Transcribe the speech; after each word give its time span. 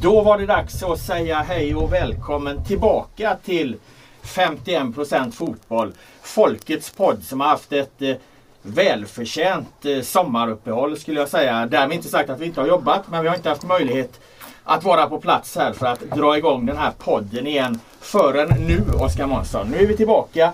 Då 0.00 0.22
var 0.22 0.38
det 0.38 0.46
dags 0.46 0.82
att 0.82 0.98
säga 1.00 1.38
hej 1.40 1.74
och 1.74 1.92
välkommen 1.92 2.64
tillbaka 2.64 3.36
till 3.44 3.76
51% 4.22 5.30
fotboll. 5.30 5.92
Folkets 6.22 6.90
podd 6.90 7.22
som 7.22 7.40
har 7.40 7.48
haft 7.48 7.72
ett 7.72 8.02
eh, 8.02 8.14
välförtjänt 8.62 9.84
eh, 9.84 10.00
sommaruppehåll 10.02 10.98
skulle 10.98 11.20
jag 11.20 11.28
säga. 11.28 11.66
Därmed 11.66 11.96
inte 11.96 12.08
sagt 12.08 12.30
att 12.30 12.40
vi 12.40 12.46
inte 12.46 12.60
har 12.60 12.68
jobbat 12.68 13.10
men 13.10 13.22
vi 13.22 13.28
har 13.28 13.36
inte 13.36 13.48
haft 13.48 13.62
möjlighet 13.62 14.20
att 14.64 14.84
vara 14.84 15.06
på 15.06 15.20
plats 15.20 15.56
här 15.56 15.72
för 15.72 15.86
att 15.86 16.00
dra 16.00 16.38
igång 16.38 16.66
den 16.66 16.76
här 16.76 16.92
podden 16.98 17.46
igen 17.46 17.80
förrän 18.00 18.48
nu 18.48 18.82
Oskar 19.00 19.26
Månsson. 19.26 19.68
Nu 19.70 19.76
är 19.76 19.86
vi 19.86 19.96
tillbaka 19.96 20.52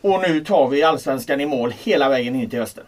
och 0.00 0.20
nu 0.20 0.44
tar 0.44 0.68
vi 0.68 0.82
Allsvenskan 0.82 1.40
i 1.40 1.46
mål 1.46 1.74
hela 1.82 2.08
vägen 2.08 2.34
in 2.34 2.50
till 2.50 2.58
hösten. 2.58 2.84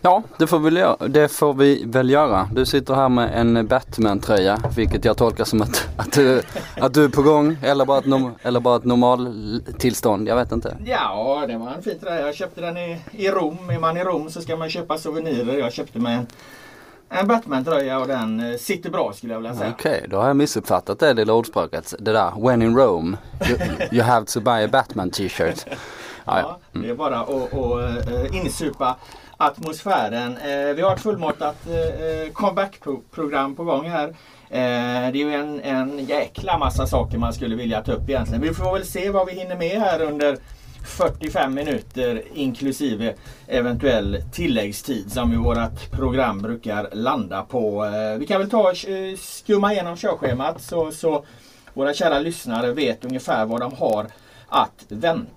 Ja, 0.00 0.22
det 0.38 0.46
får, 0.46 0.58
vi, 0.58 1.06
det 1.08 1.28
får 1.28 1.54
vi 1.54 1.84
väl 1.86 2.10
göra. 2.10 2.48
Du 2.52 2.66
sitter 2.66 2.94
här 2.94 3.08
med 3.08 3.40
en 3.40 3.66
Batman-tröja, 3.66 4.58
vilket 4.76 5.04
jag 5.04 5.16
tolkar 5.16 5.44
som 5.44 5.62
att, 5.62 5.88
att, 5.96 6.12
du, 6.12 6.42
att 6.80 6.94
du 6.94 7.04
är 7.04 7.08
på 7.08 7.22
gång 7.22 7.56
eller 7.62 7.84
bara 7.84 7.98
ett, 7.98 8.06
norm, 8.06 8.34
eller 8.42 8.60
bara 8.60 8.76
ett 8.76 8.84
normaltillstånd. 8.84 10.28
Jag 10.28 10.36
vet 10.36 10.52
inte. 10.52 10.76
Ja, 10.84 11.44
det 11.48 11.58
var 11.58 11.72
en 11.72 11.82
fin 11.82 11.98
tröja. 11.98 12.26
Jag 12.26 12.34
köpte 12.34 12.60
den 12.60 12.76
i, 12.76 13.00
i 13.10 13.30
Rom. 13.30 13.70
Är 13.70 13.78
man 13.78 13.96
i 13.96 14.04
Rom 14.04 14.30
så 14.30 14.40
ska 14.40 14.56
man 14.56 14.70
köpa 14.70 14.98
souvenirer. 14.98 15.58
Jag 15.58 15.72
köpte 15.72 15.98
mig 15.98 16.14
en 16.14 16.26
en 17.08 17.26
Batman-tröja 17.26 17.98
och 17.98 18.08
den 18.08 18.52
eh, 18.52 18.56
sitter 18.56 18.90
bra 18.90 19.12
skulle 19.12 19.32
jag 19.32 19.40
vilja 19.40 19.54
säga. 19.54 19.70
Okej, 19.78 19.96
okay, 19.96 20.08
då 20.08 20.16
har 20.16 20.26
jag 20.26 20.36
missuppfattat 20.36 20.98
det 20.98 21.14
lilla 21.14 21.32
ordspråket. 21.32 21.94
Det 21.98 22.12
där, 22.12 22.32
when 22.48 22.62
in 22.62 22.76
Rome, 22.76 23.16
you, 23.48 23.58
you 23.92 24.02
have 24.02 24.26
to 24.26 24.40
buy 24.40 24.64
a 24.64 24.68
Batman 24.72 25.10
t-shirt. 25.10 25.66
ja, 26.24 26.58
mm. 26.72 26.86
det 26.86 26.92
är 26.92 26.94
bara 26.94 27.20
att, 27.20 27.54
att 27.54 28.10
uh, 28.10 28.36
insupa 28.36 28.96
atmosfären. 29.36 30.36
Eh, 30.36 30.74
vi 30.74 30.82
har 30.82 30.94
ett 30.94 31.00
fullmatat 31.00 31.56
eh, 31.66 31.76
eh 31.76 32.32
comeback-program 32.32 33.56
på 33.56 33.64
gång 33.64 33.90
här. 33.90 34.08
Eh, 34.50 35.12
det 35.12 35.22
är 35.22 35.26
ju 35.26 35.34
en, 35.34 35.60
en 35.60 36.04
jäkla 36.04 36.58
massa 36.58 36.86
saker 36.86 37.18
man 37.18 37.32
skulle 37.32 37.56
vilja 37.56 37.82
ta 37.82 37.92
upp 37.92 38.08
egentligen. 38.08 38.42
Vi 38.42 38.54
får 38.54 38.72
väl 38.72 38.86
se 38.86 39.10
vad 39.10 39.26
vi 39.26 39.32
hinner 39.32 39.56
med 39.56 39.80
här 39.80 40.02
under 40.02 40.36
45 40.86 41.54
minuter 41.54 42.22
inklusive 42.34 43.14
eventuell 43.46 44.22
tilläggstid 44.32 45.12
som 45.12 45.32
ju 45.32 45.38
vårt 45.38 45.90
program 45.90 46.42
brukar 46.42 46.88
landa 46.92 47.42
på. 47.42 47.90
Vi 48.18 48.26
kan 48.26 48.40
väl 48.40 48.50
ta 48.50 48.72
skumma 49.18 49.72
igenom 49.72 49.96
körschemat 49.96 50.62
så, 50.62 50.90
så 50.90 51.24
våra 51.74 51.94
kära 51.94 52.18
lyssnare 52.18 52.72
vet 52.72 53.04
ungefär 53.04 53.46
vad 53.46 53.60
de 53.60 53.72
har 53.72 54.06
att 54.48 54.84
vänta. 54.88 55.35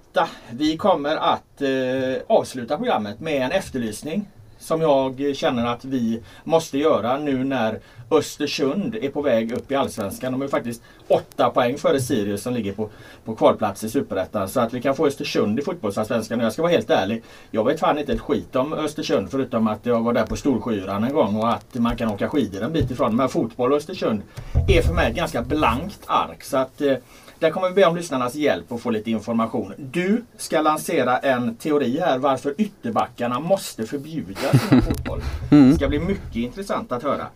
Vi 0.51 0.77
kommer 0.77 1.15
att 1.15 1.61
eh, 1.61 2.21
avsluta 2.27 2.77
programmet 2.77 3.19
med 3.19 3.41
en 3.41 3.51
efterlysning 3.51 4.27
som 4.59 4.81
jag 4.81 5.35
känner 5.35 5.65
att 5.65 5.85
vi 5.85 6.21
måste 6.43 6.77
göra 6.77 7.17
nu 7.17 7.43
när 7.43 7.79
Östersund 8.11 8.95
är 8.95 9.09
på 9.09 9.21
väg 9.21 9.51
upp 9.51 9.71
i 9.71 9.75
Allsvenskan. 9.75 10.31
De 10.31 10.41
är 10.41 10.47
faktiskt 10.47 10.81
åtta 11.07 11.49
poäng 11.49 11.77
före 11.77 11.99
Sirius 11.99 12.41
som 12.43 12.53
ligger 12.53 12.73
på, 12.73 12.89
på 13.25 13.35
kvalplats 13.35 13.83
i 13.83 13.89
Superettan. 13.89 14.49
Så 14.49 14.59
att 14.59 14.73
vi 14.73 14.81
kan 14.81 14.95
få 14.95 15.07
Östersund 15.07 15.59
i 15.59 15.61
fotbollsallsvenskan. 15.61 16.39
Jag 16.39 16.53
ska 16.53 16.61
vara 16.61 16.71
helt 16.71 16.89
ärlig. 16.89 17.23
Jag 17.51 17.65
vet 17.65 17.79
fan 17.79 17.97
inte 17.97 18.13
ett 18.13 18.21
skit 18.21 18.55
om 18.55 18.73
Östersund 18.73 19.31
förutom 19.31 19.67
att 19.67 19.85
jag 19.85 20.01
var 20.01 20.13
där 20.13 20.25
på 20.25 20.35
Storsjöyran 20.35 21.03
en 21.03 21.13
gång 21.13 21.35
och 21.35 21.49
att 21.49 21.73
man 21.73 21.95
kan 21.95 22.09
åka 22.09 22.29
skidor 22.29 22.63
en 22.63 22.73
bit 22.73 22.91
ifrån. 22.91 23.15
Men 23.15 23.29
fotboll 23.29 23.71
och 23.71 23.77
Östersund 23.77 24.21
är 24.67 24.81
för 24.81 24.93
mig 24.93 25.09
ett 25.09 25.15
ganska 25.15 25.41
blankt 25.41 25.99
ark. 26.05 26.43
Så 26.43 26.57
att 26.57 26.81
eh, 26.81 26.95
där 27.39 27.51
kommer 27.51 27.69
vi 27.69 27.73
be 27.73 27.85
om 27.85 27.95
lyssnarnas 27.95 28.35
hjälp 28.35 28.71
och 28.71 28.81
få 28.81 28.89
lite 28.89 29.11
information. 29.11 29.73
Du 29.77 30.23
ska 30.37 30.61
lansera 30.61 31.17
en 31.17 31.55
teori 31.55 31.99
här 31.99 32.17
varför 32.17 32.55
ytterbackarna 32.57 33.39
måste 33.39 33.85
förbjudas 33.85 34.71
inom 34.71 34.83
fotboll. 34.83 35.21
Mm. 35.51 35.69
Det 35.69 35.75
ska 35.75 35.87
bli 35.87 35.99
mycket 35.99 36.35
intressant 36.35 36.91
att 36.91 37.03
höra. 37.03 37.27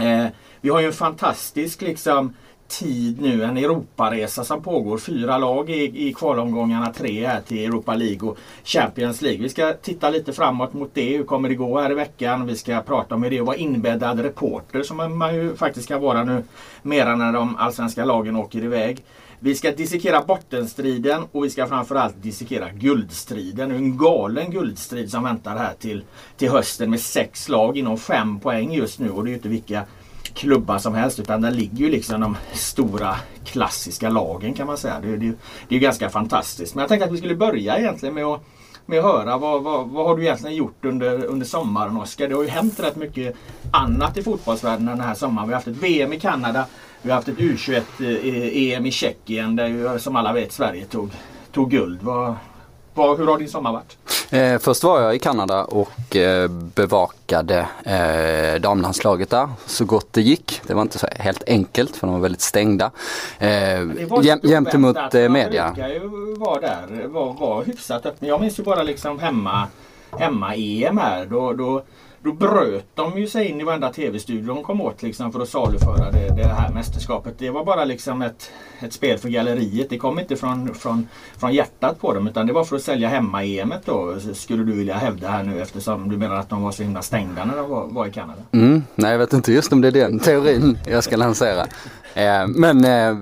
Eh, 0.00 0.26
vi 0.60 0.68
har 0.70 0.80
ju 0.80 0.86
en 0.86 0.92
fantastisk 0.92 1.82
liksom 1.82 2.32
tid 2.68 3.20
nu, 3.20 3.44
en 3.44 3.56
Europaresa 3.56 4.44
som 4.44 4.62
pågår. 4.62 4.98
Fyra 4.98 5.38
lag 5.38 5.70
i, 5.70 6.08
i 6.08 6.14
kvalomgångarna, 6.14 6.92
tre 6.92 7.26
här 7.26 7.40
till 7.40 7.64
Europa 7.64 7.94
League 7.94 8.28
och 8.28 8.38
Champions 8.64 9.22
League. 9.22 9.42
Vi 9.42 9.48
ska 9.48 9.72
titta 9.72 10.10
lite 10.10 10.32
framåt 10.32 10.72
mot 10.72 10.90
det. 10.94 11.16
Hur 11.16 11.24
kommer 11.24 11.48
det 11.48 11.54
gå 11.54 11.80
här 11.80 11.90
i 11.90 11.94
veckan? 11.94 12.46
Vi 12.46 12.56
ska 12.56 12.80
prata 12.80 13.14
om 13.14 13.22
hur 13.22 13.30
det 13.30 13.36
är 13.36 13.40
att 13.40 13.46
vara 13.46 13.56
inbäddad 13.56 14.20
reporter 14.20 14.82
som 14.82 15.18
man 15.18 15.34
ju 15.34 15.56
faktiskt 15.56 15.88
kan 15.88 16.00
vara 16.00 16.24
nu 16.24 16.42
mera 16.82 17.16
när 17.16 17.32
de 17.32 17.56
allsvenska 17.56 18.04
lagen 18.04 18.36
åker 18.36 18.64
iväg. 18.64 19.04
Vi 19.40 19.54
ska 19.54 19.70
dissekera 19.70 20.22
bottenstriden 20.22 21.24
och 21.32 21.44
vi 21.44 21.50
ska 21.50 21.66
framförallt 21.66 22.22
dissekera 22.22 22.70
guldstriden. 22.70 23.70
En 23.70 23.98
galen 23.98 24.50
guldstrid 24.50 25.10
som 25.10 25.24
väntar 25.24 25.56
här 25.56 25.74
till, 25.78 26.04
till 26.36 26.50
hösten 26.50 26.90
med 26.90 27.00
sex 27.00 27.48
lag 27.48 27.76
inom 27.76 27.98
fem 27.98 28.40
poäng 28.40 28.72
just 28.72 28.98
nu. 28.98 29.10
Och 29.10 29.24
det 29.24 29.28
är 29.28 29.30
ju 29.30 29.36
inte 29.36 29.48
vilka 29.48 29.82
klubbar 30.34 30.78
som 30.78 30.94
helst 30.94 31.18
utan 31.18 31.40
där 31.40 31.50
ligger 31.50 31.78
ju 31.78 31.90
liksom 31.90 32.20
de 32.20 32.36
stora 32.52 33.16
klassiska 33.44 34.08
lagen 34.08 34.54
kan 34.54 34.66
man 34.66 34.78
säga. 34.78 35.00
Det, 35.00 35.16
det, 35.16 35.32
det 35.68 35.76
är 35.76 35.80
ganska 35.80 36.10
fantastiskt. 36.10 36.74
Men 36.74 36.82
jag 36.82 36.88
tänkte 36.88 37.06
att 37.06 37.12
vi 37.12 37.18
skulle 37.18 37.34
börja 37.34 37.78
egentligen 37.78 38.14
med 38.14 38.24
att 38.24 38.42
med 38.86 38.98
att 38.98 39.04
höra 39.04 39.38
vad, 39.38 39.62
vad, 39.62 39.88
vad 39.88 40.06
har 40.06 40.16
du 40.16 40.22
egentligen 40.22 40.56
gjort 40.56 40.84
under, 40.84 41.24
under 41.24 41.46
sommaren 41.46 41.96
Oskar? 41.96 42.28
Det 42.28 42.34
har 42.34 42.42
ju 42.42 42.48
hänt 42.48 42.80
rätt 42.80 42.96
mycket 42.96 43.36
annat 43.70 44.16
i 44.16 44.22
fotbollsvärlden 44.22 44.86
den 44.86 45.00
här 45.00 45.14
sommaren. 45.14 45.48
Vi 45.48 45.54
har 45.54 45.58
haft 45.58 45.68
ett 45.68 45.82
VM 45.82 46.12
i 46.12 46.20
Kanada. 46.20 46.64
Vi 47.06 47.12
har 47.12 47.16
haft 47.16 47.28
ett 47.28 47.38
U21-EM 47.38 48.82
eh, 48.82 48.88
i 48.88 48.90
Tjeckien 48.90 49.56
där 49.56 49.66
ju 49.66 49.98
som 49.98 50.16
alla 50.16 50.32
vet 50.32 50.52
Sverige 50.52 50.84
tog, 50.84 51.10
tog 51.52 51.70
guld. 51.70 52.02
Vad, 52.02 52.34
vad, 52.94 53.18
hur 53.18 53.26
har 53.26 53.38
din 53.38 53.48
sommar 53.48 53.72
varit? 53.72 53.96
Eh, 54.30 54.58
först 54.58 54.84
var 54.84 55.00
jag 55.00 55.14
i 55.14 55.18
Kanada 55.18 55.64
och 55.64 56.16
eh, 56.16 56.48
bevakade 56.50 57.66
eh, 57.84 58.60
damlandslaget 58.60 59.30
där 59.30 59.48
så 59.66 59.84
gott 59.84 60.12
det 60.12 60.20
gick. 60.20 60.60
Det 60.66 60.74
var 60.74 60.82
inte 60.82 60.98
så 60.98 61.06
helt 61.10 61.42
enkelt 61.46 61.96
för 61.96 62.06
de 62.06 62.12
var 62.14 62.20
väldigt 62.20 62.40
stängda. 62.40 62.90
Eh, 63.38 63.48
jäm, 64.22 64.40
gentemot 64.42 65.14
eh, 65.14 65.28
media. 65.28 65.72
Brukar 65.72 65.88
ju 65.88 66.34
vara 66.36 66.60
där, 66.60 67.06
var, 67.06 67.32
var 67.32 67.64
hyfsat 67.64 68.06
öppen. 68.06 68.28
Jag 68.28 68.40
minns 68.40 68.58
ju 68.58 68.62
bara 68.62 68.82
liksom 68.82 69.18
hemma 69.18 69.68
hemma-EM 70.10 70.98
här. 70.98 71.26
Då, 71.26 71.52
då 71.52 71.82
då 72.26 72.32
bröt 72.32 72.86
de 72.94 73.18
ju 73.18 73.26
sig 73.26 73.48
in 73.48 73.60
i 73.60 73.64
varenda 73.64 73.92
tv-studio 73.92 74.54
de 74.54 74.62
kom 74.62 74.80
åt 74.80 75.02
liksom 75.02 75.32
för 75.32 75.40
att 75.40 75.48
saluföra 75.48 76.10
det, 76.10 76.36
det 76.36 76.48
här 76.48 76.72
mästerskapet. 76.72 77.34
Det 77.38 77.50
var 77.50 77.64
bara 77.64 77.84
liksom 77.84 78.22
ett, 78.22 78.50
ett 78.80 78.92
spel 78.92 79.18
för 79.18 79.28
galleriet. 79.28 79.90
Det 79.90 79.98
kom 79.98 80.18
inte 80.18 80.36
från, 80.36 80.74
från, 80.74 81.08
från 81.38 81.54
hjärtat 81.54 82.00
på 82.00 82.14
dem 82.14 82.28
utan 82.28 82.46
det 82.46 82.52
var 82.52 82.64
för 82.64 82.76
att 82.76 82.82
sälja 82.82 83.08
hemma-EM 83.08 83.74
då. 83.84 84.16
Skulle 84.34 84.64
du 84.64 84.72
vilja 84.72 84.94
hävda 84.94 85.28
här 85.28 85.44
nu 85.44 85.62
eftersom 85.62 86.08
du 86.08 86.16
menar 86.16 86.34
att 86.34 86.48
de 86.48 86.62
var 86.62 86.72
så 86.72 86.82
himla 86.82 87.02
stängda 87.02 87.44
när 87.44 87.56
de 87.56 87.70
var, 87.70 87.86
var 87.86 88.06
i 88.06 88.12
Kanada? 88.12 88.42
Mm, 88.52 88.82
nej 88.94 89.10
jag 89.10 89.18
vet 89.18 89.32
inte 89.32 89.52
just 89.52 89.72
om 89.72 89.80
det 89.80 89.88
är 89.88 89.92
den 89.92 90.18
teorin 90.18 90.78
jag 90.86 91.04
ska 91.04 91.16
lansera. 91.16 91.66
Eh, 92.14 92.46
men 92.46 92.84
eh, 92.84 93.16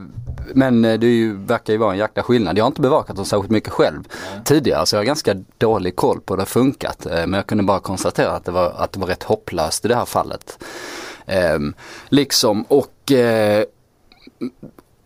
men 0.54 0.84
eh, 0.84 0.98
det 0.98 1.06
ju, 1.06 1.36
verkar 1.36 1.72
ju 1.72 1.78
vara 1.78 1.92
en 1.92 1.98
jäkla 1.98 2.22
skillnad. 2.22 2.58
Jag 2.58 2.64
har 2.64 2.66
inte 2.66 2.80
bevakat 2.80 3.16
dem 3.16 3.24
särskilt 3.24 3.50
mycket 3.50 3.72
själv 3.72 4.02
mm. 4.32 4.44
tidigare 4.44 4.86
så 4.86 4.96
jag 4.96 5.00
har 5.00 5.04
ganska 5.04 5.34
dålig 5.58 5.96
koll 5.96 6.20
på 6.20 6.34
hur 6.34 6.36
det 6.36 6.42
har 6.42 6.46
funkat. 6.46 7.06
Eh, 7.06 7.12
men 7.12 7.32
jag 7.32 7.46
kunde 7.46 7.64
bara 7.64 7.80
konstatera 7.80 8.30
att 8.30 8.44
det 8.44 8.52
var, 8.52 8.70
att 8.76 8.92
det 8.92 9.00
var 9.00 9.06
rätt 9.06 9.22
hopplöst 9.22 9.84
i 9.84 9.88
det 9.88 9.96
här 9.96 10.04
fallet. 10.04 10.64
Eh, 11.26 11.58
liksom 12.08 12.62
och 12.62 13.12
eh, 13.12 13.64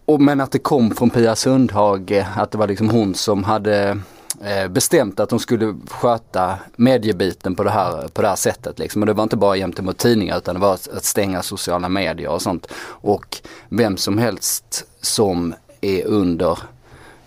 och 0.05 0.21
men 0.21 0.41
att 0.41 0.53
det 0.53 0.59
kom 0.59 0.91
från 0.91 1.11
Pia 1.11 1.37
Sundhage, 1.37 2.27
att 2.37 2.51
det 2.51 2.59
var 2.59 2.67
liksom 2.67 2.91
hon 2.91 3.15
som 3.15 3.45
hade 3.45 3.99
Eh, 4.43 4.69
bestämt 4.69 5.21
att 5.21 5.29
de 5.29 5.39
skulle 5.39 5.75
sköta 5.91 6.59
mediebiten 6.77 7.55
på 7.55 7.65
det 7.65 7.71
här, 7.71 8.09
på 8.09 8.23
det 8.23 8.29
här 8.29 8.37
sättet. 8.37 8.79
Liksom. 8.79 9.03
Och 9.03 9.07
det 9.07 9.13
var 9.13 9.23
inte 9.23 9.37
bara 9.37 9.57
gentemot 9.57 9.99
tidningar 9.99 10.39
utan 10.39 10.55
det 10.55 10.61
var 10.61 10.75
att, 10.75 11.05
stänga 11.05 11.43
sociala 11.43 11.89
medier 11.89 12.29
och 12.31 12.43
sånt. 12.43 12.67
Och 12.87 13.37
vem 13.69 13.97
som 13.97 14.19
helst 14.19 14.85
som 15.01 15.55
är 15.81 16.05
under 16.05 16.59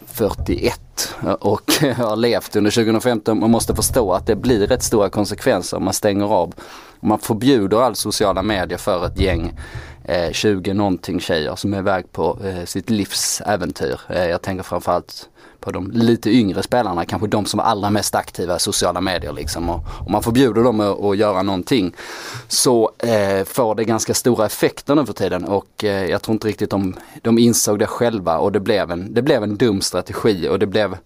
41 0.06 1.16
och 1.40 1.72
har 1.98 2.16
levt 2.16 2.56
under 2.56 2.72
2015 2.72 3.40
man 3.40 3.52
måste 3.52 3.76
förstå 3.76 4.14
att 4.14 4.26
det 4.28 4.36
blir 4.36 4.68
rätt 4.68 4.84
stora 4.84 5.10
konsekvenser 5.10 5.78
om 5.78 5.84
man 5.84 5.94
stänger 5.94 6.26
av. 6.26 6.54
Om 7.00 7.10
man 7.10 7.20
förbjuder 7.20 7.82
all 7.82 7.96
sociala 7.96 8.44
medier 8.44 8.78
för 8.78 9.06
ett 9.06 9.20
gäng 9.20 9.60
eh, 10.04 10.32
20 10.32 10.74
någonting 10.74 11.20
tjejer 11.20 11.56
som 11.56 11.74
är 11.74 11.78
iväg 11.78 12.12
på 12.12 12.38
eh, 12.44 12.66
sitt 12.66 12.90
livs 12.90 13.42
äventyr. 13.46 14.00
Eh, 14.10 14.26
jag 14.26 14.42
tänker 14.42 14.64
framförallt 14.64 15.30
på 15.62 15.72
de 15.72 15.92
lite 15.92 16.30
yngre 16.30 16.64
spelarna, 16.64 17.06
kanske 17.06 17.28
de 17.28 17.46
som 17.46 17.60
är 17.60 17.64
allra 17.64 17.90
mest 17.90 18.16
aktiva 18.16 18.56
i 18.56 18.60
sociala 18.60 19.02
medier 19.02 19.34
liksom. 19.34 19.70
Och 19.70 19.80
om 20.06 20.12
man 20.12 20.24
förbjuder 20.24 20.64
dem 20.64 20.80
att, 20.80 21.04
att 21.04 21.18
göra 21.18 21.42
någonting 21.42 21.94
så 22.48 22.92
eh, 22.98 23.46
får 23.46 23.76
det 23.76 23.84
ganska 23.84 24.14
stora 24.14 24.46
effekter 24.46 24.96
nu 24.96 25.06
för 25.06 25.14
tiden 25.14 25.44
och 25.44 25.84
eh, 25.84 26.06
jag 26.06 26.22
tror 26.22 26.34
inte 26.34 26.48
riktigt 26.48 26.70
de, 26.70 26.96
de 27.22 27.38
insåg 27.38 27.80
det 27.80 27.88
själva 27.88 28.38
och 28.38 28.52
det 28.52 28.60
blev, 28.60 28.92
en, 28.92 29.14
det 29.14 29.22
blev 29.22 29.44
en 29.44 29.58
dum 29.58 29.82
strategi 29.82 30.50
och 30.50 30.60
det 30.60 30.68
blev 30.68 30.98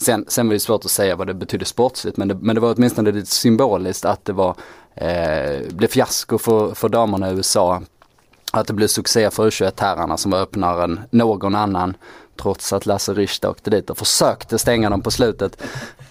Sen, 0.00 0.24
sen 0.28 0.46
var 0.46 0.54
det 0.54 0.60
svårt 0.60 0.84
att 0.84 0.90
säga 0.90 1.16
vad 1.16 1.26
det 1.26 1.34
betydde 1.34 1.64
sportsligt 1.64 2.16
men 2.16 2.28
det, 2.28 2.34
men 2.34 2.54
det 2.54 2.60
var 2.60 2.74
åtminstone 2.76 3.12
lite 3.12 3.30
symboliskt 3.30 4.04
att 4.04 4.24
det 4.24 4.32
var, 4.32 4.54
eh, 4.94 5.68
blev 5.70 5.88
fiasko 5.88 6.38
för, 6.38 6.74
för 6.74 6.88
damerna 6.88 7.30
i 7.30 7.34
USA. 7.34 7.82
Att 8.52 8.66
det 8.66 8.72
blev 8.72 8.86
succé 8.86 9.30
för 9.30 9.50
U21-herrarna 9.50 10.16
som 10.16 10.30
var 10.30 10.38
öppnare 10.38 10.84
än 10.84 11.00
någon 11.10 11.54
annan 11.54 11.96
trots 12.42 12.72
att 12.72 12.86
Lasse 12.86 13.14
Richter 13.14 13.50
åkte 13.50 13.70
dit 13.70 13.90
och 13.90 13.98
försökte 13.98 14.58
stänga 14.58 14.90
dem 14.90 15.00
på 15.00 15.10
slutet. 15.10 15.62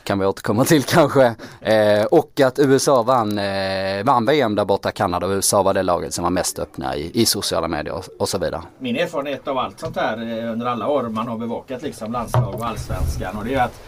kan 0.03 0.19
vi 0.19 0.25
återkomma 0.25 0.65
till 0.65 0.83
kanske. 0.83 1.35
Eh, 1.62 2.03
och 2.12 2.39
att 2.39 2.59
USA 2.59 3.03
vann, 3.03 3.38
eh, 3.38 4.03
vann 4.03 4.25
VM 4.25 4.56
där 4.56 4.65
borta, 4.65 4.91
Kanada 4.91 5.27
och 5.27 5.31
USA 5.31 5.63
var 5.63 5.74
det 5.74 5.83
laget 5.83 6.13
som 6.13 6.24
var 6.24 6.31
mest 6.31 6.59
öppna 6.59 6.95
i, 6.95 7.21
i 7.21 7.25
sociala 7.25 7.68
medier 7.68 7.94
och, 7.94 8.06
och, 8.19 8.29
så 8.29 8.38
vidare. 8.38 8.62
Min 8.79 8.95
erfarenhet 8.95 9.47
av 9.47 9.57
allt 9.57 9.79
sånt 9.79 9.95
här 9.95 10.18
eh, 10.18 10.51
under 10.51 10.65
alla 10.65 10.88
år 10.88 11.03
man 11.03 11.27
har 11.27 11.38
bevakat 11.38 11.81
liksom 11.81 12.12
landslag 12.12 12.56
och 12.56 12.68
allsvenskan 12.68 13.38
och 13.38 13.45
det 13.45 13.53
är 13.53 13.63
att 13.63 13.79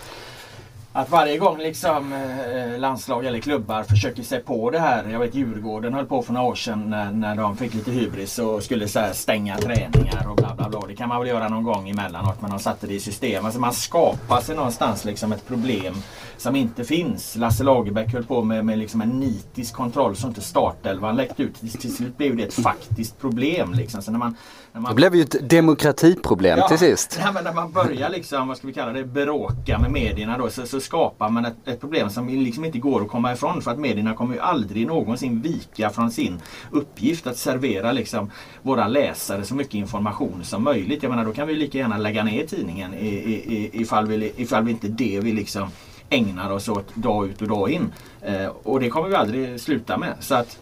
att 0.99 1.09
varje 1.09 1.37
gång 1.37 1.57
liksom 1.57 2.13
eh, 2.13 2.79
landslag 2.79 3.25
eller 3.25 3.39
klubbar 3.39 3.83
försöker 3.83 4.23
sig 4.23 4.43
på 4.43 4.71
det 4.71 4.79
här. 4.79 5.09
Jag 5.11 5.19
vet 5.19 5.35
Djurgården 5.35 5.93
höll 5.93 6.05
på 6.05 6.21
för 6.21 6.33
några 6.33 6.47
år 6.47 6.55
sedan 6.55 6.89
när, 6.89 7.11
när 7.11 7.35
de 7.35 7.57
fick 7.57 7.73
lite 7.73 7.91
hybris 7.91 8.39
och 8.39 8.63
skulle 8.63 8.87
så 8.87 8.99
stänga 9.13 9.57
träningar 9.57 10.27
och 10.29 10.35
bla 10.35 10.55
bla 10.55 10.69
bla. 10.69 10.79
Det 10.87 10.95
kan 10.95 11.09
man 11.09 11.19
väl 11.19 11.27
göra 11.27 11.49
någon 11.49 11.63
gång 11.63 11.89
emellanåt 11.89 12.41
men 12.41 12.49
de 12.49 12.59
satte 12.59 12.87
det 12.87 12.93
i 12.93 12.99
system. 12.99 13.45
Alltså 13.45 13.59
man 13.59 13.73
skapar 13.73 14.41
sig 14.41 14.55
någonstans 14.55 15.05
liksom 15.05 15.31
ett 15.31 15.47
problem 15.47 15.93
som 16.41 16.55
inte 16.55 16.83
finns. 16.83 17.35
Lasse 17.35 17.63
Lagerbäck 17.63 18.13
höll 18.13 18.23
på 18.23 18.43
med, 18.43 18.65
med 18.65 18.79
liksom 18.79 19.01
en 19.01 19.09
nitisk 19.09 19.73
kontroll 19.73 20.15
så 20.15 20.27
inte 20.27 20.41
startelvan 20.41 21.15
läckte 21.15 21.43
ut. 21.43 21.55
Till 21.79 21.95
slut 21.95 22.17
blev 22.17 22.35
det 22.35 22.43
ett 22.43 22.53
faktiskt 22.53 23.19
problem. 23.19 23.73
Liksom. 23.73 24.01
Så 24.01 24.11
när 24.11 24.19
man, 24.19 24.35
när 24.73 24.81
man... 24.81 24.91
Det 24.91 24.95
blev 24.95 25.15
ju 25.15 25.21
ett 25.21 25.49
demokratiproblem 25.49 26.59
ja, 26.59 26.67
till 26.67 26.77
sist. 26.77 27.19
Ja, 27.25 27.31
men 27.31 27.43
när 27.43 27.53
man 27.53 27.71
börjar 27.71 28.09
liksom, 28.09 28.47
vad 28.47 28.57
ska 28.57 28.67
vi 28.67 28.73
kalla 28.73 28.93
det, 28.93 29.03
bråka 29.03 29.79
med 29.79 29.91
medierna 29.91 30.37
då 30.37 30.49
så, 30.49 30.65
så 30.65 30.79
skapar 30.79 31.29
man 31.29 31.45
ett, 31.45 31.67
ett, 31.67 31.79
problem 31.79 32.09
som 32.09 32.29
liksom 32.29 32.65
inte 32.65 32.79
går 32.79 33.01
att 33.01 33.07
komma 33.07 33.33
ifrån. 33.33 33.61
För 33.61 33.71
att 33.71 33.79
medierna 33.79 34.13
kommer 34.13 34.35
ju 34.35 34.41
aldrig 34.41 34.87
någonsin 34.87 35.41
vika 35.41 35.89
från 35.89 36.11
sin 36.11 36.41
uppgift 36.71 37.27
att 37.27 37.37
servera 37.37 37.91
liksom 37.91 38.31
våra 38.61 38.87
läsare 38.87 39.43
så 39.43 39.55
mycket 39.55 39.73
information 39.73 40.43
som 40.43 40.63
möjligt. 40.63 41.03
Jag 41.03 41.09
menar 41.09 41.25
då 41.25 41.33
kan 41.33 41.47
vi 41.47 41.55
lika 41.55 41.77
gärna 41.77 41.97
lägga 41.97 42.23
ner 42.23 42.45
tidningen 42.45 42.93
i, 42.93 43.07
i, 43.07 43.69
ifall, 43.73 44.07
vi, 44.07 44.33
ifall 44.37 44.63
vi 44.63 44.71
inte 44.71 44.87
det 44.87 45.19
vi 45.19 45.31
liksom 45.31 45.69
ägnar 46.09 46.51
oss 46.51 46.69
åt 46.69 46.95
dag 46.95 47.27
ut 47.27 47.41
och 47.41 47.47
dag 47.47 47.69
in. 47.69 47.93
Eh, 48.21 48.47
och 48.63 48.79
det 48.79 48.89
kommer 48.89 49.09
vi 49.09 49.15
aldrig 49.15 49.61
sluta 49.61 49.97
med. 49.97 50.13
Så 50.19 50.35
att 50.35 50.59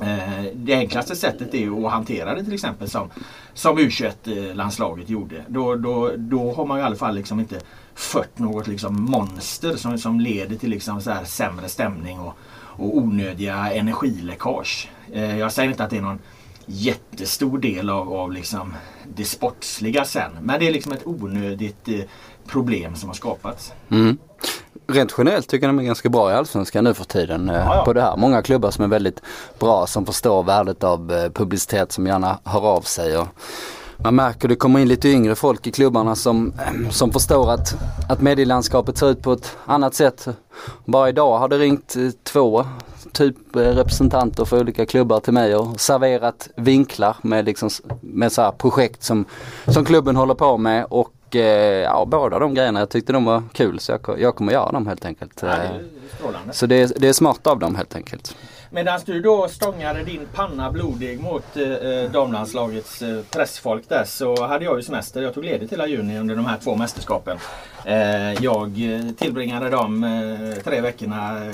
eh, 0.00 0.44
Det 0.54 0.74
enklaste 0.74 1.16
sättet 1.16 1.54
är 1.54 1.86
att 1.86 1.92
hantera 1.92 2.34
det 2.34 2.44
till 2.44 2.54
exempel 2.54 2.88
som, 2.90 3.10
som 3.54 3.78
U21-landslaget 3.78 5.08
gjorde. 5.08 5.44
Då, 5.48 5.76
då, 5.76 6.12
då 6.16 6.52
har 6.52 6.66
man 6.66 6.78
i 6.78 6.82
alla 6.82 6.96
fall 6.96 7.14
liksom 7.14 7.40
inte 7.40 7.60
fört 7.94 8.38
något 8.38 8.66
liksom 8.66 9.02
monster 9.02 9.76
som, 9.76 9.98
som 9.98 10.20
leder 10.20 10.56
till 10.56 10.70
liksom 10.70 11.00
så 11.00 11.10
här 11.10 11.24
sämre 11.24 11.68
stämning 11.68 12.20
och, 12.20 12.34
och 12.54 12.96
onödiga 12.96 13.72
energiläckage. 13.72 14.90
Eh, 15.12 15.38
jag 15.38 15.52
säger 15.52 15.70
inte 15.70 15.84
att 15.84 15.90
det 15.90 15.96
är 15.96 16.02
någon 16.02 16.18
jättestor 16.66 17.58
del 17.58 17.90
av, 17.90 18.12
av 18.12 18.32
liksom 18.32 18.74
det 19.16 19.24
sportsliga 19.24 20.04
sen. 20.04 20.32
Men 20.40 20.60
det 20.60 20.68
är 20.68 20.72
liksom 20.72 20.92
ett 20.92 21.06
onödigt 21.06 21.88
eh, 21.88 22.00
problem 22.46 22.96
som 22.96 23.08
har 23.08 23.14
skapats. 23.14 23.72
Mm 23.88 24.18
rent 24.92 25.14
generellt 25.18 25.48
tycker 25.48 25.66
jag 25.66 25.74
de 25.76 25.82
är 25.82 25.86
ganska 25.86 26.08
bra 26.08 26.30
i 26.30 26.34
Allsvenskan 26.34 26.84
nu 26.84 26.94
för 26.94 27.04
tiden 27.04 27.48
eh, 27.48 27.56
ja, 27.56 27.76
ja. 27.76 27.84
på 27.84 27.92
det 27.92 28.02
här. 28.02 28.16
Många 28.16 28.42
klubbar 28.42 28.70
som 28.70 28.84
är 28.84 28.88
väldigt 28.88 29.20
bra 29.58 29.86
som 29.86 30.06
förstår 30.06 30.42
värdet 30.42 30.84
av 30.84 31.12
eh, 31.12 31.30
publicitet 31.30 31.92
som 31.92 32.06
gärna 32.06 32.38
hör 32.44 32.66
av 32.66 32.80
sig. 32.80 33.18
Och 33.18 33.28
man 33.96 34.14
märker 34.14 34.48
det 34.48 34.56
kommer 34.56 34.80
in 34.80 34.88
lite 34.88 35.08
yngre 35.08 35.34
folk 35.34 35.66
i 35.66 35.70
klubbarna 35.70 36.16
som, 36.16 36.52
som 36.90 37.12
förstår 37.12 37.50
att, 37.50 37.74
att 38.08 38.20
medielandskapet 38.20 38.98
ser 38.98 39.10
ut 39.10 39.22
på 39.22 39.32
ett 39.32 39.56
annat 39.66 39.94
sätt. 39.94 40.28
Bara 40.84 41.08
idag 41.08 41.38
har 41.38 41.48
det 41.48 41.58
ringt 41.58 41.96
eh, 41.96 42.10
två 42.22 42.64
typ 43.12 43.36
representanter 43.52 44.44
för 44.44 44.60
olika 44.60 44.86
klubbar 44.86 45.20
till 45.20 45.32
mig 45.32 45.56
och 45.56 45.80
serverat 45.80 46.48
vinklar 46.56 47.16
med, 47.22 47.44
liksom, 47.44 47.70
med 48.00 48.32
så 48.32 48.52
projekt 48.52 49.02
som, 49.02 49.24
som 49.66 49.84
klubben 49.84 50.16
håller 50.16 50.34
på 50.34 50.58
med 50.58 50.84
och 50.84 51.12
Eh, 51.34 51.42
ja, 51.82 52.04
båda 52.04 52.38
de 52.38 52.54
grejerna, 52.54 52.78
jag 52.78 52.88
tyckte 52.88 53.12
de 53.12 53.24
var 53.24 53.42
kul 53.52 53.80
så 53.80 53.92
jag, 53.92 54.20
jag 54.20 54.36
kommer 54.36 54.52
göra 54.52 54.72
dem 54.72 54.86
helt 54.86 55.04
enkelt. 55.04 55.42
Ja, 55.42 55.48
det 55.48 55.52
är 55.54 56.52
så 56.52 56.66
det 56.66 56.82
är, 56.82 56.90
det 56.96 57.08
är 57.08 57.12
smart 57.12 57.46
av 57.46 57.58
dem 57.58 57.74
helt 57.74 57.96
enkelt. 57.96 58.36
Medan 58.74 59.00
du 59.04 59.20
då 59.20 59.48
stångade 59.48 60.02
din 60.04 60.26
panna 60.34 60.70
blodig 60.70 61.20
mot 61.20 61.56
eh, 61.56 61.72
eh, 61.72 62.10
damlandslagets 62.10 63.02
eh, 63.02 63.22
pressfolk 63.30 63.84
där 63.88 64.04
så 64.04 64.46
hade 64.46 64.64
jag 64.64 64.76
ju 64.76 64.82
semester. 64.82 65.22
Jag 65.22 65.34
tog 65.34 65.44
ledigt 65.44 65.72
hela 65.72 65.86
juni 65.86 66.18
under 66.18 66.36
de 66.36 66.46
här 66.46 66.58
två 66.58 66.76
mästerskapen. 66.76 67.38
Eh, 67.84 68.32
jag 68.32 68.94
eh, 68.94 69.14
tillbringade 69.18 69.70
de 69.70 70.04
eh, 70.04 70.62
tre 70.64 70.80
veckorna 70.80 71.44
eh, 71.44 71.50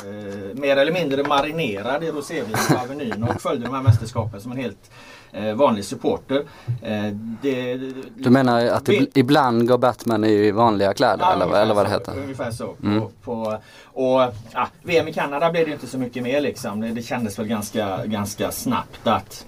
mer 0.54 0.76
eller 0.76 0.92
mindre 0.92 1.22
marinerad 1.22 2.04
i 2.04 2.10
rosévin 2.10 2.56
på 2.68 2.78
Avenyn 2.78 3.22
och 3.22 3.40
följde 3.42 3.66
de 3.66 3.74
här 3.74 3.82
mästerskapen 3.82 4.40
som 4.40 4.52
en 4.52 4.58
helt 4.58 4.90
eh, 4.90 5.17
vanlig 5.54 5.84
supporter. 5.84 6.42
Eh, 6.82 7.06
det, 7.42 7.76
du 8.14 8.30
menar 8.30 8.66
att 8.66 8.86
det, 8.86 9.16
ibland 9.16 9.68
går 9.68 9.78
Batman 9.78 10.24
i 10.24 10.50
vanliga 10.50 10.94
kläder 10.94 11.24
ja, 11.24 11.32
eller, 11.32 11.62
eller 11.62 11.74
vad 11.74 11.86
det 11.86 11.90
heter? 11.90 12.12
Ungefär 12.22 12.50
så. 12.50 12.74
Mm. 12.82 13.00
På, 13.00 13.10
på, 13.22 13.58
och 13.84 14.34
ja, 14.52 14.68
VM 14.82 15.08
i 15.08 15.12
Kanada 15.12 15.50
blev 15.50 15.66
det 15.66 15.72
inte 15.72 15.86
så 15.86 15.98
mycket 15.98 16.22
mer 16.22 16.40
liksom. 16.40 16.80
Det, 16.80 16.88
det 16.88 17.02
kändes 17.02 17.38
väl 17.38 17.46
ganska, 17.46 18.06
ganska 18.06 18.50
snabbt 18.50 19.06
att 19.06 19.46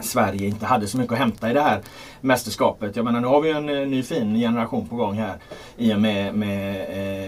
Sverige 0.00 0.46
inte 0.46 0.66
hade 0.66 0.86
så 0.86 0.98
mycket 0.98 1.12
att 1.12 1.18
hämta 1.18 1.50
i 1.50 1.54
det 1.54 1.60
här 1.60 1.80
mästerskapet. 2.20 2.96
Jag 2.96 3.04
menar 3.04 3.20
nu 3.20 3.26
har 3.26 3.40
vi 3.40 3.50
en 3.50 3.68
eh, 3.68 3.86
ny 3.86 4.02
fin 4.02 4.34
generation 4.34 4.88
på 4.88 4.96
gång 4.96 5.14
här 5.14 5.36
i 5.76 5.94
och 5.94 6.00
med, 6.00 6.34
med 6.34 6.76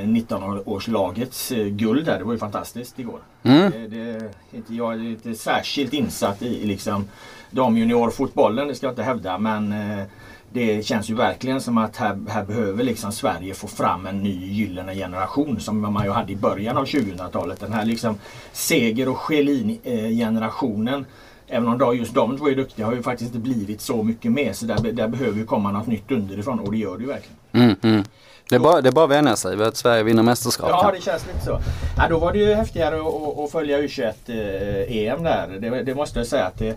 eh, 0.03 0.07
19-årslagets 0.07 1.53
eh, 1.53 1.67
guld 1.67 2.07
där. 2.07 2.19
Det 2.19 2.25
var 2.25 2.33
ju 2.33 2.39
fantastiskt 2.39 2.99
igår. 2.99 3.21
Mm. 3.43 3.71
Det, 3.71 3.87
det, 3.87 4.75
jag 4.75 4.93
är 4.93 5.03
inte 5.03 5.35
särskilt 5.35 5.93
insatt 5.93 6.43
i 6.43 6.67
liksom 6.67 7.09
damjuniorfotbollen, 7.53 8.69
det 8.69 8.75
ska 8.75 8.87
jag 8.87 8.93
inte 8.93 9.03
hävda. 9.03 9.39
Men 9.39 9.73
eh, 9.73 10.05
det 10.53 10.87
känns 10.87 11.11
ju 11.11 11.15
verkligen 11.15 11.61
som 11.61 11.79
att 11.79 11.97
här, 11.97 12.19
här 12.29 12.45
behöver 12.45 12.85
liksom 12.85 13.13
Sverige 13.13 13.55
få 13.55 13.69
fram 13.69 14.07
en 14.07 14.23
ny 14.23 14.47
gyllene 14.47 14.95
generation 14.95 15.61
som 15.61 15.81
man 15.93 16.05
ju 16.05 16.11
hade 16.11 16.33
i 16.33 16.37
början 16.37 16.77
av 16.77 16.85
2000-talet. 16.85 17.61
Den 17.61 17.73
här 17.73 17.85
liksom 17.85 18.19
Seger 18.53 19.09
och 19.09 19.19
Schelin-generationen. 19.19 21.07
Även 21.49 21.69
om 21.69 21.79
då 21.79 21.95
just 21.95 22.15
de 22.15 22.39
två 22.39 22.49
är 22.49 22.57
duktiga 22.57 22.87
har 22.87 22.95
ju 22.95 23.03
faktiskt 23.03 23.35
inte 23.35 23.49
blivit 23.49 23.81
så 23.81 24.03
mycket 24.03 24.33
mer. 24.33 24.53
Så 24.53 24.67
där, 24.67 24.93
där 24.93 25.09
behöver 25.09 25.39
ju 25.39 25.47
komma 25.47 25.73
något 25.73 25.87
nytt 25.87 26.11
underifrån 26.11 26.61
och 26.61 26.73
det 26.73 26.79
gör 26.79 26.97
det 26.97 27.03
ju 27.03 27.09
verkligen. 27.09 27.37
Mm, 27.53 27.77
mm. 27.83 28.05
Det 28.53 28.57
är, 28.57 28.61
bara, 28.61 28.81
det 28.81 28.89
är 28.89 28.93
bara 28.93 29.05
att 29.05 29.11
vänja 29.11 29.37
sig 29.37 29.57
vid 29.57 29.67
att 29.67 29.77
Sverige 29.77 30.03
vinner 30.03 30.23
mästerskap. 30.23 30.69
Ja, 30.71 30.93
det 30.95 31.01
känns 31.01 31.27
lite 31.27 31.45
så. 31.45 31.61
Ja, 31.97 32.09
då 32.09 32.19
var 32.19 32.33
det 32.33 32.39
ju 32.39 32.55
häftigare 32.55 32.97
att, 32.97 33.39
att 33.39 33.53
följa 33.53 33.79
U21-EM 33.79 35.19
eh, 35.19 35.23
där. 35.23 35.59
Det, 35.61 35.83
det, 35.83 35.95
måste 35.95 36.19
jag 36.19 36.27
säga 36.27 36.45
att 36.45 36.59
det, 36.59 36.77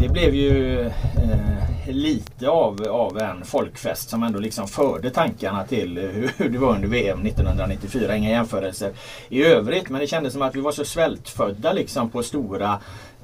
det 0.00 0.08
blev 0.08 0.34
ju 0.34 0.80
eh, 0.80 0.90
lite 1.88 2.48
av, 2.48 2.86
av 2.90 3.18
en 3.18 3.44
folkfest 3.44 4.10
som 4.10 4.22
ändå 4.22 4.38
liksom 4.38 4.68
förde 4.68 5.10
tankarna 5.10 5.64
till 5.64 5.98
hur, 5.98 6.32
hur 6.36 6.48
det 6.48 6.58
var 6.58 6.74
under 6.74 6.88
VM 6.88 7.26
1994. 7.26 8.16
Inga 8.16 8.30
jämförelser 8.30 8.92
i 9.28 9.44
övrigt 9.44 9.88
men 9.88 10.00
det 10.00 10.06
kändes 10.06 10.32
som 10.32 10.42
att 10.42 10.54
vi 10.54 10.60
var 10.60 10.72
så 10.72 10.84
svältfödda 10.84 11.72
liksom 11.72 12.10
på 12.10 12.22
stora 12.22 12.78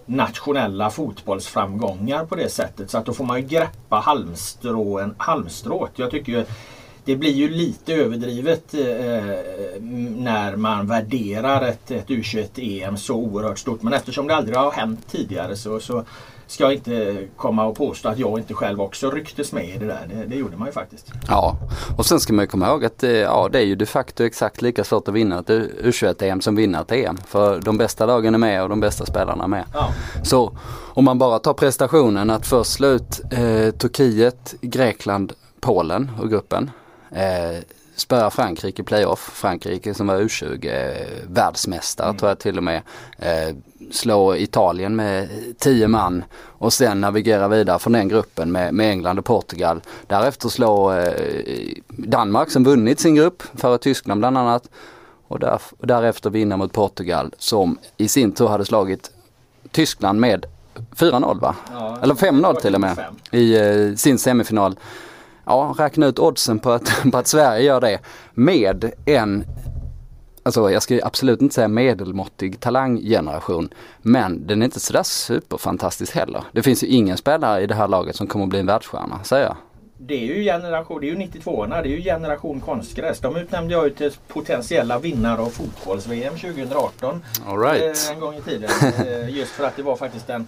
nationella 0.06 0.90
fotbollsframgångar 0.90 2.24
på 2.24 2.34
det 2.34 2.48
sättet. 2.48 2.90
Så 2.90 2.98
att 2.98 3.06
då 3.06 3.12
får 3.12 3.24
man 3.24 3.40
ju 3.40 3.46
greppa 3.46 3.96
halmstrån, 3.96 5.14
halmstrået. 5.18 5.92
Jag 5.96 6.10
tycker 6.10 6.32
ju 6.32 6.44
det 7.04 7.16
blir 7.16 7.32
ju 7.32 7.48
lite 7.48 7.94
överdrivet 7.94 8.74
eh, 8.74 8.80
när 10.16 10.56
man 10.56 10.86
värderar 10.86 11.62
ett, 11.62 11.90
ett 11.90 12.08
U21-EM 12.08 12.96
så 12.96 13.14
oerhört 13.14 13.58
stort. 13.58 13.82
Men 13.82 13.92
eftersom 13.92 14.26
det 14.26 14.36
aldrig 14.36 14.56
har 14.56 14.70
hänt 14.70 15.00
tidigare 15.10 15.56
så, 15.56 15.80
så 15.80 16.04
ska 16.46 16.64
jag 16.64 16.72
inte 16.72 17.18
komma 17.36 17.64
och 17.64 17.76
påstå 17.76 18.08
att 18.08 18.18
jag 18.18 18.38
inte 18.38 18.54
själv 18.54 18.80
också 18.80 19.10
rycktes 19.10 19.52
med 19.52 19.68
i 19.68 19.78
det 19.78 19.86
där. 19.86 20.06
Det, 20.08 20.26
det 20.26 20.36
gjorde 20.36 20.56
man 20.56 20.68
ju 20.68 20.72
faktiskt. 20.72 21.12
Ja, 21.28 21.56
och 21.98 22.06
sen 22.06 22.20
ska 22.20 22.32
man 22.32 22.42
ju 22.42 22.46
komma 22.46 22.68
ihåg 22.68 22.84
att 22.84 23.02
ja, 23.02 23.48
det 23.52 23.58
är 23.58 23.64
ju 23.64 23.74
de 23.74 23.86
facto 23.86 24.24
exakt 24.24 24.62
lika 24.62 24.84
svårt 24.84 25.08
att 25.08 25.14
vinna 25.14 25.38
ett 25.38 25.48
U21-EM 25.48 26.40
som 26.40 26.56
vinna 26.56 26.80
ett 26.80 26.92
EM. 26.92 27.16
För 27.26 27.60
de 27.60 27.78
bästa 27.78 28.06
lagen 28.06 28.34
är 28.34 28.38
med 28.38 28.62
och 28.62 28.68
de 28.68 28.80
bästa 28.80 29.06
spelarna 29.06 29.44
är 29.44 29.48
med. 29.48 29.64
Ja. 29.74 29.88
Så 30.22 30.56
om 30.94 31.04
man 31.04 31.18
bara 31.18 31.38
tar 31.38 31.54
prestationen 31.54 32.30
att 32.30 32.46
först 32.46 32.70
slå 32.70 32.88
ut 32.88 33.20
eh, 33.30 33.70
Turkiet, 33.70 34.54
Grekland, 34.60 35.32
Polen 35.60 36.10
och 36.20 36.30
gruppen. 36.30 36.70
Eh, 37.12 37.60
spöar 37.96 38.30
Frankrike 38.30 38.82
i 38.82 38.84
playoff. 38.84 39.30
Frankrike 39.34 39.94
som 39.94 40.06
var 40.06 40.16
U20 40.16 40.66
eh, 40.66 41.06
världsmästare 41.28 42.06
mm. 42.08 42.18
tror 42.18 42.30
jag 42.30 42.38
till 42.38 42.58
och 42.58 42.64
med. 42.64 42.82
Eh, 43.18 43.56
slå 43.90 44.36
Italien 44.36 44.96
med 44.96 45.28
10 45.58 45.88
man 45.88 46.24
och 46.34 46.72
sen 46.72 47.00
navigera 47.00 47.48
vidare 47.48 47.78
från 47.78 47.92
den 47.92 48.08
gruppen 48.08 48.52
med, 48.52 48.74
med 48.74 48.90
England 48.90 49.18
och 49.18 49.24
Portugal. 49.24 49.80
Därefter 50.06 50.48
slå 50.48 50.92
eh, 50.92 51.12
Danmark 51.88 52.50
som 52.50 52.64
vunnit 52.64 53.00
sin 53.00 53.14
grupp, 53.14 53.42
före 53.54 53.78
Tyskland 53.78 54.20
bland 54.20 54.38
annat. 54.38 54.68
Och, 55.28 55.38
där, 55.38 55.60
och 55.78 55.86
därefter 55.86 56.30
vinna 56.30 56.56
mot 56.56 56.72
Portugal 56.72 57.34
som 57.38 57.78
i 57.96 58.08
sin 58.08 58.32
tur 58.32 58.48
hade 58.48 58.64
slagit 58.64 59.10
Tyskland 59.70 60.20
med 60.20 60.46
4-0 60.96 61.40
va? 61.40 61.54
Ja, 61.72 61.98
Eller 62.02 62.14
5-0 62.14 62.60
till 62.60 62.74
och 62.74 62.80
med 62.80 62.98
i 63.30 63.56
eh, 63.56 63.94
sin 63.96 64.18
semifinal 64.18 64.76
ja, 65.44 65.74
räkna 65.78 66.06
ut 66.06 66.18
oddsen 66.18 66.58
på 66.58 66.70
att, 66.70 67.02
på 67.12 67.18
att 67.18 67.26
Sverige 67.26 67.64
gör 67.64 67.80
det 67.80 67.98
med 68.34 68.92
en 69.06 69.44
Alltså 70.44 70.70
jag 70.70 70.82
ska 70.82 71.00
absolut 71.02 71.40
inte 71.42 71.54
säga 71.54 71.68
medelmåttig 71.68 72.60
talanggeneration. 72.60 73.68
Men 73.98 74.46
den 74.46 74.62
är 74.62 74.64
inte 74.64 74.80
sådär 74.80 75.02
superfantastisk 75.02 76.14
heller. 76.14 76.44
Det 76.52 76.62
finns 76.62 76.82
ju 76.82 76.86
ingen 76.86 77.16
spelare 77.16 77.62
i 77.62 77.66
det 77.66 77.74
här 77.74 77.88
laget 77.88 78.16
som 78.16 78.26
kommer 78.26 78.44
att 78.44 78.48
bli 78.48 78.58
en 78.58 78.66
världsstjärna, 78.66 79.24
säger 79.24 79.44
jag. 79.44 79.56
det 79.98 80.14
är 80.14 80.36
ju 80.36 80.44
generation, 80.44 81.00
det 81.00 81.06
är 81.06 81.08
ju 81.08 81.16
92orna, 81.16 81.82
det 81.82 81.88
är 81.88 81.96
ju 81.96 82.02
generation 82.02 82.60
konstgräs. 82.60 83.18
De 83.20 83.36
utnämnde 83.36 83.74
jag 83.74 83.84
ju 83.84 83.90
till 83.90 84.12
potentiella 84.28 84.98
vinnare 84.98 85.40
av 85.40 85.48
fotbolls-VM 85.48 86.36
2018. 86.36 87.22
All 87.46 87.58
right. 87.58 87.82
Eh, 87.82 88.12
en 88.12 88.20
gång 88.20 88.34
i 88.34 88.40
tiden. 88.40 88.70
Eh, 89.06 89.36
just 89.38 89.52
för 89.52 89.64
att 89.64 89.76
det 89.76 89.82
var 89.82 89.96
faktiskt 89.96 90.28
första... 90.30 90.46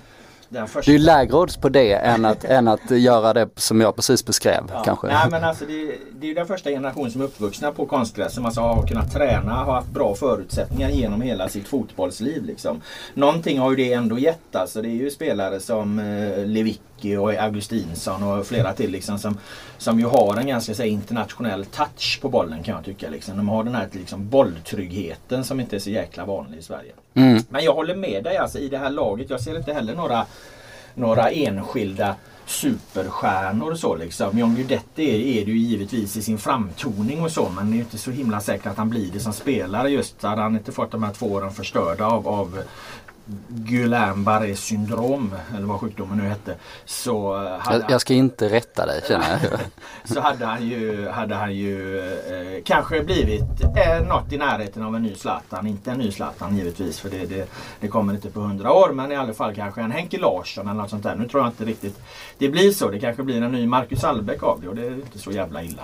Det 0.49 0.59
är 0.59 0.91
ju 0.91 0.99
lägre 0.99 1.37
odds 1.37 1.57
på 1.57 1.69
det 1.69 1.93
än 1.93 2.25
att, 2.25 2.45
än 2.45 2.69
att 2.69 2.91
göra 2.91 3.33
det 3.33 3.49
som 3.57 3.81
jag 3.81 3.97
precis 3.97 4.25
beskrev 4.25 4.65
ja. 4.69 4.83
kanske. 4.85 5.07
Nej 5.07 5.31
men 5.31 5.45
alltså 5.45 5.65
det, 5.65 5.99
det 6.13 6.27
är 6.27 6.29
ju 6.29 6.35
den 6.35 6.47
första 6.47 6.71
generationen 6.71 7.11
som 7.11 7.21
är 7.21 7.25
uppvuxna 7.25 7.73
på 7.73 7.87
konstgräs 7.87 8.35
som 8.35 8.47
alltså 8.47 8.61
har 8.61 8.87
kunnat 8.87 9.13
träna, 9.13 9.55
har 9.55 9.75
haft 9.75 9.89
bra 9.89 10.15
förutsättningar 10.15 10.91
genom 10.91 11.21
hela 11.21 11.49
sitt 11.49 11.69
fotbollsliv. 11.69 12.45
Liksom. 12.45 12.81
Någonting 13.15 13.59
har 13.59 13.71
ju 13.71 13.77
det 13.77 13.93
ändå 13.93 14.19
gett 14.19 14.57
alltså. 14.57 14.83
Det 14.83 14.89
är 14.89 14.91
ju 14.91 15.11
spelare 15.11 15.61
som 15.61 15.99
eh, 15.99 16.47
Lewicki 16.47 17.17
och 17.17 17.35
Augustinsson 17.35 18.23
och 18.23 18.47
flera 18.47 18.73
till 18.73 18.91
liksom, 18.91 19.19
som, 19.19 19.39
som 19.79 20.01
ju 20.01 20.07
har 20.07 20.37
en 20.37 20.47
ganska 20.47 20.73
här, 20.73 20.85
internationell 20.85 21.65
touch 21.65 22.19
på 22.23 22.29
bollen 22.29 22.63
kan 22.63 22.75
jag 22.75 22.85
tycka. 22.85 23.11
Liksom. 23.11 23.37
De 23.37 23.49
har 23.49 23.65
den 23.65 23.75
här 23.75 23.89
liksom, 23.93 24.29
bolltryggheten 24.29 25.45
som 25.45 25.61
inte 25.61 25.77
är 25.77 25.81
så 25.81 25.91
jäkla 25.91 26.25
vanlig 26.25 26.59
i 26.59 26.63
Sverige. 26.63 26.93
Mm. 27.15 27.43
Men 27.49 27.65
jag 27.65 27.75
håller 27.75 27.95
med 27.95 28.25
dig 28.25 28.37
alltså 28.37 28.59
i 28.59 28.69
det 28.69 28.79
här 28.79 28.91
laget. 28.91 29.31
Jag 29.31 29.41
ser 29.41 29.57
inte 29.57 29.73
heller 29.73 29.95
några, 29.95 30.27
några 30.95 31.31
enskilda 31.31 32.15
superstjärnor 32.47 33.71
och 33.71 33.79
så 33.79 33.97
liksom. 33.97 34.39
John 34.39 34.55
Guidetti 34.55 35.11
är, 35.11 35.41
är 35.41 35.45
det 35.45 35.51
ju 35.51 35.59
givetvis 35.59 36.17
i 36.17 36.23
sin 36.23 36.39
framtoning 36.39 37.23
och 37.23 37.31
så 37.31 37.49
men 37.49 37.71
det 37.71 37.77
är 37.77 37.79
inte 37.79 37.99
så 37.99 38.11
himla 38.11 38.41
säkert 38.41 38.67
att 38.67 38.77
han 38.77 38.91
blir 38.91 39.11
det 39.13 39.21
som 39.21 39.33
spelare 39.33 39.91
just. 39.91 40.23
Hade 40.23 40.43
han 40.43 40.57
inte 40.57 40.73
fått 40.73 40.91
de 40.91 41.03
här 41.03 41.13
två 41.13 41.27
åren 41.27 41.51
förstörda 41.51 42.07
av, 42.07 42.29
av 42.29 42.63
Guillain-Barré 43.49 44.55
syndrom 44.55 45.35
eller 45.57 45.67
vad 45.67 45.81
sjukdomen 45.81 46.19
nu 46.19 46.25
hette. 46.25 46.55
Så 46.85 47.37
hade 47.59 47.79
jag, 47.79 47.91
jag 47.91 48.01
ska 48.01 48.15
inte 48.15 48.49
rätta 48.49 48.87
dig 48.87 49.03
känner 49.09 49.27
jag. 49.31 49.61
så 50.15 50.21
hade 50.21 50.47
han 50.47 50.69
ju, 50.69 51.09
hade 51.09 51.35
han 51.35 51.55
ju 51.55 51.99
eh, 51.99 52.63
kanske 52.65 53.03
blivit 53.03 53.43
eh, 53.61 54.07
något 54.09 54.33
i 54.33 54.39
närheten 54.39 54.83
av 54.83 54.97
en 54.97 55.03
ny 55.03 55.15
Zlatan. 55.15 55.67
Inte 55.67 55.91
en 55.91 55.99
ny 55.99 56.11
Zlatan 56.11 56.57
givetvis 56.57 57.01
för 57.01 57.11
det, 57.11 57.27
det, 57.27 57.49
det, 57.81 57.89
kommer 57.89 58.15
inte 58.15 58.31
på 58.31 58.41
hundra 58.41 58.73
år 58.73 58.93
men 58.93 59.13
i 59.13 59.17
alla 59.17 59.35
fall 59.35 59.55
kanske 59.55 59.81
en 59.81 59.91
Henke 59.91 60.19
Larsson 60.19 60.69
eller 60.69 60.81
något 60.81 60.91
sånt 60.91 61.03
där. 61.03 61.17
Nu 61.17 61.29
tror 61.29 61.43
jag 61.43 61.51
inte 61.51 61.65
riktigt 61.65 62.01
det 62.39 62.49
blir 62.49 62.71
så. 62.71 62.91
Det 62.91 63.01
kanske 63.01 63.23
blir 63.23 63.43
en 63.43 63.53
ny 63.53 63.67
Marcus 63.67 64.05
Albeck 64.05 64.43
av 64.43 64.61
det 64.61 64.69
och 64.69 64.77
det 64.77 64.87
är 64.87 64.95
inte 64.95 65.19
så 65.19 65.31
jävla 65.31 65.63
illa. 65.63 65.83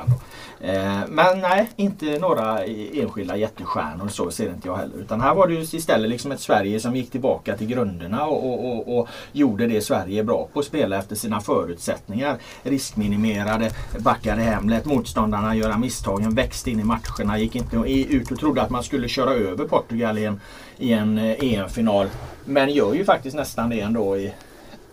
Eh, 0.60 1.00
men 1.08 1.40
nej, 1.40 1.68
inte 1.76 2.18
några 2.18 2.66
e- 2.66 3.00
enskilda 3.02 3.36
jättestjärnor 3.36 4.08
så 4.08 4.30
ser 4.30 4.48
inte 4.48 4.68
jag 4.68 4.76
heller. 4.76 4.96
Utan 4.96 5.20
här 5.20 5.34
var 5.34 5.46
det 5.46 5.54
ju 5.54 5.60
istället 5.60 6.10
liksom 6.10 6.32
ett 6.32 6.40
Sverige 6.40 6.80
som 6.80 6.96
gick 6.96 7.10
tillbaka 7.10 7.56
till 7.56 7.66
grunderna 7.66 8.26
och, 8.26 8.46
och, 8.46 8.88
och, 8.88 8.98
och 8.98 9.08
gjorde 9.32 9.66
det 9.66 9.80
Sverige 9.80 10.20
är 10.20 10.24
bra 10.24 10.48
på. 10.52 10.62
Spela 10.62 10.98
efter 10.98 11.16
sina 11.16 11.40
förutsättningar. 11.40 12.36
Riskminimerade, 12.62 13.70
backade 13.98 14.42
hem, 14.42 14.68
lät 14.68 14.84
motståndarna 14.84 15.54
göra 15.54 15.78
misstagen, 15.78 16.34
växte 16.34 16.70
in 16.70 16.80
i 16.80 16.84
matcherna, 16.84 17.38
gick 17.38 17.56
inte 17.56 17.76
ut 17.86 18.30
och 18.30 18.38
trodde 18.38 18.62
att 18.62 18.70
man 18.70 18.82
skulle 18.82 19.08
köra 19.08 19.30
över 19.30 19.64
Portugal 19.64 20.18
i 20.18 20.24
en, 20.24 20.40
i 20.78 20.92
en 20.92 21.18
eh, 21.18 21.36
EM-final. 21.40 22.06
Men 22.44 22.70
gör 22.70 22.94
ju 22.94 23.04
faktiskt 23.04 23.36
nästan 23.36 23.70
det 23.70 23.80
ändå 23.80 24.16
i 24.16 24.32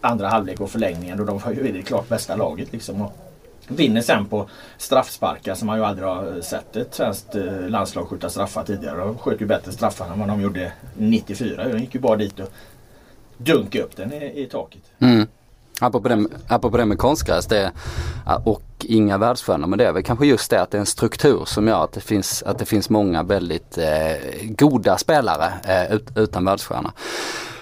andra 0.02 0.28
halvlek 0.28 0.60
och 0.60 0.70
förlängningen 0.70 1.20
och 1.20 1.26
de 1.26 1.40
var 1.40 1.52
ju 1.52 1.72
det 1.72 1.82
klart 1.82 2.10
bästa 2.10 2.36
laget. 2.36 2.74
Liksom. 2.74 3.10
Vinner 3.68 4.02
sen 4.02 4.26
på 4.26 4.50
straffsparkar 4.78 5.56
som 5.56 5.68
man 5.68 5.78
ju 5.78 5.86
aldrig 5.86 6.08
har 6.08 6.42
sett 6.42 6.76
ett 6.76 6.94
svenskt 6.94 7.36
eh, 7.36 7.70
landslag 7.70 8.08
skjuta 8.08 8.30
straffar 8.30 8.64
tidigare. 8.64 8.98
De 8.98 9.18
sköt 9.18 9.42
ju 9.42 9.46
bättre 9.46 9.72
straffar 9.72 10.06
än 10.06 10.20
vad 10.20 10.28
de 10.28 10.42
gjorde 10.42 10.72
94. 10.98 11.68
De 11.68 11.80
gick 11.80 11.96
ju 11.96 12.02
bara 12.02 12.16
dit 12.16 12.40
och 12.40 12.54
dunkade 13.38 13.84
upp 13.84 13.96
den 13.96 14.14
i, 14.14 14.42
i 14.42 14.46
taket. 14.46 14.82
Mm. 15.00 15.28
Apropå 15.82 16.08
det, 16.08 16.26
apropå 16.48 16.78
det 16.78 16.86
med 16.86 16.98
konstgräs 16.98 17.46
det, 17.46 17.72
och 18.46 18.64
inga 18.80 19.18
världsstjärnor 19.18 19.68
men 19.68 19.80
det 19.80 19.86
är 19.86 19.92
väl 19.92 20.04
kanske 20.04 20.26
just 20.26 20.50
det 20.50 20.62
att 20.62 20.72
det 20.72 20.78
är 20.78 20.80
en 20.80 20.86
struktur 20.86 21.46
som 21.46 21.68
gör 21.68 21.84
att 21.84 21.94
det 21.94 22.02
finns, 22.02 22.44
att 22.44 22.60
det 22.60 22.66
finns 22.66 22.90
många 22.90 23.24
väldigt 23.24 23.78
eh, 23.78 24.48
goda 24.50 24.98
spelare 24.98 25.54
eh, 25.64 25.96
ut, 25.96 26.08
utan 26.16 26.46
världsstjärna. 26.46 26.94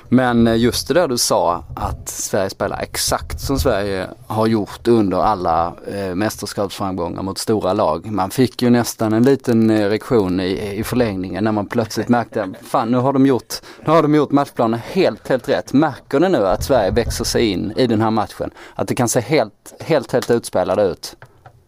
Men 0.09 0.47
eh, 0.47 0.55
just 0.55 0.87
det 0.87 0.93
där 0.93 1.07
du 1.07 1.17
sa 1.17 1.63
att 1.75 2.09
Sverige 2.09 2.49
spelar 2.49 2.79
exakt 2.79 3.39
som 3.39 3.59
Sverige 3.59 4.07
har 4.27 4.47
gjort 4.47 4.87
under 4.87 5.17
alla 5.17 5.73
eh, 5.87 6.15
mästerskapsframgångar 6.15 7.21
mot 7.21 7.37
stora 7.37 7.73
lag. 7.73 8.11
Man 8.11 8.29
fick 8.29 8.61
ju 8.61 8.69
nästan 8.69 9.13
en 9.13 9.23
liten 9.23 9.69
eh, 9.69 9.81
erektion 9.81 10.39
i, 10.39 10.73
i 10.75 10.83
förlängningen 10.83 11.43
när 11.43 11.51
man 11.51 11.65
plötsligt 11.65 12.09
märkte, 12.09 12.49
fan 12.61 12.91
nu 12.91 12.97
har 12.97 13.13
de 13.13 13.25
gjort, 13.25 13.53
nu 13.85 13.91
har 13.91 14.01
de 14.01 14.15
gjort 14.15 14.31
matchplanen 14.31 14.79
helt, 14.83 15.27
helt 15.27 15.49
rätt. 15.49 15.73
Märker 15.73 16.19
ni 16.19 16.29
nu 16.29 16.47
att 16.47 16.63
Sverige 16.63 16.91
växer 16.91 17.23
sig 17.23 17.51
in 17.51 17.73
i 17.75 17.87
den 17.87 18.01
här 18.01 18.11
matchen? 18.11 18.51
Att 18.75 18.87
det 18.87 18.95
kan 18.95 19.09
se 19.09 19.19
helt, 19.19 19.73
helt, 19.79 20.13
helt 20.13 20.31
utspelade 20.31 20.83
ut 20.83 21.15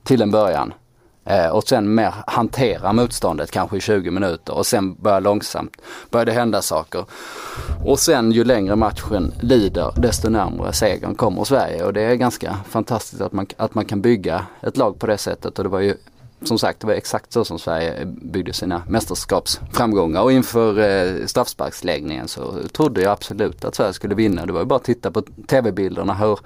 till 0.03 0.21
en 0.21 0.31
början. 0.31 0.73
Eh, 1.27 1.47
och 1.47 1.63
sen 1.63 1.95
mer 1.95 2.13
hantera 2.27 2.93
motståndet 2.93 3.51
kanske 3.51 3.77
i 3.77 3.81
20 3.81 4.11
minuter 4.11 4.57
och 4.57 4.65
sen 4.65 4.93
börja 4.93 5.19
långsamt, 5.19 5.81
börja 6.09 6.25
det 6.25 6.31
hända 6.31 6.61
saker. 6.61 7.05
Och 7.85 7.99
sen 7.99 8.31
ju 8.31 8.43
längre 8.43 8.75
matchen 8.75 9.33
lider 9.41 9.93
desto 9.97 10.29
närmare 10.29 10.73
segern 10.73 11.15
kommer 11.15 11.43
Sverige 11.43 11.83
och 11.83 11.93
det 11.93 12.01
är 12.01 12.15
ganska 12.15 12.57
fantastiskt 12.69 13.21
att 13.21 13.33
man, 13.33 13.47
att 13.57 13.75
man 13.75 13.85
kan 13.85 14.01
bygga 14.01 14.45
ett 14.61 14.77
lag 14.77 14.99
på 14.99 15.07
det 15.07 15.17
sättet 15.17 15.57
och 15.57 15.63
det 15.63 15.69
var 15.69 15.79
ju 15.79 15.95
som 16.43 16.59
sagt, 16.59 16.79
det 16.79 16.87
var 16.87 16.93
exakt 16.93 17.33
så 17.33 17.45
som 17.45 17.59
Sverige 17.59 18.05
byggde 18.05 18.53
sina 18.53 18.81
mästerskapsframgångar 18.87 20.21
och 20.21 20.31
inför 20.31 20.79
eh, 20.79 21.25
straffsparksläggningen 21.25 22.27
så 22.27 22.63
trodde 22.71 23.01
jag 23.01 23.11
absolut 23.11 23.65
att 23.65 23.75
Sverige 23.75 23.93
skulle 23.93 24.15
vinna. 24.15 24.45
Det 24.45 24.53
var 24.53 24.59
ju 24.59 24.65
bara 24.65 24.75
att 24.75 24.83
titta 24.83 25.11
på 25.11 25.21
tv-bilderna 25.47 26.13
hur 26.13 26.39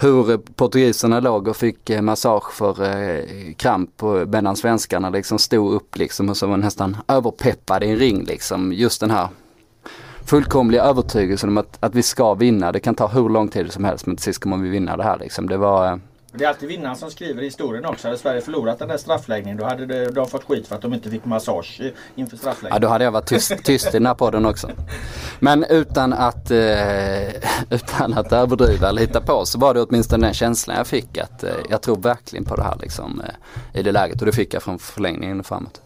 hur 0.00 0.30
eh, 0.30 0.36
portugiserna 0.36 1.20
låg 1.20 1.48
och 1.48 1.56
fick 1.56 1.90
eh, 1.90 2.02
massage 2.02 2.52
för 2.52 2.82
eh, 2.82 3.54
kramp 3.56 4.02
medan 4.26 4.56
svenskarna 4.56 5.10
liksom 5.10 5.38
stod 5.38 5.72
upp 5.72 5.98
liksom 5.98 6.28
och 6.28 6.36
så 6.36 6.46
var 6.46 6.56
nästan 6.56 6.96
överpeppade 7.08 7.86
i 7.86 7.90
en 7.90 7.96
ring 7.96 8.24
liksom. 8.24 8.72
Just 8.72 9.00
den 9.00 9.10
här 9.10 9.28
fullkomliga 10.24 10.82
övertygelsen 10.82 11.48
om 11.48 11.58
att, 11.58 11.76
att 11.80 11.94
vi 11.94 12.02
ska 12.02 12.34
vinna. 12.34 12.72
Det 12.72 12.80
kan 12.80 12.94
ta 12.94 13.06
hur 13.06 13.28
lång 13.28 13.48
tid 13.48 13.72
som 13.72 13.84
helst 13.84 14.06
men 14.06 14.16
till 14.16 14.24
sist 14.24 14.40
kommer 14.40 14.56
vi 14.56 14.68
vinna 14.68 14.96
det 14.96 15.02
här 15.02 15.18
liksom. 15.18 15.48
Det 15.48 15.56
var 15.56 15.92
eh, 15.92 15.96
det 16.36 16.44
är 16.44 16.48
alltid 16.48 16.68
vinnaren 16.68 16.96
som 16.96 17.10
skriver 17.10 17.42
historien 17.42 17.84
också. 17.84 18.08
Hade 18.08 18.18
Sverige 18.18 18.40
förlorat 18.40 18.78
den 18.78 18.88
där 18.88 18.96
straffläggningen 18.96 19.58
då 19.58 19.64
hade 19.64 20.10
de 20.10 20.28
fått 20.28 20.44
skit 20.44 20.66
för 20.66 20.74
att 20.74 20.82
de 20.82 20.94
inte 20.94 21.10
fick 21.10 21.24
massage 21.24 21.80
inför 22.14 22.36
straffläggningen. 22.36 22.74
Ja 22.74 22.78
då 22.78 22.88
hade 22.88 23.04
jag 23.04 23.12
varit 23.12 23.26
tyst, 23.26 23.64
tyst 23.64 23.88
i 23.88 23.90
den 23.90 24.06
här 24.06 24.14
podden 24.14 24.46
också. 24.46 24.70
Men 25.38 25.64
utan 25.64 26.12
att, 26.12 26.50
eh, 26.50 27.28
utan 27.70 28.14
att 28.14 28.32
överdriva 28.32 28.88
eller 28.88 29.00
hitta 29.00 29.20
på 29.20 29.46
så 29.46 29.58
var 29.58 29.74
det 29.74 29.82
åtminstone 29.82 30.26
den 30.26 30.34
känslan 30.34 30.76
jag 30.76 30.86
fick 30.86 31.18
att 31.18 31.44
eh, 31.44 31.50
jag 31.70 31.82
tror 31.82 31.96
verkligen 31.96 32.44
på 32.44 32.56
det 32.56 32.62
här 32.62 32.76
liksom, 32.80 33.20
eh, 33.20 33.80
i 33.80 33.82
det 33.82 33.92
läget 33.92 34.20
och 34.20 34.26
det 34.26 34.32
fick 34.32 34.54
jag 34.54 34.62
från 34.62 34.78
förlängningen 34.78 35.40
och 35.40 35.46
framåt. 35.46 35.80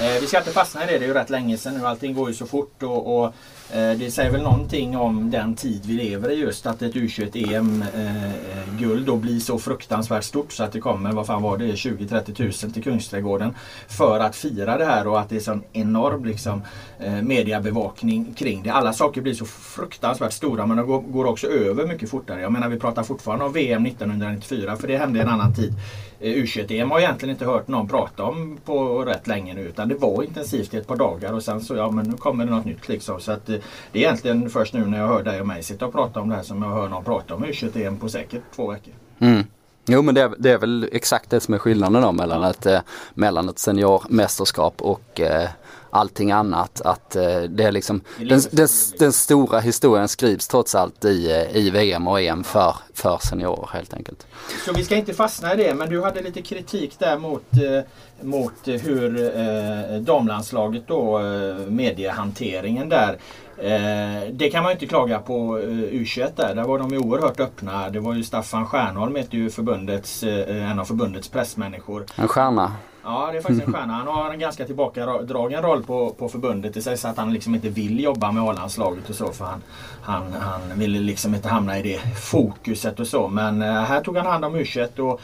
Eh, 0.00 0.20
vi 0.20 0.26
ska 0.26 0.38
inte 0.38 0.50
fastna 0.50 0.84
i 0.84 0.86
det, 0.86 0.98
det 0.98 1.04
är 1.04 1.08
ju 1.08 1.14
rätt 1.14 1.30
länge 1.30 1.58
sedan 1.58 1.74
nu. 1.74 1.86
Allting 1.86 2.14
går 2.14 2.28
ju 2.28 2.34
så 2.34 2.46
fort 2.46 2.82
och, 2.82 3.18
och 3.18 3.34
Eh, 3.74 3.92
det 3.98 4.10
säger 4.10 4.30
väl 4.30 4.42
någonting 4.42 4.96
om 4.96 5.30
den 5.30 5.54
tid 5.54 5.82
vi 5.86 5.92
lever 5.92 6.30
i 6.30 6.34
just 6.34 6.66
att 6.66 6.82
ett 6.82 6.94
U21-EM-guld 6.94 9.00
eh, 9.00 9.06
då 9.06 9.16
blir 9.16 9.40
så 9.40 9.58
fruktansvärt 9.58 10.24
stort 10.24 10.52
så 10.52 10.64
att 10.64 10.72
det 10.72 10.80
kommer, 10.80 11.12
vad 11.12 11.26
fan 11.26 11.42
var 11.42 11.58
det, 11.58 11.64
20-30 11.64 12.64
000 12.64 12.72
till 12.72 12.82
Kungsträdgården 12.82 13.54
för 13.88 14.20
att 14.20 14.36
fira 14.36 14.78
det 14.78 14.84
här 14.84 15.06
och 15.06 15.20
att 15.20 15.28
det 15.28 15.36
är 15.36 15.40
sån 15.40 15.62
enorm 15.72 16.24
liksom, 16.24 16.62
eh, 16.98 17.22
mediebevakning 17.22 18.34
kring 18.34 18.62
det. 18.62 18.70
Alla 18.70 18.92
saker 18.92 19.20
blir 19.20 19.34
så 19.34 19.44
fruktansvärt 19.44 20.32
stora 20.32 20.66
men 20.66 20.76
de 20.76 20.86
går, 20.86 21.00
går 21.00 21.24
också 21.24 21.46
över 21.46 21.86
mycket 21.86 22.10
fortare. 22.10 22.40
Jag 22.40 22.52
menar 22.52 22.68
vi 22.68 22.78
pratar 22.78 23.02
fortfarande 23.02 23.44
om 23.44 23.52
VM 23.52 23.86
1994 23.86 24.76
för 24.76 24.88
det 24.88 24.96
hände 24.96 25.18
i 25.18 25.22
en 25.22 25.28
annan 25.28 25.54
tid. 25.54 25.74
Eh, 26.20 26.32
U21-EM 26.32 26.90
har 26.90 26.98
jag 26.98 27.06
egentligen 27.06 27.32
inte 27.32 27.44
hört 27.44 27.68
någon 27.68 27.88
prata 27.88 28.22
om 28.22 28.58
på 28.64 29.04
rätt 29.04 29.26
länge 29.26 29.54
nu 29.54 29.60
utan 29.60 29.88
det 29.88 29.94
var 29.94 30.22
intensivt 30.22 30.74
i 30.74 30.76
ett 30.76 30.86
par 30.86 30.96
dagar 30.96 31.32
och 31.32 31.42
sen 31.42 31.60
så 31.60 31.74
ja 31.74 31.90
men 31.90 32.10
nu 32.10 32.16
kommer 32.16 32.44
det 32.44 32.50
något 32.50 32.64
nytt 32.64 32.88
liksom. 32.88 33.20
Så 33.20 33.32
att 33.32 33.48
eh, 33.48 33.56
det 33.92 33.98
är 33.98 34.02
egentligen 34.02 34.50
först 34.50 34.74
nu 34.74 34.86
när 34.86 35.00
jag 35.00 35.08
hör 35.08 35.22
dig 35.22 35.40
och 35.40 35.46
mig 35.46 35.62
sitta 35.62 35.86
och 35.86 35.92
prata 35.92 36.20
om 36.20 36.28
det 36.28 36.36
här 36.36 36.42
som 36.42 36.62
jag 36.62 36.70
hör 36.70 36.88
någon 36.88 37.04
prata 37.04 37.34
om 37.34 37.44
U21 37.44 37.98
på 37.98 38.08
säkert 38.08 38.42
två 38.54 38.70
veckor. 38.70 38.94
Mm. 39.18 39.44
Jo 39.86 40.02
men 40.02 40.14
det 40.14 40.20
är, 40.20 40.34
det 40.38 40.50
är, 40.50 40.58
väl 40.58 40.88
exakt 40.92 41.30
det 41.30 41.40
som 41.40 41.54
är 41.54 41.58
skillnaden 41.58 42.02
då 42.02 42.12
mellan 42.12 42.44
ett, 42.44 42.66
eh, 42.66 42.80
mellan 43.14 43.48
ett 43.48 43.58
seniormästerskap 43.58 44.82
och 44.82 45.20
eh, 45.20 45.48
allting 45.94 46.32
annat. 46.32 46.80
Att 46.80 47.16
eh, 47.16 47.40
det 47.42 47.64
är 47.64 47.72
liksom 47.72 48.00
den, 48.18 48.40
den, 48.50 48.68
den, 48.98 49.12
stora 49.12 49.60
historien 49.60 50.08
skrivs 50.08 50.48
trots 50.48 50.74
allt 50.74 51.04
i, 51.04 51.30
eh, 51.30 51.56
i 51.56 51.70
VM 51.70 52.08
och 52.08 52.20
EM 52.20 52.44
för, 52.44 52.76
för 52.94 53.18
seniorer 53.22 53.68
helt 53.72 53.94
enkelt. 53.94 54.26
Så 54.66 54.72
vi 54.72 54.84
ska 54.84 54.96
inte 54.96 55.14
fastna 55.14 55.54
i 55.54 55.56
det 55.56 55.74
men 55.74 55.88
du 55.88 56.02
hade 56.02 56.22
lite 56.22 56.42
kritik 56.42 56.98
där 56.98 57.18
mot, 57.18 57.42
eh, 57.52 58.26
mot 58.26 58.52
hur 58.64 60.00
damlandslaget 60.00 60.88
då, 60.88 61.18
eh, 61.18 61.56
mediehanteringen 61.68 62.88
där. 62.88 63.18
Eh, 63.58 64.28
det 64.32 64.50
kan 64.50 64.62
man 64.62 64.72
inte 64.72 64.86
klaga 64.86 65.18
på 65.18 65.58
eh, 65.58 65.68
U21 65.68 66.30
där. 66.36 66.54
Där 66.54 66.64
var 66.64 66.78
de 66.78 66.90
ju 66.90 66.98
oerhört 66.98 67.40
öppna. 67.40 67.90
Det 67.90 68.00
var 68.00 68.14
ju 68.14 68.24
Staffan 68.24 68.66
Stjernholm, 68.66 69.16
heter 69.16 69.38
ju 69.38 69.50
förbundets, 69.50 70.22
eh, 70.22 70.70
en 70.70 70.78
av 70.78 70.84
förbundets 70.84 71.28
pressmänniskor. 71.28 72.04
En 72.16 72.28
stjärna. 72.28 72.72
Ja, 73.04 73.28
det 73.32 73.38
är 73.38 73.42
faktiskt 73.42 73.66
en 73.66 73.72
stjärna. 73.72 73.92
Han 73.92 74.06
har 74.06 74.32
en 74.32 74.38
ganska 74.38 74.66
tillbakadragen 74.66 75.62
roll 75.62 75.82
på, 75.82 76.10
på 76.10 76.28
förbundet. 76.28 76.74
Det 76.74 76.82
sägs 76.82 77.04
att 77.04 77.16
han 77.16 77.32
liksom 77.32 77.54
inte 77.54 77.68
vill 77.68 78.00
jobba 78.00 78.32
med 78.32 78.42
A-landslaget 78.42 79.10
och 79.10 79.16
så 79.16 79.32
för 79.32 79.44
han, 79.44 79.62
han, 80.02 80.32
han 80.32 80.78
ville 80.78 80.98
liksom 80.98 81.34
inte 81.34 81.48
hamna 81.48 81.78
i 81.78 81.82
det 81.82 82.00
fokuset 82.16 83.00
och 83.00 83.06
så. 83.06 83.28
Men 83.28 83.62
eh, 83.62 83.68
här 83.68 84.00
tog 84.00 84.16
han 84.16 84.26
hand 84.26 84.44
om 84.44 84.56
U21 84.56 84.98
och 85.00 85.20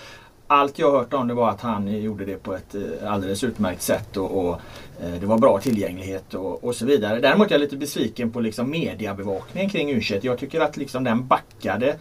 allt 0.46 0.78
jag 0.78 0.92
hört 0.92 1.12
om 1.12 1.28
det 1.28 1.34
var 1.34 1.50
att 1.50 1.60
han 1.60 2.02
gjorde 2.02 2.24
det 2.24 2.42
på 2.42 2.54
ett 2.54 2.74
eh, 2.74 3.12
alldeles 3.12 3.44
utmärkt 3.44 3.82
sätt 3.82 4.16
och, 4.16 4.46
och 4.46 4.60
eh, 5.02 5.20
det 5.20 5.26
var 5.26 5.38
bra 5.38 5.58
tillgänglighet 5.58 6.34
och, 6.34 6.64
och, 6.64 6.74
så 6.74 6.86
vidare. 6.86 7.20
Däremot 7.20 7.48
är 7.48 7.52
jag 7.52 7.60
lite 7.60 7.76
besviken 7.76 8.30
på 8.30 8.40
liksom 8.40 8.70
mediebevakningen 8.70 9.70
kring 9.70 9.90
u 9.90 10.00
Jag 10.22 10.38
tycker 10.38 10.60
att 10.60 10.76
liksom 10.76 11.04
den 11.04 11.26
backade 11.26 11.96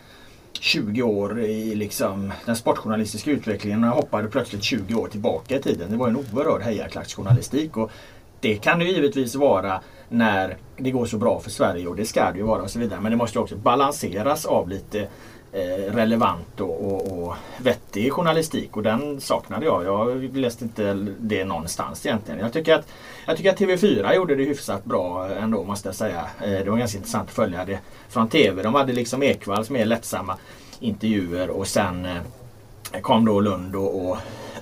20 0.54 1.02
år 1.02 1.40
i 1.40 1.76
liksom 1.76 2.34
den 2.46 2.56
sportjournalistiska 2.56 3.32
utvecklingen 3.32 3.84
och 3.84 3.90
hoppade 3.90 4.28
plötsligt 4.28 4.64
20 4.64 4.96
år 4.96 5.08
tillbaka 5.08 5.56
i 5.56 5.62
tiden. 5.62 5.92
Det 5.92 5.98
var 5.98 6.08
en 6.08 6.16
oerhörd 6.16 6.62
hejarklacksjournalistik. 6.62 7.78
Och 7.78 7.92
det 8.40 8.56
kan 8.56 8.80
det 8.80 8.86
givetvis 8.86 9.36
vara 9.36 9.82
när 10.10 10.58
det 10.78 10.92
går 10.92 11.06
så 11.06 11.18
bra 11.18 11.40
för 11.40 11.50
Sverige 11.50 11.88
och 11.88 11.96
det 11.96 12.06
ska 12.06 12.32
det 12.32 12.38
ju 12.38 12.44
vara 12.44 12.62
och 12.62 12.72
så 12.72 12.80
vidare. 12.80 13.00
Men 13.02 13.12
det 13.12 13.18
måste 13.18 13.40
också 13.40 13.56
balanseras 13.56 14.46
av 14.46 14.70
lite 14.70 15.08
Eh, 15.52 15.94
relevant 15.94 16.62
och, 16.62 16.86
och, 16.86 17.22
och, 17.22 17.36
vettig 17.58 18.14
journalistik 18.14 18.78
och 18.78 18.84
den 18.84 19.22
saknade 19.22 19.66
jag. 19.66 19.86
Jag 19.86 20.38
läste 20.38 20.64
inte 20.64 20.94
det 21.20 21.46
någonstans 21.46 22.06
egentligen. 22.06 22.40
Jag 22.40 22.54
tycker 22.54 22.74
att, 22.74 22.88
jag 23.26 23.38
tycker 23.38 23.50
att 23.50 23.60
TV4 23.60 24.16
gjorde 24.16 24.36
det 24.36 24.44
hyfsat 24.44 24.86
bra 24.86 25.30
ändå 25.30 25.64
måste 25.64 25.88
jag 25.88 25.96
säga. 25.96 26.26
Eh, 26.44 26.50
det 26.50 26.70
var 26.70 26.78
ganska 26.78 26.98
intressant 26.98 27.30
att 27.30 27.36
följa 27.36 27.66
det 27.66 27.80
från 28.10 28.30
TV. 28.30 28.64
De 28.64 28.76
hade 28.76 28.94
liksom 28.94 29.24
Ekvalls 29.24 29.70
mer 29.70 29.86
lättsamma 29.86 30.38
intervjuer 30.80 31.50
och 31.50 31.68
sen 31.68 32.06
eh, 32.06 33.02
kom 33.02 33.26
då 33.26 33.40
Lund 33.40 33.76
och, 33.76 34.10
och 34.10 34.18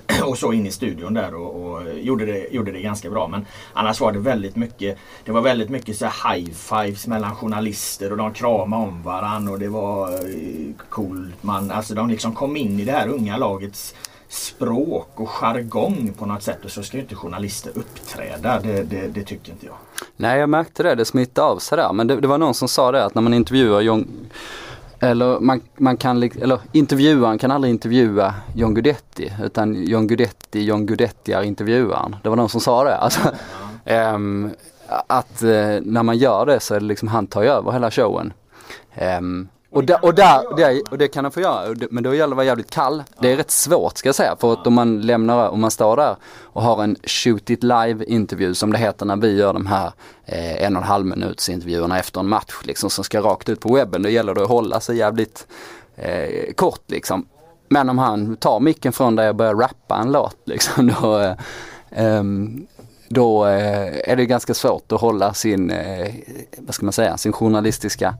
och 0.24 0.38
så 0.38 0.52
in 0.52 0.66
i 0.66 0.70
studion 0.70 1.14
där 1.14 1.34
och, 1.34 1.72
och, 1.72 1.82
gjorde, 1.98 2.26
det, 2.26 2.48
gjorde 2.50 2.72
det 2.72 2.80
ganska 2.80 3.10
bra. 3.10 3.28
Men 3.28 3.46
annars 3.72 4.00
var 4.00 4.12
det 4.12 4.18
väldigt 4.18 4.56
mycket 4.56 4.98
Det 5.24 5.32
var 5.32 5.40
väldigt 5.40 5.70
mycket 5.70 5.96
så 5.96 6.04
high 6.04 6.50
fives 6.52 7.06
mellan 7.06 7.36
journalister 7.36 8.10
och 8.12 8.18
de 8.18 8.32
kramade 8.32 8.82
om 8.82 9.02
varandra 9.02 9.52
och 9.52 9.58
det 9.58 9.68
var 9.68 10.12
eh, 10.12 10.74
coolt. 10.88 11.42
Man, 11.42 11.70
alltså 11.70 11.94
de 11.94 12.10
liksom 12.10 12.34
kom 12.34 12.56
in 12.56 12.80
i 12.80 12.84
det 12.84 12.92
här 12.92 13.08
unga 13.08 13.36
lagets 13.36 13.94
språk 14.28 15.10
och 15.14 15.28
jargong 15.28 16.12
på 16.18 16.26
något 16.26 16.42
sätt 16.42 16.64
och 16.64 16.70
så 16.70 16.82
ska 16.82 16.96
ju 16.96 17.02
inte 17.02 17.14
journalister 17.14 17.72
uppträda. 17.74 18.60
Det, 18.60 18.82
det, 18.82 19.08
det 19.08 19.22
tycker 19.22 19.52
inte 19.52 19.66
jag. 19.66 19.74
Nej 20.16 20.40
jag 20.40 20.48
märkte 20.48 20.82
det, 20.82 20.94
det 20.94 21.04
smittade 21.04 21.48
av 21.48 21.58
sig 21.58 21.78
där. 21.78 21.92
Men 21.92 22.06
det, 22.06 22.20
det 22.20 22.28
var 22.28 22.38
någon 22.38 22.54
som 22.54 22.68
sa 22.68 22.92
det 22.92 23.04
att 23.04 23.14
när 23.14 23.22
man 23.22 23.34
intervjuar 23.34 23.80
John 23.80 24.08
eller 25.00 25.40
man, 25.40 25.60
man 25.76 25.96
kan, 25.96 26.22
eller 26.22 26.60
intervjuaren 26.72 27.38
kan 27.38 27.50
aldrig 27.50 27.70
intervjua 27.70 28.34
John 28.54 28.74
Guidetti 28.74 29.32
utan 29.44 29.84
John 29.84 30.06
Guidetti, 30.06 30.64
John 30.64 30.86
Guidetti 30.86 31.32
är 31.32 31.42
intervjuaren. 31.42 32.16
Det 32.22 32.28
var 32.28 32.36
någon 32.36 32.48
som 32.48 32.60
sa 32.60 32.84
det. 32.84 32.96
Alltså, 32.96 33.20
um, 34.14 34.50
att 35.06 35.42
uh, 35.42 35.80
när 35.82 36.02
man 36.02 36.18
gör 36.18 36.46
det 36.46 36.60
så 36.60 36.74
är 36.74 36.80
det 36.80 36.86
liksom 36.86 37.08
han 37.08 37.26
tar 37.26 37.42
över 37.42 37.72
hela 37.72 37.90
showen. 37.90 38.32
Um, 39.18 39.48
och, 39.70 39.84
da, 39.84 39.96
och, 39.96 40.14
där, 40.14 40.56
det, 40.56 40.82
och 40.90 40.98
det 40.98 41.08
kan 41.08 41.24
han 41.24 41.32
få 41.32 41.40
göra, 41.40 41.76
men 41.90 42.04
då 42.04 42.14
gäller 42.14 42.26
det 42.26 42.32
att 42.32 42.36
vara 42.36 42.46
jävligt 42.46 42.70
kall. 42.70 43.02
Det 43.20 43.32
är 43.32 43.36
rätt 43.36 43.50
svårt 43.50 43.98
ska 43.98 44.08
jag 44.08 44.16
säga, 44.16 44.36
för 44.40 44.52
att 44.52 44.66
om 44.66 44.74
man 44.74 45.00
lämnar, 45.00 45.48
om 45.48 45.60
man 45.60 45.70
står 45.70 45.96
där 45.96 46.16
och 46.42 46.62
har 46.62 46.82
en 46.82 46.96
shoot 47.04 47.50
it 47.50 47.62
live 47.62 48.04
intervju 48.04 48.54
som 48.54 48.72
det 48.72 48.78
heter 48.78 49.06
när 49.06 49.16
vi 49.16 49.36
gör 49.36 49.52
de 49.52 49.66
här 49.66 49.92
eh, 50.24 50.62
en 50.64 50.76
och 50.76 50.82
en 50.82 50.88
halv 50.88 51.06
minuts 51.06 51.48
intervjuerna 51.48 51.98
efter 51.98 52.20
en 52.20 52.28
match 52.28 52.54
liksom 52.64 52.90
som 52.90 53.04
ska 53.04 53.20
rakt 53.20 53.48
ut 53.48 53.60
på 53.60 53.74
webben. 53.74 54.02
Då 54.02 54.08
gäller 54.08 54.34
det 54.34 54.42
att 54.42 54.48
hålla 54.48 54.80
sig 54.80 54.96
jävligt 54.96 55.46
eh, 55.96 56.52
kort 56.54 56.82
liksom. 56.86 57.26
Men 57.68 57.88
om 57.88 57.98
han 57.98 58.36
tar 58.36 58.60
micken 58.60 58.92
från 58.92 59.16
dig 59.16 59.28
och 59.28 59.34
börjar 59.34 59.54
rappa 59.54 59.96
en 59.96 60.12
låt 60.12 60.36
liksom 60.44 60.92
då, 61.02 61.18
eh, 61.18 62.16
um, 62.20 62.66
då 63.08 63.46
eh, 63.46 64.10
är 64.10 64.16
det 64.16 64.26
ganska 64.26 64.54
svårt 64.54 64.92
att 64.92 65.00
hålla 65.00 65.34
sin, 65.34 65.70
eh, 65.70 66.14
vad 66.58 66.74
ska 66.74 66.86
man 66.86 66.92
säga, 66.92 67.16
sin 67.16 67.32
journalistiska 67.32 68.14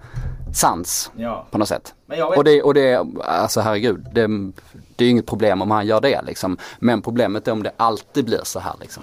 sans 0.52 1.10
ja. 1.16 1.46
på 1.50 1.58
något 1.58 1.68
sätt. 1.68 1.94
och 2.36 2.44
det, 2.44 2.62
och 2.62 2.74
det, 2.74 3.06
alltså 3.24 3.60
herregud, 3.60 4.06
det, 4.12 4.52
det 4.96 5.04
är 5.04 5.10
inget 5.10 5.26
problem 5.26 5.62
om 5.62 5.70
han 5.70 5.86
gör 5.86 6.00
det 6.00 6.22
liksom. 6.22 6.58
Men 6.78 7.02
problemet 7.02 7.48
är 7.48 7.52
om 7.52 7.62
det 7.62 7.72
alltid 7.76 8.24
blir 8.24 8.40
så 8.44 8.58
här 8.58 8.74
liksom. 8.80 9.02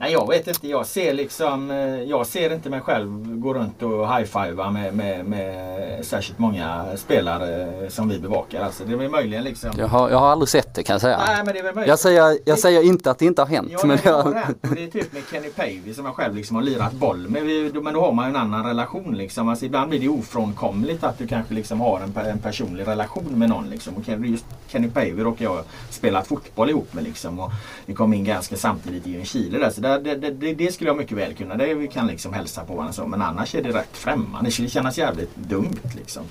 Nej 0.00 0.12
jag 0.12 0.28
vet 0.28 0.48
inte. 0.48 0.68
Jag 0.68 0.86
ser 0.86 1.14
liksom 1.14 1.70
eh, 1.70 1.76
Jag 2.02 2.26
ser 2.26 2.54
inte 2.54 2.70
mig 2.70 2.80
själv 2.80 3.38
gå 3.40 3.54
runt 3.54 3.82
och 3.82 4.08
high-fiva 4.08 4.70
med, 4.70 4.94
med, 4.94 5.24
med 5.24 6.04
särskilt 6.06 6.38
många 6.38 6.86
spelare 6.96 7.90
som 7.90 8.08
vi 8.08 8.18
bevakar. 8.18 8.60
Alltså 8.60 8.84
det 8.84 9.04
är 9.04 9.08
möjligen 9.08 9.44
liksom 9.44 9.70
jag 9.78 9.88
har, 9.88 10.10
jag 10.10 10.18
har 10.18 10.28
aldrig 10.28 10.48
sett 10.48 10.74
det 10.74 10.82
kan 10.82 10.94
jag 10.94 11.00
säga. 11.00 11.20
Nej, 11.26 11.36
men 11.44 11.54
det 11.54 11.60
är 11.60 11.72
väl 11.72 11.88
jag 11.88 11.98
säger, 11.98 12.38
jag 12.44 12.58
säger 12.58 12.82
inte 12.82 13.10
att 13.10 13.18
det 13.18 13.24
inte 13.24 13.42
har 13.42 13.46
hänt. 13.46 13.68
Ja, 13.70 13.78
men 13.84 13.98
det, 14.02 14.10
har 14.10 14.34
hänt. 14.34 14.58
det 14.60 14.84
är 14.84 14.90
typ 14.90 15.12
med 15.12 15.22
Kenny 15.30 15.50
Pavey 15.50 15.94
som 15.94 16.04
jag 16.04 16.14
själv 16.14 16.34
liksom 16.34 16.56
har 16.56 16.62
lirat 16.62 16.92
boll 16.92 17.28
med. 17.28 17.42
Men 17.82 17.94
då 17.94 18.00
har 18.00 18.12
man 18.12 18.28
en 18.28 18.36
annan 18.36 18.66
relation 18.66 19.14
liksom. 19.16 19.48
Alltså 19.48 19.64
ibland 19.64 19.90
blir 19.90 20.00
det 20.00 20.08
ofrånkomligt 20.08 21.04
att 21.04 21.18
du 21.18 21.26
kanske 21.26 21.54
liksom 21.54 21.80
har 21.80 22.00
en, 22.00 22.26
en 22.26 22.38
personlig 22.38 22.86
relation 22.86 23.24
med 23.38 23.48
någon 23.48 23.70
liksom. 23.70 23.94
Och 23.96 24.26
just 24.26 24.44
Kenny 24.68 24.90
Pavey 24.90 25.24
råkar 25.24 25.44
jag 25.44 25.64
spelat 25.90 26.26
fotboll 26.26 26.70
ihop 26.70 26.94
med 26.94 27.04
liksom. 27.04 27.40
Och 27.40 27.50
vi 27.86 27.94
kom 27.94 28.14
in 28.14 28.24
ganska 28.24 28.56
samtidigt 28.56 29.06
i 29.06 29.16
en 29.16 29.24
Chile 29.24 29.58
där. 29.58 29.70
Så 29.70 29.80
det, 29.88 30.14
det, 30.14 30.30
det, 30.30 30.54
det, 30.54 30.72
skulle 30.72 30.90
jag 30.90 30.96
mycket 30.96 31.16
väl 31.16 31.34
kunna. 31.34 31.56
Det 31.56 31.74
vi 31.74 31.88
kan 31.88 32.06
liksom 32.06 32.32
hälsa 32.32 32.64
på 32.64 32.72
varandra 32.74 32.92
så. 32.92 33.06
Men 33.06 33.22
annars 33.22 33.54
är 33.54 33.62
det 33.62 33.68
rätt 33.68 33.96
främmande. 33.96 34.48
Det 34.48 34.52
skulle 34.52 34.68
kännas 34.68 34.98
jävligt 34.98 35.36
dumt 35.36 35.80
liksom. 35.96 36.22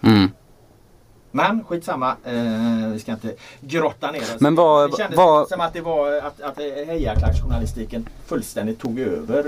Mm. 0.00 0.30
Men 1.30 1.64
skitsamma. 1.64 2.16
Eh, 2.24 2.88
vi 2.92 2.98
ska 2.98 3.12
inte 3.12 3.34
grotta 3.60 4.10
ner 4.10 4.20
oss. 4.20 4.40
Men 4.40 4.54
vad, 4.54 4.90
det 4.90 4.96
kändes 4.96 5.16
vad... 5.16 5.48
som 5.48 5.60
att 5.60 5.72
det 5.72 5.80
var 5.80 6.12
att, 6.12 6.40
att 6.40 6.58
hejaklacksjournalistiken 6.58 8.08
fullständigt 8.26 8.80
tog 8.80 8.98
över 9.00 9.44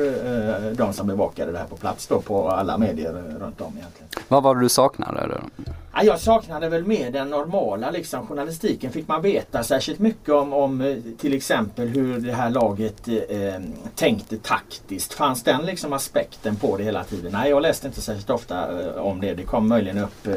eh, 0.67 0.73
de 0.73 0.93
som 0.93 1.07
bevakade 1.07 1.53
det 1.53 1.59
här 1.59 1.67
på 1.67 1.77
plats 1.77 2.07
då 2.07 2.21
på 2.21 2.51
alla 2.51 2.79
medier 2.79 3.13
runt 3.41 3.61
om 3.61 3.73
egentligen. 3.77 4.09
Vad 4.29 4.43
var 4.43 4.55
det 4.55 4.61
du 4.61 4.69
saknade 4.69 5.29
då? 5.29 5.73
Ja, 5.99 6.05
jag 6.05 6.21
saknade 6.21 6.69
väl 6.69 6.85
mer 6.85 7.11
den 7.11 7.31
normala 7.31 7.91
liksom, 7.91 8.27
journalistiken. 8.27 8.93
Fick 8.93 9.09
man 9.09 9.23
veta 9.23 9.63
särskilt 9.63 9.99
mycket 9.99 10.35
om, 10.35 10.53
om 10.53 10.81
eh, 10.81 10.97
till 11.19 11.35
exempel 11.35 11.89
hur 11.89 12.21
det 12.21 12.33
här 12.33 12.51
laget 12.51 13.09
eh, 13.09 13.63
tänkte 13.95 14.37
taktiskt. 14.37 15.15
Fanns 15.15 15.43
den 15.43 15.67
liksom 15.67 15.93
aspekten 15.93 16.57
på 16.57 16.77
det 16.77 16.85
hela 16.85 17.05
tiden? 17.05 17.33
Nej, 17.33 17.51
jag 17.51 17.63
läste 17.63 17.87
inte 17.87 18.01
särskilt 18.01 18.31
ofta 18.31 18.83
eh, 18.83 19.03
om 19.03 19.21
det. 19.21 19.35
Det 19.35 19.43
kom 19.43 19.69
möjligen 19.69 19.99
upp 19.99 20.27
eh, 20.27 20.35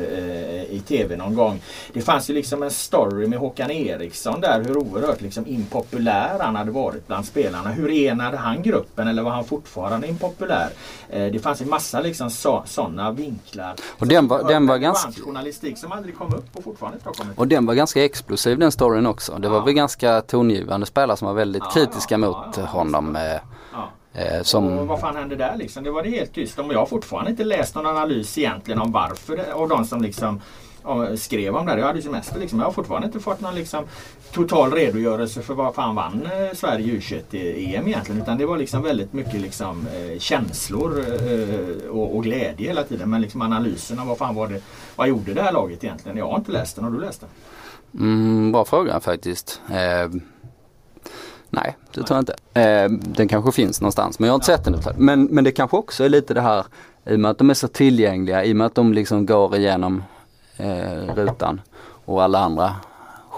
i 0.63 0.83
TV 0.87 1.15
någon 1.15 1.35
gång. 1.35 1.61
Det 1.93 2.01
fanns 2.01 2.29
ju 2.29 2.33
liksom 2.33 2.63
en 2.63 2.71
story 2.71 3.27
med 3.27 3.39
Håkan 3.39 3.71
Eriksson 3.71 4.41
där. 4.41 4.63
Hur 4.63 4.77
oerhört 4.77 5.21
liksom, 5.21 5.47
impopulär 5.47 6.39
han 6.39 6.55
hade 6.55 6.71
varit 6.71 7.07
bland 7.07 7.25
spelarna. 7.25 7.69
Hur 7.69 7.91
enade 7.91 8.37
han 8.37 8.63
gruppen 8.63 9.07
eller 9.07 9.21
var 9.21 9.31
han 9.31 9.45
fortfarande 9.45 10.07
impopulär? 10.07 10.69
Eh, 11.09 11.31
det 11.31 11.39
fanns 11.39 11.61
en 11.61 11.69
massa 11.69 11.99
liksom, 11.99 12.29
sådana 12.65 13.11
vinklar. 13.11 13.75
Och 13.97 14.07
den 14.07 14.27
var, 14.27 14.43
den 14.43 14.67
var 14.67 14.77
ganska 14.77 15.11
journalistik 15.51 15.77
som 15.77 15.91
aldrig 15.91 16.17
kom 16.17 16.33
upp 16.33 16.55
och 16.57 16.63
fortfarande 16.63 16.97
inte 16.97 17.09
har 17.09 17.13
kommit 17.13 17.37
Och 17.37 17.47
den 17.47 17.65
var 17.65 17.73
ganska 17.73 18.05
explosiv 18.05 18.59
den 18.59 18.71
storyn 18.71 19.05
också. 19.05 19.37
Det 19.37 19.47
ja. 19.47 19.53
var 19.53 19.65
väl 19.65 19.73
ganska 19.73 20.21
tongivande 20.21 20.85
spelare 20.85 21.17
som 21.17 21.27
var 21.27 21.35
väldigt 21.35 21.63
ja, 21.65 21.71
kritiska 21.73 22.13
ja, 22.13 22.17
mot 22.17 22.55
honom. 22.55 23.15
Eh, 23.15 23.35
eh, 24.13 24.43
som... 24.43 24.79
Och 24.79 24.87
vad 24.87 24.99
fan 24.99 25.15
hände 25.15 25.35
där 25.35 25.57
liksom? 25.57 25.83
Det 25.83 25.91
var 25.91 26.03
det 26.03 26.09
helt 26.09 26.33
tyst 26.33 26.59
om. 26.59 26.71
Jag 26.71 26.79
har 26.79 26.85
fortfarande 26.85 27.31
inte 27.31 27.43
läst 27.43 27.75
någon 27.75 27.85
analys 27.85 28.37
egentligen 28.37 28.81
om 28.81 28.91
varför 28.91 29.37
det, 29.37 29.53
och 29.53 29.69
de 29.69 29.85
som 29.85 30.01
liksom 30.01 30.41
skrev 31.15 31.55
om 31.55 31.65
det. 31.65 31.79
Jag 31.79 31.87
hade 31.87 32.01
semester 32.01 32.39
liksom. 32.39 32.59
Jag 32.59 32.65
har 32.65 32.71
fortfarande 32.73 33.07
inte 33.07 33.19
fått 33.19 33.41
någon 33.41 33.55
liksom, 33.55 33.83
total 34.31 34.71
redogörelse 34.71 35.41
för 35.41 35.53
vad 35.53 35.75
fan 35.75 35.95
vann 35.95 36.25
eh, 36.25 36.55
Sverige 36.55 36.93
U21-EM 36.93 37.87
egentligen. 37.87 38.21
Utan 38.21 38.37
det 38.37 38.45
var 38.45 38.57
liksom 38.57 38.83
väldigt 38.83 39.13
mycket 39.13 39.41
liksom, 39.41 39.87
eh, 39.87 40.19
känslor 40.19 40.99
eh, 40.99 41.89
och, 41.89 42.15
och, 42.15 42.23
glädje 42.23 42.67
hela 42.67 42.83
tiden. 42.83 43.09
Men 43.09 43.21
liksom 43.21 43.41
analysen 43.41 43.99
av 43.99 44.07
vad 44.07 44.17
fan 44.17 44.35
var 44.35 44.47
det, 44.47 44.61
vad 44.95 45.07
gjorde 45.07 45.33
det 45.33 45.41
här 45.41 45.51
laget 45.51 45.83
egentligen? 45.83 46.17
Jag 46.17 46.27
har 46.27 46.37
inte 46.37 46.51
läst 46.51 46.75
den. 46.75 46.85
Har 46.85 46.91
du 46.91 46.99
läst 46.99 47.21
den? 47.21 47.29
Mm, 47.99 48.51
bra 48.51 48.65
fråga 48.65 48.99
faktiskt. 48.99 49.61
Eh, 49.69 50.21
nej, 51.49 51.77
det 51.93 52.03
tror 52.03 52.17
jag 52.17 52.21
inte. 52.21 52.35
Eh, 52.61 52.89
den 52.89 53.27
kanske 53.27 53.51
finns 53.51 53.81
någonstans 53.81 54.19
men 54.19 54.27
jag 54.27 54.33
har 54.33 54.35
inte 54.35 54.51
ja. 54.51 54.57
sett 54.57 54.83
den. 54.83 55.05
Men, 55.05 55.23
men 55.23 55.43
det 55.43 55.51
kanske 55.51 55.77
också 55.77 56.03
är 56.03 56.09
lite 56.09 56.33
det 56.33 56.41
här 56.41 56.65
i 57.05 57.15
och 57.15 57.19
med 57.19 57.31
att 57.31 57.37
de 57.37 57.49
är 57.49 57.53
så 57.53 57.67
tillgängliga, 57.67 58.45
i 58.45 58.51
och 58.51 58.55
med 58.55 58.67
att 58.67 58.75
de 58.75 58.93
liksom 58.93 59.25
går 59.25 59.55
igenom 59.55 60.03
eh, 60.57 61.15
rutan 61.15 61.61
och 62.05 62.23
alla 62.23 62.39
andra 62.39 62.75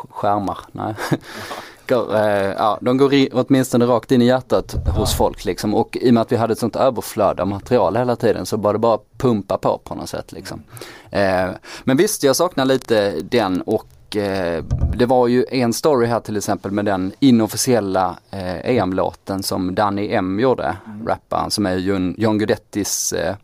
skärmar. 0.09 0.57
Nej. 0.71 0.95
går, 1.87 2.15
eh, 2.15 2.51
ja, 2.57 2.77
de 2.81 2.97
går 2.97 3.13
i, 3.13 3.29
åtminstone 3.33 3.85
rakt 3.85 4.11
in 4.11 4.21
i 4.21 4.25
hjärtat 4.25 4.75
hos 4.87 5.13
folk 5.13 5.45
liksom 5.45 5.73
och 5.73 5.97
i 6.01 6.09
och 6.09 6.13
med 6.13 6.21
att 6.21 6.31
vi 6.31 6.35
hade 6.35 6.53
ett 6.53 6.59
sånt 6.59 6.75
överflöd 6.75 7.39
av 7.39 7.47
material 7.47 7.97
hela 7.97 8.15
tiden 8.15 8.45
så 8.45 8.57
var 8.57 8.73
det 8.73 8.79
bara 8.79 8.99
pumpa 9.17 9.57
på 9.57 9.77
på 9.77 9.95
något 9.95 10.09
sätt 10.09 10.31
liksom. 10.31 10.63
Eh, 11.11 11.49
men 11.83 11.97
visst, 11.97 12.23
jag 12.23 12.35
saknar 12.35 12.65
lite 12.65 13.11
den 13.21 13.61
och 13.61 14.15
eh, 14.15 14.63
det 14.95 15.05
var 15.05 15.27
ju 15.27 15.45
en 15.49 15.73
story 15.73 16.07
här 16.07 16.19
till 16.19 16.37
exempel 16.37 16.71
med 16.71 16.85
den 16.85 17.11
inofficiella 17.19 18.17
eh, 18.31 18.77
EM-låten 18.77 19.43
som 19.43 19.75
Danny 19.75 20.13
M 20.13 20.39
gjorde, 20.39 20.77
mm. 20.85 21.07
rapparen 21.07 21.51
som 21.51 21.65
är 21.65 21.75
John, 21.75 22.15
John 22.17 22.37
Guidettis 22.37 23.13
eh, 23.13 23.35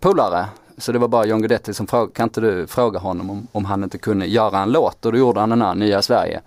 polare 0.00 0.46
så 0.78 0.92
det 0.92 0.98
var 0.98 1.08
bara 1.08 1.26
John 1.26 1.40
Guidetti 1.40 1.74
som 1.74 1.86
frågade, 1.86 2.12
kan 2.12 2.24
inte 2.24 2.40
du 2.40 2.66
fråga 2.66 2.98
honom 2.98 3.30
om, 3.30 3.46
om 3.52 3.64
han 3.64 3.84
inte 3.84 3.98
kunde 3.98 4.26
göra 4.26 4.58
en 4.58 4.72
låt? 4.72 5.06
Och 5.06 5.12
då 5.12 5.18
gjorde 5.18 5.40
han 5.40 5.50
den 5.50 5.62
här 5.62 5.74
Nya 5.74 6.02
Sverige. 6.02 6.40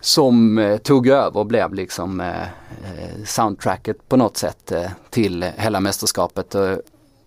Som 0.00 0.58
eh, 0.58 0.76
tog 0.76 1.06
över 1.06 1.40
och 1.40 1.46
blev 1.46 1.74
liksom 1.74 2.20
eh, 2.20 2.42
eh 2.42 3.24
soundtracket 3.24 4.08
på 4.08 4.16
något 4.16 4.36
sätt 4.36 4.72
eh, 4.72 4.90
till 5.10 5.42
hela 5.56 5.80
mästerskapet. 5.80 6.54
Eh, 6.54 6.76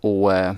och 0.02 0.34
eh, 0.34 0.54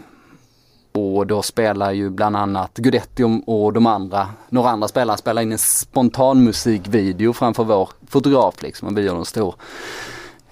och 0.96 1.28
då 1.28 1.42
spelar 1.42 1.92
ju 1.92 2.10
bland 2.10 2.36
annat 2.36 2.78
Gudetti 2.78 3.42
och 3.46 3.74
de 3.74 3.86
andra, 3.86 4.28
några 4.50 4.70
andra 4.70 4.88
spelare 4.88 5.18
spelar 5.18 5.42
in 5.42 5.52
en 5.52 5.58
spontanmusikvideo 5.58 7.34
framför 7.34 7.64
vår 7.64 7.90
fotograf 8.08 8.62
liksom 8.62 8.88
och 8.88 8.98
vi 8.98 9.02
gör 9.02 9.16
en 9.16 9.26
stor 9.26 9.56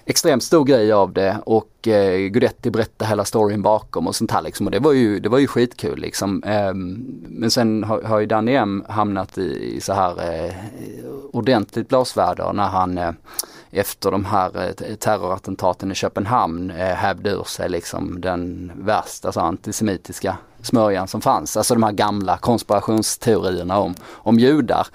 extremt 0.06 0.42
stor 0.42 0.64
grej 0.64 0.92
av 0.92 1.12
det 1.12 1.38
och 1.46 1.88
eh, 1.88 2.18
Gudetti 2.18 2.70
berättade 2.70 3.08
hela 3.08 3.24
storyn 3.24 3.62
bakom 3.62 4.06
och 4.06 4.16
sånt 4.16 4.30
här 4.30 4.42
liksom 4.42 4.66
och 4.66 4.70
det 4.70 4.78
var 4.78 4.92
ju, 4.92 5.20
det 5.20 5.28
var 5.28 5.38
ju 5.38 5.46
skitkul 5.46 5.98
liksom. 5.98 6.42
Eh, 6.42 6.74
men 7.28 7.50
sen 7.50 7.84
har, 7.84 8.02
har 8.02 8.18
ju 8.18 8.26
Danny 8.26 8.54
M 8.54 8.84
hamnat 8.88 9.38
i, 9.38 9.74
i 9.76 9.80
så 9.80 9.92
här 9.92 10.44
eh, 10.44 10.54
ordentligt 11.32 11.88
blåsväder 11.88 12.52
när 12.52 12.68
han 12.68 12.98
eh, 12.98 13.12
efter 13.70 14.10
de 14.10 14.24
här 14.24 14.66
eh, 14.66 14.94
terrorattentaten 14.94 15.92
i 15.92 15.94
Köpenhamn 15.94 16.70
eh, 16.70 16.76
hävde 16.76 17.30
ur 17.30 17.44
sig 17.44 17.68
liksom 17.68 18.20
den 18.20 18.72
värsta 18.74 19.28
alltså, 19.28 19.40
antisemitiska 19.40 20.36
smörjan 20.62 21.08
som 21.08 21.20
fanns. 21.20 21.56
Alltså 21.56 21.74
de 21.74 21.82
här 21.82 21.92
gamla 21.92 22.38
konspirationsteorierna 22.38 23.78
om, 23.78 23.94
om 24.04 24.38
judar. 24.38 24.86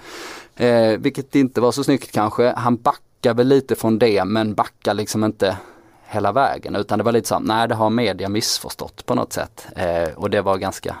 Eh, 0.56 0.98
vilket 0.98 1.34
inte 1.34 1.60
var 1.60 1.72
så 1.72 1.84
snyggt 1.84 2.12
kanske. 2.12 2.54
Han 2.56 2.76
backade 2.76 3.09
backar 3.20 3.34
väl 3.34 3.48
lite 3.48 3.74
från 3.74 3.98
det 3.98 4.24
men 4.24 4.54
backar 4.54 4.94
liksom 4.94 5.24
inte 5.24 5.56
hela 6.04 6.32
vägen 6.32 6.76
utan 6.76 6.98
det 6.98 7.04
var 7.04 7.12
lite 7.12 7.28
så 7.28 7.38
nej 7.38 7.68
det 7.68 7.74
har 7.74 7.90
media 7.90 8.28
missförstått 8.28 9.06
på 9.06 9.14
något 9.14 9.32
sätt. 9.32 9.66
Eh, 9.76 10.08
och 10.16 10.30
det 10.30 10.42
var 10.42 10.56
ganska 10.56 10.96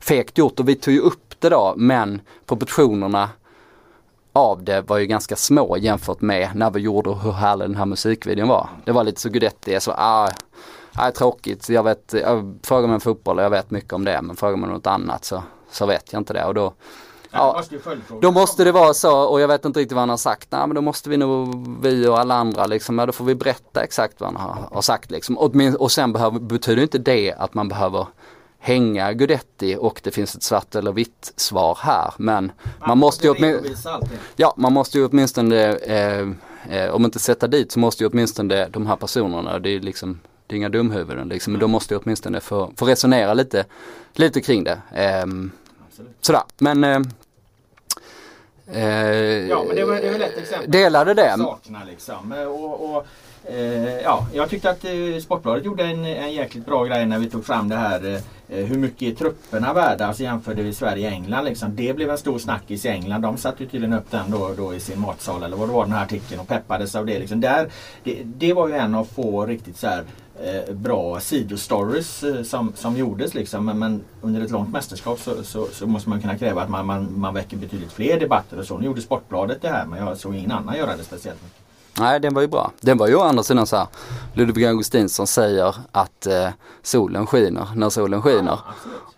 fegt 0.00 0.38
gjort 0.38 0.60
och 0.60 0.68
vi 0.68 0.74
tog 0.74 0.94
ju 0.94 1.00
upp 1.00 1.34
det 1.38 1.48
då 1.48 1.74
men 1.76 2.20
proportionerna 2.46 3.30
av 4.32 4.64
det 4.64 4.80
var 4.80 4.98
ju 4.98 5.06
ganska 5.06 5.36
små 5.36 5.76
jämfört 5.76 6.20
med 6.20 6.50
när 6.54 6.70
vi 6.70 6.80
gjorde 6.80 7.14
hur 7.14 7.32
härlig 7.32 7.68
den 7.68 7.76
här 7.76 7.86
musikvideon 7.86 8.48
var. 8.48 8.68
Det 8.84 8.92
var 8.92 9.04
lite 9.04 9.20
så 9.20 9.28
Guidetti, 9.28 9.80
så, 9.80 9.92
ah, 9.96 10.30
ah, 10.94 11.10
tråkigt, 11.10 11.68
jag 11.68 11.82
vet, 11.82 12.14
jag, 12.22 12.58
frågar 12.62 12.88
mig 12.88 12.94
om 12.94 13.00
fotboll 13.00 13.38
jag 13.38 13.50
vet 13.50 13.70
mycket 13.70 13.92
om 13.92 14.04
det 14.04 14.22
men 14.22 14.36
frågar 14.36 14.56
man 14.56 14.70
något 14.70 14.86
annat 14.86 15.24
så, 15.24 15.42
så 15.70 15.86
vet 15.86 16.12
jag 16.12 16.20
inte 16.20 16.32
det 16.32 16.44
och 16.44 16.54
då 16.54 16.72
Ja, 17.30 17.62
då 18.20 18.30
måste 18.30 18.64
det 18.64 18.72
vara 18.72 18.94
så 18.94 19.18
och 19.18 19.40
jag 19.40 19.48
vet 19.48 19.64
inte 19.64 19.80
riktigt 19.80 19.94
vad 19.94 20.02
han 20.02 20.08
har 20.08 20.16
sagt. 20.16 20.48
Nej 20.52 20.66
men 20.66 20.74
då 20.74 20.80
måste 20.80 21.10
vi 21.10 21.16
nog, 21.16 21.66
vi 21.82 22.06
och 22.08 22.18
alla 22.18 22.34
andra 22.34 22.66
liksom, 22.66 22.98
ja 22.98 23.06
då 23.06 23.12
får 23.12 23.24
vi 23.24 23.34
berätta 23.34 23.84
exakt 23.84 24.20
vad 24.20 24.32
han 24.32 24.40
har, 24.40 24.68
har 24.72 24.82
sagt 24.82 25.10
liksom. 25.10 25.38
Och, 25.38 25.54
och 25.78 25.92
sen 25.92 26.12
behöver, 26.12 26.40
betyder 26.40 26.82
inte 26.82 26.98
det 26.98 27.32
att 27.32 27.54
man 27.54 27.68
behöver 27.68 28.06
hänga 28.58 29.12
Gudetti 29.12 29.76
och 29.80 30.00
det 30.04 30.10
finns 30.10 30.34
ett 30.34 30.42
svart 30.42 30.74
eller 30.74 30.92
vitt 30.92 31.32
svar 31.36 31.78
här. 31.80 32.14
Men 32.16 32.52
man, 32.78 32.88
man 32.88 32.98
måste 32.98 33.26
ju 33.26 33.32
åtminstone, 33.32 34.08
ja, 34.36 34.54
man 34.56 34.72
måste 34.72 34.98
ju 34.98 35.06
åtminstone, 35.06 35.64
eh, 35.74 36.28
eh, 36.68 36.90
om 36.90 37.04
inte 37.04 37.18
sätta 37.18 37.46
dit 37.46 37.72
så 37.72 37.78
måste 37.78 38.04
ju 38.04 38.10
åtminstone 38.10 38.68
de 38.68 38.86
här 38.86 38.96
personerna, 38.96 39.58
det 39.58 39.70
är 39.70 39.80
liksom 39.80 40.20
det 40.46 40.54
är 40.54 40.56
inga 40.56 40.68
dumhuvuden 40.68 41.28
liksom, 41.28 41.52
men 41.52 41.60
de 41.60 41.70
måste 41.70 41.94
ju 41.94 42.00
åtminstone 42.00 42.40
få, 42.40 42.72
få 42.76 42.86
resonera 42.86 43.34
lite, 43.34 43.64
lite 44.12 44.40
kring 44.40 44.64
det. 44.64 44.80
Eh, 45.98 46.04
sådär, 46.20 46.42
men 46.58 46.84
eh, 46.84 47.00
ja 49.48 49.64
men 49.66 49.76
det 49.76 49.84
var, 49.84 49.94
det 49.94 50.10
var 50.10 50.20
ett 50.20 50.38
exempel. 50.38 50.70
Delade 50.70 51.14
det. 51.14 51.34
Sakerna 51.38 51.84
liksom. 51.84 52.32
Och, 52.32 52.90
och 52.90 53.06
eh, 53.52 54.00
ja, 54.00 54.26
jag 54.32 54.50
tyckte 54.50 54.70
att 54.70 54.84
eh, 54.84 55.20
Sportbladet 55.22 55.64
gjorde 55.64 55.84
en, 55.84 56.04
en 56.04 56.32
jäkligt 56.32 56.66
bra 56.66 56.84
grej 56.84 57.06
när 57.06 57.18
vi 57.18 57.30
tog 57.30 57.46
fram 57.46 57.68
det 57.68 57.76
här 57.76 58.14
eh, 58.14 58.20
Eh, 58.50 58.64
hur 58.64 58.78
mycket 58.78 59.02
är 59.02 59.14
trupperna 59.14 59.72
värda? 59.72 60.06
Alltså 60.06 60.22
jämförde 60.22 60.62
vi 60.62 60.74
Sverige 60.74 61.06
och 61.06 61.12
England. 61.12 61.44
Liksom. 61.44 61.76
Det 61.76 61.96
blev 61.96 62.10
en 62.10 62.18
stor 62.18 62.38
snackis 62.38 62.84
i 62.84 62.88
England. 62.88 63.22
De 63.22 63.36
satte 63.36 63.62
ju 63.62 63.68
tydligen 63.68 63.98
upp 63.98 64.10
den 64.10 64.30
då, 64.30 64.54
då 64.56 64.74
i 64.74 64.80
sin 64.80 65.00
matsal 65.00 65.42
eller 65.42 65.56
vad 65.56 65.68
det 65.68 65.72
var 65.72 65.84
den 65.84 65.92
här 65.92 66.04
artikeln 66.04 66.40
och 66.40 66.48
peppades 66.48 66.94
av 66.94 67.06
det. 67.06 67.18
Liksom. 67.18 67.40
Där, 67.40 67.68
det, 68.04 68.22
det 68.24 68.52
var 68.52 68.68
ju 68.68 68.74
en 68.74 68.94
av 68.94 69.04
få 69.04 69.46
riktigt 69.46 69.76
så 69.76 69.86
här, 69.86 70.04
eh, 70.42 70.74
bra 70.74 71.20
sidostories 71.20 72.22
eh, 72.22 72.42
som, 72.42 72.72
som 72.74 72.96
gjordes. 72.96 73.34
Liksom. 73.34 73.66
Men, 73.66 73.78
men, 73.78 74.04
under 74.22 74.40
ett 74.40 74.50
långt 74.50 74.72
mästerskap 74.72 75.20
så, 75.20 75.44
så, 75.44 75.66
så, 75.72 75.86
måste 75.86 76.08
man 76.08 76.20
kunna 76.20 76.38
kräva 76.38 76.62
att 76.62 76.70
man, 76.70 76.86
man, 76.86 77.20
man 77.20 77.34
väcker 77.34 77.56
betydligt 77.56 77.92
fler 77.92 78.20
debatter 78.20 78.58
och 78.58 78.66
så. 78.66 78.78
Nu 78.78 78.86
gjorde 78.86 79.02
Sportbladet 79.02 79.62
det 79.62 79.68
här 79.68 79.86
men 79.86 79.98
jag 79.98 80.18
såg 80.18 80.34
ingen 80.34 80.52
annan 80.52 80.76
göra 80.76 80.96
det 80.96 81.04
speciellt 81.04 81.42
mycket. 81.42 81.58
Nej 81.98 82.20
den 82.20 82.34
var 82.34 82.42
ju 82.42 82.48
bra. 82.48 82.72
Den 82.80 82.98
var 82.98 83.08
ju 83.08 83.14
å 83.14 83.20
andra 83.20 83.42
sidan 83.42 83.66
så 83.66 83.76
här. 83.76 83.86
Ludvig 84.34 84.64
Augustinsson 84.66 85.26
säger 85.26 85.74
att 85.92 86.26
eh, 86.26 86.48
solen 86.82 87.26
skiner 87.26 87.68
när 87.74 87.90
solen 87.90 88.22
skiner. 88.22 88.58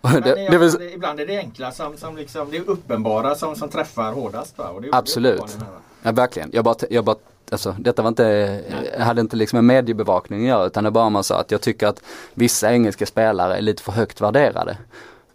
Ja, 0.01 0.09
det, 0.11 0.19
det, 0.19 0.57
det, 0.57 0.77
det, 0.77 0.93
ibland 0.93 1.19
är 1.19 1.27
det 1.27 1.37
enkla 1.37 1.71
som, 1.71 1.97
som 1.97 2.17
liksom, 2.17 2.47
det 2.51 2.57
är 2.57 2.69
uppenbara 2.69 3.35
som, 3.35 3.55
som 3.55 3.69
träffar 3.69 4.11
hårdast. 4.11 4.57
Va? 4.57 4.81
Absolut. 4.91 5.57
Ja 5.59 6.11
verkligen. 6.11 6.49
Jag 6.53 6.63
bara, 6.63 6.75
jag 6.89 7.05
bara 7.05 7.15
Alltså, 7.49 7.75
detta 7.79 8.01
var 8.01 8.09
inte, 8.09 8.59
hade 8.99 9.21
inte 9.21 9.35
liksom 9.35 9.59
en 9.59 9.65
mediebevakning 9.65 10.41
att 10.41 10.47
göra 10.47 10.65
utan 10.65 10.83
det 10.83 10.91
bara 10.91 11.09
man 11.09 11.23
sa 11.23 11.39
att 11.39 11.51
jag 11.51 11.61
tycker 11.61 11.87
att 11.87 12.03
vissa 12.33 12.73
engelska 12.73 13.05
spelare 13.05 13.57
är 13.57 13.61
lite 13.61 13.83
för 13.83 13.91
högt 13.91 14.21
värderade. 14.21 14.77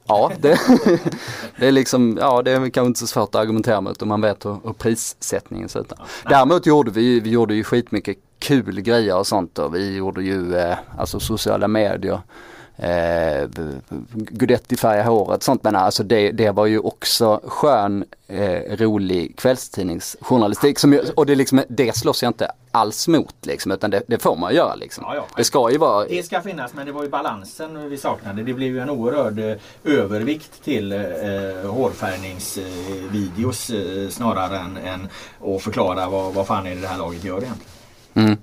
Ja, 0.06 0.32
det, 0.40 0.58
det 1.58 1.66
är 1.66 1.72
liksom, 1.72 2.18
ja 2.20 2.42
det 2.42 2.50
är 2.50 2.56
kanske 2.56 2.86
inte 2.86 3.00
så 3.00 3.06
svårt 3.06 3.34
att 3.34 3.40
argumentera 3.40 3.80
mot 3.80 4.02
om 4.02 4.08
man 4.08 4.20
vet 4.20 4.44
hur, 4.44 4.56
hur 4.64 4.72
prissättningen 4.72 5.68
ser 5.68 5.80
ut. 5.80 5.92
Däremot 6.28 6.66
gjorde 6.66 6.90
vi, 6.90 7.20
vi 7.20 7.30
gjorde 7.30 7.54
ju 7.54 7.64
skitmycket 7.64 8.16
kul 8.38 8.80
grejer 8.80 9.16
och 9.16 9.26
sånt 9.26 9.58
och 9.58 9.74
vi 9.74 9.96
gjorde 9.96 10.22
ju 10.22 10.56
eh, 10.56 10.76
alltså 10.98 11.20
sociala 11.20 11.68
medier 11.68 12.20
eh, 12.76 13.48
Gudetti-färga 14.12 15.02
håret 15.02 15.36
och 15.36 15.42
sånt 15.42 15.62
men 15.62 15.76
alltså 15.76 16.02
det, 16.02 16.32
det 16.32 16.50
var 16.50 16.66
ju 16.66 16.78
också 16.78 17.40
skön, 17.44 18.04
eh, 18.26 18.76
rolig 18.76 19.36
kvällstidningsjournalistik 19.36 20.78
som, 20.78 21.00
och 21.16 21.26
det, 21.26 21.34
liksom, 21.34 21.62
det 21.68 21.96
slåss 21.96 22.22
jag 22.22 22.30
inte 22.30 22.50
alls 22.70 23.08
mot 23.08 23.46
liksom 23.46 23.72
utan 23.72 23.90
det, 23.90 24.02
det 24.06 24.18
får 24.18 24.36
man 24.36 24.54
göra 24.54 24.74
liksom. 24.74 25.04
Ja, 25.06 25.14
ja. 25.14 25.26
Det 25.36 25.44
ska 25.44 25.70
ju 25.70 25.78
vara... 25.78 26.04
Det 26.04 26.22
ska 26.22 26.40
finnas 26.40 26.74
men 26.74 26.86
det 26.86 26.92
var 26.92 27.02
ju 27.02 27.08
balansen 27.08 27.90
vi 27.90 27.96
saknade. 27.96 28.42
Det 28.42 28.54
blev 28.54 28.68
ju 28.68 28.80
en 28.80 28.90
oerhörd 28.90 29.38
eh, 29.38 29.56
övervikt 29.84 30.64
till 30.64 30.92
eh, 30.92 31.00
hårfärgningsvideos 31.70 33.70
eh, 33.70 34.08
snarare 34.08 34.58
än, 34.58 34.76
än 34.76 35.08
att 35.54 35.62
förklara 35.62 36.08
vad, 36.08 36.34
vad 36.34 36.46
fan 36.46 36.66
är 36.66 36.74
det, 36.74 36.80
det 36.80 36.88
här 36.88 36.98
laget 36.98 37.24
gör 37.24 37.42
egentligen. 37.42 37.72
Mm. 38.14 38.36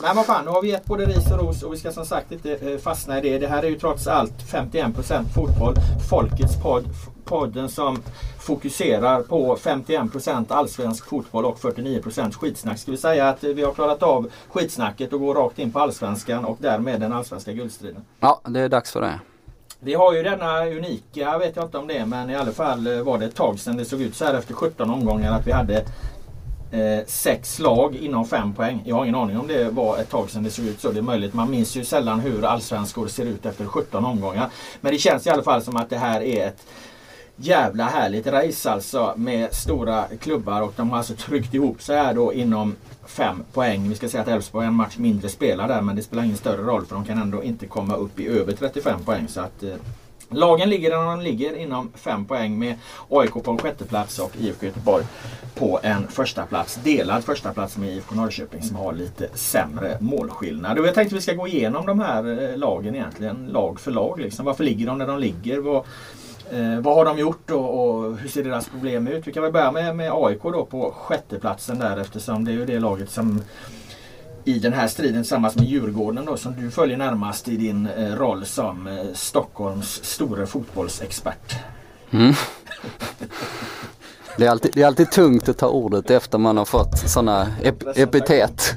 Men 0.00 0.16
vad 0.16 0.26
fan, 0.26 0.44
nu 0.44 0.50
har 0.50 0.62
vi 0.62 0.68
gett 0.68 0.84
både 0.84 1.06
ris 1.06 1.30
och 1.32 1.38
ros 1.38 1.62
och 1.62 1.72
vi 1.72 1.76
ska 1.76 1.92
som 1.92 2.06
sagt 2.06 2.32
inte 2.32 2.54
eh, 2.54 2.78
fastna 2.78 3.18
i 3.18 3.20
det. 3.20 3.38
Det 3.38 3.46
här 3.46 3.62
är 3.62 3.68
ju 3.68 3.78
trots 3.78 4.06
allt 4.06 4.42
51% 4.50 5.24
fotboll. 5.34 5.74
Folkets 6.10 6.62
podd. 6.62 6.84
Podden 7.24 7.68
som 7.68 8.02
fokuserar 8.40 9.22
på 9.22 9.56
51% 9.56 10.44
allsvensk 10.48 11.06
fotboll 11.06 11.44
och 11.44 11.58
49% 11.58 12.32
skitsnack. 12.32 12.78
Ska 12.78 12.90
vi 12.90 12.96
säga 12.96 13.28
att 13.28 13.44
vi 13.44 13.62
har 13.62 13.72
klarat 13.72 14.02
av 14.02 14.30
skitsnacket 14.48 15.12
och 15.12 15.20
går 15.20 15.34
rakt 15.34 15.58
in 15.58 15.72
på 15.72 15.78
allsvenskan 15.78 16.44
och 16.44 16.56
därmed 16.60 17.00
den 17.00 17.12
allsvenska 17.12 17.52
guldstriden. 17.52 18.04
Ja, 18.20 18.40
det 18.44 18.60
är 18.60 18.68
dags 18.68 18.92
för 18.92 19.00
det. 19.00 19.20
Vi 19.80 19.94
har 19.94 20.14
ju 20.14 20.22
denna 20.22 20.66
unika, 20.66 21.20
jag 21.20 21.38
vet 21.38 21.56
jag 21.56 21.64
inte 21.64 21.78
om 21.78 21.86
det 21.86 22.06
men 22.06 22.30
i 22.30 22.36
alla 22.36 22.52
fall 22.52 22.86
eh, 22.86 23.02
var 23.02 23.18
det 23.18 23.24
ett 23.24 23.34
tag 23.34 23.58
sedan 23.58 23.76
det 23.76 23.84
såg 23.84 24.00
ut 24.00 24.16
så 24.16 24.24
här 24.24 24.34
efter 24.34 24.54
17 24.54 24.90
omgångar 24.90 25.32
att 25.32 25.46
vi 25.46 25.52
hade 25.52 25.84
eh, 26.72 27.06
sex 27.06 27.58
lag 27.58 27.96
inom 27.96 28.26
fem 28.26 28.54
poäng. 28.54 28.82
Jag 28.84 28.96
har 28.96 29.04
ingen 29.04 29.14
aning 29.14 29.38
om 29.38 29.46
det 29.46 29.70
var 29.70 29.98
ett 29.98 30.10
tag 30.10 30.30
sedan 30.30 30.42
det 30.42 30.50
såg 30.50 30.64
ut 30.64 30.80
så. 30.80 30.92
Det 30.92 30.98
är 30.98 31.02
möjligt. 31.02 31.34
Man 31.34 31.50
minns 31.50 31.76
ju 31.76 31.84
sällan 31.84 32.20
hur 32.20 32.44
allsvenskor 32.44 33.08
ser 33.08 33.26
ut 33.26 33.46
efter 33.46 33.64
17 33.66 34.04
omgångar. 34.04 34.50
Men 34.80 34.92
det 34.92 34.98
känns 34.98 35.26
i 35.26 35.30
alla 35.30 35.42
fall 35.42 35.62
som 35.62 35.76
att 35.76 35.90
det 35.90 35.98
här 35.98 36.20
är 36.20 36.46
ett 36.46 36.66
jävla 37.36 37.84
härligt 37.84 38.26
race 38.26 38.70
alltså 38.70 39.14
med 39.16 39.54
stora 39.54 40.04
klubbar 40.20 40.62
och 40.62 40.72
de 40.76 40.90
har 40.90 40.98
alltså 40.98 41.14
tryckt 41.14 41.54
ihop 41.54 41.82
sig 41.82 41.96
här 41.96 42.14
då 42.14 42.32
inom 42.32 42.76
fem 43.06 43.44
poäng. 43.52 43.88
Vi 43.88 43.94
ska 43.94 44.08
säga 44.08 44.22
att 44.22 44.28
Elfsborg 44.28 44.64
är 44.64 44.68
en 44.68 44.74
match 44.74 44.96
mindre 44.98 45.28
spelar 45.28 45.68
där 45.68 45.82
men 45.82 45.96
det 45.96 46.02
spelar 46.02 46.24
ingen 46.24 46.36
större 46.36 46.62
roll 46.62 46.86
för 46.86 46.94
de 46.94 47.04
kan 47.04 47.18
ändå 47.18 47.42
inte 47.42 47.66
komma 47.66 47.96
upp 47.96 48.20
i 48.20 48.28
över 48.28 48.52
35 48.52 49.04
poäng. 49.04 49.28
Så 49.28 49.40
att 49.40 49.62
eh, 49.62 49.74
Lagen 50.32 50.70
ligger 50.70 50.90
där 50.90 50.96
de 50.96 51.20
ligger 51.20 51.56
inom 51.56 51.92
5 51.94 52.24
poäng 52.24 52.58
med 52.58 52.74
AIK 53.10 53.32
på 53.32 53.50
en 53.50 53.58
sjätte 53.58 53.84
plats 53.84 54.18
och 54.18 54.32
IFK 54.40 54.66
Göteborg 54.66 55.04
på 55.54 55.80
en 55.82 56.08
första 56.08 56.46
plats. 56.46 56.74
Delad 56.84 57.24
första 57.24 57.52
plats 57.52 57.76
med 57.76 57.88
IFK 57.88 58.14
Norrköping 58.14 58.62
som 58.62 58.76
har 58.76 58.92
lite 58.92 59.28
sämre 59.34 59.96
målskillnad. 60.00 60.78
Och 60.78 60.86
jag 60.86 60.94
tänkte 60.94 61.14
att 61.14 61.18
vi 61.18 61.22
ska 61.22 61.34
gå 61.34 61.48
igenom 61.48 61.86
de 61.86 62.00
här 62.00 62.50
eh, 62.50 62.56
lagen 62.56 62.94
egentligen, 62.94 63.46
lag 63.46 63.80
för 63.80 63.90
lag. 63.90 64.20
Liksom. 64.20 64.44
Varför 64.44 64.64
ligger 64.64 64.86
de 64.86 64.98
där 64.98 65.06
de 65.06 65.18
ligger? 65.18 65.58
Vad, 65.58 65.76
eh, 66.50 66.80
vad 66.80 66.94
har 66.94 67.04
de 67.04 67.18
gjort 67.18 67.50
och, 67.50 67.80
och, 67.80 68.16
hur 68.16 68.28
ser 68.28 68.44
deras 68.44 68.68
problem 68.68 69.08
ut? 69.08 69.26
Vi 69.26 69.32
kan 69.32 69.42
väl 69.42 69.52
börja 69.52 69.72
med, 69.72 69.96
med 69.96 70.12
AIK 70.14 70.42
då 70.42 70.64
på 70.64 70.94
sjätteplatsen 70.96 71.78
där 71.78 71.96
eftersom 71.96 72.44
det 72.44 72.50
är 72.50 72.56
ju 72.56 72.66
det 72.66 72.80
laget 72.80 73.10
som 73.10 73.42
i 74.44 74.58
den 74.58 74.72
här 74.72 74.88
striden 74.88 75.22
tillsammans 75.22 75.56
med 75.56 75.64
Djurgården 75.64 76.24
då, 76.24 76.36
som 76.36 76.54
du 76.60 76.70
följer 76.70 76.96
närmast 76.96 77.48
i 77.48 77.56
din 77.56 77.86
eh, 77.86 78.16
roll 78.16 78.46
som 78.46 78.86
eh, 78.86 78.94
Stockholms 79.14 80.04
store 80.04 80.46
fotbollsexpert. 80.46 81.56
Mm. 82.10 82.34
Det 84.36 84.46
är, 84.46 84.50
alltid, 84.50 84.70
det 84.74 84.82
är 84.82 84.86
alltid 84.86 85.10
tungt 85.10 85.48
att 85.48 85.58
ta 85.58 85.68
ordet 85.68 86.10
efter 86.10 86.38
man 86.38 86.56
har 86.56 86.64
fått 86.64 86.98
sådana 86.98 87.46
ep 87.62 87.82
epitet. 87.96 88.74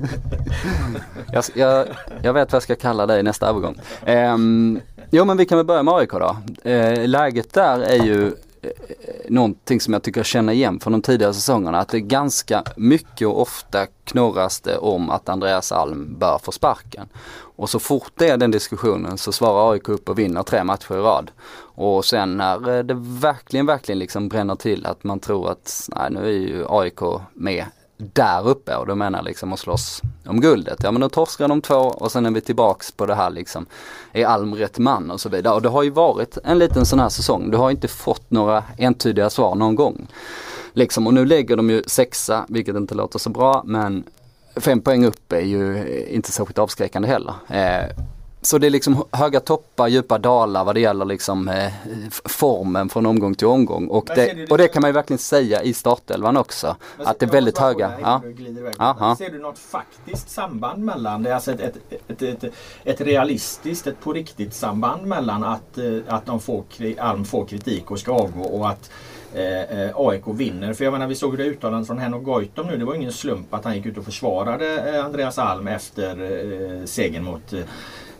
jag, 1.34 1.44
jag, 1.54 1.88
jag, 2.22 2.34
vet 2.34 2.52
vad 2.52 2.58
jag 2.58 2.64
ska 2.64 2.76
kalla 2.76 3.06
dig 3.06 3.24
nästa 3.24 3.50
övergång. 3.50 3.80
Um, 4.08 4.82
jo 5.10 5.26
men 5.26 5.38
vi 5.38 5.46
kan 5.46 5.58
väl 5.58 5.66
börja 5.66 5.84
med 5.84 5.94
AIK 5.94 6.12
då. 6.12 6.38
Uh, 6.66 7.08
läget 7.08 7.54
där 7.54 7.80
är 7.80 8.04
ju 8.06 8.32
någonting 9.30 9.82
som 9.82 9.94
jag 9.94 10.04
tycker 10.04 10.20
jag 10.20 10.26
känner 10.26 10.54
igen 10.54 10.80
från 10.80 10.94
de 10.94 11.02
tidigare 11.02 11.34
säsongerna. 11.34 11.80
Att 11.80 11.90
det 11.90 11.98
är 11.98 12.00
ganska 12.00 12.64
mycket 12.78 13.28
och 13.28 13.42
ofta 13.42 13.86
knorras 14.04 14.62
det 14.62 14.78
om 14.78 15.10
att 15.10 15.30
Andreas 15.30 15.72
Alm 15.72 16.16
bör 16.20 16.38
få 16.38 16.52
sparken. 16.52 17.08
Och 17.58 17.70
så 17.70 17.80
fort 17.80 18.12
det 18.16 18.30
är 18.30 18.38
den 18.38 18.52
diskussionen 18.52 19.18
så 19.18 19.32
svarar 19.32 19.72
AIK 19.72 19.90
upp 19.90 20.10
och 20.10 20.20
vinner 20.20 20.44
tre 20.44 20.64
matcher 20.64 20.94
i 20.94 20.98
rad. 20.98 21.32
Och 21.58 22.06
sen 22.06 22.38
när 22.38 22.78
eh, 22.78 22.84
det 22.84 22.94
verkligen, 22.98 23.66
verkligen 23.66 24.00
liksom 24.00 24.30
bränner 24.30 24.56
till 24.56 24.86
att 24.86 25.04
man 25.04 25.20
tror 25.20 25.52
att 25.52 25.90
nej, 25.96 26.12
nu 26.12 26.26
är 26.26 26.32
ju 26.32 26.66
AIK 26.70 27.00
med 27.34 27.66
där 27.98 28.48
uppe 28.48 28.76
och 28.76 28.88
då 28.88 28.96
menar 28.96 29.20
jag 29.20 29.26
liksom 29.26 29.54
att 29.54 29.60
slåss 29.60 30.02
om 30.26 30.42
guldet. 30.42 30.80
Ja 30.84 30.92
men 30.92 31.02
då 31.02 31.10
torskar 31.10 31.48
de 31.48 31.62
två 31.62 31.76
och 31.76 32.12
sen 32.12 32.26
är 32.26 32.32
vi 32.32 32.42
tillbaks 32.42 32.92
på 32.92 33.06
det 33.06 33.16
här 33.16 33.30
liksom, 33.30 33.66
är 34.14 34.26
Alm 34.26 34.56
rätt 34.56 34.78
man 34.78 35.12
och 35.12 35.22
så 35.22 35.30
vidare. 35.30 35.54
Och 35.54 35.62
det 35.62 35.70
har 35.70 35.84
ju 35.84 35.90
varit 35.90 36.38
en 36.44 36.60
liten 36.60 36.86
sån 36.86 37.00
här 37.00 37.10
säsong. 37.10 37.52
Du 37.52 37.58
har 37.58 37.72
inte 37.72 37.88
fått 37.88 38.32
några 38.32 38.64
entydiga 38.78 39.30
svar 39.30 39.56
någon 39.56 39.76
gång. 39.76 40.08
Liksom, 40.74 41.08
och 41.08 41.14
nu 41.14 41.26
lägger 41.26 41.56
de 41.56 41.70
ju 41.70 41.84
sexa, 41.88 42.46
vilket 42.50 42.76
inte 42.76 42.96
låter 42.96 43.20
så 43.20 43.30
bra, 43.30 43.62
men 43.66 44.04
fem 44.56 44.82
poäng 44.82 45.06
upp 45.06 45.34
är 45.34 45.40
ju 45.40 45.88
inte 46.10 46.32
särskilt 46.32 46.58
avskräckande 46.58 47.08
heller. 47.08 47.34
Eh, 47.50 48.04
så 48.46 48.58
det 48.58 48.68
är 48.68 48.72
liksom 48.72 49.04
höga 49.12 49.40
toppar, 49.40 49.88
djupa 49.88 50.18
dalar 50.18 50.66
vad 50.66 50.76
det 50.76 50.82
gäller 50.82 51.06
liksom 51.06 51.48
eh, 51.48 51.74
formen 52.26 52.90
från 52.90 53.06
omgång 53.06 53.36
till 53.36 53.48
omgång. 53.48 53.88
Och 53.88 54.10
det, 54.16 54.52
och 54.52 54.58
det 54.58 54.68
kan 54.68 54.82
man 54.82 54.90
ju 54.90 54.94
verkligen 54.94 55.18
säga 55.18 55.64
i 55.64 55.74
startelvan 55.74 56.38
också. 56.38 56.76
Att 56.98 57.20
det 57.20 57.26
är 57.26 57.32
väldigt 57.32 57.58
höga. 57.58 57.94
Ja. 58.02 59.16
Ser 59.18 59.30
du 59.30 59.40
något 59.40 59.60
faktiskt 59.60 60.30
samband 60.30 60.84
mellan 60.84 61.24
det? 61.24 61.36
Alltså 61.36 61.52
ett, 61.52 61.60
ett, 61.62 62.22
ett, 62.22 62.44
ett, 62.44 62.54
ett 62.84 63.02
realistiskt, 63.02 63.88
ett 63.88 64.00
på 64.00 64.14
riktigt 64.14 64.54
samband 64.54 65.06
mellan 65.06 65.44
att, 65.44 65.78
eh, 65.78 65.98
att 66.08 66.26
de 66.26 66.40
får, 66.40 66.64
Alm 66.98 67.26
får 67.26 67.46
kritik 67.46 67.92
och 67.92 68.00
ska 68.00 68.12
avgå 68.12 68.44
och 68.44 68.70
att 68.70 68.92
eh, 69.34 69.62
eh 69.62 69.92
AIK 69.96 70.24
vinner. 70.28 70.74
För 70.74 70.84
jag 70.84 70.92
menar 70.92 71.08
vi 71.08 71.16
såg 71.16 71.38
det 71.38 71.44
uttalandet 71.44 71.88
från 71.88 71.98
Henok 71.98 72.24
Goitom 72.24 72.68
nu. 72.68 72.78
Det 72.78 72.86
var 72.86 72.96
ingen 72.96 73.12
slump 73.12 73.54
att 73.54 73.64
han 73.64 73.76
gick 73.76 73.86
ut 73.86 73.98
och 73.98 74.06
försvarade 74.06 74.96
eh, 74.96 75.06
Andreas 75.06 75.38
Alm 75.38 75.68
efter 75.68 76.22
eh, 76.22 76.86
segern 76.86 77.24
mot 77.24 77.54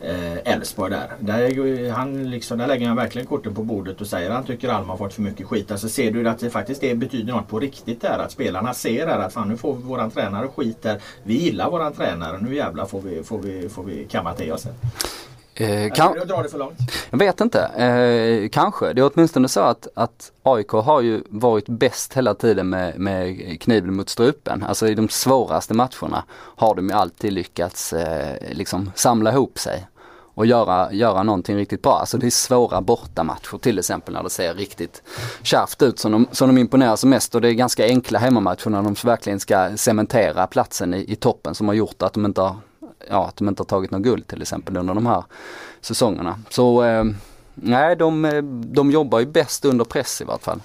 Elfsborg 0.00 0.26
Eh, 0.44 0.52
Elfsborg 0.52 0.90
där. 0.90 1.10
Där, 1.18 1.90
han 1.90 2.30
liksom, 2.30 2.58
där 2.58 2.66
lägger 2.66 2.86
han 2.86 2.96
verkligen 2.96 3.26
korten 3.26 3.54
på 3.54 3.62
bordet 3.62 4.00
och 4.00 4.06
säger 4.06 4.30
att 4.30 4.36
han 4.36 4.44
tycker 4.44 4.68
Alma 4.68 4.92
har 4.92 4.98
fått 4.98 5.14
för 5.14 5.22
mycket 5.22 5.46
skit. 5.46 5.70
Alltså 5.70 5.88
ser 5.88 6.10
du 6.10 6.28
att 6.28 6.38
det 6.38 6.50
faktiskt 6.50 6.80
det 6.80 6.94
betyder 6.94 7.32
något 7.32 7.48
på 7.48 7.60
riktigt 7.60 8.00
där. 8.00 8.18
Att 8.18 8.32
spelarna 8.32 8.74
ser 8.74 9.06
här 9.06 9.18
att 9.18 9.32
fan 9.32 9.48
nu 9.48 9.56
får 9.56 9.74
våran 9.74 10.10
tränare 10.10 10.48
skit 10.48 10.82
där. 10.82 11.02
Vi 11.22 11.34
gillar 11.34 11.70
våran 11.70 11.92
tränare. 11.92 12.38
Nu 12.40 12.54
jävlar 12.54 12.86
får 12.86 13.00
vi, 13.00 13.22
får 13.22 13.38
vi, 13.38 13.68
får 13.68 13.84
vi 13.84 14.04
kamma 14.04 14.34
till 14.34 14.52
oss. 14.52 14.66
Eh, 15.56 15.92
kan... 15.92 16.14
Jag 16.16 16.28
drar 16.28 16.42
det 16.42 16.48
för 16.48 16.58
långt. 16.58 16.78
Jag 17.10 17.18
vet 17.18 17.40
inte. 17.40 17.60
Eh, 17.62 18.48
kanske. 18.48 18.92
Det 18.92 19.00
är 19.00 19.10
åtminstone 19.14 19.48
så 19.48 19.60
att, 19.60 19.88
att 19.94 20.32
AIK 20.42 20.70
har 20.70 21.00
ju 21.00 21.22
varit 21.28 21.68
bäst 21.68 22.12
hela 22.12 22.34
tiden 22.34 22.68
med, 22.68 22.98
med 22.98 23.60
kniven 23.60 23.94
mot 23.94 24.08
strupen. 24.08 24.62
Alltså 24.62 24.88
i 24.88 24.94
de 24.94 25.08
svåraste 25.08 25.74
matcherna 25.74 26.24
har 26.32 26.74
de 26.74 26.88
ju 26.88 26.94
alltid 26.94 27.32
lyckats 27.32 27.92
eh, 27.92 28.36
liksom 28.52 28.92
samla 28.94 29.32
ihop 29.32 29.58
sig 29.58 29.86
och 30.36 30.46
göra, 30.46 30.92
göra 30.92 31.22
någonting 31.22 31.56
riktigt 31.56 31.82
bra. 31.82 31.98
Alltså 31.98 32.18
det 32.18 32.26
är 32.26 32.30
svåra 32.30 32.80
bortamatcher 32.80 33.58
till 33.58 33.78
exempel 33.78 34.14
när 34.14 34.22
det 34.22 34.30
ser 34.30 34.54
riktigt 34.54 35.02
kärvt 35.42 35.82
ut 35.82 35.98
som 35.98 36.12
de, 36.12 36.28
som 36.32 36.48
de 36.48 36.60
imponerar 36.60 36.96
som 36.96 37.10
mest 37.10 37.34
och 37.34 37.40
det 37.40 37.48
är 37.48 37.52
ganska 37.52 37.84
enkla 37.84 38.18
hemmamatcher 38.18 38.70
när 38.70 38.82
de 38.82 38.94
verkligen 39.04 39.40
ska 39.40 39.76
cementera 39.76 40.46
platsen 40.46 40.94
i, 40.94 41.12
i 41.12 41.16
toppen 41.16 41.54
som 41.54 41.68
har 41.68 41.74
gjort 41.74 42.02
att 42.02 42.12
de 42.12 42.24
inte 42.24 42.40
har 42.40 42.56
ja, 43.08 43.26
att 43.26 43.36
de 43.36 43.48
inte 43.48 43.60
har 43.60 43.66
tagit 43.66 43.90
något 43.90 44.02
guld 44.02 44.26
till 44.26 44.42
exempel 44.42 44.76
under 44.76 44.94
de 44.94 45.06
här 45.06 45.24
säsongerna. 45.80 46.38
Så 46.50 46.84
eh, 46.84 47.04
nej, 47.54 47.96
de, 47.96 48.24
eh, 48.24 48.42
de 48.42 48.90
jobbar 48.90 49.20
ju 49.20 49.26
bäst 49.26 49.64
under 49.64 49.84
press 49.84 50.20
i 50.20 50.24
vart 50.24 50.42
fall. 50.42 50.60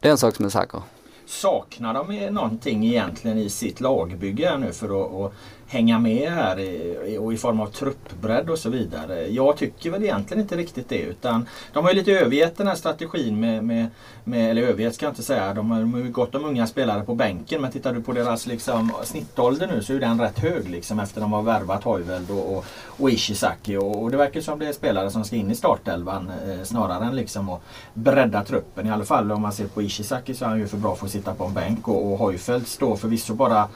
Det 0.00 0.08
är 0.08 0.12
en 0.12 0.18
sak 0.18 0.36
som 0.36 0.44
är 0.44 0.48
säker. 0.48 0.80
Saknar 1.26 1.94
de 1.94 2.30
någonting 2.30 2.86
egentligen 2.86 3.38
i 3.38 3.50
sitt 3.50 3.80
lagbygge 3.80 4.58
nu 4.58 4.72
för 4.72 5.04
att, 5.04 5.12
att 5.12 5.32
hänga 5.68 5.98
med 5.98 6.30
här 6.30 6.60
i, 6.60 7.18
och 7.20 7.32
i 7.32 7.36
form 7.36 7.60
av 7.60 7.66
truppbredd 7.66 8.50
och 8.50 8.58
så 8.58 8.70
vidare. 8.70 9.26
Jag 9.26 9.56
tycker 9.56 9.90
väl 9.90 10.02
egentligen 10.02 10.42
inte 10.42 10.56
riktigt 10.56 10.88
det 10.88 10.98
utan 10.98 11.48
de 11.72 11.84
har 11.84 11.90
ju 11.90 11.98
lite 11.98 12.12
övergett 12.12 12.56
den 12.56 12.66
här 12.66 12.74
strategin 12.74 13.40
med, 13.40 13.64
med, 13.64 13.86
med 14.24 14.50
eller 14.50 14.62
övergett 14.62 14.94
ska 14.94 15.06
jag 15.06 15.10
inte 15.10 15.22
säga, 15.22 15.54
de 15.54 15.70
har 15.70 15.80
ju 15.80 16.10
gott 16.10 16.34
om 16.34 16.44
unga 16.44 16.66
spelare 16.66 17.02
på 17.02 17.14
bänken 17.14 17.62
men 17.62 17.72
tittar 17.72 17.94
du 17.94 18.02
på 18.02 18.12
deras 18.12 18.46
liksom, 18.46 18.92
snittålder 19.04 19.66
nu 19.66 19.82
så 19.82 19.92
är 19.92 20.00
den 20.00 20.20
rätt 20.20 20.38
hög 20.38 20.68
liksom 20.68 21.00
efter 21.00 21.20
de 21.20 21.32
har 21.32 21.42
värvat 21.42 21.84
Hoiveld 21.84 22.30
och, 22.30 22.56
och, 22.56 22.64
och 22.86 23.10
Ishizaki 23.10 23.76
och, 23.76 24.02
och, 24.02 24.10
det 24.10 24.16
verkar 24.16 24.40
som 24.40 24.58
det 24.58 24.66
är 24.66 24.72
spelare 24.72 25.10
som 25.10 25.24
ska 25.24 25.36
in 25.36 25.50
i 25.50 25.54
startelvan 25.54 26.30
eh, 26.48 26.64
snarare 26.64 27.04
än 27.04 27.16
liksom 27.16 27.48
att 27.48 27.62
bredda 27.94 28.44
truppen. 28.44 28.86
I 28.86 28.90
alla 28.90 29.04
fall 29.04 29.32
om 29.32 29.42
man 29.42 29.52
ser 29.52 29.66
på 29.66 29.82
Ishizaki 29.82 30.34
så 30.34 30.44
är 30.44 30.48
han 30.48 30.58
ju 30.58 30.66
för 30.66 30.76
bra 30.76 30.94
för 30.94 31.06
att 31.06 31.12
sitta 31.12 31.34
på 31.34 31.44
en 31.44 31.54
bänk 31.54 31.88
och, 31.88 32.12
och 32.12 32.18
Hoifeld 32.18 32.66
står 32.66 32.96
förvisso 32.96 33.34
bara 33.34 33.68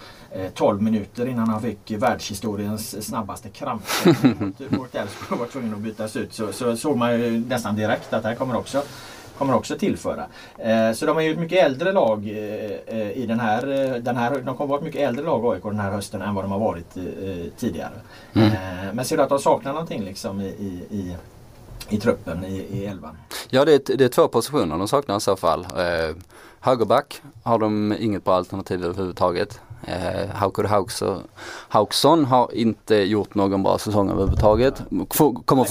12 0.54 0.78
eh, 0.78 0.84
minuter 0.84 1.26
innan 1.26 1.48
han 1.48 1.62
fick 1.62 1.90
världshistoriens 1.90 3.06
snabbaste 3.06 3.48
kramp 3.48 3.82
mot 4.68 4.94
Elfsborg 4.94 5.28
och 5.30 5.38
var 5.38 5.46
tvungen 5.46 5.74
att 5.74 5.80
bytas 5.80 6.16
ut. 6.16 6.32
Så, 6.32 6.52
så 6.52 6.76
såg 6.76 6.96
man 6.96 7.20
ju 7.20 7.44
nästan 7.48 7.76
direkt 7.76 8.12
att 8.12 8.22
det 8.22 8.28
här 8.28 8.36
kommer 8.36 8.56
också 8.56 8.82
kommer 9.38 9.54
också 9.54 9.78
tillföra. 9.78 10.26
Eh, 10.58 10.92
så 10.92 11.06
de 11.06 11.18
är 11.18 11.20
ju 11.20 11.32
ett 11.32 11.38
mycket 11.38 11.64
äldre 11.64 11.92
lag 11.92 12.28
eh, 12.28 12.98
eh 12.98 13.10
i 13.10 13.26
den 13.28 13.40
här, 13.40 13.68
eh, 13.68 14.02
den 14.02 14.16
här, 14.16 14.30
de 14.30 14.56
kommer 14.56 14.68
vara 14.68 14.78
ett 14.78 14.84
mycket 14.84 15.00
äldre 15.00 15.24
lag 15.24 15.54
AIK 15.54 15.62
den 15.62 15.80
här 15.80 15.90
hösten 15.90 16.22
än 16.22 16.34
vad 16.34 16.44
de 16.44 16.52
har 16.52 16.58
varit 16.58 16.96
eh, 16.96 17.02
tidigare. 17.58 17.94
Mm. 18.32 18.96
men 18.96 19.04
ser 19.04 19.16
du 19.16 19.22
att 19.22 19.28
de 19.28 19.38
saknar 19.38 19.72
någonting 19.72 20.04
liksom 20.04 20.40
i, 20.40 20.46
i, 20.46 20.86
i 20.90 21.16
i 21.90 21.98
truppen 21.98 22.44
i, 22.44 22.56
i 22.56 22.86
elvan? 22.86 23.16
Ja 23.50 23.64
det 23.64 23.90
är, 23.90 23.96
det 23.96 24.04
är 24.04 24.08
två 24.08 24.28
positioner 24.28 24.78
de 24.78 24.88
saknar 24.88 25.16
i 25.16 25.20
så 25.20 25.36
fall. 25.36 25.60
Eh, 25.60 26.16
högerback 26.60 27.22
har 27.42 27.58
de 27.58 27.96
inget 27.98 28.24
bra 28.24 28.34
alternativ 28.34 28.84
överhuvudtaget. 28.84 29.60
Eh, 29.84 30.30
Haukur 30.34 30.64
Hauksson 31.68 32.24
har 32.24 32.54
inte 32.54 32.94
gjort 32.94 33.34
någon 33.34 33.62
bra 33.62 33.78
säsong 33.78 34.10
överhuvudtaget. 34.10 34.82
Kommer, 35.44 35.66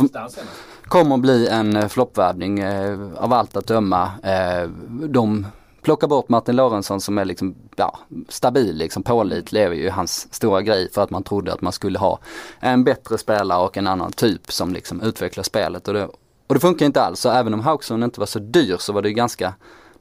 kommer 0.87 1.17
bli 1.17 1.47
en 1.47 1.75
eh, 1.75 1.87
floppvärvning 1.87 2.59
eh, 2.59 2.99
av 3.17 3.33
allt 3.33 3.57
att 3.57 3.67
döma. 3.67 4.11
Eh, 4.23 4.69
de 5.09 5.45
plockar 5.81 6.07
bort 6.07 6.29
Martin 6.29 6.55
Lorentzon 6.55 7.01
som 7.01 7.17
är 7.17 7.25
liksom, 7.25 7.55
ja, 7.75 7.99
stabil, 8.29 8.77
liksom 8.77 9.03
pålitlig 9.03 9.61
är 9.61 9.71
ju 9.71 9.89
hans 9.89 10.33
stora 10.33 10.61
grej 10.61 10.91
för 10.91 11.03
att 11.03 11.09
man 11.09 11.23
trodde 11.23 11.53
att 11.53 11.61
man 11.61 11.73
skulle 11.73 11.99
ha 11.99 12.19
en 12.59 12.83
bättre 12.83 13.17
spelare 13.17 13.65
och 13.65 13.77
en 13.77 13.87
annan 13.87 14.11
typ 14.11 14.51
som 14.51 14.73
liksom 14.73 15.01
utvecklar 15.01 15.43
spelet. 15.43 15.87
Och 15.87 15.93
det, 15.93 16.05
och 16.47 16.53
det 16.53 16.59
funkar 16.59 16.85
inte 16.85 17.01
alls, 17.01 17.19
så 17.19 17.29
även 17.29 17.53
om 17.53 17.59
Hauksson 17.59 18.03
inte 18.03 18.19
var 18.19 18.27
så 18.27 18.39
dyr 18.39 18.75
så 18.79 18.93
var 18.93 19.01
det 19.01 19.13
ganska 19.13 19.45
det 19.45 19.53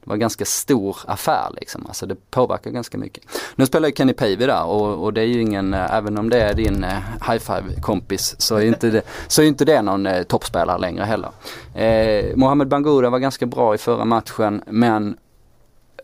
var 0.09 0.15
en 0.15 0.21
ganska 0.21 0.45
stor 0.45 0.97
affär 1.07 1.51
liksom. 1.61 1.87
Alltså 1.87 2.07
det 2.07 2.31
påverkar 2.31 2.71
ganska 2.71 2.99
mycket. 2.99 3.25
Nu 3.57 3.67
spelar 3.67 3.89
ju 3.89 3.95
Kenny 3.95 4.13
Pavey 4.13 4.37
där 4.37 4.65
och, 4.65 5.05
och, 5.05 5.13
det 5.13 5.21
är 5.21 5.27
ju 5.27 5.41
ingen, 5.41 5.75
eh, 5.75 5.95
även 5.95 6.19
om 6.19 6.31
det 6.31 6.43
är 6.43 6.55
din 6.55 6.85
eh, 6.85 6.99
high 7.31 7.39
five 7.39 7.81
kompis 7.83 8.35
så 8.39 8.57
är 8.57 8.65
inte 8.65 8.91
det, 8.91 9.03
så 9.29 9.43
är 9.43 9.47
inte 9.47 9.65
det 9.65 9.83
någon 9.83 10.07
eh, 10.07 10.23
toppspelare 10.23 10.79
längre 10.79 11.05
heller. 11.05 11.31
Eh, 11.75 12.37
Mohamed 12.37 12.69
Bangura 12.69 13.11
var 13.11 13.19
ganska 13.19 13.47
bra 13.47 13.75
i 13.75 13.79
förra 13.79 14.05
matchen 14.05 14.63
men 14.67 15.17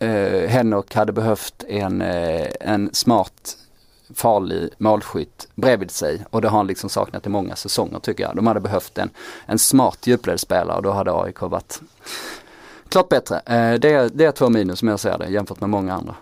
eh, 0.01 0.49
Henok 0.49 0.95
hade 0.95 1.11
behövt 1.11 1.63
en, 1.67 2.01
eh, 2.01 2.47
en 2.59 2.89
smart 2.93 3.57
farlig 4.13 4.69
målskytt 4.77 5.47
bredvid 5.55 5.91
sig 5.91 6.25
och 6.29 6.41
det 6.41 6.49
har 6.49 6.57
han 6.57 6.67
liksom 6.67 6.89
saknat 6.89 7.25
i 7.25 7.29
många 7.29 7.55
säsonger 7.55 7.99
tycker 7.99 8.23
jag. 8.23 8.35
De 8.35 8.47
hade 8.47 8.59
behövt 8.59 8.97
en, 8.97 9.09
en 9.45 9.59
smart 9.59 10.07
djupledsspelare 10.07 10.77
och 10.77 10.83
då 10.83 10.91
hade 10.91 11.11
AIK 11.11 11.41
varit 11.41 11.81
klart 12.95 13.09
bättre. 13.09 13.35
Eh, 13.35 13.79
det, 13.79 13.93
är, 13.93 14.09
det 14.13 14.25
är 14.25 14.31
två 14.31 14.49
minus 14.49 14.79
som 14.79 14.87
jag 14.87 14.99
ser 14.99 15.17
det 15.17 15.27
jämfört 15.27 15.61
med 15.61 15.69
många 15.69 15.93
andra. 15.93 16.15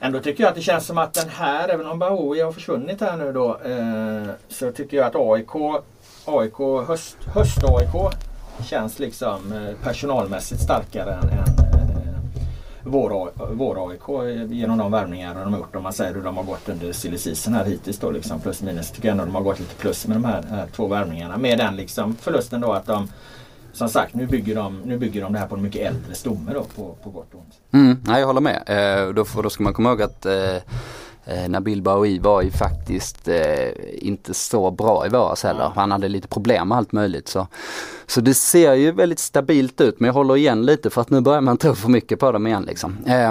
Ändå 0.00 0.20
tycker 0.20 0.42
jag 0.42 0.48
att 0.48 0.56
det 0.56 0.62
känns 0.62 0.86
som 0.86 0.98
att 0.98 1.14
den 1.14 1.28
här, 1.28 1.68
även 1.68 1.86
om 1.86 1.98
Bahoui 1.98 2.40
har 2.40 2.52
försvunnit 2.52 3.00
här 3.00 3.16
nu 3.16 3.32
då, 3.32 3.60
eh, 3.64 4.34
så 4.48 4.72
tycker 4.72 4.96
jag 4.96 5.06
att 5.06 5.16
AIK, 5.16 5.82
AIK 6.24 6.86
höst, 6.86 7.16
höst-AIK 7.34 8.14
känns 8.64 8.98
liksom 8.98 9.52
eh, 9.52 9.84
personalmässigt 9.84 10.62
starkare 10.62 11.12
än, 11.12 11.28
än 11.28 11.38
eh, 11.38 12.14
vår, 12.84 13.30
vår 13.52 13.90
AIK 13.90 14.34
genom 14.50 14.78
de 14.78 14.92
värvningar 14.92 15.34
de 15.34 15.52
har 15.52 15.60
gjort. 15.60 15.76
Om 15.76 15.82
man 15.82 15.92
säger 15.92 16.14
hur 16.14 16.22
de 16.22 16.36
har 16.36 16.44
gått 16.44 16.68
under 16.68 16.92
silly 16.92 17.18
season 17.18 17.54
här 17.54 17.64
hittills 17.64 17.98
då 17.98 18.10
liksom 18.10 18.40
plus 18.40 18.62
minus. 18.62 18.90
Tycker 18.90 19.08
jag 19.08 19.12
ändå 19.12 19.24
de 19.24 19.34
har 19.34 19.42
gått 19.42 19.60
lite 19.60 19.74
plus 19.74 20.06
med 20.06 20.16
de 20.16 20.24
här, 20.24 20.42
här 20.42 20.66
två 20.76 20.86
värvningarna. 20.86 21.36
Med 21.36 21.58
den 21.58 21.76
liksom 21.76 22.16
förlusten 22.16 22.60
då 22.60 22.72
att 22.72 22.86
de 22.86 23.08
som 23.72 23.88
sagt, 23.88 24.14
nu 24.14 24.26
bygger, 24.26 24.54
de, 24.54 24.80
nu 24.84 24.98
bygger 24.98 25.22
de 25.22 25.32
det 25.32 25.38
här 25.38 25.46
på 25.46 25.54
en 25.54 25.62
mycket 25.62 25.86
äldre 25.86 26.14
stomme 26.14 26.52
då 26.54 26.64
på, 26.64 26.96
på 27.02 27.10
gott 27.10 27.34
och 27.34 27.40
ont. 27.40 27.54
Mm, 27.72 27.96
nej, 28.04 28.20
jag 28.20 28.26
håller 28.26 28.40
med. 28.40 28.62
Eh, 28.66 29.14
då, 29.14 29.24
då 29.42 29.50
ska 29.50 29.62
man 29.62 29.74
komma 29.74 29.88
ihåg 29.88 30.02
att 30.02 30.26
eh, 30.26 30.56
eh, 31.24 31.48
Nabil 31.48 31.82
Baoui 31.82 32.18
var 32.18 32.42
ju 32.42 32.50
faktiskt 32.50 33.28
eh, 33.28 33.68
inte 33.94 34.34
så 34.34 34.70
bra 34.70 35.06
i 35.06 35.08
våras 35.08 35.42
heller. 35.42 35.64
Mm. 35.64 35.72
Han 35.76 35.92
hade 35.92 36.08
lite 36.08 36.28
problem 36.28 36.68
med 36.68 36.78
allt 36.78 36.92
möjligt. 36.92 37.28
Så, 37.28 37.46
så 38.06 38.20
det 38.20 38.34
ser 38.34 38.74
ju 38.74 38.92
väldigt 38.92 39.18
stabilt 39.18 39.80
ut 39.80 40.00
men 40.00 40.06
jag 40.06 40.14
håller 40.14 40.36
igen 40.36 40.66
lite 40.66 40.90
för 40.90 41.00
att 41.00 41.10
nu 41.10 41.20
börjar 41.20 41.40
man 41.40 41.56
tro 41.56 41.74
för 41.74 41.88
mycket 41.88 42.18
på 42.20 42.32
dem 42.32 42.46
igen 42.46 42.62
liksom. 42.62 42.96
Eh, 43.06 43.30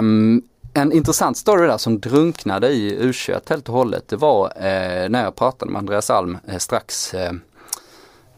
en 0.74 0.92
intressant 0.92 1.36
story 1.36 1.66
där 1.66 1.78
som 1.78 2.00
drunknade 2.00 2.68
i 2.68 2.98
U21 3.00 3.40
helt 3.48 3.68
och 3.68 3.74
hållet 3.74 4.08
det 4.08 4.16
var 4.16 4.46
eh, 4.46 5.08
när 5.08 5.24
jag 5.24 5.36
pratade 5.36 5.72
med 5.72 5.78
Andreas 5.78 6.10
Alm 6.10 6.38
eh, 6.46 6.58
strax 6.58 7.14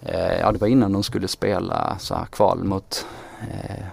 Eh, 0.02 0.38
ja 0.40 0.52
det 0.52 0.58
var 0.58 0.68
innan 0.68 0.92
de 0.92 1.02
skulle 1.02 1.28
spela 1.28 1.96
så 1.98 2.14
här 2.14 2.24
kval 2.24 2.64
mot 2.64 3.06
eh, 3.40 3.84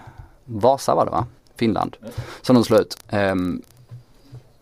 Vasa 0.44 0.94
var 0.94 1.04
det 1.04 1.10
va? 1.10 1.26
Finland. 1.56 1.96
Som 2.42 2.54
de 2.54 2.64
slog 2.64 2.80
ut. 2.80 2.96
Um, 3.12 3.62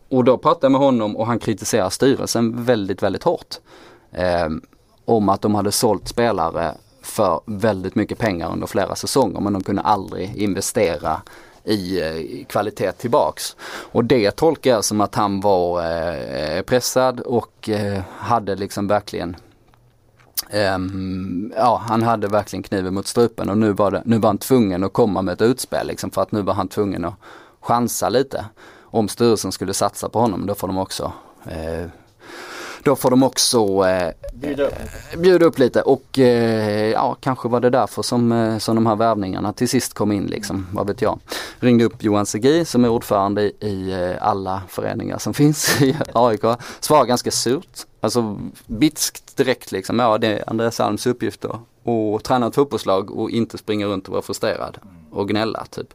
och 0.08 0.24
då 0.24 0.38
pratade 0.38 0.64
jag 0.64 0.72
med 0.72 0.80
honom 0.80 1.16
och 1.16 1.26
han 1.26 1.38
kritiserar 1.38 1.90
styrelsen 1.90 2.64
väldigt, 2.64 3.02
väldigt 3.02 3.22
hårt. 3.22 3.54
Um, 4.46 4.62
om 5.04 5.28
att 5.28 5.42
de 5.42 5.54
hade 5.54 5.72
sålt 5.72 6.08
spelare 6.08 6.74
för 7.02 7.40
väldigt 7.44 7.94
mycket 7.94 8.18
pengar 8.18 8.52
under 8.52 8.66
flera 8.66 8.94
säsonger 8.94 9.40
men 9.40 9.52
de 9.52 9.62
kunde 9.62 9.82
aldrig 9.82 10.36
investera 10.36 11.20
i 11.64 12.00
eh, 12.00 12.46
kvalitet 12.46 12.92
tillbaks. 12.92 13.56
Och 13.92 14.04
det 14.04 14.30
tolkar 14.30 14.70
jag 14.70 14.84
som 14.84 15.00
att 15.00 15.14
han 15.14 15.40
var 15.40 15.82
eh, 15.82 16.62
pressad 16.62 17.20
och 17.20 17.68
hade 18.08 18.54
liksom 18.54 18.86
verkligen 18.88 19.36
Um, 20.52 21.52
ja, 21.56 21.82
han 21.88 22.02
hade 22.02 22.28
verkligen 22.28 22.62
kniven 22.62 22.94
mot 22.94 23.06
strupen 23.06 23.50
och 23.50 23.58
nu 23.58 23.72
var, 23.72 23.90
det, 23.90 24.02
nu 24.04 24.18
var 24.18 24.28
han 24.28 24.38
tvungen 24.38 24.84
att 24.84 24.92
komma 24.92 25.22
med 25.22 25.32
ett 25.32 25.42
utspel 25.42 25.86
liksom 25.86 26.10
för 26.10 26.22
att 26.22 26.32
nu 26.32 26.42
var 26.42 26.54
han 26.54 26.68
tvungen 26.68 27.04
att 27.04 27.14
chansa 27.60 28.08
lite. 28.08 28.44
Om 28.82 29.08
styrelsen 29.08 29.52
skulle 29.52 29.74
satsa 29.74 30.08
på 30.08 30.20
honom 30.20 30.46
då 30.46 30.54
får 30.54 30.68
de 30.68 30.78
också 30.78 31.12
eh, 31.44 31.86
då 32.88 32.96
får 32.96 33.10
de 33.10 33.22
också 33.22 33.58
eh, 33.88 34.12
bjuda, 34.34 34.66
upp. 34.66 34.74
bjuda 35.18 35.46
upp 35.46 35.58
lite 35.58 35.82
och 35.82 36.18
eh, 36.18 36.90
ja 36.90 37.16
kanske 37.20 37.48
var 37.48 37.60
det 37.60 37.70
därför 37.70 38.02
som, 38.02 38.32
eh, 38.32 38.58
som 38.58 38.74
de 38.74 38.86
här 38.86 38.96
värvningarna 38.96 39.52
till 39.52 39.68
sist 39.68 39.94
kom 39.94 40.12
in 40.12 40.26
liksom, 40.26 40.66
vad 40.72 40.86
vet 40.86 41.02
jag. 41.02 41.18
Ringde 41.60 41.84
upp 41.84 42.02
Johan 42.02 42.26
Segi 42.26 42.64
som 42.64 42.84
är 42.84 42.88
ordförande 42.88 43.42
i, 43.42 43.54
i 43.60 43.92
eh, 43.92 44.28
alla 44.28 44.62
föreningar 44.68 45.18
som 45.18 45.34
finns 45.40 45.82
i 45.82 45.96
AIK. 46.12 46.42
Svarade 46.80 47.08
ganska 47.08 47.30
surt, 47.30 47.86
alltså 48.00 48.38
bitskt 48.66 49.36
direkt 49.36 49.72
liksom. 49.72 49.98
Ja 49.98 50.18
det 50.18 50.26
är 50.26 50.50
Andreas 50.50 50.80
Alms 50.80 51.06
uppgift 51.06 51.40
då 51.40 51.60
och 51.92 52.24
träna 52.24 52.46
ett 52.46 52.54
fotbollslag 52.54 53.10
och 53.10 53.30
inte 53.30 53.58
springa 53.58 53.86
runt 53.86 54.06
och 54.06 54.12
vara 54.12 54.22
frustrerad 54.22 54.78
och 55.10 55.28
gnälla 55.28 55.64
typ. 55.70 55.88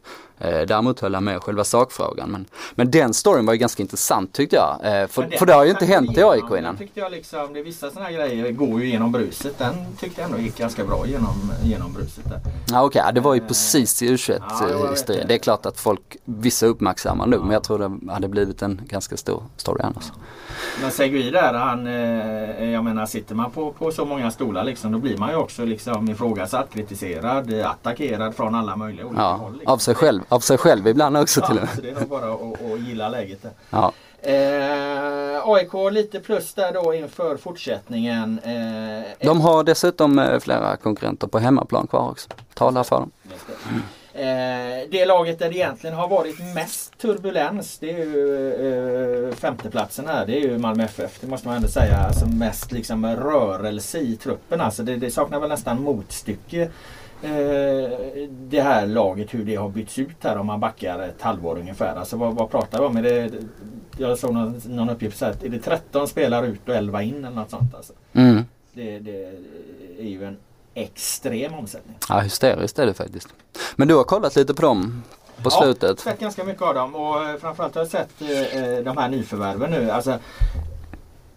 Eh, 0.43 0.61
däremot 0.67 0.99
höll 0.99 1.15
han 1.15 1.23
med 1.23 1.43
själva 1.43 1.63
sakfrågan. 1.63 2.31
Men, 2.31 2.45
men 2.75 2.91
den 2.91 3.13
storyn 3.13 3.45
var 3.45 3.53
ju 3.53 3.59
ganska 3.59 3.83
intressant 3.83 4.33
tyckte 4.33 4.55
jag. 4.55 4.79
Eh, 4.83 5.07
för, 5.07 5.23
det, 5.23 5.37
för 5.37 5.45
det 5.45 5.53
har 5.53 5.63
ju 5.63 5.69
inte 5.69 5.85
hänt 5.85 6.17
i 6.17 6.23
AIK 6.23 6.43
innan. 6.57 6.77
tyckte 6.77 6.99
jag 6.99 7.11
liksom, 7.11 7.53
det 7.53 7.59
är 7.59 7.63
vissa 7.63 7.89
sådana 7.89 8.05
här 8.05 8.13
grejer 8.13 8.51
går 8.51 8.81
ju 8.81 8.89
genom 8.89 9.11
bruset. 9.11 9.57
Den 9.57 9.73
tyckte 9.99 10.21
jag 10.21 10.29
ändå 10.29 10.41
gick 10.41 10.57
ganska 10.57 10.85
bra 10.85 11.07
genom, 11.07 11.51
genom 11.63 11.93
bruset. 11.93 12.29
Där. 12.29 12.39
Ja 12.71 12.83
okej, 12.83 13.01
okay. 13.01 13.11
det 13.11 13.21
var 13.21 13.33
ju 13.33 13.41
precis 13.47 14.01
i 14.01 14.09
U21 14.09 14.41
ja, 14.49 14.95
det, 15.07 15.23
det. 15.27 15.33
är 15.33 15.37
klart 15.37 15.65
att 15.65 15.79
folk, 15.79 16.17
vissa 16.25 16.65
uppmärksammar 16.65 17.27
nog. 17.27 17.39
Ja. 17.39 17.43
Men 17.43 17.53
jag 17.53 17.63
tror 17.63 17.79
det 17.79 18.11
hade 18.11 18.27
blivit 18.27 18.61
en 18.61 18.81
ganska 18.85 19.17
stor 19.17 19.43
story 19.57 19.81
annars. 19.83 20.05
Ja. 20.07 20.21
Men 20.81 20.91
Segui 20.91 21.31
där, 21.31 21.53
han, 21.53 21.87
eh, 21.87 22.69
jag 22.69 22.83
menar 22.83 23.05
sitter 23.05 23.35
man 23.35 23.51
på, 23.51 23.71
på 23.71 23.91
så 23.91 24.05
många 24.05 24.31
stolar 24.31 24.63
liksom, 24.63 24.91
då 24.91 24.99
blir 24.99 25.17
man 25.17 25.29
ju 25.29 25.35
också 25.35 25.65
liksom 25.65 26.09
ifrågasatt, 26.09 26.73
kritiserad, 26.73 27.53
attackerad 27.53 28.35
från 28.35 28.55
alla 28.55 28.75
möjliga 28.75 29.05
olika 29.05 29.21
ja, 29.21 29.33
håll. 29.33 29.53
Liksom. 29.53 29.73
Av 29.73 29.77
sig 29.77 29.95
själv, 29.95 30.21
av 30.33 30.39
sig 30.39 30.57
själv 30.57 30.87
ibland 30.87 31.17
också 31.17 31.39
ja, 31.41 31.47
till 31.47 31.57
och 31.57 31.63
med. 31.63 31.75
Så 31.75 31.81
det 31.81 31.89
är 31.89 31.93
nog 31.93 32.09
bara 32.09 32.33
att, 32.33 32.79
gilla 32.79 33.09
läget 33.09 33.41
där. 33.41 33.51
Ja. 33.69 33.91
Eh, 34.21 35.47
AIK 35.49 35.73
lite 35.91 36.19
plus 36.19 36.53
där 36.53 36.73
då 36.73 36.93
inför 36.93 37.37
fortsättningen. 37.37 38.39
Eh, 38.43 39.27
De 39.27 39.41
har 39.41 39.63
dessutom 39.63 40.19
eh, 40.19 40.39
flera 40.39 40.75
konkurrenter 40.75 41.27
på 41.27 41.39
hemmaplan 41.39 41.87
kvar 41.87 42.09
också. 42.09 42.29
Talar 42.53 42.83
för 42.83 42.95
dem. 42.95 43.11
Eh, 44.15 44.89
det 44.91 45.05
laget 45.05 45.39
där 45.39 45.49
det 45.49 45.55
egentligen 45.55 45.95
har 45.95 46.07
varit 46.07 46.39
mest 46.55 46.97
turbulens 46.97 47.77
det 47.77 47.91
är 47.91 47.97
ju 47.97 49.29
eh, 49.29 49.35
femteplatsen 49.35 50.07
här. 50.07 50.25
Det 50.25 50.37
är 50.37 50.41
ju 50.41 50.57
Malmö 50.57 50.83
FF. 50.83 51.17
Det 51.21 51.27
måste 51.27 51.47
man 51.47 51.55
ändå 51.55 51.67
säga. 51.67 51.97
Alltså 51.97 52.25
mest 52.25 52.71
liksom 52.71 53.05
rörelse 53.05 53.99
i 53.99 54.15
truppen. 54.15 54.61
Alltså 54.61 54.83
det, 54.83 54.95
det 54.95 55.11
saknar 55.11 55.39
väl 55.39 55.49
nästan 55.49 55.81
motstycke. 55.81 56.69
Eh, 57.23 57.89
det 58.29 58.61
här 58.61 58.87
laget 58.87 59.33
hur 59.33 59.45
det 59.45 59.55
har 59.55 59.69
bytts 59.69 59.99
ut 59.99 60.15
här 60.19 60.37
om 60.37 60.47
man 60.47 60.59
backar 60.59 60.99
ett 60.99 61.21
halvår 61.21 61.57
ungefär. 61.59 61.95
Alltså 61.95 62.17
vad, 62.17 62.35
vad 62.35 62.51
pratar 62.51 62.79
vi 62.79 62.85
om? 62.85 62.97
Är 62.97 63.03
det, 63.03 63.31
jag 63.97 64.19
såg 64.19 64.33
någon, 64.33 64.61
någon 64.65 64.89
uppgift 64.89 65.17
så 65.17 65.25
här, 65.25 65.35
är 65.43 65.49
det 65.49 65.59
13 65.59 66.07
spelare 66.07 66.47
ut 66.47 66.69
och 66.69 66.75
11 66.75 67.03
in 67.03 67.25
eller 67.25 67.35
något 67.35 67.49
sånt? 67.49 67.75
Alltså. 67.75 67.93
Mm. 68.13 68.45
Det, 68.73 68.99
det 68.99 69.25
är 69.99 70.07
ju 70.07 70.25
en 70.25 70.37
extrem 70.73 71.53
omsättning. 71.53 71.95
Ja 72.09 72.19
hysteriskt 72.19 72.79
är 72.79 72.85
det 72.85 72.93
faktiskt. 72.93 73.27
Men 73.75 73.87
du 73.87 73.95
har 73.95 74.03
kollat 74.03 74.35
lite 74.35 74.53
på 74.53 74.61
dem 74.61 75.03
på 75.43 75.49
ja, 75.53 75.61
slutet? 75.61 76.01
Ja, 76.05 76.11
sett 76.11 76.19
ganska 76.19 76.43
mycket 76.43 76.61
av 76.61 76.73
dem 76.73 76.95
och 76.95 77.23
eh, 77.23 77.37
framförallt 77.37 77.75
har 77.75 77.81
jag 77.81 77.91
sett 77.91 78.21
eh, 78.21 78.83
de 78.83 78.97
här 78.97 79.09
nyförvärven 79.09 79.71
nu. 79.71 79.91
Alltså, 79.91 80.19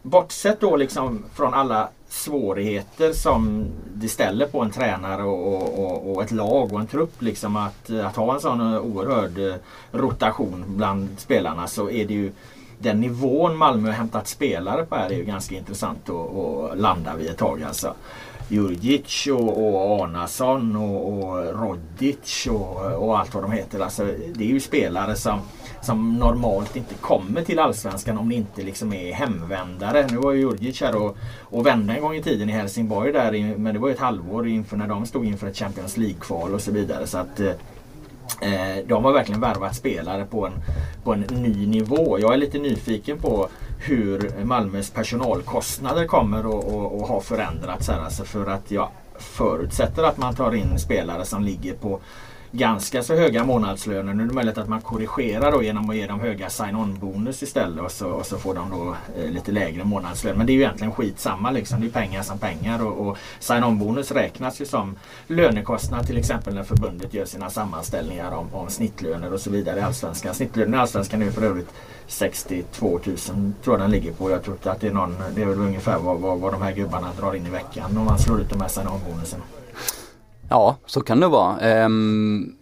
bortsett 0.07 0.61
då 0.61 0.77
liksom 0.77 1.25
från 1.35 1.55
alla 1.55 1.89
svårigheter 2.09 3.13
som 3.13 3.67
det 3.95 4.09
ställer 4.09 4.47
på 4.47 4.63
en 4.63 4.71
tränare 4.71 5.23
och, 5.23 5.79
och, 5.79 6.13
och, 6.13 6.23
ett 6.23 6.31
lag 6.31 6.73
och 6.73 6.81
en 6.81 6.87
trupp. 6.87 7.23
Liksom 7.23 7.57
att, 7.57 7.91
att 7.91 8.17
ha 8.17 8.35
en 8.35 8.41
sån 8.41 8.61
oerhörd 8.61 9.39
eh, 9.39 9.55
rotation 9.93 10.65
bland 10.67 11.09
spelarna 11.17 11.67
så 11.67 11.91
är 11.91 12.05
det 12.05 12.15
ju 12.15 12.33
den 12.79 13.01
nivån 13.01 13.57
Malmö 13.57 13.89
har 13.89 13.95
hämtat 13.95 14.29
spelare 14.29 14.85
på 14.85 14.95
här 14.95 15.11
är 15.11 15.17
ju 15.17 15.25
ganska 15.25 15.55
intressant 15.55 16.11
att, 16.11 16.37
att 16.37 16.79
landa 16.79 17.17
vid 17.17 17.31
ett 17.31 17.39
tag. 17.39 17.63
Alltså. 17.63 17.95
Jurgic 18.49 19.27
och, 19.27 19.75
och 19.75 20.01
Arnason 20.01 20.77
och, 20.77 21.13
och 21.13 21.45
Rodic 21.61 22.47
och, 22.51 22.93
och, 22.93 23.19
allt 23.19 23.35
vad 23.35 23.45
de 23.45 23.53
heter. 23.53 23.81
Alltså, 23.81 24.05
det 24.35 24.45
är 24.45 24.49
ju 24.49 24.61
spelare 24.61 25.17
som, 25.17 25.41
som 25.87 26.19
normalt 26.19 26.77
inte 26.77 26.95
kommer 26.95 27.43
till 27.43 27.59
Allsvenskan 27.59 28.19
om 28.19 28.29
det 28.29 28.35
inte 28.35 28.63
liksom 28.63 28.93
är 28.93 29.13
hemvändare. 29.13 30.07
Nu 30.11 30.17
var 30.17 30.33
ju 30.33 30.41
Jurgic 30.41 30.81
här 30.81 30.97
och, 30.97 31.17
och 31.41 31.67
vände 31.67 31.95
en 31.95 32.03
gång 32.03 32.15
i 32.15 32.23
tiden 32.23 32.51
i 32.51 32.53
Helsingborg 32.53 33.13
där 33.13 33.57
men 33.59 33.75
det 33.75 33.81
var 33.81 33.89
ju 33.89 33.95
ett 33.95 34.01
halvår 34.01 34.49
inför 34.49 34.77
när 34.77 34.89
de 34.89 35.07
stod 35.07 35.25
inför 35.25 35.47
ett 35.47 35.57
Champions 35.57 35.97
League-kval 35.97 36.55
och 36.55 36.61
så 36.61 36.73
vidare. 36.73 37.07
Så 37.07 37.19
att, 37.19 37.41
eh, 37.41 37.49
eh, 38.41 38.85
de 38.87 39.05
har 39.05 39.13
verkligen 39.13 39.41
värvat 39.41 39.77
spelare 39.77 40.25
på 40.25 40.47
en, 40.47 40.53
på 41.05 41.13
en 41.13 41.21
ny 41.21 41.67
nivå. 41.67 42.19
Jag 42.21 42.33
är 42.33 42.37
lite 42.37 42.59
nyfiken 42.59 43.19
på 43.19 43.49
hur 43.79 44.45
Malmös 44.45 44.91
personalkostnader 44.91 46.07
kommer 46.07 46.39
att 46.39 47.09
ha 47.09 47.21
förändrats 47.21 47.89
här. 47.89 48.01
Alltså 48.01 48.25
för 48.25 48.47
att 48.47 48.71
jag 48.71 48.89
förutsätter 49.19 50.03
att 50.03 50.19
man 50.19 50.35
tar 50.35 50.55
in 50.55 50.79
spelare 50.79 51.25
som 51.25 51.45
ligger 51.45 51.75
på 51.75 52.01
ganska 52.57 53.03
så 53.03 53.15
höga 53.15 53.45
månadslöner. 53.45 54.15
Nu 54.15 54.23
är 54.23 54.27
det 54.27 54.35
möjligt 54.35 54.59
att 54.59 54.69
man 54.69 54.81
korrigerar 54.81 55.53
då 55.53 55.63
genom 55.63 55.91
att 55.91 55.97
ge 55.97 56.07
dem 56.07 56.21
höga 56.21 56.51
sign-on 56.51 56.99
bonus 56.99 57.43
istället 57.43 57.85
och 57.85 57.91
så, 57.91 58.09
och 58.09 58.27
så 58.27 58.39
får 58.39 58.55
de 58.55 58.71
då 58.71 58.97
eh, 59.21 59.31
lite 59.31 59.53
lägre 59.53 59.85
månadslön. 59.85 60.39
Men 60.39 60.47
det 60.47 60.53
är 60.53 60.55
ju 60.55 60.61
egentligen 60.61 60.93
skitsamma 60.93 61.51
liksom. 61.51 61.81
Det 61.81 61.87
är 61.87 61.91
pengar 61.91 62.23
som 62.23 62.39
pengar 62.39 62.87
och, 62.87 63.09
och 63.09 63.19
sign-on 63.39 63.79
bonus 63.79 64.11
räknas 64.11 64.61
ju 64.61 64.65
som 64.65 64.97
lönekostnad 65.27 66.07
till 66.07 66.19
exempel 66.19 66.55
när 66.55 66.63
förbundet 66.63 67.15
gör 67.15 67.25
sina 67.25 67.51
sammanställningar 67.51 68.33
om, 68.33 68.55
om 68.55 68.69
snittlöner 68.69 69.33
och 69.33 69.41
så 69.41 69.51
vidare 69.51 69.81
i 69.81 69.83
Allsvenskan. 69.83 70.35
Snittlönen 70.35 70.75
i 70.75 70.77
Allsvenskan 70.77 71.23
är 71.23 71.31
för 71.31 71.43
övrigt 71.43 71.69
62 72.07 72.89
000 72.89 73.01
tror 73.07 73.55
jag 73.65 73.81
den 73.81 73.91
ligger 73.91 74.13
på. 74.13 74.31
Jag 74.31 74.43
tror 74.43 74.57
att 74.63 74.81
det 74.81 74.87
är 74.87 74.93
någon, 74.93 75.17
det 75.35 75.43
är 75.43 75.47
väl 75.47 75.59
ungefär 75.59 75.99
vad, 75.99 76.21
vad, 76.21 76.39
vad 76.39 76.53
de 76.53 76.63
här 76.63 76.73
gubbarna 76.73 77.09
drar 77.21 77.35
in 77.35 77.47
i 77.47 77.51
veckan 77.51 77.97
om 77.97 78.05
man 78.05 78.19
slår 78.19 78.41
ut 78.41 78.51
de 78.51 78.61
här 78.61 78.69
sign-on 78.69 79.01
bonusen. 79.11 79.41
Ja, 80.51 80.77
så 80.87 81.01
kan 81.01 81.21
det 81.21 81.29
vara. 81.29 81.85
Um, 81.85 82.57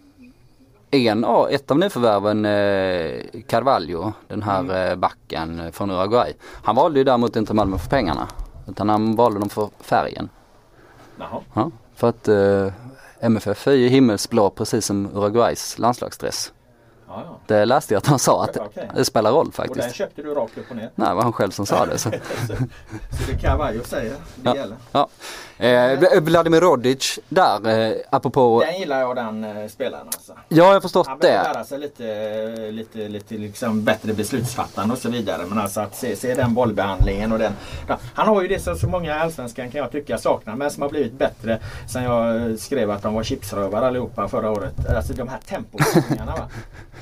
en 0.91 1.25
ett 1.49 1.71
av 1.71 1.79
nyförvärven, 1.79 2.45
eh, 2.45 3.41
Carvalho, 3.47 4.13
den 4.27 4.43
här 4.43 4.59
mm. 4.59 4.91
eh, 4.91 4.95
backen 4.95 5.71
från 5.71 5.91
Uruguay. 5.91 6.33
Han 6.63 6.75
valde 6.75 6.99
ju 6.99 7.03
däremot 7.03 7.35
inte 7.35 7.53
Malmö 7.53 7.77
för 7.77 7.89
pengarna. 7.89 8.27
Utan 8.67 8.89
han 8.89 9.15
valde 9.15 9.39
dem 9.39 9.49
för 9.49 9.69
färgen. 9.79 10.29
Jaha. 11.19 11.41
Ja, 11.53 11.71
för 11.95 12.09
att 12.09 12.27
eh, 12.27 12.73
MFF 13.19 13.67
är 13.67 13.71
ju 13.71 13.87
himmelsblå 13.87 14.49
precis 14.49 14.85
som 14.85 15.05
Uruguays 15.05 15.79
landslagsdress. 15.79 16.53
Ja, 17.07 17.23
ja. 17.25 17.39
Det 17.47 17.65
läste 17.65 17.93
jag 17.93 17.99
att 17.99 18.07
han 18.07 18.19
sa 18.19 18.43
att 18.43 18.57
okay. 18.57 18.87
det 18.95 19.05
spelar 19.05 19.31
roll 19.31 19.51
faktiskt. 19.51 19.77
Och 19.77 19.83
den 19.83 19.93
köpte 19.93 20.21
du 20.21 20.33
rakt 20.33 20.57
upp 20.57 20.69
och 20.69 20.75
ner? 20.75 20.91
Nej, 20.95 21.09
det 21.09 21.15
var 21.15 21.23
han 21.23 21.33
själv 21.33 21.51
som 21.51 21.65
sa 21.65 21.85
det. 21.85 21.97
Så, 21.97 22.09
så, 22.11 22.17
så 22.55 23.31
det 23.31 23.37
Carvalho 23.41 23.83
säger, 23.83 24.11
det 24.11 24.49
ja. 24.49 24.55
gäller? 24.55 24.77
Ja. 24.91 25.07
Eh, 25.57 26.19
Vladimir 26.21 26.61
Rodic 26.61 27.19
där, 27.29 27.89
eh, 27.89 27.95
apropå... 28.09 28.63
Den 28.65 28.79
gillar 28.79 28.99
jag 28.99 29.15
den 29.15 29.43
eh, 29.43 29.67
spelaren 29.67 30.07
alltså. 30.07 30.33
Ja, 30.49 30.65
jag 30.65 30.73
har 30.73 30.81
förstått 30.81 31.07
han 31.07 31.19
det. 31.19 31.37
Han 31.37 31.53
lära 31.53 31.63
sig 31.63 31.79
lite, 31.79 32.71
lite, 32.71 33.07
lite 33.07 33.35
liksom 33.35 33.83
bättre 33.83 34.13
beslutsfattande 34.13 34.93
och 34.93 34.99
så 34.99 35.09
vidare. 35.09 35.45
Men 35.49 35.59
alltså 35.59 35.81
att 35.81 35.95
se, 35.95 36.15
se 36.15 36.33
den 36.33 36.53
bollbehandlingen 36.53 37.31
och 37.31 37.39
den. 37.39 37.53
Han 38.13 38.27
har 38.27 38.41
ju 38.41 38.47
det 38.47 38.59
som 38.59 38.75
så 38.75 38.87
många 38.87 39.15
allsvenskan 39.15 39.71
kan 39.71 39.81
jag 39.81 39.91
tycka 39.91 40.17
saknar 40.17 40.55
men 40.55 40.71
som 40.71 40.81
har 40.81 40.89
blivit 40.89 41.13
bättre 41.13 41.59
sen 41.91 42.03
jag 42.03 42.59
skrev 42.59 42.91
att 42.91 43.03
de 43.03 43.13
var 43.13 43.23
chipsrövare 43.23 43.87
allihopa 43.87 44.27
förra 44.27 44.51
året. 44.51 44.89
Alltså 44.95 45.13
de 45.13 45.27
här 45.27 45.39
tempoväxlingarna 45.47 46.31
va. 46.31 46.49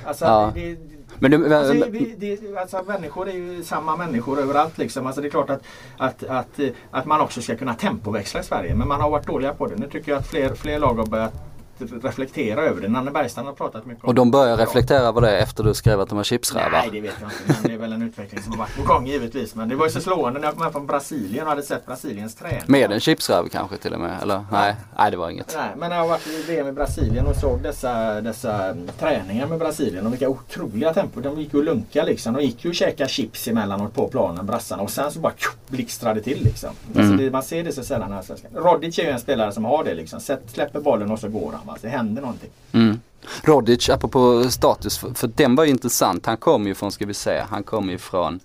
Alltså, 0.05 0.25
ja. 0.25 0.51
det, 0.55 0.77
men 1.23 1.31
du, 1.31 1.55
alltså, 1.55 1.89
vi, 1.89 2.15
det, 2.17 2.57
alltså, 2.57 2.83
människor 2.87 3.29
är 3.29 3.33
ju 3.33 3.63
samma 3.63 3.97
människor 3.97 4.39
överallt. 4.39 4.77
Liksom. 4.77 5.05
Alltså, 5.05 5.21
det 5.21 5.27
är 5.27 5.29
klart 5.29 5.49
att, 5.49 5.63
att, 5.97 6.23
att, 6.23 6.59
att 6.91 7.05
man 7.05 7.21
också 7.21 7.41
ska 7.41 7.55
kunna 7.55 7.73
tempoväxla 7.73 8.39
i 8.39 8.43
Sverige. 8.43 8.75
Men 8.75 8.87
man 8.87 9.01
har 9.01 9.09
varit 9.09 9.27
dåliga 9.27 9.53
på 9.53 9.67
det. 9.67 9.75
Nu 9.75 9.87
tycker 9.89 10.11
jag 10.11 10.19
att 10.19 10.27
fler, 10.27 10.55
fler 10.55 10.79
lag 10.79 10.93
har 10.93 11.05
börjat 11.05 11.52
reflektera 11.77 12.61
över 12.61 12.81
det. 12.81 12.87
Nanne 12.89 13.11
Bergstrand 13.11 13.47
har 13.47 13.55
pratat 13.55 13.85
mycket 13.85 14.03
om 14.03 14.07
Och 14.07 14.15
de 14.15 14.31
börjar 14.31 14.57
reflektera 14.57 14.99
över 14.99 15.21
det 15.21 15.37
efter 15.39 15.63
du 15.63 15.73
skrev 15.73 15.99
att 16.01 16.09
de 16.09 16.15
var 16.15 16.23
chipsrävar? 16.23 16.71
Nej 16.71 16.89
det 16.91 17.01
vet 17.01 17.13
jag 17.21 17.29
inte 17.31 17.43
men 17.47 17.63
det 17.63 17.73
är 17.73 17.77
väl 17.77 17.93
en 17.93 18.01
utveckling 18.01 18.41
som 18.43 18.51
har 18.51 18.57
varit 18.59 18.75
på 18.77 18.83
gång 18.93 19.07
givetvis. 19.07 19.55
Men 19.55 19.69
det 19.69 19.75
var 19.75 19.85
ju 19.85 19.91
så 19.91 20.01
slående 20.01 20.39
när 20.39 20.47
jag 20.47 20.53
kom 20.55 20.63
hem 20.63 20.71
från 20.71 20.87
Brasilien 20.87 21.43
och 21.43 21.49
hade 21.49 21.63
sett 21.63 21.85
Brasiliens 21.85 22.35
träning. 22.35 22.61
Med 22.65 22.91
en 22.91 22.99
chipsräv 22.99 23.47
kanske 23.49 23.77
till 23.77 23.93
och 23.93 23.99
med? 23.99 24.21
Eller? 24.21 24.45
Nej, 24.51 24.75
nej 24.97 25.11
det 25.11 25.17
var 25.17 25.29
inget. 25.29 25.53
Nej 25.57 25.69
men 25.77 25.89
när 25.89 25.97
jag 25.97 26.07
varit 26.07 26.27
i 26.27 26.43
VM 26.47 26.67
i 26.67 26.71
Brasilien 26.71 27.27
och 27.27 27.35
såg 27.35 27.61
dessa, 27.61 28.21
dessa 28.21 28.75
träningar 28.99 29.47
med 29.47 29.59
Brasilien 29.59 30.05
och 30.05 30.13
vilka 30.13 30.29
otroliga 30.29 30.93
tempo. 30.93 31.21
De 31.21 31.39
gick 31.39 31.53
ju 31.53 31.59
och 31.59 31.65
lunka 31.65 32.03
liksom. 32.03 32.33
De 32.33 32.43
gick 32.43 32.63
ju 32.65 32.69
och 32.69 32.75
käkade 32.75 33.09
chips 33.09 33.47
emellanåt 33.47 33.93
på 33.93 34.07
planen 34.07 34.45
brassarna 34.45 34.83
och 34.83 34.89
sen 34.89 35.11
så 35.11 35.19
bara 35.19 35.33
blixtrade 35.67 36.21
till 36.21 36.43
liksom. 36.43 36.69
Alltså, 36.87 37.01
Mm. 37.13 37.17
det, 37.17 37.31
man 37.31 37.43
ser 37.43 37.63
det 37.63 37.71
så 37.71 37.83
sällan 37.83 38.11
här. 38.11 38.23
Rodic 38.53 38.99
är 38.99 39.03
ju 39.03 39.09
en 39.09 39.19
spelare 39.19 39.51
som 39.51 39.65
har 39.65 39.83
det 39.83 39.93
liksom. 39.93 40.19
Sätt, 40.19 40.41
släpper 40.47 40.79
bollen 40.79 41.11
och 41.11 41.19
så 41.19 41.27
går 41.29 41.51
han. 41.51 41.67
Va? 41.67 41.72
Alltså, 41.73 41.87
det 41.87 41.93
hände 41.97 42.21
någonting. 42.21 42.49
Mm. 42.71 42.99
Rodic, 43.41 43.89
apropå 43.89 44.43
status, 44.49 44.97
för, 44.97 45.13
för 45.13 45.27
den 45.27 45.55
var 45.55 45.63
ju 45.63 45.69
intressant. 45.69 46.25
Han 46.25 46.37
kom 46.37 46.67
ju 46.67 46.75
från, 46.75 46.91
ska 46.91 47.05
vi 47.05 47.13
se, 47.13 47.43
han 47.49 47.63
kom 47.63 47.89
ju 47.89 47.97
från 47.97 48.39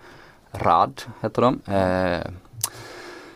Rad, 0.53 1.03
heter 1.23 1.43
de. 1.43 1.61
Eh, 1.75 2.31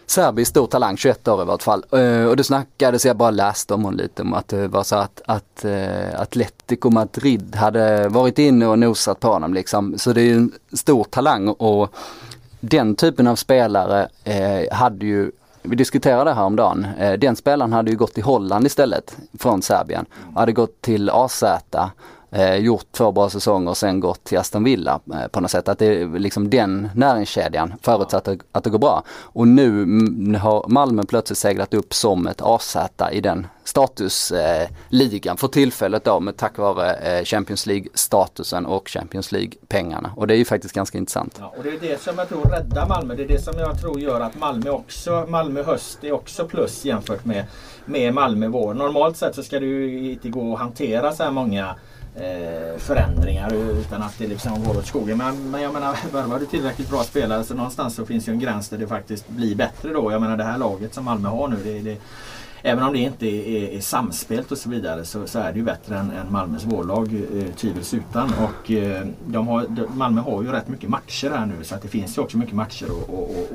Serbisk 0.06 0.50
stor 0.50 0.66
talang, 0.66 0.96
21 0.96 1.28
år 1.28 1.42
i 1.42 1.44
vart 1.44 1.62
fall. 1.62 1.84
Eh, 1.90 2.24
och 2.24 2.36
det 2.36 2.44
snackades, 2.44 3.06
jag 3.06 3.16
bara 3.16 3.30
läste 3.30 3.74
om 3.74 3.84
honom 3.84 3.98
lite, 3.98 4.22
om 4.22 4.34
att 4.34 4.48
det 4.48 4.68
var 4.68 4.82
så 4.82 4.96
att, 4.96 5.22
att 5.26 5.64
eh, 5.64 6.20
Atletico 6.20 6.90
Madrid 6.90 7.56
hade 7.56 8.08
varit 8.08 8.38
inne 8.38 8.66
och 8.66 8.78
nosat 8.78 9.20
på 9.20 9.28
honom 9.28 9.54
liksom. 9.54 9.98
Så 9.98 10.12
det 10.12 10.20
är 10.20 10.24
ju 10.24 10.36
en 10.36 10.52
stor 10.72 11.04
talang 11.04 11.48
och 11.48 11.94
den 12.60 12.94
typen 12.94 13.26
av 13.26 13.36
spelare 13.36 14.08
eh, 14.24 14.76
hade 14.76 15.06
ju 15.06 15.30
vi 15.62 15.76
diskuterade 15.76 16.30
det 16.30 16.34
här 16.34 16.44
om 16.44 16.56
dagen. 16.56 16.86
Eh, 16.98 17.12
den 17.12 17.36
spelaren 17.36 17.72
hade 17.72 17.90
ju 17.90 17.96
gått 17.96 18.14
till 18.14 18.24
Holland 18.24 18.66
istället 18.66 19.16
från 19.38 19.62
Serbien. 19.62 20.06
Hade 20.34 20.52
gått 20.52 20.80
till 20.80 21.10
AZ, 21.10 21.44
eh, 22.32 22.56
gjort 22.56 22.92
två 22.92 23.12
bra 23.12 23.30
säsonger 23.30 23.70
och 23.70 23.76
sen 23.76 24.00
gått 24.00 24.24
till 24.24 24.38
Aston 24.38 24.64
Villa 24.64 25.00
eh, 25.14 25.26
på 25.28 25.40
något 25.40 25.50
sätt. 25.50 25.68
Att 25.68 25.78
det 25.78 25.86
är 25.86 26.18
liksom 26.18 26.50
den 26.50 26.88
näringskedjan 26.94 27.74
förutsatt 27.82 28.28
att, 28.28 28.38
att 28.52 28.64
det 28.64 28.70
går 28.70 28.78
bra. 28.78 29.02
Och 29.10 29.48
nu 29.48 29.86
har 30.36 30.68
Malmö 30.68 31.02
plötsligt 31.08 31.38
seglat 31.38 31.74
upp 31.74 31.94
som 31.94 32.26
ett 32.26 32.40
AZ 32.42 32.76
i 33.12 33.20
den 33.20 33.46
statusligan 33.64 35.36
eh, 35.36 35.40
för 35.40 35.48
tillfället 35.48 36.04
då 36.04 36.20
med 36.20 36.36
tack 36.36 36.58
vare 36.58 36.94
eh, 36.94 37.24
Champions 37.24 37.66
League-statusen 37.66 38.66
och 38.66 38.88
Champions 38.88 39.32
League-pengarna. 39.32 40.10
Och 40.16 40.26
det 40.26 40.34
är 40.34 40.38
ju 40.38 40.44
faktiskt 40.44 40.74
ganska 40.74 40.98
intressant. 40.98 41.36
Ja, 41.40 41.54
och 41.56 41.62
det 41.62 41.68
är 41.68 41.80
det 41.80 42.00
som 42.00 42.18
jag 42.18 42.28
tror 42.28 42.42
räddar 42.42 42.88
Malmö. 42.88 43.14
Det 43.14 43.22
är 43.22 43.28
det 43.28 43.42
som 43.42 43.58
jag 43.58 43.80
tror 43.80 44.00
gör 44.00 44.20
att 44.20 44.38
Malmö 44.38 44.70
också, 44.70 45.26
Malmö 45.28 45.62
höst 45.62 46.04
är 46.04 46.12
också 46.12 46.48
plus 46.48 46.84
jämfört 46.84 47.24
med, 47.24 47.44
med 47.84 48.14
Malmö 48.14 48.48
vår. 48.48 48.74
Normalt 48.74 49.16
sett 49.16 49.34
så 49.34 49.42
ska 49.42 49.60
det 49.60 49.66
ju 49.66 50.12
inte 50.12 50.28
gå 50.28 50.54
att 50.54 50.60
hantera 50.60 51.12
så 51.12 51.22
här 51.22 51.30
många 51.30 51.74
eh, 52.16 52.78
förändringar 52.78 53.54
utan 53.54 54.02
att 54.02 54.18
det 54.18 54.26
liksom 54.26 54.64
går 54.64 54.78
åt 54.78 54.86
skogen. 54.86 55.18
Men, 55.18 55.50
men 55.50 55.62
jag 55.62 55.72
menar, 55.72 55.96
värvar 56.12 56.38
du 56.38 56.46
tillräckligt 56.46 56.90
bra 56.90 57.02
spelare 57.02 57.44
så 57.44 57.54
någonstans 57.54 57.94
så 57.94 58.06
finns 58.06 58.28
ju 58.28 58.32
en 58.32 58.40
gräns 58.40 58.68
där 58.68 58.78
det 58.78 58.86
faktiskt 58.86 59.28
blir 59.28 59.54
bättre 59.54 59.92
då. 59.92 60.12
Jag 60.12 60.20
menar 60.20 60.36
det 60.36 60.44
här 60.44 60.58
laget 60.58 60.94
som 60.94 61.04
Malmö 61.04 61.28
har 61.28 61.48
nu, 61.48 61.56
det, 61.64 61.80
det 61.80 61.98
Även 62.64 62.84
om 62.84 62.92
det 62.92 62.98
inte 62.98 63.26
är, 63.26 63.46
är, 63.46 63.68
är 63.68 63.80
samspelt 63.80 64.52
och 64.52 64.58
så 64.58 64.70
vidare 64.70 65.04
så, 65.04 65.26
så 65.26 65.38
är 65.38 65.52
det 65.52 65.58
ju 65.58 65.64
bättre 65.64 65.98
än, 65.98 66.10
än 66.10 66.32
Malmös 66.32 66.64
vårlag 66.64 67.14
eh, 67.14 67.54
tvivelsutan. 67.54 68.32
Och 68.34 68.70
eh, 68.70 69.06
de 69.26 69.48
har, 69.48 69.66
de, 69.68 69.98
Malmö 69.98 70.20
har 70.20 70.42
ju 70.42 70.52
rätt 70.52 70.68
mycket 70.68 70.90
matcher 70.90 71.30
här 71.30 71.46
nu 71.46 71.64
så 71.64 71.74
att 71.74 71.82
det 71.82 71.88
finns 71.88 72.18
ju 72.18 72.22
också 72.22 72.38
mycket 72.38 72.54
matcher 72.54 72.86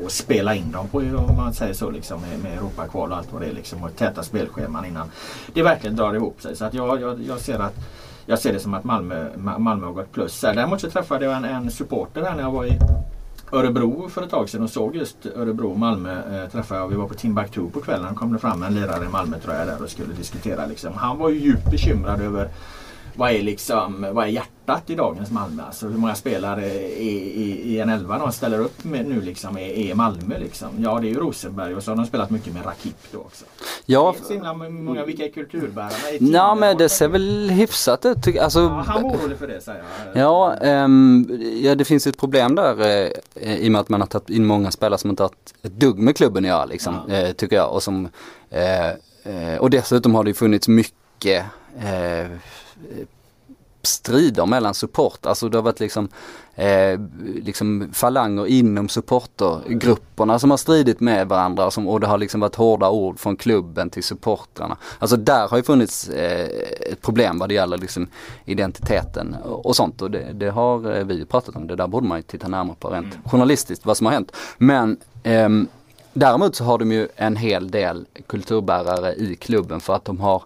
att, 0.06 0.12
spela 0.12 0.56
in 0.56 0.72
dem 0.72 0.88
på 0.88 0.98
om 0.98 1.36
man 1.38 1.54
säger 1.54 1.74
så 1.74 1.92
liksom 1.92 2.22
med, 2.22 2.40
med 2.40 2.54
Europakval 2.54 3.12
och 3.12 3.18
allt 3.18 3.34
vad 3.34 3.42
det 3.42 3.48
är 3.48 3.54
liksom 3.54 3.84
och 3.84 3.96
täta 3.96 4.24
spelscheman 4.24 4.86
innan 4.86 5.12
det 5.54 5.64
verkligen 5.64 5.96
drar 5.96 6.14
ihop 6.14 6.42
sig. 6.42 6.56
Så 6.56 6.66
att 6.66 6.74
jag, 6.74 7.02
jag, 7.02 7.22
jag 7.22 7.40
ser 7.40 7.60
att 7.60 7.76
jag 8.30 8.40
ser 8.40 8.54
det 8.54 8.60
som 8.60 8.74
att 8.74 8.84
Malmö, 8.84 9.30
Malmö 9.38 9.86
har 9.86 9.94
gått 9.94 10.12
plus. 10.12 10.42
Däremot 10.42 10.82
så 10.82 10.90
träffade 10.90 11.26
jag 11.26 11.38
en, 11.38 11.46
en 11.46 11.72
supporter 11.72 12.24
här 12.24 12.36
när 12.36 12.44
jag 12.44 12.52
var 12.52 12.66
i 12.66 12.80
Örebro 13.52 14.10
för 14.10 14.24
ett 14.24 14.30
tag 14.30 14.50
sedan 14.50 14.64
och 14.64 14.70
såg 14.70 14.96
just 14.96 15.26
Örebro 15.36 15.76
Malmö 15.76 16.42
eh, 16.44 16.50
träffade 16.50 16.80
jag. 16.80 16.88
Vi 16.88 16.96
var 16.96 17.08
på 17.08 17.14
Timbuktu 17.14 17.70
på 17.70 17.82
kvällen. 17.82 18.16
kom 18.16 18.34
det 18.34 18.40
fram 18.40 18.64
en 18.64 18.74
lirare 18.74 19.06
i 19.06 19.08
Malmö 19.08 19.40
tror 19.40 19.56
jag 19.56 19.68
där 19.68 19.84
och 19.84 19.90
skulle 19.90 20.14
diskutera. 20.14 20.66
Liksom. 20.66 20.94
Han 20.94 21.18
var 21.18 21.30
ju 21.30 21.40
djupt 21.40 21.72
bekymrad 21.72 22.22
över 22.22 22.50
vad 23.18 23.32
är, 23.32 23.42
liksom, 23.44 24.08
vad 24.12 24.26
är 24.26 24.30
hjärtat 24.30 24.90
i 24.90 24.96
dagens 24.96 25.32
Malmö? 25.32 25.64
Alltså 25.64 25.88
hur 25.88 25.98
många 25.98 26.16
spelare 26.16 26.66
i, 26.84 27.10
i, 27.42 27.74
i 27.74 27.80
en 27.80 27.90
elva 27.90 28.18
de 28.18 28.32
ställer 28.32 28.60
upp 28.60 28.84
med 28.84 29.06
nu 29.06 29.22
liksom 29.22 29.58
är, 29.58 29.62
är 29.70 29.96
Malmö 29.96 30.38
liksom? 30.40 30.68
Ja 30.80 31.00
det 31.00 31.08
är 31.08 31.10
ju 31.10 31.20
Rosenberg 31.20 31.76
och 31.76 31.84
så 31.84 31.92
har 31.92 31.96
de 31.96 32.06
spelat 32.06 32.30
mycket 32.30 32.54
med 32.54 32.66
Rakip 32.66 32.96
då 33.12 33.20
också. 33.20 33.46
Ja, 33.86 34.16
Det 34.18 34.24
är 34.24 34.28
så 34.28 34.34
himla 34.34 34.54
många, 34.54 35.06
vilka 35.06 35.26
är 35.26 35.30
kulturbärarna? 35.30 36.10
i 36.12 36.18
Ja 36.34 36.56
men 36.56 36.78
det 36.78 36.90
ser 36.90 37.08
väl 37.08 37.50
hyfsat 37.50 38.06
ut 38.06 38.24
tycker. 38.24 38.42
Alltså, 38.42 38.60
Ja, 38.60 38.84
han 38.88 39.04
var 39.04 39.10
orolig 39.12 39.38
för 39.38 39.48
det 39.48 39.62
säger 39.62 39.84
jag. 40.14 40.24
Ja, 40.24 40.56
ehm, 40.56 41.28
ja, 41.64 41.76
det 41.76 41.86
finns 41.86 42.08
ett 42.08 42.18
problem 42.18 42.56
där 42.56 42.82
eh, 43.36 43.56
i 43.56 43.68
och 43.68 43.72
med 43.72 43.82
att 43.82 43.90
man 43.90 44.02
har 44.02 44.08
tagit 44.08 44.30
in 44.30 44.46
många 44.46 44.72
spelare 44.72 44.98
som 45.00 45.10
inte 45.10 45.24
har 45.24 45.30
ett, 45.30 45.54
ett 45.62 45.72
dugg 45.80 46.00
med 46.00 46.16
klubben 46.18 46.44
att 46.46 46.50
göra 46.50 46.66
liksom, 46.66 46.96
Ja. 47.08 47.16
eh, 47.16 47.32
tycker 47.32 47.56
jag. 47.56 47.74
Och, 47.74 47.84
som, 47.84 48.10
eh, 48.50 49.58
och 49.60 49.70
dessutom 49.70 50.16
har 50.16 50.24
det 50.24 50.30
ju 50.30 50.34
funnits 50.34 50.68
mycket 50.68 51.44
strider 53.88 54.46
mellan 54.46 54.74
support. 54.74 55.26
Alltså 55.26 55.50
det 55.50 55.58
har 55.58 55.64
varit 55.64 55.80
liksom, 55.80 56.10
eh, 56.56 57.00
liksom 57.36 57.90
falanger 57.94 58.48
inom 58.48 58.90
supportergrupperna 58.90 60.40
som 60.40 60.52
har 60.52 60.58
stridit 60.58 61.00
med 61.00 61.28
varandra 61.28 61.72
som, 61.72 61.88
och 61.88 62.00
det 62.00 62.08
har 62.08 62.18
liksom 62.18 62.40
varit 62.40 62.56
hårda 62.56 62.90
ord 62.90 63.20
från 63.20 63.36
klubben 63.36 63.90
till 63.90 64.04
supportrarna. 64.04 64.78
Alltså 65.00 65.18
där 65.18 65.48
har 65.48 65.58
ju 65.58 65.64
funnits 65.64 66.10
eh, 66.10 66.48
ett 66.92 67.02
problem 67.02 67.40
vad 67.40 67.50
det 67.50 67.56
gäller 67.56 67.78
liksom 67.78 68.08
identiteten 68.46 69.36
och, 69.44 69.76
sånt 69.76 70.02
och 70.02 70.12
det, 70.12 70.34
det 70.34 70.50
har 70.50 70.96
eh, 70.96 71.06
vi 71.06 71.14
ju 71.14 71.26
pratat 71.26 71.56
om. 71.56 71.68
Det 71.68 71.76
där 71.76 71.88
borde 71.88 72.08
man 72.08 72.18
ju 72.18 72.22
titta 72.22 72.48
närmare 72.48 72.76
på 72.80 72.90
rent 72.90 73.18
journalistiskt 73.26 73.86
vad 73.86 73.98
som 73.98 74.06
har 74.06 74.14
hänt. 74.14 74.36
Men 74.58 74.98
ehm, 75.24 75.68
Däremot 76.14 76.56
så 76.56 76.64
har 76.64 76.78
de 76.78 76.92
ju 76.92 77.08
en 77.16 77.36
hel 77.36 77.72
del 77.72 78.06
kulturbärare 78.28 79.14
i 79.14 79.36
klubben 79.36 79.80
för 79.80 79.94
att 79.94 80.06
de 80.06 80.20
har 80.20 80.44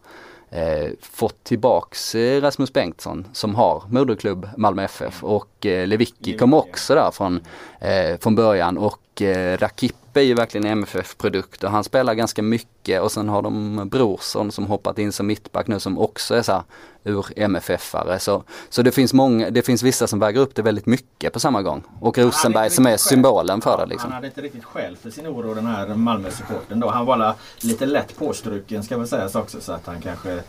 eh, 0.51 0.89
fått 1.01 1.43
tillbaks 1.43 2.15
eh, 2.15 2.41
Rasmus 2.41 2.73
Bengtsson 2.73 3.27
som 3.33 3.55
har 3.55 3.83
moderklubb 3.89 4.49
Malmö 4.57 4.83
FF 4.83 5.23
och 5.23 5.65
eh, 5.65 5.87
Lewicki 5.87 6.37
kom 6.37 6.53
också 6.53 6.95
där 6.95 7.11
från, 7.11 7.39
eh, 7.79 8.17
från 8.19 8.35
början. 8.35 8.77
Och 8.77 9.01
eh, 9.23 9.57
Rakip 9.57 9.95
är 10.17 10.21
ju 10.21 10.33
verkligen 10.33 10.65
en 10.65 10.71
MFF-produkt 10.71 11.63
och 11.63 11.71
han 11.71 11.83
spelar 11.83 12.13
ganska 12.13 12.41
mycket 12.41 13.01
och 13.01 13.11
sen 13.11 13.29
har 13.29 13.41
de 13.41 13.89
Brorsson 13.89 14.51
som 14.51 14.65
hoppat 14.65 14.99
in 14.99 15.11
som 15.11 15.27
mittback 15.27 15.67
nu 15.67 15.79
som 15.79 15.97
också 15.99 16.35
är 16.35 16.41
så 16.41 16.51
här 16.51 16.63
ur 17.03 17.25
MFF-are. 17.35 18.17
Så, 18.17 18.43
så 18.69 18.81
det 18.81 18.91
finns 18.91 19.13
många, 19.13 19.49
det 19.49 19.61
finns 19.61 19.83
vissa 19.83 20.07
som 20.07 20.19
väger 20.19 20.41
upp 20.41 20.55
det 20.55 20.61
väldigt 20.61 20.85
mycket 20.85 21.33
på 21.33 21.39
samma 21.39 21.61
gång. 21.61 21.83
Och 21.99 22.17
Rosenberg 22.17 22.69
som 22.69 22.85
är 22.87 22.97
symbolen 22.97 23.61
för 23.61 23.77
det 23.77 23.85
liksom. 23.85 24.09
Han 24.11 24.15
hade 24.15 24.27
inte 24.27 24.41
riktigt 24.41 24.65
skäl 24.65 24.97
för 24.97 25.09
sin 25.09 25.27
oro 25.27 25.53
den 25.53 25.65
här 25.65 25.87
Malmö-supporten 25.87 26.79
då. 26.79 26.89
Han 26.89 27.05
var 27.05 27.33
lite 27.61 27.85
lätt 27.85 28.17
påstruken 28.17 28.83
ska 28.83 28.97
väl 28.97 29.07
sägas 29.07 29.35
också 29.35 29.61
så 29.61 29.71
att 29.71 29.85
han 29.85 30.01
kanske 30.01 30.39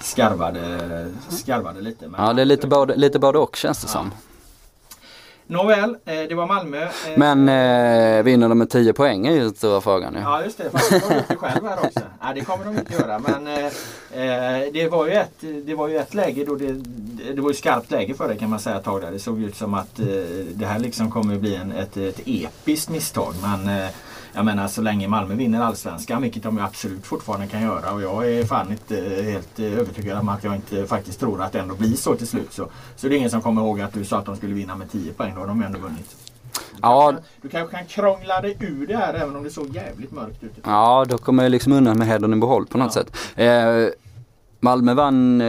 skarvade, 0.00 1.14
skarvade 1.28 1.80
lite. 1.80 2.08
Men 2.08 2.24
Ja 2.26 2.32
det 2.32 2.42
är 2.42 2.46
lite 2.46 2.66
både, 2.66 2.96
lite 2.96 3.18
både 3.18 3.38
och 3.38 3.56
känns 3.56 3.80
det 3.82 3.88
Ja. 3.88 3.92
som. 3.92 4.12
Nåväl, 5.50 5.96
eh, 6.04 6.14
det 6.28 6.34
var 6.34 6.46
Malmö. 6.46 6.82
Eh, 6.82 6.90
Men 7.16 7.48
eh, 7.48 8.22
vinner 8.22 8.48
de 8.48 8.58
med 8.58 8.70
10 8.70 8.92
poäng 8.92 9.26
är 9.26 9.32
ju 9.32 9.40
den 9.40 9.54
stora 9.54 9.80
frågan 9.80 10.14
ju. 10.14 10.20
Ja 10.20 10.42
just 10.44 10.58
det, 10.58 10.70
fast 10.70 10.90
de 10.90 10.98
det 11.28 11.36
själv 11.36 11.66
här 11.66 11.76
också. 11.84 12.00
Nej 12.22 12.34
det 12.34 12.40
kommer 12.40 12.64
de 12.64 12.78
inte 12.78 12.92
göra 12.94 13.18
men 13.18 13.46
eh, 13.46 13.64
eh, 13.66 14.72
det, 14.72 14.88
var 14.88 15.06
ju 15.06 15.12
ett, 15.12 15.34
det 15.66 15.74
var 15.74 15.88
ju 15.88 15.96
ett 15.96 16.14
läge 16.14 16.44
då 16.44 16.54
det, 16.54 16.72
det 17.34 17.40
var 17.40 17.50
ju 17.50 17.54
skarpt 17.54 17.90
läge 17.90 18.14
för 18.14 18.28
det 18.28 18.36
kan 18.36 18.50
man 18.50 18.60
säga 18.60 18.76
ett 18.76 18.84
tag 18.84 19.00
där. 19.00 19.10
Det 19.10 19.18
såg 19.18 19.42
ut 19.42 19.56
som 19.56 19.74
att 19.74 20.00
eh, 20.00 20.06
det 20.52 20.66
här 20.66 20.78
liksom 20.78 21.10
kommer 21.10 21.36
bli 21.36 21.54
en, 21.54 21.72
ett, 21.72 21.96
ett 21.96 22.20
episkt 22.26 22.90
misstag 22.90 23.34
men 23.42 23.88
jag 24.38 24.44
menar 24.44 24.68
så 24.68 24.82
länge 24.82 25.08
Malmö 25.08 25.34
vinner 25.34 25.60
Allsvenskan, 25.60 26.22
vilket 26.22 26.42
de 26.42 26.58
absolut 26.58 27.06
fortfarande 27.06 27.46
kan 27.46 27.62
göra 27.62 27.92
och 27.92 28.02
jag 28.02 28.32
är 28.32 28.44
fan 28.44 28.70
inte 28.72 28.98
eh, 29.06 29.24
helt 29.32 29.58
eh, 29.58 29.78
övertygad 29.78 30.18
om 30.18 30.28
att 30.28 30.44
jag 30.44 30.54
inte 30.54 30.86
faktiskt 30.86 31.20
tror 31.20 31.42
att 31.42 31.52
det 31.52 31.58
ändå 31.60 31.74
blir 31.74 31.96
så 31.96 32.14
till 32.14 32.26
slut. 32.26 32.52
Så, 32.52 32.68
så 32.96 33.08
det 33.08 33.14
är 33.14 33.18
ingen 33.18 33.30
som 33.30 33.42
kommer 33.42 33.62
ihåg 33.62 33.80
att 33.80 33.92
du 33.92 34.04
sa 34.04 34.18
att 34.18 34.26
de 34.26 34.36
skulle 34.36 34.54
vinna 34.54 34.76
med 34.76 34.90
10 34.92 35.12
poäng, 35.12 35.32
då 35.34 35.40
har 35.40 35.46
de 35.46 35.60
ju 35.60 35.66
ändå 35.66 35.78
vunnit. 35.78 36.16
Du 36.52 36.78
Ja. 36.82 37.10
kanske- 37.12 37.30
Du 37.42 37.48
kanske 37.48 37.76
kan 37.76 37.86
krångla 37.86 38.40
dig 38.40 38.56
ur 38.60 38.86
det 38.86 38.96
här 38.96 39.14
även 39.14 39.36
om 39.36 39.42
det 39.44 39.50
såg 39.50 39.74
jävligt 39.74 40.12
mörkt 40.12 40.42
ut. 40.42 40.52
Ja, 40.64 41.04
då 41.08 41.18
kommer 41.18 41.42
jag 41.42 41.50
liksom 41.50 41.72
undan 41.72 41.98
med 41.98 42.06
hedern 42.06 42.32
i 42.32 42.36
behåll 42.36 42.66
på 42.66 42.78
något 42.78 42.96
Ja. 42.96 43.02
sätt. 43.02 43.16
Eh, 43.36 43.92
Malmö 44.60 44.94
vann, 44.94 45.40
eh, 45.40 45.46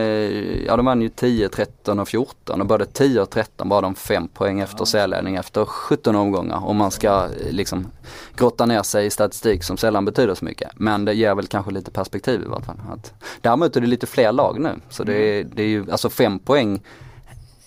ja 0.65 0.75
de 0.77 0.85
vann 0.85 1.01
ju 1.01 1.09
10, 1.09 1.49
13 1.49 1.99
och 1.99 2.07
14 2.07 2.61
och 2.61 2.67
både 2.67 2.85
10 2.85 3.21
och 3.21 3.29
13 3.29 3.69
var 3.69 3.81
de 3.81 3.95
5 3.95 4.27
poäng 4.27 4.59
efter 4.59 4.79
Ja. 4.81 4.85
särledning 4.85 5.35
efter 5.35 5.65
17 5.65 6.15
omgångar. 6.15 6.65
Om 6.65 6.77
man 6.77 6.91
ska 6.91 7.25
eh, 7.25 7.51
liksom 7.51 7.87
grotta 8.35 8.65
ner 8.65 8.83
sig 8.83 9.05
i 9.05 9.09
statistik 9.09 9.63
som 9.63 9.77
sällan 9.77 10.05
betyder 10.05 10.35
så 10.35 10.45
mycket. 10.45 10.69
Men 10.75 11.05
det 11.05 11.13
ger 11.13 11.35
väl 11.35 11.47
kanske 11.47 11.71
lite 11.71 11.91
perspektiv 11.91 12.41
i 12.41 12.45
vart 12.45 12.65
fall. 12.65 12.81
Att, 12.93 13.13
däremot 13.41 13.75
är 13.75 13.81
det 13.81 13.87
lite 13.87 14.07
fler 14.07 14.31
lag 14.31 14.59
nu. 14.59 14.71
Så 14.89 15.03
det 15.03 15.13
är, 15.39 15.43
det 15.43 15.63
är 15.63 15.67
ju, 15.67 15.91
alltså 15.91 16.09
5 16.09 16.39
poäng 16.39 16.81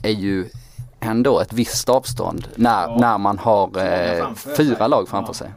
är 0.03 0.11
ju 0.11 0.45
ändå 1.01 1.41
ett 1.41 1.53
visst 1.53 1.89
avstånd 1.89 2.49
när, 2.55 2.83
Ja. 2.83 2.97
när 3.01 3.19
man 3.19 3.39
har 3.39 3.67
eh, 3.79 4.35
fyra 4.35 4.77
sig. 4.77 4.89
lag 4.89 5.09
framför 5.09 5.31
Ja, 5.31 5.35
sig. 5.35 5.51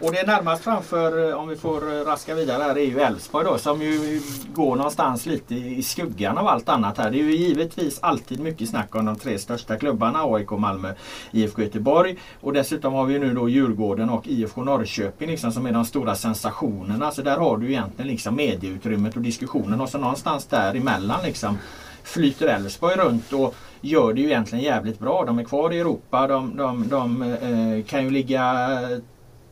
Och 0.00 0.12
det 0.12 0.18
är 0.18 0.26
närmast 0.26 0.64
framför, 0.64 1.30
eh, 1.30 1.36
om 1.36 1.48
vi 1.48 1.56
får 1.56 1.92
eh, 1.92 2.04
raska 2.04 2.34
vidare 2.34 2.62
här, 2.62 2.78
är 2.78 2.84
ju 2.84 3.00
Elfsborg 3.00 3.44
då 3.44 3.58
som 3.58 3.82
ju 3.82 4.20
går 4.54 4.76
någonstans 4.76 5.26
lite 5.26 5.54
i 5.54 5.82
skuggan 5.82 6.38
av 6.38 6.46
allt 6.46 6.68
annat 6.68 6.98
här. 6.98 7.10
Det 7.10 7.16
är 7.16 7.22
ju 7.22 7.36
givetvis 7.36 7.98
alltid 8.02 8.40
mycket 8.40 8.68
snack 8.68 8.94
om 8.94 9.04
de 9.04 9.16
tre 9.16 9.38
största 9.38 9.76
klubbarna, 9.76 10.18
AIK, 10.22 10.50
Malmö, 10.50 10.94
IFK 11.30 11.62
Göteborg. 11.62 12.16
Och 12.40 12.52
dessutom 12.52 12.92
har 12.92 13.04
vi 13.04 13.18
nu 13.18 13.34
då 13.34 13.48
Djurgården 13.48 14.10
och 14.10 14.26
IFK 14.26 14.64
Norrköping 14.64 15.30
liksom, 15.30 15.52
som 15.52 15.66
är 15.66 15.72
de 15.72 15.84
stora 15.84 16.14
sensationerna. 16.14 17.10
Så 17.10 17.22
där 17.22 17.38
har 17.38 17.56
du 17.56 17.68
egentligen 17.68 18.10
liksom 18.10 18.36
medieutrymmet 18.36 19.16
och 19.16 19.22
diskussionen 19.22 19.80
och 19.80 19.88
så 19.88 19.98
någonstans 19.98 20.46
däremellan 20.46 21.22
liksom 21.24 21.58
flyter 22.02 22.46
Elfsborg 22.46 22.96
runt 22.96 23.32
och 23.32 23.54
gör 23.80 24.12
det 24.12 24.20
ju 24.20 24.26
egentligen 24.26 24.64
jävligt 24.64 24.98
bra. 24.98 25.24
De 25.24 25.38
är 25.38 25.44
kvar 25.44 25.72
i 25.72 25.80
Europa. 25.80 26.26
De, 26.26 26.56
de, 26.56 26.88
de 26.88 27.22
eh, 27.22 27.84
kan 27.86 28.04
ju 28.04 28.10
ligga 28.10 28.68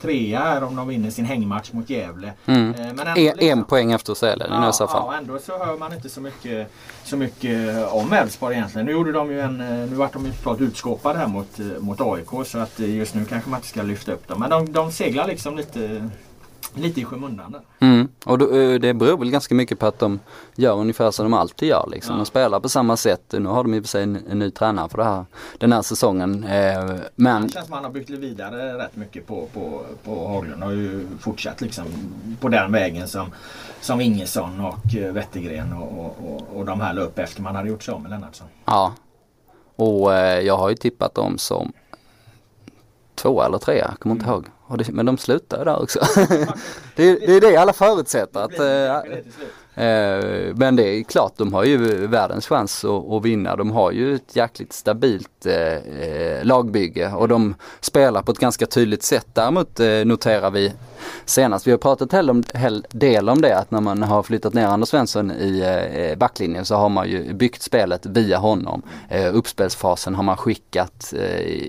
trea 0.02 0.38
här 0.38 0.64
om 0.64 0.76
de 0.76 0.88
vinner 0.88 1.10
sin 1.10 1.24
hängmatch 1.24 1.72
mot 1.72 1.90
Gävle. 1.90 2.32
Mm. 2.46 2.74
Eh, 2.74 2.92
men 2.94 3.06
en, 3.06 3.14
liksom, 3.14 3.48
en 3.48 3.64
poäng 3.64 3.92
efter 3.92 4.14
Sälen 4.14 4.48
ja, 4.50 4.70
i 4.70 4.72
så 4.72 4.88
fall. 4.88 5.02
Ja, 5.06 5.18
ändå 5.18 5.38
så 5.38 5.64
hör 5.64 5.78
man 5.78 5.92
inte 5.92 6.08
så 6.08 6.20
mycket, 6.20 6.72
så 7.04 7.16
mycket 7.16 7.86
om 7.92 8.12
Elfsborg 8.12 8.56
egentligen. 8.56 8.86
Nu 8.86 8.92
gjorde 8.92 9.12
de 9.12 9.30
ju 9.30 9.40
en, 9.40 9.60
eh, 9.60 9.90
nu 9.90 9.94
vart 9.94 10.12
de 10.12 10.26
ju 10.26 10.32
klart 10.32 10.60
utskåpade 10.60 11.18
här 11.18 11.26
mot, 11.26 11.60
eh, 11.60 11.66
mot 11.78 12.00
AIK 12.00 12.46
så 12.46 12.58
att 12.58 12.78
just 12.78 13.14
nu 13.14 13.24
kanske 13.24 13.50
man 13.50 13.58
inte 13.58 13.68
ska 13.68 13.82
lyfta 13.82 14.12
upp 14.12 14.28
dem. 14.28 14.40
Men 14.40 14.50
de, 14.50 14.72
de 14.72 14.92
seglar 14.92 15.26
liksom 15.26 15.56
lite 15.56 16.10
lite 16.74 17.00
i 17.00 17.04
skymundan. 17.04 17.56
Mm. 17.78 18.08
Och 18.24 18.38
då, 18.38 18.56
eh, 18.56 18.80
det 18.80 18.94
beror 18.94 19.18
väl 19.18 19.30
ganska 19.30 19.54
mycket 19.54 19.78
på 19.78 19.86
att 19.86 19.98
de 19.98 20.20
gör 20.56 20.74
ungefär 20.74 21.10
som 21.10 21.24
de 21.24 21.34
alltid 21.34 21.68
gör. 21.68 21.88
Liksom. 21.90 22.12
Ja. 22.12 22.16
De 22.16 22.26
spelar 22.26 22.60
på 22.60 22.68
samma 22.68 22.96
sätt. 22.96 23.22
Nu 23.38 23.48
har 23.48 23.62
de 23.62 23.74
i 23.74 23.80
och 23.80 23.82
för 23.82 23.88
sig 23.88 24.02
en, 24.02 24.18
en 24.30 24.38
ny 24.38 24.50
tränare 24.50 24.88
för 24.88 25.02
här, 25.02 25.24
den 25.58 25.72
här 25.72 25.82
säsongen. 25.82 26.44
Eh, 26.44 26.94
men... 27.14 27.46
Det 27.46 27.52
känns 27.52 27.66
som 27.66 27.74
att 27.74 27.78
han 27.78 27.84
har 27.84 27.90
byggt 27.90 28.10
vidare 28.10 28.78
rätt 28.78 28.96
mycket 28.96 29.26
på, 29.26 29.48
på, 29.52 29.84
på 30.04 30.28
Haglund. 30.28 30.62
Har 30.62 30.72
ju 30.72 31.06
fortsatt 31.20 31.60
liksom 31.60 31.84
på 32.40 32.48
den 32.48 32.72
vägen 32.72 33.08
som, 33.08 33.32
som 33.80 34.00
Ingesson 34.00 34.60
och 34.60 34.94
eh, 34.96 35.12
Wettergren 35.12 35.72
och, 35.72 36.16
och, 36.18 36.56
och, 36.56 36.66
de 36.66 36.80
här 36.80 36.94
la 36.94 37.02
upp 37.02 37.18
efter 37.18 37.42
man 37.42 37.56
hade 37.56 37.68
gjort 37.68 37.82
så 37.82 37.98
med 37.98 38.10
Lennartsson. 38.10 38.46
Ja. 38.64 38.92
Och 39.76 40.12
jag 40.42 40.56
har 40.56 40.68
ju 40.68 40.74
tippat 40.74 41.14
dem 41.14 41.38
som 41.38 41.72
två 43.22 43.42
eller 43.42 43.58
tre, 43.58 43.78
jag 43.78 43.98
kommer 44.00 44.14
inte 44.14 44.26
mm. 44.26 44.34
ihåg. 44.34 44.46
Det, 44.78 44.88
men 44.92 45.06
de 45.06 45.18
slutar 45.18 45.64
där 45.64 45.82
också. 45.82 46.00
det, 46.96 47.14
det, 47.14 47.36
är 47.36 47.40
det 47.40 47.56
alla 47.56 47.72
förutsätter. 47.72 48.40
Att, 48.40 48.58
äh, 48.58 49.18
Eh, 49.74 50.54
men 50.54 50.76
det 50.76 50.88
är 50.88 51.02
klart, 51.02 51.32
de 51.36 51.54
har 51.54 51.64
ju 51.64 52.06
världens 52.06 52.46
chans 52.46 52.84
att, 52.84 53.12
att 53.12 53.24
vinna. 53.24 53.56
De 53.56 53.70
har 53.70 53.92
ju 53.92 54.14
ett 54.14 54.36
jäkligt 54.36 54.72
stabilt 54.72 55.46
eh, 55.46 55.76
eh 55.76 56.44
lagbygge 56.44 57.12
och 57.12 57.28
de 57.28 57.54
spelar 57.80 58.22
på 58.22 58.32
ett 58.32 58.38
ganska 58.38 58.66
tydligt 58.66 59.02
sätt. 59.02 59.26
Däremot 59.32 59.80
eh, 59.80 60.04
noterar 60.04 60.50
vi 60.50 60.72
senast, 61.24 61.66
vi 61.66 61.70
har 61.70 61.78
pratat 61.78 62.12
en 62.12 62.44
hel 62.54 62.86
del 62.90 63.28
om 63.28 63.40
det, 63.40 63.58
att 63.58 63.70
när 63.70 63.80
man 63.80 64.02
har 64.02 64.22
flyttat 64.22 64.54
ner 64.54 64.66
Anders 64.66 64.88
Svensson 64.88 65.30
i 65.30 66.14
backlinjen 66.18 66.64
så 66.64 66.74
har 66.74 66.88
man 66.88 67.08
ju 67.08 67.32
byggt 67.34 67.62
spelet 67.62 68.06
via 68.06 68.38
honom. 68.38 68.82
Uppspelsfasen 69.32 70.14
har 70.14 70.22
man 70.22 70.36
skickat 70.36 71.14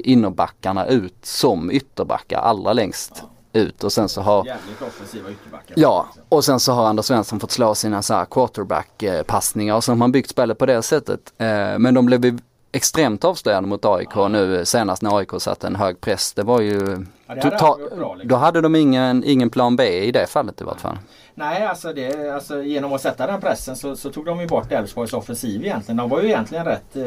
innerbackarna 0.03 0.85
ut 0.85 1.15
som 1.21 1.71
ytterbackar 1.71 2.39
allra 2.39 2.73
längst 2.73 3.23
ut 3.53 3.83
och 3.83 3.91
sen 3.91 4.09
så 4.09 4.21
har 4.21 4.45
Jävligt 4.45 4.81
offensiva 4.81 5.31
ytterbackar. 5.31 5.73
Ja 5.77 6.07
och 6.29 6.45
sen 6.45 6.59
så 6.59 6.71
har 6.71 6.87
Anders 6.87 7.05
Svensson 7.05 7.39
fått 7.39 7.51
slå 7.51 7.75
sina 7.75 8.01
så 8.01 8.13
här 8.13 8.25
quarterback 8.25 9.03
passningar 9.27 9.75
och 9.75 9.83
så 9.83 9.91
har 9.91 9.97
man 9.97 10.11
byggt 10.11 10.29
spelet 10.29 10.57
på 10.57 10.65
det 10.65 10.81
sättet. 10.81 11.33
Eh, 11.37 11.79
men 11.79 11.93
de 11.93 12.05
blev 12.05 12.39
extremt 12.73 13.23
avslöjande 13.23 13.69
mot 13.69 13.85
AIK 13.85 14.09
ja. 14.15 14.27
nu 14.27 14.65
senast 14.65 15.01
när 15.01 15.17
AIK 15.17 15.29
satte 15.39 15.67
en 15.67 15.75
hög 15.75 16.01
press. 16.01 16.33
Det 16.33 16.43
var 16.43 16.61
ju 16.61 17.05
ja, 17.27 17.35
det 17.35 17.41
total... 17.41 17.79
bra, 17.97 18.13
liksom. 18.13 18.27
Då 18.27 18.35
hade 18.35 18.61
de 18.61 18.75
ingen, 18.75 19.23
ingen 19.23 19.49
plan 19.49 19.75
B 19.75 19.83
i 20.03 20.11
det 20.11 20.27
fallet 20.27 20.61
i 20.61 20.63
vart 20.63 20.81
fall. 20.81 20.97
Nej, 21.35 21.65
alltså, 21.65 21.93
det, 21.93 22.35
alltså 22.35 22.63
genom 22.63 22.93
att 22.93 23.01
sätta 23.01 23.27
den 23.27 23.41
pressen 23.41 23.75
så, 23.75 23.95
så 23.95 24.11
tog 24.11 24.25
de 24.25 24.41
ju 24.41 24.47
bort 24.47 24.71
Elfsborgs 24.71 25.13
offensiv 25.13 25.65
egentligen. 25.65 25.97
De 25.97 26.09
var 26.09 26.21
ju 26.21 26.27
egentligen 26.27 26.65
rätt, 26.65 26.95
eh, 26.95 27.03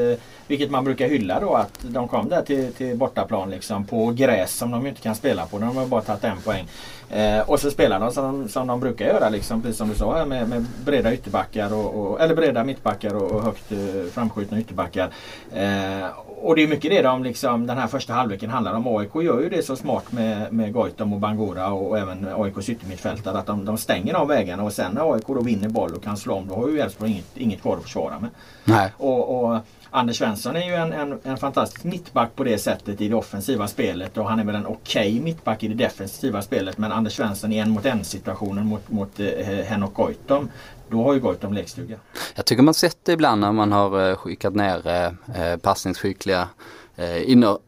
vilket 0.46 0.70
man 0.70 0.84
brukar 0.84 1.08
hylla 1.08 1.40
då, 1.40 1.54
att 1.54 1.78
de 1.82 2.08
kom 2.08 2.28
där 2.28 2.42
till, 2.42 2.72
till 2.72 2.96
bortaplan 2.96 3.50
liksom 3.50 3.86
på 3.86 4.10
gräs 4.10 4.56
som 4.56 4.70
de 4.70 4.86
inte 4.86 5.00
kan 5.00 5.14
spela 5.14 5.46
på. 5.46 5.58
De 5.58 5.76
har 5.76 5.86
bara 5.86 6.00
tagit 6.00 6.24
en 6.24 6.40
poäng. 6.40 6.68
Eh, 7.10 7.50
och 7.50 7.60
så 7.60 7.70
spelar 7.70 8.00
de 8.00 8.12
som, 8.12 8.48
som 8.48 8.66
de 8.66 8.80
brukar 8.80 9.06
göra, 9.06 9.28
liksom, 9.28 9.62
precis 9.62 9.78
som 9.78 9.88
du 9.88 9.94
sa 9.94 10.24
med, 10.24 10.48
med 10.48 10.66
breda 10.84 11.14
ytterbackar 11.14 11.74
och, 11.74 11.94
och, 11.94 12.20
eller 12.20 12.34
breda 12.34 12.64
mittbackar 12.64 13.14
och, 13.14 13.32
och 13.32 13.42
högt 13.42 13.72
eh, 13.72 13.78
framskjutna 14.12 14.60
ytterbackar. 14.60 15.10
Eh, 15.52 16.06
och 16.42 16.56
det 16.56 16.62
är 16.62 16.68
mycket 16.68 16.90
det 16.90 17.02
de 17.02 17.22
liksom, 17.22 17.66
den 17.66 17.78
här 17.78 17.86
första 17.86 18.12
halvleken 18.12 18.50
handlar 18.50 18.74
om. 18.74 18.86
AIK 18.86 19.14
gör 19.14 19.40
ju 19.40 19.48
det 19.48 19.66
så 19.66 19.76
smart 19.76 20.12
med, 20.12 20.52
med 20.52 20.72
Goitom 20.72 21.12
och 21.12 21.20
Bangura 21.20 21.72
och, 21.72 21.88
och 21.88 21.98
även 21.98 22.28
AIKs 22.36 22.68
yttermittfältare 22.68 23.38
att 23.38 23.46
de, 23.46 23.64
de 23.64 23.78
stänger 23.78 24.14
av 24.14 24.28
vägarna 24.28 24.62
och 24.62 24.72
sen 24.72 24.92
när 24.92 25.14
AIK 25.14 25.26
då 25.26 25.40
vinner 25.40 25.68
boll 25.68 25.94
och 25.94 26.02
kan 26.02 26.16
slå 26.16 26.34
om 26.34 26.48
då 26.48 26.54
har 26.54 26.68
ju 26.68 26.80
Elfsborg 26.80 27.10
inget, 27.10 27.36
inget 27.36 27.62
kvar 27.62 27.76
att 27.76 27.82
försvara 27.82 28.20
med. 28.20 28.30
Nej. 28.64 28.92
Och, 28.96 29.44
och 29.44 29.58
Anders 29.90 30.18
Svensson 30.18 30.56
är 30.56 30.66
ju 30.66 30.74
en, 30.74 30.92
en, 30.92 31.20
en, 31.22 31.36
fantastisk 31.36 31.84
mittback 31.84 32.36
på 32.36 32.44
det 32.44 32.58
sättet 32.58 33.00
i 33.00 33.08
det 33.08 33.14
offensiva 33.14 33.68
spelet 33.68 34.16
och 34.16 34.28
han 34.28 34.40
är 34.40 34.44
väl 34.44 34.54
en 34.54 34.66
okej 34.66 35.08
okay 35.08 35.20
mittback 35.20 35.62
i 35.62 35.68
det 35.68 35.74
defensiva 35.74 36.42
spelet 36.42 36.78
men 36.78 36.92
Anders 36.96 37.16
Svensson 37.16 37.52
i 37.52 37.58
en 37.58 37.70
mot 37.70 37.84
en 37.86 38.04
situationen 38.04 38.66
mot, 38.66 38.90
mot 38.90 39.20
eh, 39.20 39.46
Henok 39.46 39.94
Goitom 39.94 40.50
då 40.88 41.02
har 41.02 41.14
ju 41.14 41.20
Goitom 41.20 41.52
lekstuga. 41.52 41.96
Jag 42.34 42.44
tycker 42.44 42.62
man 42.62 42.74
sett 42.74 42.98
det 43.02 43.12
ibland 43.12 43.40
när 43.40 43.52
man 43.52 43.72
har 43.72 44.10
eh, 44.10 44.16
skickat 44.16 44.54
ner 44.54 44.86
eh, 44.86 45.42
eh, 45.42 45.56
passningsskickliga 45.56 46.48
eh, 46.96 47.30
inner, 47.30 47.58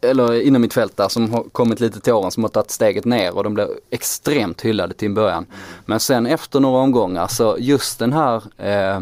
eller 0.00 0.42
inom 0.42 0.62
mitt 0.62 0.74
fält 0.74 0.96
där 0.96 1.08
som 1.08 1.32
har 1.32 1.42
kommit 1.42 1.80
lite 1.80 2.00
till 2.00 2.12
åren 2.12 2.30
som 2.30 2.44
har 2.44 2.50
tagit 2.50 2.70
steget 2.70 3.04
ner 3.04 3.36
och 3.36 3.44
de 3.44 3.54
blev 3.54 3.68
extremt 3.90 4.62
hyllade 4.62 4.94
till 4.94 5.08
en 5.08 5.14
början. 5.14 5.46
Men 5.86 6.00
sen 6.00 6.26
efter 6.26 6.60
några 6.60 6.80
omgångar 6.80 7.26
så 7.26 7.56
just 7.58 7.98
den 7.98 8.12
här 8.12 8.42
eh, 8.58 9.00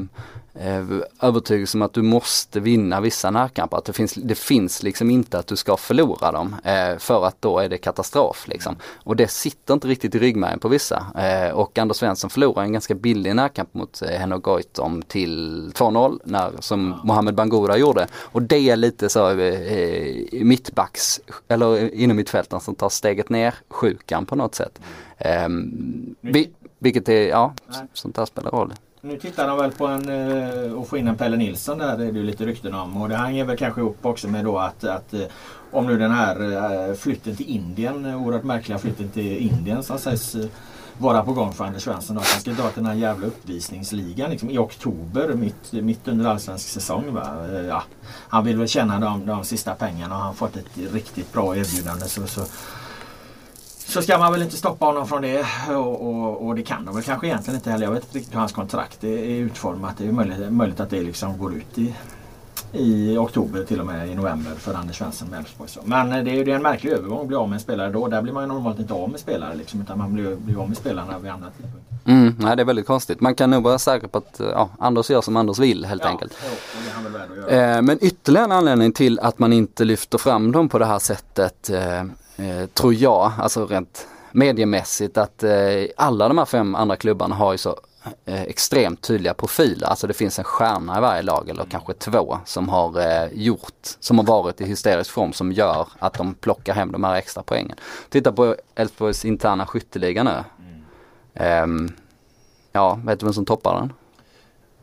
övertygelse 1.21 1.79
om 1.79 1.83
att 1.83 1.93
du 1.93 2.03
måste 2.03 2.61
vinna 2.61 3.01
vissa 3.01 3.31
närkamper. 3.31 3.77
Att 3.77 3.85
det 3.85 3.93
finns, 3.93 4.15
det 4.15 4.35
finns 4.35 4.83
liksom 4.83 5.11
inte 5.11 5.39
att 5.39 5.47
du 5.47 5.57
ska 5.57 5.77
förlora 5.77 6.33
dem 6.33 6.57
eh, 6.65 6.99
för 6.99 7.27
att 7.27 7.43
då 7.43 7.59
är 7.59 7.69
det 7.69 7.79
katastrof. 7.79 8.49
Liksom. 8.49 8.77
Och 8.97 9.17
det 9.17 9.29
sitter 9.29 9.75
inte 9.75 9.89
riktigt 9.89 10.15
i 10.15 10.19
ryggmärgen 10.19 10.59
på 10.59 10.69
vissa. 10.69 11.07
Eh, 11.19 11.55
och 11.55 11.79
Anders 11.79 11.97
Svensson 11.97 12.31
förlorar 12.31 12.63
en 12.63 12.73
ganska 12.73 12.95
billig 12.95 13.37
närkamp 13.37 13.75
mot 13.75 14.03
eh, 14.03 14.09
Henok 14.09 14.43
Goitom 14.43 15.03
till 15.03 15.71
2-0 15.75 16.21
när, 16.25 16.53
som. 16.61 17.01
Mohamed 17.05 17.35
Bangura 17.35 17.77
gjorde. 17.77 18.07
Och 18.15 18.43
det 18.43 18.71
är 18.71 18.77
lite 18.77 19.09
så 19.09 19.39
eh, 19.39 20.45
mittbacks, 20.45 21.21
eller 21.49 21.95
inom 21.95 22.17
mittfälten 22.17 22.61
som 22.61 22.75
tar 22.75 22.89
steget 22.89 23.29
ner 23.29 23.55
sjukan 23.69 24.27
på 24.27 24.37
något 24.37 24.55
sätt. 24.55 24.81
Eh, 25.19 25.49
vi, 26.21 26.51
vilket 26.79 27.09
är, 27.09 27.29
ja, 27.29 27.55
sånt 27.93 28.17
där 28.17 28.27
spelar 28.27 28.51
roll. 28.51 28.75
Nu 29.05 29.19
tittar 29.19 29.49
de 29.49 29.59
väl 29.59 29.73
på 29.73 29.87
en, 29.87 30.09
eh, 30.09 30.73
och 30.73 30.83
att 30.83 30.89
få 30.89 30.97
in 30.97 31.09
en 31.09 31.17
Pelle 31.17 31.37
Nilsson 31.37 31.79
där, 31.79 31.99
det 31.99 32.05
är 32.05 32.13
det 32.13 32.19
ju 32.19 32.25
lite 32.25 32.47
rykten 32.47 32.75
om. 32.75 33.03
Och 33.03 33.09
det 33.09 33.17
hänger 33.17 33.45
väl 33.45 33.57
kanske 33.57 33.81
ihop 33.81 33.99
också 34.03 34.29
med 34.29 34.45
då 34.45 34.59
att, 34.59 34.85
att 34.85 35.15
eh, 35.15 35.21
om 35.71 35.87
nu 35.87 35.99
den 35.99 36.11
här 36.11 36.53
eh, 36.89 36.95
flytten 36.95 37.37
till 37.37 37.47
Indien, 37.47 38.15
oerhört 38.15 38.45
märkliga 38.45 38.79
flytten 38.79 39.09
till 39.09 39.37
Indien 39.37 39.83
som 39.83 39.99
sägs 39.99 40.37
vara 40.99 41.25
på 41.25 41.33
gång 41.33 41.53
för 41.53 41.65
Anders 41.65 41.83
Svensson. 41.83 42.19
Att 42.19 42.29
han 42.29 42.41
ska 42.41 42.51
dra 42.51 42.69
till 42.69 42.83
den 42.83 42.87
här 42.87 42.95
jävla 42.95 43.27
uppvisningsligan 43.27 44.31
liksom, 44.31 44.51
i 44.51 44.59
oktober, 44.59 45.35
mitt, 45.35 45.73
mitt 45.73 46.09
under 46.09 46.31
allsvensk 46.31 46.69
säsong. 46.69 47.15
Va? 47.15 47.47
Ja, 47.69 47.83
han 48.29 48.45
vill 48.45 48.57
väl 48.57 48.69
tjäna 48.69 49.01
de, 49.01 49.27
de 49.27 49.45
sista 49.45 49.75
pengarna 49.75 50.15
och 50.15 50.21
han 50.21 50.27
har 50.27 50.35
fått 50.35 50.57
ett 50.57 50.93
riktigt 50.93 51.33
bra 51.33 51.57
erbjudande. 51.57 52.05
Så, 52.05 52.27
så 52.27 52.41
så 53.93 54.03
ska 54.03 54.19
man 54.19 54.33
väl 54.33 54.43
inte 54.43 54.57
stoppa 54.57 54.87
honom 54.87 55.09
från 55.09 55.23
det 55.23 55.47
och, 55.69 56.09
och, 56.09 56.47
och, 56.47 56.55
det 56.55 56.63
kan 56.63 56.85
de 56.85 56.95
väl 56.95 57.05
kanske 57.05 57.27
egentligen 57.27 57.57
inte 57.57 57.71
heller. 57.71 57.87
Jag 57.87 57.93
vet 57.93 58.05
inte 58.05 58.19
riktigt 58.19 58.35
hur 58.35 58.39
hans 58.39 58.53
kontrakt 58.53 59.05
är 59.05 59.19
utformat. 59.29 59.95
Det 59.99 60.09
är 60.09 60.13
möjligt, 60.13 60.53
möjligt 60.53 60.81
att 60.81 60.91
det 60.91 61.01
liksom 61.01 61.39
går 61.39 61.55
ut 61.55 61.79
i, 61.79 61.95
i 62.73 63.17
oktober 63.17 63.65
till 63.65 63.81
och 63.81 63.87
med 63.87 64.09
i 64.09 64.15
november 64.15 64.53
för 64.59 64.75
Anders 64.75 64.99
Svensson 64.99 65.29
med 65.29 65.39
Elfsborg. 65.39 65.71
Men 65.85 66.25
det 66.25 66.31
är 66.31 66.45
ju 66.45 66.53
en 66.53 66.63
märklig 66.63 66.93
övergång 66.93 67.21
att 67.21 67.27
bli 67.27 67.37
av 67.37 67.49
med 67.49 67.57
en 67.57 67.61
spelare 67.61 67.91
då. 67.91 68.09
Där 68.09 68.23
blir 68.23 68.33
man 68.33 68.43
ju 68.43 68.49
normalt 68.49 68.79
inte 68.79 68.95
av 68.95 69.11
med 69.11 69.21
spelare 69.21 69.55
liksom, 69.55 69.81
utan 69.81 69.99
man 69.99 70.15
blir, 70.15 70.37
blir 70.37 70.61
av 70.61 70.69
med 70.69 70.77
spelarna 70.77 71.19
vid 71.19 71.31
andra 71.31 71.49
tidpunkter. 71.51 72.13
Mm, 72.13 72.37
nej 72.39 72.57
det 72.57 72.63
är 72.63 72.67
väldigt 72.67 72.87
konstigt. 72.87 73.21
Man 73.21 73.35
kan 73.35 73.51
nog 73.51 73.63
vara 73.63 73.79
säker 73.79 74.09
på 74.09 74.19
att 74.19 74.41
ja, 74.53 74.71
Anders 74.79 75.11
gör 75.11 75.21
som 75.21 75.37
Anders 75.37 75.59
vill 75.59 75.85
helt 75.85 76.03
ja, 76.05 76.09
enkelt. 76.09 76.33
Jo, 77.37 77.49
eh, 77.49 77.83
men 77.83 77.99
ytterligare 78.01 78.45
en 78.45 78.53
anledning 78.53 78.93
till 78.93 79.19
att 79.19 79.39
man 79.39 79.53
inte 79.53 79.85
lyfter 79.85 80.19
fram 80.19 80.53
dem 80.53 80.69
på 80.69 80.79
det 80.79 80.87
här 80.87 80.99
sättet 80.99 81.71
eh, 81.71 82.05
eh, 82.43 82.67
tror 82.67 82.95
jag, 82.95 83.33
alltså 83.39 83.67
rent 83.67 84.07
mediemässigt 84.33 85.19
att 85.19 85.43
eh, 85.43 85.53
alla 85.97 86.29
de 86.29 86.39
här 86.39 86.45
fem 86.45 86.75
andra 86.75 86.97
klubbarna 86.97 87.35
har 87.35 87.53
ju 87.53 87.59
så 87.59 87.77
eh, 88.25 88.43
extremt 88.43 89.03
tydliga 89.03 89.35
profiler. 89.35 89.87
Alltså 89.87 90.07
det 90.07 90.15
finns 90.15 90.39
en 90.39 90.45
stjärna 90.45 90.99
i 90.99 91.01
varje 91.01 91.23
lag 91.23 91.49
eller 91.49 91.65
kanske 91.65 91.95
två 91.95 92.39
som 92.45 92.69
har 92.69 93.01
eh, 93.01 93.29
gjort, 93.33 93.97
som 94.01 94.19
har 94.19 94.25
varit 94.25 94.61
i 94.61 94.65
hysterisk 94.65 95.11
form 95.11 95.33
som 95.33 95.53
gör 95.53 95.89
att 95.99 96.15
de 96.15 96.35
plockar 96.35 96.75
hem 96.75 96.93
de 96.93 97.05
här 97.05 97.15
extra 97.15 97.43
poängen. 97.43 97.77
Titta 98.09 98.33
på 98.33 98.57
Elfsborgs 98.75 99.25
interna 99.25 99.67
skytteliga 99.67 100.23
nu. 100.23 100.45
Mm. 101.35 101.93
ja, 102.73 103.01
vet 103.05 103.21
du 103.21 103.27
vem 103.27 103.33
som 103.33 103.45
toppar 103.45 103.75
den? 103.75 103.93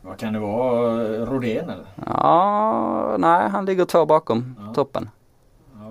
Vad 0.02 0.18
kan 0.18 0.32
det 0.32 0.38
vara? 0.38 1.26
Rodén 1.26 1.70
eller? 1.70 1.86
Ja, 2.06 3.16
nej 3.18 3.48
han 3.48 3.64
ligger 3.64 3.84
två 3.84 4.06
bakom 4.06 4.56
ja. 4.58 4.74
toppen. 4.74 5.10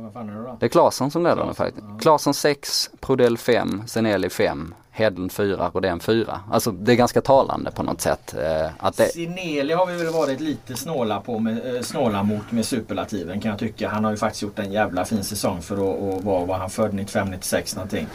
Vad 0.09 0.13
fan 0.13 0.29
är 0.29 0.41
det 0.41 0.47
då? 0.47 0.57
Det 0.59 0.65
är 0.65 0.69
Claesson 0.69 1.11
som 1.11 1.23
leder 1.23 1.45
nu 1.45 1.53
faktiskt. 1.53 1.85
Claesson 2.01 2.33
6, 2.33 2.89
Prodell 2.99 3.37
5, 3.37 3.83
Seneli 3.87 4.29
5, 4.29 4.73
Hedlund 4.91 5.31
4, 5.31 5.71
Rodén 5.73 5.99
4. 5.99 6.39
Alltså 6.51 6.71
det 6.71 6.91
är 6.91 6.95
ganska 6.95 7.21
talande 7.21 7.71
på 7.71 7.83
något 7.83 8.01
sätt. 8.01 8.35
Eh, 8.37 8.71
att 8.77 8.97
det... 8.97 9.05
Sineli 9.05 9.73
har 9.73 9.85
vi 9.85 10.03
väl 10.03 10.13
varit 10.13 10.39
lite 10.39 10.75
snåla, 10.75 11.21
på 11.21 11.39
med, 11.39 11.75
eh, 11.75 11.81
snåla 11.81 12.23
mot 12.23 12.51
med 12.51 12.65
superlativen 12.65 13.41
kan 13.41 13.49
jag 13.51 13.59
tycka. 13.59 13.89
Han 13.89 14.03
har 14.03 14.11
ju 14.11 14.17
faktiskt 14.17 14.41
gjort 14.41 14.59
en 14.59 14.71
jävla 14.71 15.05
fin 15.05 15.23
säsong 15.23 15.61
för 15.61 15.75
att, 15.75 16.17
att 16.17 16.23
vara, 16.23 16.45
var 16.45 16.57
han 16.57 16.69
född 16.69 16.91
95-96 16.91 17.75
någonting. 17.75 18.07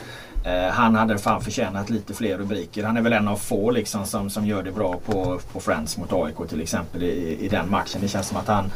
Eh, 0.45 0.71
han 0.71 0.95
hade 0.95 1.19
fan 1.19 1.41
förtjänat 1.41 1.91
lite 1.91 2.15
fler 2.15 2.39
rubriker. 2.39 2.85
Han 2.85 2.97
är 2.97 3.01
väl 3.01 3.13
en 3.13 3.29
av 3.29 3.37
få 3.37 3.71
liksom 3.71 4.07
som, 4.07 4.31
som 4.31 4.47
gör 4.47 4.63
det 4.63 4.73
bra 4.73 4.99
på, 5.07 5.41
på 5.53 5.61
Friends 5.61 5.99
mot 5.99 6.13
AIK 6.13 6.49
till 6.49 6.61
exempel 6.61 7.03
i, 7.03 7.39
i 7.41 7.49
den 7.49 7.71
matchen. 7.71 8.01
Det 8.01 8.09
känns 8.09 8.29
som 8.29 8.37
att 8.37 8.49
han 8.49 8.71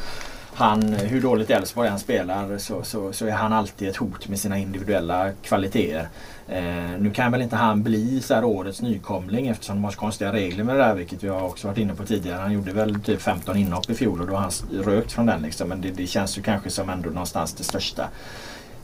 han, 0.58 0.92
hur 0.92 1.20
dåligt 1.20 1.50
Elfsborg 1.50 1.88
än 1.88 1.98
spelar 1.98 2.58
så, 2.58 2.82
så, 2.82 3.12
så, 3.12 3.26
är 3.26 3.32
han 3.32 3.52
alltid 3.52 3.88
ett 3.88 3.96
hot 3.96 4.28
med 4.28 4.38
sina 4.38 4.58
individuella 4.58 5.32
kvaliteter. 5.42 6.08
Eh, 6.48 6.62
nu 6.98 7.10
kan 7.14 7.32
väl 7.32 7.42
inte 7.42 7.56
han 7.56 7.82
bli 7.82 8.20
så 8.20 8.34
här 8.34 8.44
årets 8.44 8.82
nykomling 8.82 9.48
eftersom 9.48 9.76
de 9.76 9.84
har 9.84 9.90
så 9.90 9.98
konstiga 9.98 10.32
regler 10.32 10.64
med 10.64 10.76
det 10.76 10.82
där 10.82 10.94
vilket 10.94 11.24
vi 11.24 11.28
har 11.28 11.42
också 11.42 11.66
varit 11.66 11.78
inne 11.78 11.94
på 11.94 12.04
tidigare. 12.04 12.40
Han 12.40 12.52
gjorde 12.52 12.72
väl 12.72 13.00
typ 13.00 13.20
15 13.20 13.56
inhopp 13.56 13.90
i 13.90 13.94
fjol 13.94 14.20
och 14.20 14.26
då 14.26 14.34
har 14.34 14.40
han 14.40 14.52
rökt 14.84 15.12
från 15.12 15.26
den 15.26 15.42
liksom. 15.42 15.68
Men 15.68 15.80
det, 15.80 15.90
det 15.90 16.06
känns 16.06 16.38
ju 16.38 16.42
kanske 16.42 16.70
som 16.70 16.90
ändå 16.90 17.10
någonstans 17.10 17.54
det 17.54 17.64
största 17.64 18.08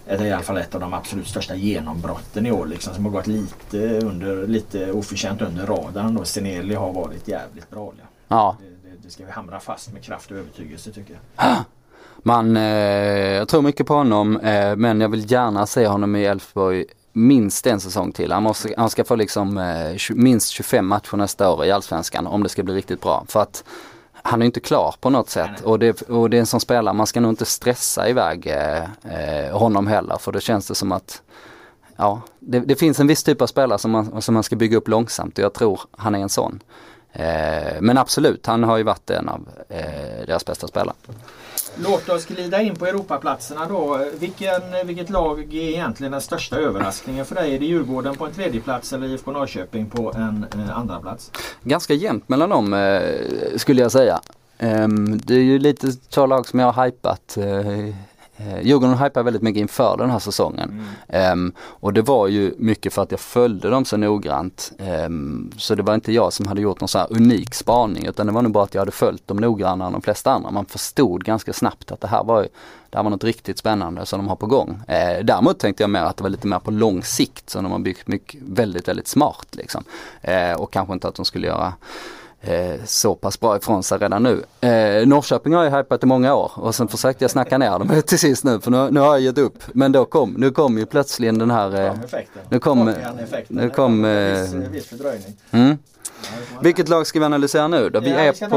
eller 0.06 0.24
i 0.24 0.32
alla 0.32 0.42
fall 0.42 0.56
ett 0.56 0.74
av 0.74 0.80
de 0.80 0.94
absolut 0.94 1.26
största 1.26 1.54
genombrotten 1.54 2.46
i 2.46 2.52
år 2.52 2.66
liksom, 2.66 2.94
som 2.94 3.04
har 3.04 3.12
gått 3.12 3.26
lite, 3.26 3.78
under, 3.98 4.46
lite 4.46 4.92
oförtjänt 4.92 5.42
under 5.42 5.66
radarn. 5.66 6.26
Seneli 6.26 6.74
har 6.74 6.92
varit 6.92 7.28
jävligt 7.28 7.70
bra. 7.70 7.92
Ja. 7.98 8.04
ja. 8.28 8.73
Det, 9.04 9.10
ska 9.10 9.24
vi 9.24 9.30
hamra 9.30 9.60
fast 9.60 9.92
med 9.92 10.02
kraft 10.02 10.30
och 10.30 10.36
övertygelse 10.36 10.92
tycker 10.92 11.18
jag. 11.36 11.56
Man, 12.22 12.56
eh, 12.56 12.62
jag 13.32 13.48
tror 13.48 13.62
mycket 13.62 13.86
på 13.86 13.94
honom 13.94 14.36
eh, 14.36 14.76
men 14.76 15.00
jag 15.00 15.08
vill 15.08 15.32
gärna 15.32 15.66
se 15.66 15.86
honom 15.86 16.16
i 16.16 16.24
Elfsborg 16.24 16.84
minst 17.12 17.66
en 17.66 17.80
säsong 17.80 18.12
till. 18.12 18.32
Han, 18.32 18.42
måste, 18.42 18.74
han 18.76 18.90
ska 18.90 19.04
få 19.04 19.16
liksom 19.16 19.58
eh, 19.58 20.14
minst 20.14 20.48
25 20.48 20.86
matcher 20.86 21.16
nästa 21.16 21.50
år 21.50 21.64
i 21.64 21.70
Allsvenskan 21.70 22.26
om 22.26 22.42
det 22.42 22.48
ska 22.48 22.62
bli 22.62 22.74
riktigt 22.74 23.00
bra. 23.00 23.24
För 23.28 23.42
att 23.42 23.64
han 24.12 24.42
är 24.42 24.46
inte 24.46 24.60
klar 24.60 24.94
på 25.00 25.10
något 25.10 25.30
sätt 25.30 25.60
och 25.60 25.78
det, 25.78 26.02
och 26.02 26.30
det 26.30 26.36
är 26.36 26.40
en 26.40 26.46
sån 26.46 26.60
spelare, 26.60 26.94
man 26.94 27.06
ska 27.06 27.20
nog 27.20 27.32
inte 27.32 27.44
stressa 27.44 28.08
iväg 28.08 28.46
eh, 28.46 29.58
honom 29.58 29.86
heller 29.86 30.16
för 30.18 30.32
då 30.32 30.40
känns 30.40 30.66
det 30.66 30.74
som 30.74 30.92
att 30.92 31.22
Ja, 31.96 32.20
det, 32.38 32.60
det, 32.60 32.76
finns 32.76 33.00
en 33.00 33.06
viss 33.06 33.22
typ 33.22 33.42
av 33.42 33.46
spelare 33.46 33.78
som 33.78 33.90
man, 33.90 34.22
som 34.22 34.34
man 34.34 34.42
ska 34.42 34.56
bygga 34.56 34.76
upp 34.76 34.88
långsamt 34.88 35.38
och 35.38 35.44
jag 35.44 35.52
tror 35.52 35.80
han 35.90 36.14
är 36.14 36.18
en 36.18 36.28
sån. 36.28 36.62
Eh, 37.16 37.80
men 37.80 37.98
absolut, 37.98 38.46
han 38.46 38.62
har 38.62 38.76
ju 38.76 38.82
varit 38.82 39.10
en 39.10 39.28
av 39.28 39.48
eh, 39.68 40.26
deras 40.26 40.44
bästa 40.44 40.68
spelare. 40.68 40.94
Låt 41.76 42.08
oss 42.08 42.26
glida 42.26 42.62
in 42.62 42.76
på 42.76 42.86
Europaplatserna 42.86 43.66
då. 43.68 44.06
Vilken, 44.18 44.62
vilket 44.84 45.10
lag 45.10 45.54
är 45.54 45.68
egentligen 45.68 46.12
den 46.12 46.20
största 46.20 46.56
överraskningen 46.56 47.24
för 47.24 47.34
dig? 47.34 47.54
Är 47.54 47.58
det 47.58 47.66
Djurgården 47.66 48.16
på 48.16 48.26
en 48.26 48.32
tredje 48.32 48.60
plats 48.60 48.92
eller 48.92 49.06
IFK 49.06 49.32
Norrköping 49.32 49.90
på 49.90 50.12
en 50.12 50.46
eh, 50.54 50.78
andra 50.78 51.00
plats? 51.00 51.30
Ganska 51.62 51.94
jämnt 51.94 52.28
mellan 52.28 52.50
dem 52.50 52.74
eh, 52.74 53.00
skulle 53.56 53.82
jag 53.82 53.92
säga. 53.92 54.20
Um, 54.58 55.18
det 55.18 55.34
är 55.34 55.42
ju 55.42 55.58
lite 55.58 55.92
två 55.92 56.26
lag 56.26 56.46
som 56.46 56.58
jag 56.58 56.72
har 56.72 56.84
hypat 56.84 57.38
uh, 57.38 57.94
Eh, 58.36 58.60
Djurgården 58.62 58.98
hypade 58.98 59.24
väldigt 59.24 59.42
mycket 59.42 59.60
inför 59.60 59.96
den 59.96 60.10
här 60.10 60.18
säsongen. 60.18 60.82
Mm. 61.08 61.32
Um, 61.32 61.52
och 61.58 61.92
det 61.92 62.02
var 62.02 62.28
ju 62.28 62.54
mycket 62.58 62.92
för 62.92 63.02
att 63.02 63.10
jag 63.10 63.20
följde 63.20 63.70
dem 63.70 63.84
så 63.84 63.96
noggrant. 63.96 64.72
Um, 65.06 65.52
så 65.56 65.74
det 65.74 65.82
var 65.82 65.94
inte 65.94 66.12
jag 66.12 66.32
som 66.32 66.46
hade 66.46 66.60
gjort 66.60 66.80
någon 66.80 66.88
så 66.88 66.98
här 66.98 67.06
unik 67.10 67.54
spaning 67.54 68.06
utan 68.06 68.26
det 68.26 68.32
var 68.32 68.42
nog 68.42 68.52
bara 68.52 68.64
att 68.64 68.74
jag 68.74 68.80
hade 68.80 68.92
följt 68.92 69.28
dem 69.28 69.36
noggrannare 69.36 69.86
än 69.86 69.92
de 69.92 70.02
flesta 70.02 70.32
andra. 70.32 70.50
Man 70.50 70.66
förstod 70.66 71.24
ganska 71.24 71.52
snabbt 71.52 71.92
att 71.92 72.00
det 72.00 72.08
här 72.08 72.24
var, 72.24 72.42
det 72.90 72.96
här 72.96 73.02
var 73.02 73.10
något 73.10 73.24
riktigt 73.24 73.58
spännande 73.58 74.06
som 74.06 74.18
de 74.18 74.28
har 74.28 74.36
på 74.36 74.46
gång. 74.46 74.70
Uh, 74.70 75.24
däremot 75.24 75.58
tänkte 75.58 75.82
jag 75.82 75.90
mer 75.90 76.02
att 76.02 76.16
det 76.16 76.22
var 76.22 76.30
lite 76.30 76.46
mer 76.46 76.58
på 76.58 76.70
lång 76.70 77.02
sikt 77.02 77.50
som 77.50 77.62
de 77.62 77.72
har 77.72 77.78
byggt 77.78 78.08
mycket, 78.08 78.40
väldigt, 78.42 78.88
väldigt 78.88 79.08
smart 79.08 79.46
liksom. 79.50 79.84
Uh, 80.28 80.60
och 80.60 80.72
kanske 80.72 80.94
inte 80.94 81.08
att 81.08 81.14
de 81.14 81.24
skulle 81.24 81.46
göra 81.46 81.72
eh, 82.46 82.84
så 82.84 83.14
pass 83.14 83.40
bra 83.40 83.56
ifrån 83.56 83.82
sig 83.82 83.98
redan 83.98 84.22
nu. 84.22 84.42
Eh, 84.68 85.06
Norrköping 85.06 85.54
har 85.54 85.64
jag 85.64 85.76
hypat 85.76 86.02
i 86.02 86.06
många 86.06 86.34
år 86.34 86.52
och 86.54 86.74
sen 86.74 86.88
försökte 86.88 87.24
jag 87.24 87.30
snacka 87.30 87.58
ner 87.58 87.78
dem 87.78 88.02
till 88.06 88.18
sist 88.18 88.44
nu 88.44 88.60
för 88.60 88.70
nu, 88.70 88.90
nu 88.90 89.00
har 89.00 89.06
jag 89.06 89.20
gett 89.20 89.38
upp. 89.38 89.62
Men 89.72 89.92
då 89.92 90.04
kom, 90.04 90.34
nu 90.38 90.50
kom 90.50 90.78
ju 90.78 90.86
plötsligt 90.86 91.38
den 91.38 91.50
här... 91.50 91.86
Eh, 91.86 91.94
nu 92.48 92.58
kom... 92.58 92.94
Nu 93.48 93.70
kom... 93.70 94.04
Eh, 94.04 94.40
viss 94.70 94.92
mm. 95.50 95.78
Vilket 96.62 96.88
lag 96.88 97.06
ska 97.06 97.18
vi 97.18 97.24
analysera 97.24 97.68
nu 97.68 97.90
då? 97.90 98.00
Vi 98.00 98.10
ja, 98.10 98.16
är 98.16 98.32
vi 98.32 98.40
på... 98.40 98.48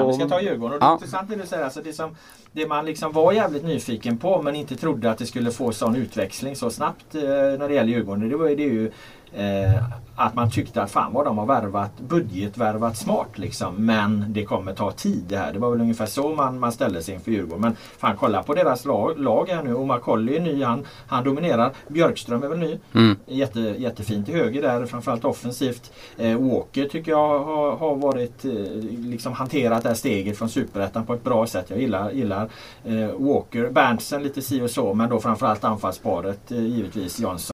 på 0.00 0.06
vi 0.06 0.14
ska 0.14 0.28
ta 0.28 0.40
Djurgården. 0.40 0.74
Och 0.74 0.80
det 0.80 0.86
är 0.86 0.92
intressant 0.92 1.28
det 1.28 1.36
du 1.36 1.46
säger. 1.46 1.64
Alltså 1.64 1.80
det, 1.80 1.92
som, 1.92 2.16
det 2.52 2.66
man 2.66 2.86
liksom 2.86 3.12
var 3.12 3.32
jävligt 3.32 3.64
nyfiken 3.64 4.18
på 4.18 4.42
men 4.42 4.54
inte 4.54 4.76
trodde 4.76 5.10
att 5.10 5.18
det 5.18 5.26
skulle 5.26 5.50
få 5.50 5.72
sån 5.72 5.96
utväxling 5.96 6.56
så 6.56 6.70
snabbt 6.70 7.14
eh, 7.14 7.22
när 7.22 7.68
det 7.68 7.74
gäller 7.74 7.92
Djurgården. 7.92 8.28
Det, 8.28 8.36
var, 8.36 8.48
det 8.48 8.64
är 8.64 8.72
ju 8.72 8.92
eh, 9.36 9.82
att 10.16 10.34
man 10.34 10.50
tyckte 10.50 10.82
att 10.82 10.90
fan 10.90 11.12
vad 11.12 11.24
de 11.24 11.38
har 11.38 11.46
värvat, 11.46 12.00
budgetvärvat 12.00 12.96
smart 12.96 13.38
liksom. 13.38 13.86
Men 13.86 14.24
det 14.28 14.44
kommer 14.44 14.74
ta 14.74 14.90
tid 14.90 15.24
det 15.28 15.36
här. 15.36 15.52
Det 15.52 15.58
var 15.58 15.70
väl 15.70 15.80
ungefär 15.80 16.06
så 16.06 16.34
man, 16.34 16.58
man 16.58 16.72
ställde 16.72 17.02
sig 17.02 17.14
inför 17.14 17.30
Djurgården. 17.30 17.60
Men 17.60 17.76
fan 17.98 18.16
kolla 18.16 18.42
på 18.42 18.54
deras 18.54 18.84
lag, 18.84 19.18
lag 19.18 19.48
här 19.48 19.62
nu. 19.62 19.74
Omar 19.74 19.98
Colley 19.98 20.36
är 20.36 20.40
ny, 20.40 20.62
han, 20.62 20.86
han 21.06 21.24
dominerar. 21.24 21.72
Björkström 21.88 22.42
är 22.42 22.48
väl 22.48 22.58
ny. 22.58 22.78
Mm. 22.94 23.16
Jätte, 23.26 23.60
jättefint 23.60 24.26
till 24.26 24.34
höger 24.34 24.62
där, 24.62 24.86
framförallt 24.86 25.24
offensivt. 25.24 25.92
Eh, 26.18 26.38
Walker 26.38 26.88
tycker 26.88 27.12
jag 27.12 27.38
har, 27.38 27.76
har 27.76 27.96
varit, 27.96 28.44
eh, 28.44 28.52
liksom 28.98 29.32
hanterat 29.32 29.82
det 29.82 29.88
här 29.88 29.96
steget 29.96 30.38
från 30.38 30.48
Superettan 30.48 31.06
på 31.06 31.14
ett 31.14 31.24
bra 31.24 31.46
sätt. 31.46 31.70
Jag 31.70 31.80
gillar, 31.80 32.10
gillar 32.10 32.48
eh, 32.84 33.08
Walker. 33.18 33.70
Berntsen 33.70 34.22
lite 34.22 34.42
si 34.42 34.62
och 34.62 34.70
så 34.70 34.94
men 34.94 35.10
då 35.10 35.20
framförallt 35.20 35.64
anfallsparet 35.64 36.52
eh, 36.52 36.66
givetvis 36.66 37.20
Jansson 37.20 37.53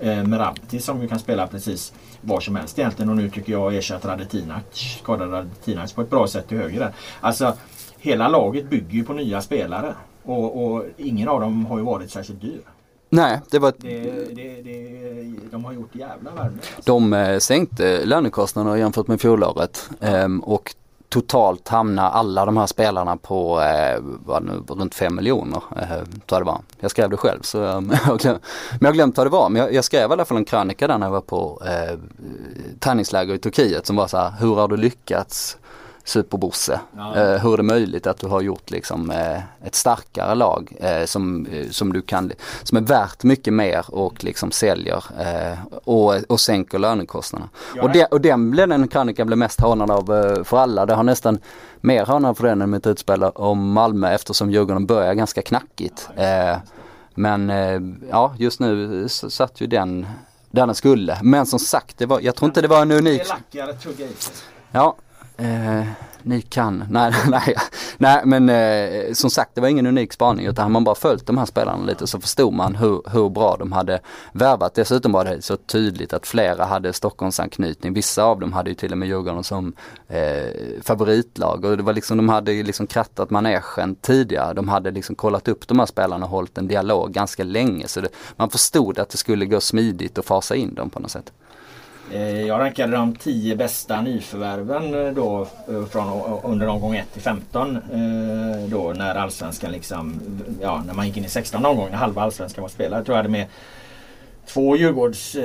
eh, 0.00 0.24
Merabti 0.24 0.80
som 0.80 1.02
ju 1.02 1.08
kan 1.08 1.18
spela 1.18 1.46
precis 1.46 1.92
var 2.20 2.40
som 2.40 2.56
helst 2.56 2.78
egentligen 2.78 3.10
och 3.10 3.16
nu 3.16 3.30
tycker 3.30 3.52
jag 3.52 3.76
ersatt 3.76 4.04
Radetinac, 4.04 4.62
skadade 4.72 5.32
Radetinac 5.32 5.92
på 5.92 6.02
ett 6.02 6.10
bra 6.10 6.26
sätt 6.26 6.48
till 6.48 6.58
höger 6.58 6.80
där. 6.80 6.92
Alltså 7.20 7.56
hela 7.98 8.28
laget 8.28 8.70
bygger 8.70 8.94
ju 8.94 9.04
på 9.04 9.12
nya 9.12 9.42
spelare 9.42 9.94
och, 10.22 10.64
och 10.64 10.84
ingen 10.96 11.28
av 11.28 11.40
dem 11.40 11.66
har 11.66 11.78
ju 11.78 11.84
varit 11.84 12.10
särskilt 12.10 12.40
dyr. 12.40 12.60
Nej, 13.08 13.40
det 13.50 13.58
var... 13.58 13.72
Det, 13.78 14.00
det, 14.34 14.62
det, 14.62 14.96
de 15.50 15.64
har 15.64 15.72
gjort 15.72 15.94
jävla 15.94 16.30
värme. 16.30 16.58
Alltså. 16.76 16.92
De 16.92 17.12
eh, 17.12 17.38
sänkte 17.38 18.04
lönekostnaderna 18.04 18.78
jämfört 18.78 19.08
med 19.08 19.20
fjolåret 19.20 19.90
ehm, 20.00 20.40
och 20.40 20.74
totalt 21.08 21.68
hamnar 21.68 22.10
alla 22.10 22.44
de 22.44 22.56
här 22.56 22.66
spelarna 22.66 23.16
på 23.16 23.60
eh, 23.60 23.98
vad 24.02 24.42
nu, 24.42 24.62
runt 24.68 24.94
5 24.94 25.16
miljoner. 25.16 25.62
Eh, 25.76 25.88
tror 25.88 26.22
jag 26.26 26.40
det 26.40 26.44
var. 26.44 26.60
Jag 26.80 26.90
skrev 26.90 27.10
det 27.10 27.16
själv 27.16 27.40
så 27.42 27.58
men 27.80 27.98
jag 28.80 28.88
har 28.88 28.92
glömt 28.92 29.16
vad 29.16 29.26
det 29.26 29.30
var. 29.30 29.48
Men 29.48 29.62
jag, 29.62 29.74
jag 29.74 29.84
skrev 29.84 30.10
i 30.10 30.12
alla 30.12 30.24
fall 30.24 30.36
en 30.36 30.44
krönika 30.44 30.86
där 30.86 30.98
när 30.98 31.06
jag 31.06 31.12
var 31.12 31.20
på 31.20 31.62
eh, 31.64 31.98
träningsläger 32.80 33.34
i 33.34 33.38
Turkiet 33.38 33.86
som 33.86 33.96
var 33.96 34.06
så 34.06 34.16
här, 34.16 34.32
hur 34.40 34.54
har 34.54 34.68
du 34.68 34.76
lyckats 34.76 35.58
superbosse. 36.06 36.80
Ja. 36.96 37.16
Eh, 37.16 37.42
hur 37.42 37.52
är 37.52 37.56
det 37.56 37.62
möjligt 37.62 38.06
att 38.06 38.20
du 38.20 38.26
har 38.26 38.40
gjort 38.40 38.70
liksom 38.70 39.10
eh, 39.10 39.66
ett 39.66 39.74
starkare 39.74 40.34
lag 40.34 40.72
eh, 40.80 41.04
som, 41.04 41.46
eh, 41.46 41.70
som 41.70 41.92
du 41.92 42.02
kan, 42.02 42.32
som 42.62 42.78
är 42.78 42.82
värt 42.82 43.22
mycket 43.22 43.52
mer 43.52 43.84
och 43.88 44.24
liksom 44.24 44.50
säljer 44.50 45.04
eh, 45.20 45.58
och, 45.84 46.14
och 46.28 46.40
sänker 46.40 46.78
lönekostnaderna. 46.78 47.50
Ja. 47.76 47.82
Och, 47.82 47.90
det, 47.90 48.04
och 48.04 48.20
den 48.20 48.50
den 48.50 48.88
krönikan 48.88 49.26
blev 49.26 49.38
mest 49.38 49.60
hånad 49.60 49.90
av 49.90 50.14
eh, 50.14 50.44
för 50.44 50.58
alla. 50.58 50.86
Det 50.86 50.94
har 50.94 51.02
nästan 51.02 51.38
mer 51.80 52.06
hånad 52.06 52.36
för 52.36 52.46
den 52.46 52.62
än 52.62 52.70
mitt 52.70 52.86
utspel 52.86 53.24
om 53.24 53.72
Malmö 53.72 54.10
eftersom 54.14 54.50
Djurgården 54.50 54.86
börjar 54.86 55.14
ganska 55.14 55.42
knackigt. 55.42 56.08
Ja, 56.16 56.60
Men 57.14 57.52
ja, 58.10 58.34
just 58.38 58.60
nu 58.60 59.08
satt 59.08 59.60
ju 59.60 59.66
den 59.66 60.06
där 60.50 60.66
den 60.66 60.74
skulle. 60.74 61.18
Men 61.22 61.46
som 61.46 61.58
sagt, 61.58 61.98
det 61.98 62.06
var, 62.06 62.20
jag 62.20 62.36
tror 62.36 62.48
inte 62.48 62.62
det 62.62 62.68
var 62.68 62.82
en 62.82 62.92
unik... 62.92 63.22
Det 63.50 63.58
är 63.58 63.72
tugga 63.72 64.04
i. 64.04 64.10
Ja, 64.72 64.96
eh, 65.36 65.84
ni 66.26 66.40
kan. 66.40 66.84
Nej, 66.90 67.12
nej, 67.28 67.54
nej 67.98 68.22
men 68.24 68.48
eh, 68.48 69.12
som 69.12 69.30
sagt 69.30 69.54
det 69.54 69.60
var 69.60 69.68
ingen 69.68 69.86
unik 69.86 70.12
spaning 70.12 70.46
utan 70.46 70.62
har 70.62 70.70
man 70.70 70.84
bara 70.84 70.94
följt 70.94 71.26
de 71.26 71.38
här 71.38 71.46
spelarna 71.46 71.84
lite 71.84 72.06
så 72.06 72.20
förstod 72.20 72.52
man 72.52 72.74
hur, 72.74 73.02
hur 73.10 73.28
bra 73.28 73.56
de 73.58 73.72
hade 73.72 74.00
värvat. 74.32 74.74
Dessutom 74.74 75.12
var 75.12 75.24
det 75.24 75.42
så 75.42 75.56
tydligt 75.56 76.12
att 76.12 76.26
flera 76.26 76.64
hade 76.64 76.92
Stockholmsanknytning. 76.92 77.92
Vissa 77.92 78.24
av 78.24 78.40
dem 78.40 78.52
hade 78.52 78.70
ju 78.70 78.74
till 78.74 78.92
och 78.92 78.98
med 78.98 79.08
Djurgården 79.08 79.44
som 79.44 79.72
eh, 80.08 80.82
favoritlag 80.82 81.64
och 81.64 81.76
det 81.76 81.82
var 81.82 81.92
liksom, 81.92 82.16
de 82.16 82.28
hade 82.28 82.52
liksom 82.62 82.86
krattat 82.86 83.30
manegen 83.30 83.94
tidigare. 83.94 84.54
De 84.54 84.68
hade 84.68 84.90
liksom 84.90 85.14
kollat 85.14 85.48
upp 85.48 85.68
de 85.68 85.78
här 85.78 85.86
spelarna 85.86 86.24
och 86.24 86.30
hållit 86.30 86.58
en 86.58 86.68
dialog 86.68 87.12
ganska 87.12 87.44
länge 87.44 87.88
så 87.88 88.00
det, 88.00 88.08
man 88.36 88.50
förstod 88.50 88.98
att 88.98 89.08
det 89.08 89.18
skulle 89.18 89.46
gå 89.46 89.60
smidigt 89.60 90.18
att 90.18 90.26
fasa 90.26 90.54
in 90.54 90.74
dem 90.74 90.90
på 90.90 91.00
något 91.00 91.10
sätt. 91.10 91.32
Eh, 92.12 92.40
jag 92.46 92.60
rankade 92.60 92.96
de 92.96 93.16
10 93.16 93.56
bästa 93.56 94.00
nyförvärven 94.00 95.06
eh, 95.06 95.12
då 95.12 95.46
eh, 95.68 95.84
från 95.84 96.22
under 96.44 96.68
omgång 96.68 96.96
1 96.96 97.12
till 97.12 97.22
15 97.22 97.78
då 98.68 98.92
när 98.96 99.14
allsvenskan 99.14 99.72
liksom, 99.72 100.20
ja 100.60 100.82
när 100.86 100.94
man 100.94 101.06
gick 101.06 101.16
in 101.16 101.24
i 101.24 101.28
16 101.28 101.66
omgången 101.66 101.90
när 101.90 101.98
halva 101.98 102.22
allsvenskan 102.22 102.62
var 102.62 102.68
spelad. 102.68 102.98
Jag 102.98 103.06
tror 103.06 103.16
jag 103.16 103.22
hade 103.22 103.32
med 103.32 103.46
två 104.46 104.76
Djurgårds 104.76 105.36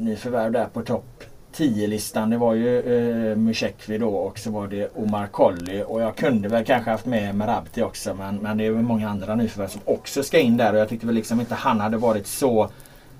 nyförvärv 0.00 0.52
där 0.52 0.66
på 0.72 0.82
topp 0.82 1.24
10-listan. 1.56 2.30
Det 2.30 2.36
var 2.36 2.54
ju 2.54 2.78
eh, 2.78 3.36
Musekvi 3.36 3.98
då 3.98 4.08
och 4.08 4.38
så 4.38 4.50
var 4.50 4.68
det 4.68 4.90
Omar 4.94 5.26
Colley. 5.26 5.82
och 5.82 6.00
jag 6.00 6.16
kunde 6.16 6.48
väl 6.48 6.64
kanske 6.64 6.90
haft 6.90 7.06
med 7.06 7.34
Merabti 7.34 7.82
också 7.82 8.14
men, 8.14 8.36
men 8.36 8.58
det 8.58 8.66
är 8.66 8.70
väl 8.70 8.82
många 8.82 9.08
andra 9.08 9.34
nyförvärv 9.34 9.68
som 9.68 9.80
också 9.84 10.22
ska 10.22 10.38
in 10.38 10.56
där 10.56 10.72
och 10.72 10.78
jag 10.78 10.88
tyckte 10.88 11.06
väl 11.06 11.14
liksom 11.14 11.40
inte 11.40 11.54
han 11.54 11.80
hade 11.80 11.96
varit 11.96 12.26
så 12.26 12.70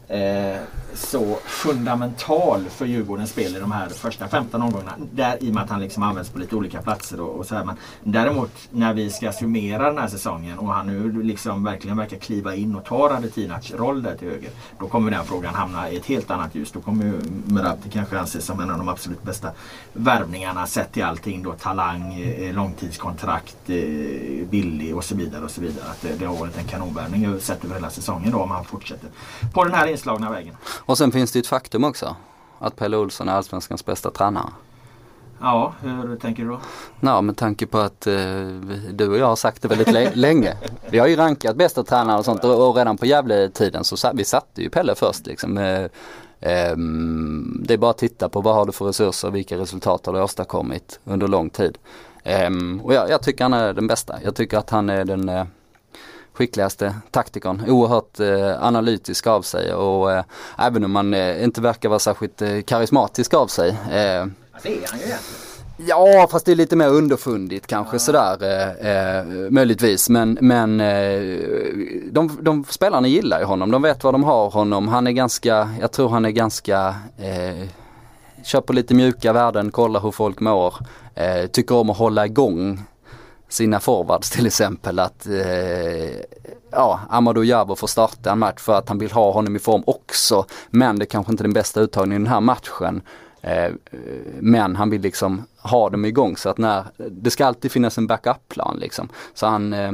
eh, 0.09 0.61
så 0.95 1.39
fundamental 1.45 2.65
för 2.69 2.87
Djurgårdens 2.87 3.31
spel 3.31 3.57
i 3.57 3.61
de 3.61 3.73
här 3.73 3.89
första 3.89 4.29
15 4.29 4.63
omgångarna. 4.63 4.93
Där, 5.13 5.45
I 5.45 5.51
och 5.51 5.55
med 5.55 5.63
att 5.63 5.71
han 5.71 5.81
liksom 5.81 6.03
används 6.03 6.31
på 6.31 6.39
lite 6.39 6.57
olika 6.57 6.83
platser. 6.83 7.21
Och, 7.21 7.39
och 7.39 7.47
så 7.47 7.55
här. 7.55 7.65
Men 7.65 7.77
däremot 8.03 8.51
när 8.71 8.95
vi 8.95 9.11
ska 9.11 9.33
summera 9.33 9.89
den 9.89 9.99
här 9.99 10.09
säsongen 10.09 10.59
och 10.59 10.75
han 10.75 10.87
nu 10.87 11.23
liksom 11.23 11.65
verkligen 11.65 11.97
verkar 11.97 12.17
kliva 12.17 12.55
in 12.55 12.77
och 12.77 12.85
ta 12.85 13.09
Radetinac 13.09 13.73
roll 13.75 14.03
där 14.03 14.17
till 14.17 14.29
höger. 14.29 14.51
Då 14.79 14.89
kommer 14.89 15.11
den 15.11 15.25
frågan 15.25 15.55
hamna 15.55 15.91
i 15.91 15.97
ett 15.97 16.07
helt 16.07 16.31
annat 16.31 16.55
ljus. 16.55 16.73
Då 16.73 16.81
kommer 16.81 17.05
ju 17.05 17.21
kanske 17.93 18.19
anses 18.19 18.45
som 18.45 18.61
en 18.61 18.71
av 18.71 18.79
de 18.79 18.89
absolut 18.89 19.23
bästa 19.23 19.51
värvningarna 19.93 20.67
sett 20.67 20.93
till 20.93 21.05
allting. 21.05 21.43
Då, 21.43 21.53
talang, 21.53 22.21
eh, 22.21 22.55
långtidskontrakt, 22.55 23.57
eh, 23.67 23.77
billig 24.51 24.97
och 24.97 25.05
så 25.05 25.15
vidare. 25.15 25.45
och 25.45 25.51
så 25.51 25.61
vidare. 25.61 25.85
Att 25.91 26.03
det, 26.03 26.15
det 26.19 26.25
har 26.25 26.37
varit 26.37 26.59
en 26.59 26.65
kanonvärvning 26.65 27.41
sett 27.41 27.65
över 27.65 27.75
hela 27.75 27.91
säsongen 27.91 28.33
då 28.33 28.39
om 28.39 28.51
han 28.51 28.65
fortsätter 28.65 29.11
på 29.53 29.65
den 29.65 29.75
här 29.75 29.94
inslagna 29.95 30.31
vägen. 30.31 30.57
Och 30.77 30.99
sen 30.99 31.13
finns 31.13 31.33
det 31.33 31.39
ett 31.39 31.47
faktum 31.47 31.85
också. 31.85 32.17
Att 32.59 32.77
Pelle 32.77 32.97
Olsson 32.97 33.29
är 33.29 33.33
Allsvenskans 33.33 33.85
bästa 33.85 34.11
tränare. 34.11 34.51
Ja, 35.41 35.75
hur 35.81 36.17
tänker 36.17 36.43
du 36.43 36.49
då? 36.49 36.61
Ja, 37.01 37.21
med 37.21 37.37
tanke 37.37 37.67
på 37.67 37.79
att 37.79 38.07
eh, 38.07 38.15
du 38.93 39.09
och 39.09 39.19
jag 39.19 39.27
har 39.27 39.37
sagt 39.37 39.63
det 39.63 39.69
väldigt 39.69 40.17
länge. 40.17 40.57
Vi 40.91 40.99
har 40.99 41.07
ju 41.07 41.17
rankat 41.17 41.57
bästa 41.57 41.85
tränare 41.85 42.19
och 42.19 42.25
sånt 42.25 42.45
och, 42.45 42.69
och 42.69 42.77
redan 42.77 42.97
på 42.97 43.07
Gävle-tiden 43.07 43.85
så 43.85 44.11
vi 44.15 44.25
satte 44.25 44.63
ju 44.63 44.71
Pelle 44.71 44.95
först 44.95 45.27
liksom. 45.27 45.59
Eh, 45.59 45.83
eh, 46.41 46.77
det 47.61 47.75
är 47.75 47.77
bara 47.77 47.91
att 47.91 47.99
titta 47.99 48.29
på 48.29 48.41
vad 48.41 48.55
har 48.55 48.67
du 48.67 48.73
för 48.73 48.85
resurser, 48.85 49.31
vilka 49.31 49.59
resultat 49.59 50.07
har 50.07 50.13
du 50.13 50.21
åstadkommit 50.23 51.01
under 51.05 51.29
lång 51.29 51.51
tid. 51.51 51.79
Ehm, 52.25 52.81
och 52.81 52.95
jag, 52.95 53.11
jag, 53.11 53.23
tycker 53.23 53.45
han 53.45 53.53
är 53.53 53.73
den 53.73 53.87
bästa. 53.87 54.19
Jag 54.25 54.35
tycker 54.35 54.59
att 54.59 54.71
han 54.71 54.91
är 54.91 55.05
den 55.05 55.29
eh, 55.29 55.45
skickligaste 56.35 56.95
taktikern. 57.11 57.63
Oerhört 57.69 58.21
eh, 58.21 58.65
analytisk 58.65 59.27
av 59.27 59.43
sig 59.43 59.75
och 59.75 60.13
eh, 60.13 60.25
även 60.59 60.85
om 60.85 60.93
man 60.93 61.15
eh, 61.15 61.45
inte 61.45 61.61
verkar 61.61 61.89
vara 61.89 61.99
särskilt 61.99 62.43
eh, 62.43 62.61
karismatisk 62.61 63.35
av 63.35 63.47
sig. 63.47 63.69
Eh, 63.71 63.75
det 63.93 63.95
är 63.95 64.27
han 64.63 64.99
ju 64.99 65.07
egentligen. 65.07 65.19
Ja 65.77 66.29
fast 66.31 66.47
det 66.47 66.53
är 66.53 66.57
lite 66.57 66.77
mer 66.77 66.89
underfundigt 66.89 67.67
kanske 67.67 67.95
ja. 67.95 67.99
sådär 67.99 68.37
eh, 68.43 69.19
eh, 69.19 69.25
möjligtvis. 69.51 70.09
Men, 70.09 70.39
men 70.41 70.81
eh, 70.81 71.39
de, 72.11 72.39
de 72.41 72.65
spelarna 72.69 73.09
gillar 73.09 73.39
ju 73.39 73.45
honom. 73.45 73.71
De 73.71 73.83
vet 73.83 74.05
vad 74.05 74.15
de 74.15 74.25
har 74.25 74.51
honom. 74.51 74.89
Han 74.89 75.07
är 75.07 75.13
ganska, 75.13 75.71
jag 75.81 75.93
tror 75.93 76.09
han 76.09 76.25
är 76.25 76.31
ganska 76.31 76.95
eh, 77.19 77.69
kör 78.45 78.61
på 78.61 78.73
lite 78.73 78.95
mjuka 78.95 79.33
värden, 79.33 79.71
kollar 79.71 80.01
hur 80.01 80.11
folk 80.11 80.41
mår. 80.41 80.75
Eh, 81.15 81.47
tycker 81.47 81.75
om 81.75 81.91
att 81.91 81.97
hålla 81.99 82.27
igång 82.27 82.83
sina 83.55 83.81
forwards 83.81 84.31
till 84.31 84.47
exempel 84.47 84.99
att 84.99 85.27
eh, 85.27 86.21
ja, 86.71 87.01
Amadou 87.11 87.45
Jabo 87.45 87.77
får 87.77 87.87
starta 87.87 88.33
en 88.33 88.39
match 88.39 88.61
för 88.61 88.75
att 88.75 88.89
han 88.89 88.99
vill 88.99 89.13
ha 89.13 89.33
honom 89.33 89.57
i 89.57 89.59
form 89.59 89.83
också. 89.87 90.47
Men 90.71 90.99
det 90.99 91.07
kanske 91.07 91.33
inte 91.33 91.43
är 91.43 91.45
den 91.45 91.53
bästa 91.53 91.81
uttagningen 91.81 92.23
i 92.23 92.25
den 92.25 92.33
här 92.33 92.41
matchen. 92.41 93.03
Eh, 93.41 93.73
men 94.41 94.77
han 94.77 94.91
vill 94.91 95.01
liksom 95.01 95.43
ha 95.57 95.91
dem 95.91 96.05
igång 96.05 96.37
så 96.37 96.49
att 96.49 96.59
när, 96.59 96.85
det 97.11 97.31
ska 97.31 97.47
alltid 97.47 97.73
finnas 97.73 97.99
en 97.99 98.07
backup-plan 98.07 98.77
liksom. 98.81 99.09
Så 99.35 99.47
han, 99.47 99.73
eh, 99.73 99.93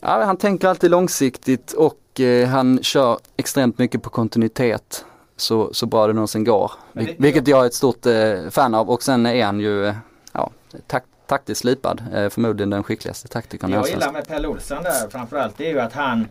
ja, 0.00 0.24
han 0.24 0.36
tänker 0.36 0.68
alltid 0.68 0.90
långsiktigt 0.90 1.72
och 1.72 2.20
eh, 2.20 2.48
han 2.48 2.78
kör 2.82 3.18
extremt 3.36 3.78
mycket 3.78 4.02
på 4.02 4.10
kontinuitet 4.10 5.04
så, 5.36 5.74
så 5.74 5.86
bra 5.86 6.06
det 6.06 6.12
någonsin 6.12 6.44
går. 6.44 6.72
Vilket 6.92 7.48
jag 7.48 7.62
är 7.62 7.66
ett 7.66 7.74
stort 7.74 8.06
eh, 8.06 8.50
fan 8.50 8.74
av 8.74 8.90
och 8.90 9.02
sen 9.02 9.26
är 9.26 9.44
han 9.44 9.60
ju, 9.60 9.86
eh, 9.86 9.94
ja, 10.32 10.50
tack, 10.86 11.04
taktiskt 11.32 11.60
slipad. 11.60 12.02
Eh, 12.14 12.28
förmodligen 12.28 12.70
den 12.70 12.82
skickligaste 12.82 13.28
taktikern 13.28 13.72
Jag 13.72 13.88
gillar 13.88 14.12
med 14.12 14.28
Pelle 14.28 14.48
Olsson 14.48 14.82
där 14.82 15.08
framförallt 15.10 15.58
det 15.58 15.66
är 15.66 15.70
ju 15.70 15.80
att 15.80 15.92
han 15.92 16.28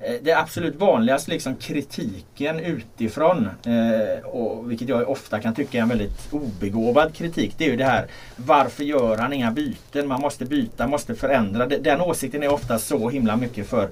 eh, 0.00 0.14
det 0.22 0.32
absolut 0.32 0.76
vanligaste 0.76 1.30
liksom 1.30 1.56
kritiken 1.56 2.60
utifrån, 2.60 3.48
eh, 3.66 4.24
och 4.24 4.70
vilket 4.70 4.88
jag 4.88 5.08
ofta 5.08 5.40
kan 5.40 5.54
tycka 5.54 5.78
är 5.78 5.82
en 5.82 5.88
väldigt 5.88 6.32
obegåvad 6.32 7.14
kritik, 7.14 7.54
det 7.58 7.64
är 7.64 7.70
ju 7.70 7.76
det 7.76 7.84
här 7.84 8.06
Varför 8.36 8.84
gör 8.84 9.16
han 9.16 9.32
inga 9.32 9.50
byten? 9.50 10.08
Man 10.08 10.20
måste 10.20 10.44
byta, 10.44 10.86
måste 10.86 11.14
förändra. 11.14 11.66
Den 11.66 12.00
åsikten 12.00 12.42
är 12.42 12.52
ofta 12.52 12.78
så 12.78 13.08
himla 13.08 13.36
mycket 13.36 13.68
för 13.68 13.88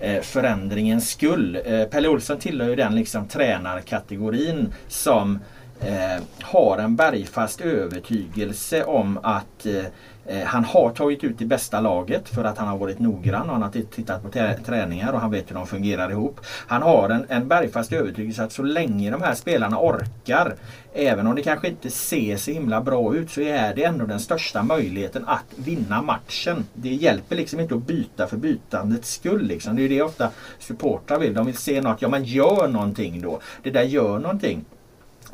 eh, 0.00 0.20
förändringens 0.20 1.10
skull. 1.10 1.58
Eh, 1.64 1.84
Pelle 1.84 2.08
Olsson 2.08 2.38
tillhör 2.38 2.68
ju 2.68 2.76
den 2.76 2.94
liksom 2.94 3.28
tränarkategorin 3.28 4.74
som 4.88 5.38
eh, 5.80 6.22
har 6.42 6.78
en 6.78 6.96
bergfast 6.96 7.60
övertygelse 7.60 8.84
om 8.84 9.18
att 9.22 9.66
eh, 9.66 9.84
eh, 10.26 10.44
han 10.46 10.64
har 10.64 10.90
tagit 10.90 11.24
ut 11.24 11.38
det 11.38 11.44
bästa 11.44 11.80
laget 11.80 12.28
för 12.28 12.44
att 12.44 12.58
han 12.58 12.68
har 12.68 12.78
varit 12.78 12.98
noggrann 12.98 13.46
och 13.46 13.52
han 13.52 13.62
har 13.62 13.70
tittat 13.70 14.22
på 14.22 14.28
träningar 14.64 15.12
och 15.12 15.20
han 15.20 15.30
vet 15.30 15.50
hur 15.50 15.54
de 15.54 15.66
fungerar 15.66 16.10
ihop. 16.10 16.40
Han 16.66 16.82
har 16.82 17.08
en, 17.08 17.26
en 17.28 17.48
bergfast 17.48 17.92
övertygelse 17.92 18.44
att 18.44 18.52
så 18.52 18.62
länge 18.62 19.10
de 19.10 19.22
här 19.22 19.34
spelarna 19.34 19.78
orkar, 19.78 20.54
även 20.94 21.26
om 21.26 21.34
det 21.34 21.42
kanske 21.42 21.68
inte 21.68 21.90
ser 21.90 22.36
så 22.36 22.50
himla 22.50 22.80
bra 22.80 23.16
ut, 23.16 23.30
så 23.30 23.40
är 23.40 23.74
det 23.74 23.84
ändå 23.84 24.06
den 24.06 24.20
största 24.20 24.62
möjligheten 24.62 25.24
att 25.26 25.44
vinna 25.56 26.02
matchen. 26.02 26.64
Det 26.74 26.88
hjälper 26.94 27.36
liksom 27.36 27.60
inte 27.60 27.74
att 27.74 27.86
byta 27.86 28.26
för 28.26 28.36
bytandets 28.36 29.14
skull. 29.14 29.46
Liksom. 29.46 29.76
Det 29.76 29.82
är 29.82 29.88
det 29.88 30.02
ofta 30.02 30.30
supportrar 30.58 31.18
vill. 31.18 31.34
De 31.34 31.46
vill 31.46 31.56
se 31.56 31.80
något, 31.80 32.02
ja 32.02 32.08
men 32.08 32.24
gör 32.24 32.68
någonting 32.68 33.20
då. 33.22 33.40
Det 33.62 33.70
där 33.70 33.82
gör 33.82 34.18
någonting. 34.18 34.64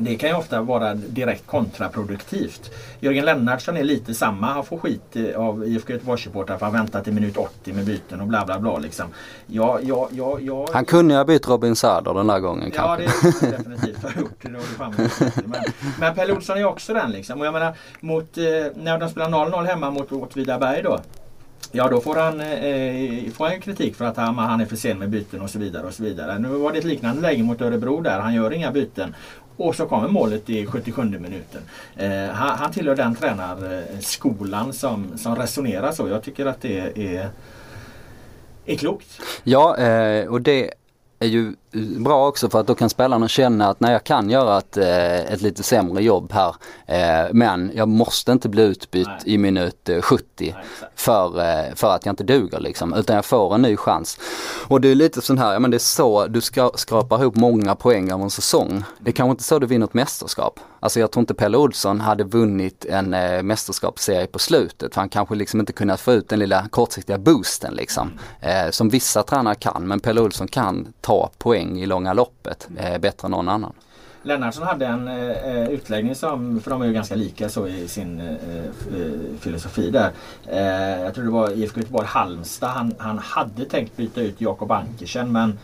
Det 0.02 0.16
kan 0.16 0.28
ju 0.28 0.36
ofta 0.36 0.60
vara 0.60 0.94
direkt 0.94 1.46
kontraproduktivt. 1.46 2.70
Jörgen 3.00 3.24
Lennartsson 3.24 3.76
är 3.76 3.84
lite 3.84 4.14
samma. 4.14 4.46
Han 4.46 4.64
får 4.64 4.78
skit 4.78 5.16
av 5.36 5.64
IFK 5.64 5.92
Göteborgssupportrar 5.92 6.58
för 6.58 6.66
att 6.66 6.72
han 6.72 6.82
väntat 6.82 7.04
till 7.04 7.12
minut 7.12 7.36
80 7.36 7.72
med 7.72 7.84
byten 7.84 8.20
och 8.20 8.26
bla 8.26 8.46
bla 8.46 8.58
bla. 8.58 8.78
Liksom. 8.78 9.06
Ja, 9.46 9.78
ja, 9.82 10.08
ja, 10.12 10.38
ja, 10.40 10.66
han 10.72 10.84
kunde 10.84 11.14
ha 11.14 11.24
bytt 11.24 11.48
Robin 11.48 11.76
Söder 11.76 12.14
den 12.14 12.26
där 12.26 12.40
gången 12.40 12.72
ja, 12.74 12.96
kanske. 12.96 13.04
Ja, 13.04 13.32
det 13.40 13.46
är 13.46 13.58
definitivt 13.58 14.02
ha 14.02 14.20
gjort. 14.20 14.42
Det 14.42 14.48
men, 15.44 15.62
men 16.00 16.14
Pelle 16.14 16.32
Olsson 16.32 16.58
är 16.58 16.64
också 16.64 16.94
den 16.94 17.10
liksom. 17.10 17.40
Och 17.40 17.46
jag 17.46 17.52
menar, 17.52 17.74
mot, 18.00 18.38
eh, 18.38 18.44
när 18.74 18.98
de 18.98 19.08
spelar 19.08 19.28
0-0 19.28 19.64
hemma 19.64 19.90
mot 19.90 20.12
Åtvidaberg 20.12 20.82
då. 20.82 21.00
Ja 21.72 21.88
då 21.88 22.00
får 22.00 22.16
han, 22.16 22.40
eh, 22.40 23.32
får 23.32 23.44
han 23.44 23.54
ju 23.54 23.60
kritik 23.60 23.96
för 23.96 24.04
att 24.04 24.16
han, 24.16 24.38
han 24.38 24.60
är 24.60 24.66
för 24.66 24.76
sen 24.76 24.98
med 24.98 25.10
byten 25.10 25.40
och 25.40 25.50
så 25.50 25.58
vidare. 25.58 25.86
och 25.86 25.94
så 25.94 26.02
vidare. 26.02 26.38
Nu 26.38 26.48
var 26.48 26.72
det 26.72 26.78
ett 26.78 26.84
liknande 26.84 27.22
läge 27.22 27.42
mot 27.42 27.60
Örebro 27.60 28.00
där. 28.00 28.20
Han 28.20 28.34
gör 28.34 28.52
inga 28.52 28.70
byten. 28.70 29.14
Och 29.60 29.76
så 29.76 29.86
kommer 29.86 30.08
målet 30.08 30.50
i 30.50 30.66
77 30.66 31.02
minuten. 31.02 31.62
Eh, 31.96 32.34
han, 32.34 32.58
han 32.58 32.72
tillhör 32.72 32.96
den 32.96 33.14
tränarskolan 33.14 34.72
som, 34.72 35.18
som 35.18 35.36
resonerar 35.36 35.92
så. 35.92 36.08
Jag 36.08 36.22
tycker 36.22 36.46
att 36.46 36.60
det 36.60 36.78
är, 36.96 37.30
är 38.66 38.76
klokt. 38.76 39.20
Ja, 39.44 39.76
eh, 39.76 40.26
och 40.26 40.40
det 40.40 40.74
är 41.18 41.26
ju 41.26 41.54
bra 41.98 42.28
också 42.28 42.50
för 42.50 42.60
att 42.60 42.66
då 42.66 42.74
kan 42.74 42.90
spelarna 42.90 43.28
känna 43.28 43.68
att 43.68 43.80
när 43.80 43.92
jag 43.92 44.04
kan 44.04 44.30
göra 44.30 44.58
ett, 44.58 44.76
eh, 44.76 45.32
ett 45.32 45.42
lite 45.42 45.62
sämre 45.62 46.02
jobb 46.02 46.32
här 46.32 46.54
eh, 46.86 47.32
men 47.32 47.70
jag 47.74 47.88
måste 47.88 48.32
inte 48.32 48.48
bli 48.48 48.62
utbytt 48.62 49.06
Nej. 49.06 49.34
i 49.34 49.38
minut 49.38 49.90
70 50.02 50.24
Nej, 50.38 50.54
för, 50.94 51.30
för 51.76 51.94
att 51.94 52.06
jag 52.06 52.12
inte 52.12 52.24
duger 52.24 52.60
liksom 52.60 52.94
utan 52.94 53.16
jag 53.16 53.24
får 53.24 53.54
en 53.54 53.62
ny 53.62 53.76
chans. 53.76 54.18
Och 54.68 54.80
det 54.80 54.88
är 54.88 54.94
lite 54.94 55.20
sån 55.20 55.38
här, 55.38 55.52
ja 55.52 55.58
men 55.58 55.70
det 55.70 55.76
är 55.76 55.78
så 55.78 56.26
du 56.26 56.40
ska 56.40 56.70
skrapa 56.74 57.20
ihop 57.20 57.36
många 57.36 57.74
poäng 57.74 58.12
av 58.12 58.22
en 58.22 58.30
säsong. 58.30 58.82
Det 58.98 59.10
är 59.10 59.12
kanske 59.12 59.30
inte 59.30 59.44
så 59.44 59.58
du 59.58 59.66
vinner 59.66 59.86
ett 59.86 59.94
mästerskap. 59.94 60.60
Alltså 60.80 61.00
jag 61.00 61.10
tror 61.10 61.20
inte 61.20 61.34
Pelle 61.34 61.56
Olsson 61.56 62.00
hade 62.00 62.24
vunnit 62.24 62.84
en 62.84 63.14
eh, 63.14 63.42
mästerskapsserie 63.42 64.26
på 64.26 64.38
slutet 64.38 64.94
för 64.94 65.00
han 65.00 65.08
kanske 65.08 65.34
liksom 65.34 65.60
inte 65.60 65.72
kunnat 65.72 66.00
få 66.00 66.12
ut 66.12 66.28
den 66.28 66.38
lilla 66.38 66.68
kortsiktiga 66.68 67.18
boosten 67.18 67.74
liksom. 67.74 68.18
Eh, 68.40 68.70
som 68.70 68.88
vissa 68.88 69.22
tränare 69.22 69.54
kan 69.54 69.88
men 69.88 70.00
Pelle 70.00 70.20
Olsson 70.20 70.48
kan 70.48 70.92
ta 71.00 71.30
poäng 71.38 71.59
i 71.60 71.86
långa 71.86 72.12
loppet 72.12 72.68
eh, 72.76 72.98
bättre 72.98 73.26
än 73.26 73.30
någon 73.30 73.48
annan. 73.48 73.72
Lennartsson 74.22 74.66
hade 74.66 74.86
en 74.86 75.08
eh, 75.08 75.68
utläggning 75.68 76.14
som, 76.14 76.60
för 76.60 76.70
de 76.70 76.82
är 76.82 76.86
ju 76.86 76.92
ganska 76.92 77.14
lika 77.14 77.48
så 77.48 77.66
i 77.66 77.88
sin 77.88 78.20
eh, 78.20 78.28
eh 78.28 79.38
filosofi 79.40 79.90
där. 79.90 80.10
Eh, 80.46 81.02
jag 81.02 81.14
tror 81.14 81.24
det 81.24 81.30
var 81.30 81.50
IFK 81.50 81.80
Göteborg 81.80 82.06
Halmstad. 82.06 82.70
Han, 82.70 82.94
han 82.98 83.18
hade 83.18 83.64
tänkt 83.64 83.96
byta 83.96 84.20
ut 84.20 84.40
Jakob 84.40 84.72
Ankersen 84.72 85.32
men 85.32 85.58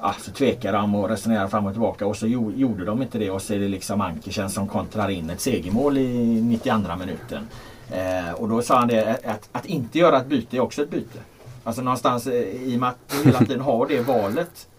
ja, 0.00 0.14
så 0.20 0.30
tvekade 0.30 0.78
de 0.78 0.94
och 0.94 1.08
resonerade 1.08 1.48
fram 1.48 1.66
och 1.66 1.72
tillbaka 1.72 2.06
och 2.06 2.16
så 2.16 2.26
gjorde 2.26 2.84
de 2.84 3.02
inte 3.02 3.18
det 3.18 3.30
och 3.30 3.42
så 3.42 3.54
är 3.54 3.58
det 3.58 3.68
liksom 3.68 4.00
Ankersen 4.00 4.50
som 4.50 4.68
kontrar 4.68 5.08
in 5.08 5.30
ett 5.30 5.40
segermål 5.40 5.98
i 5.98 6.42
92 6.42 6.96
minuten. 6.98 7.48
Eh, 7.90 8.32
och 8.32 8.48
då 8.48 8.62
sa 8.62 8.78
han 8.78 8.88
det 8.88 9.20
att, 9.24 9.48
att 9.52 9.66
inte 9.66 9.98
göra 9.98 10.16
ett 10.16 10.26
byte 10.26 10.56
är 10.56 10.60
också 10.60 10.82
ett 10.82 10.90
byte. 10.90 11.18
Alltså 11.64 11.82
någonstans 11.82 12.26
i 12.26 12.76
och 12.76 12.80
med 12.80 12.88
att 12.88 12.98
du 13.08 13.24
hela 13.24 13.38
tiden 13.38 13.60
har 13.60 13.86
det 13.86 14.00
valet 14.00 14.68
eh, 14.68 14.75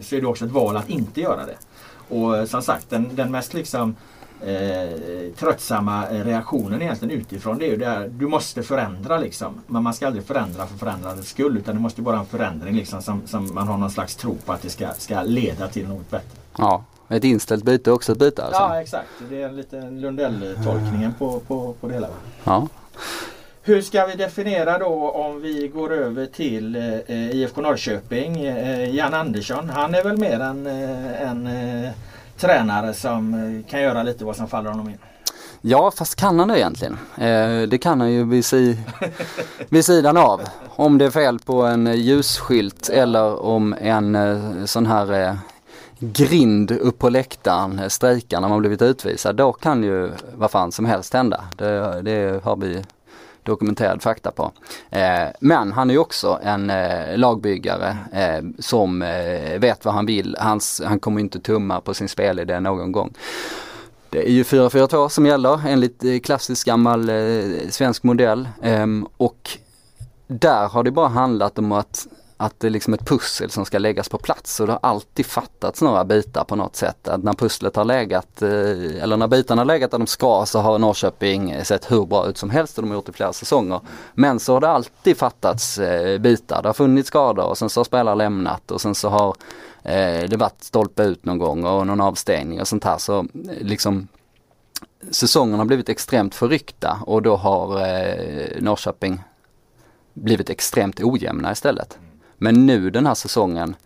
så 0.00 0.16
är 0.16 0.20
det 0.20 0.26
också 0.26 0.44
ett 0.44 0.50
val 0.50 0.76
att 0.76 0.88
inte 0.88 1.20
göra 1.20 1.46
det. 1.46 1.56
Och 2.08 2.36
eh, 2.36 2.44
som 2.44 2.62
sagt 2.62 2.90
den, 2.90 3.16
den 3.16 3.30
mest 3.30 3.54
liksom 3.54 3.96
eh, 4.40 4.98
tröttsamma 5.38 6.04
reaktionen 6.10 6.82
egentligen 6.82 7.20
utifrån 7.20 7.58
det 7.58 7.66
är 7.66 7.70
ju 7.70 7.76
det 7.76 8.08
du 8.08 8.28
måste 8.28 8.62
förändra 8.62 9.18
liksom. 9.18 9.60
Men 9.66 9.82
man 9.82 9.94
ska 9.94 10.06
aldrig 10.06 10.24
förändra 10.24 10.66
för 10.66 10.78
förändrandets 10.78 11.28
skull 11.28 11.56
utan 11.56 11.74
det 11.74 11.80
måste 11.80 12.02
vara 12.02 12.18
en 12.18 12.26
förändring 12.26 12.74
liksom 12.74 13.02
som, 13.02 13.22
som 13.26 13.54
man 13.54 13.68
har 13.68 13.78
någon 13.78 13.90
slags 13.90 14.16
tro 14.16 14.34
på 14.34 14.52
att 14.52 14.62
det 14.62 14.70
ska, 14.70 14.88
ska 14.98 15.22
leda 15.22 15.68
till 15.68 15.88
något 15.88 16.10
bättre. 16.10 16.38
Ja, 16.58 16.84
ett 17.08 17.24
inställt 17.24 17.64
byte 17.64 17.90
är 17.90 17.94
också 17.94 18.12
ett 18.12 18.18
byte 18.18 18.44
alltså? 18.44 18.60
Ja 18.60 18.80
exakt, 18.80 19.08
det 19.30 19.42
är 19.42 19.52
lite 19.52 19.76
Lundell-tolkningen 19.76 21.14
på, 21.18 21.40
på, 21.40 21.74
på 21.80 21.88
det 21.88 21.94
hela. 21.94 22.08
Ja. 22.44 22.68
Hur 23.64 23.82
ska 23.82 24.06
vi 24.06 24.14
definiera 24.14 24.78
då 24.78 25.10
om 25.10 25.40
vi 25.40 25.68
går 25.68 25.92
över 25.92 26.26
till 26.26 26.76
eh, 26.76 27.30
IFK 27.30 27.60
Norrköping? 27.60 28.44
Eh, 28.44 28.94
Jan 28.94 29.14
Andersson, 29.14 29.70
han 29.70 29.94
är 29.94 30.04
väl 30.04 30.16
mer 30.16 30.40
en, 30.40 30.66
eh, 30.66 31.30
en 31.30 31.46
eh, 31.46 31.90
tränare 32.36 32.94
som 32.94 33.34
eh, 33.34 33.70
kan 33.70 33.80
göra 33.82 34.02
lite 34.02 34.24
vad 34.24 34.36
som 34.36 34.48
faller 34.48 34.70
honom 34.70 34.88
in? 34.88 34.98
Ja, 35.60 35.90
fast 35.90 36.16
kan 36.16 36.38
han 36.38 36.48
det 36.48 36.58
egentligen? 36.58 36.98
Eh, 37.16 37.68
det 37.68 37.78
kan 37.82 38.00
han 38.00 38.12
ju 38.12 38.24
vid, 38.24 38.44
si, 38.44 38.78
vid 39.68 39.84
sidan 39.84 40.16
av. 40.16 40.40
Om 40.68 40.98
det 40.98 41.04
är 41.04 41.10
fel 41.10 41.38
på 41.38 41.62
en 41.62 41.86
ljusskylt 41.86 42.88
eller 42.88 43.42
om 43.42 43.74
en 43.80 44.14
eh, 44.14 44.64
sån 44.64 44.86
här 44.86 45.22
eh, 45.22 45.34
grind 45.98 46.70
upp 46.70 46.98
på 46.98 47.08
läktaren 47.08 47.78
eh, 47.78 47.88
strejkar 47.88 48.40
när 48.40 48.48
man 48.48 48.60
blivit 48.60 48.82
utvisad. 48.82 49.36
Då 49.36 49.52
kan 49.52 49.82
ju 49.84 50.10
vad 50.34 50.50
fan 50.50 50.72
som 50.72 50.84
helst 50.84 51.14
hända. 51.14 51.44
Det, 51.56 52.02
det 52.02 52.44
har 52.44 52.56
vi 52.56 52.82
dokumenterad 53.42 54.02
fakta 54.02 54.30
på. 54.30 54.52
Eh, 54.90 55.28
men 55.40 55.72
han 55.72 55.90
är 55.90 55.94
ju 55.94 56.00
också 56.00 56.38
en 56.42 56.70
eh, 56.70 57.16
lagbyggare 57.18 57.96
eh, 58.12 58.44
som 58.58 59.02
eh, 59.02 59.58
vet 59.58 59.84
vad 59.84 59.94
han 59.94 60.06
vill. 60.06 60.36
Hans, 60.40 60.82
han 60.84 61.00
kommer 61.00 61.20
inte 61.20 61.40
tumma 61.40 61.80
på 61.80 61.94
sin 61.94 62.08
spelidé 62.08 62.60
någon 62.60 62.92
gång. 62.92 63.14
Det 64.10 64.28
är 64.28 64.32
ju 64.32 64.42
4-4-2 64.42 65.08
som 65.08 65.26
gäller 65.26 65.68
enligt 65.68 66.04
eh, 66.04 66.18
klassisk 66.18 66.66
gammal 66.66 67.08
eh, 67.08 67.68
svensk 67.70 68.02
modell 68.02 68.48
ehm, 68.62 69.06
och 69.16 69.58
där 70.26 70.68
har 70.68 70.82
det 70.82 70.90
bara 70.90 71.08
handlat 71.08 71.58
om 71.58 71.72
att 71.72 72.06
att 72.42 72.60
det 72.60 72.66
är 72.66 72.70
liksom 72.70 72.94
ett 72.94 73.06
pussel 73.06 73.50
som 73.50 73.64
ska 73.64 73.78
läggas 73.78 74.08
på 74.08 74.18
plats 74.18 74.60
och 74.60 74.66
det 74.66 74.72
har 74.72 74.80
alltid 74.82 75.26
fattats 75.26 75.82
några 75.82 76.04
bitar 76.04 76.44
på 76.44 76.56
något 76.56 76.76
sätt. 76.76 77.08
Att 77.08 77.22
när 77.22 77.32
pusslet 77.32 77.76
har 77.76 77.84
legat, 77.84 78.42
eh, 78.42 79.02
eller 79.02 79.16
när 79.16 79.28
bitarna 79.28 79.60
har 79.60 79.66
legat 79.66 79.90
där 79.90 79.98
de 79.98 80.06
ska 80.06 80.46
så 80.46 80.58
har 80.58 80.78
Norrköping 80.78 81.64
sett 81.64 81.90
hur 81.90 82.06
bra 82.06 82.28
ut 82.28 82.38
som 82.38 82.50
helst 82.50 82.78
och 82.78 82.84
de 82.84 82.90
har 82.90 82.96
gjort 82.96 83.06
det 83.06 83.10
i 83.10 83.14
flera 83.14 83.32
säsonger. 83.32 83.80
Men 84.14 84.40
så 84.40 84.52
har 84.52 84.60
det 84.60 84.68
alltid 84.68 85.16
fattats 85.16 85.78
eh, 85.78 86.18
bitar. 86.18 86.62
Det 86.62 86.68
har 86.68 86.74
funnits 86.74 87.08
skador 87.08 87.44
och 87.44 87.58
sen 87.58 87.70
så 87.70 87.80
har 87.80 87.84
spelare 87.84 88.14
lämnat 88.14 88.70
och 88.70 88.80
sen 88.80 88.94
så 88.94 89.08
har 89.08 89.36
eh, 89.82 90.28
det 90.28 90.36
varit 90.36 90.64
stolpe 90.64 91.02
ut 91.02 91.24
någon 91.24 91.38
gång 91.38 91.64
och 91.64 91.86
någon 91.86 92.00
avstängning 92.00 92.60
och 92.60 92.68
sånt 92.68 92.84
här. 92.84 92.98
Så 92.98 93.26
liksom 93.60 94.08
säsongen 95.10 95.58
har 95.58 95.64
blivit 95.64 95.88
extremt 95.88 96.34
förryckta 96.34 96.98
och 97.06 97.22
då 97.22 97.36
har 97.36 97.68
Norrköping 98.60 99.20
blivit 100.14 100.50
extremt 100.50 101.00
ojämna 101.00 101.52
istället. 101.52 101.98
Men 102.42 102.66
nu 102.66 102.90
den 102.90 103.06
här 103.06 103.14
säsongen 103.14 103.76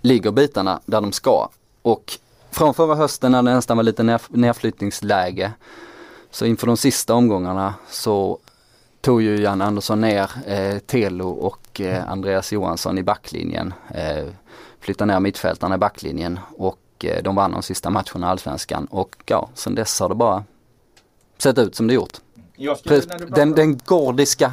ligger 0.00 0.30
bitarna 0.30 0.80
där 0.86 1.00
de 1.00 1.12
ska. 1.12 1.48
Och 1.82 2.18
från 2.50 2.74
förra 2.74 2.94
hösten 2.94 3.32
när 3.32 3.42
det 3.42 3.54
nästan 3.54 3.76
var 3.76 3.84
lite 3.84 4.18
nedflyttningsläge 4.28 5.52
så 6.30 6.46
inför 6.46 6.66
de 6.66 6.76
sista 6.76 7.14
omgångarna 7.14 7.74
så 7.88 8.38
tog 9.00 9.22
ju 9.22 9.36
Jan 9.36 9.62
Andersson 9.62 10.00
ner 10.00 10.30
eh, 10.46 10.78
Telo 10.78 11.28
och 11.28 11.80
eh, 11.80 12.10
Andreas 12.10 12.52
Johansson 12.52 12.98
i 12.98 13.02
backlinjen. 13.02 13.74
Eh, 13.94 14.26
flyttade 14.80 15.12
ner 15.12 15.20
mittfältarna 15.20 15.74
i 15.74 15.78
backlinjen 15.78 16.40
och 16.56 17.04
eh, 17.04 17.22
de 17.22 17.34
vann 17.34 17.52
de 17.52 17.62
sista 17.62 17.90
matcherna 17.90 18.26
i 18.26 18.30
Allsvenskan 18.30 18.86
och 18.90 19.16
ja, 19.26 19.48
sen 19.54 19.74
dess 19.74 20.00
har 20.00 20.08
det 20.08 20.14
bara 20.14 20.44
sett 21.38 21.58
ut 21.58 21.74
som 21.74 21.86
det 21.86 21.94
gjort. 21.94 22.20
Den, 23.28 23.52
den 23.52 23.80
gordiska 23.84 24.52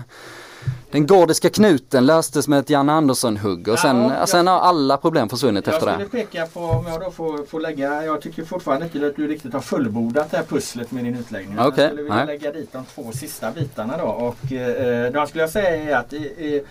den 0.94 1.08
gordiska 1.08 1.50
knuten 1.50 2.06
löstes 2.06 2.48
med 2.48 2.60
ett 2.60 2.70
Jan 2.70 2.90
Andersson-hugg 2.90 3.68
och 3.68 3.80
sen, 3.80 4.02
ja, 4.02 4.28
sen 4.28 4.48
har 4.48 4.60
alla 4.60 4.98
problem 4.98 5.30
försvunnit 5.30 5.68
efter 5.68 5.86
det. 5.86 5.92
Jag 5.92 6.08
skulle 6.08 6.24
peka 6.26 6.46
på, 6.46 6.60
om 6.60 6.86
jag 6.88 7.02
då 7.02 7.12
får, 7.12 7.46
får 7.46 7.60
lägga, 7.60 8.06
jag 8.06 8.22
tycker 8.22 8.46
fortfarande 8.46 8.86
inte 8.86 9.08
att 9.08 9.16
du 9.16 9.28
riktigt 9.28 9.54
har 9.54 9.62
fullbordat 9.62 10.32
det 10.32 10.38
här 10.38 10.44
pusslet 10.44 10.92
med 10.92 11.04
din 11.04 11.16
utläggning. 11.16 11.60
Okay. 11.60 11.84
Jag 11.84 11.90
skulle 11.90 12.02
vilja 12.02 12.16
Nej. 12.16 12.26
lägga 12.26 12.52
dit 12.52 12.74
de 12.74 12.86
två 12.86 13.12
sista 13.12 13.52
bitarna 13.52 13.98
då 13.98 14.04
och 14.04 14.52
eh, 14.52 15.12
då 15.12 15.26
skulle 15.26 15.44
jag 15.44 15.50
säga 15.50 15.98
att 16.00 16.14
i, 16.14 16.18
i, 16.18 16.64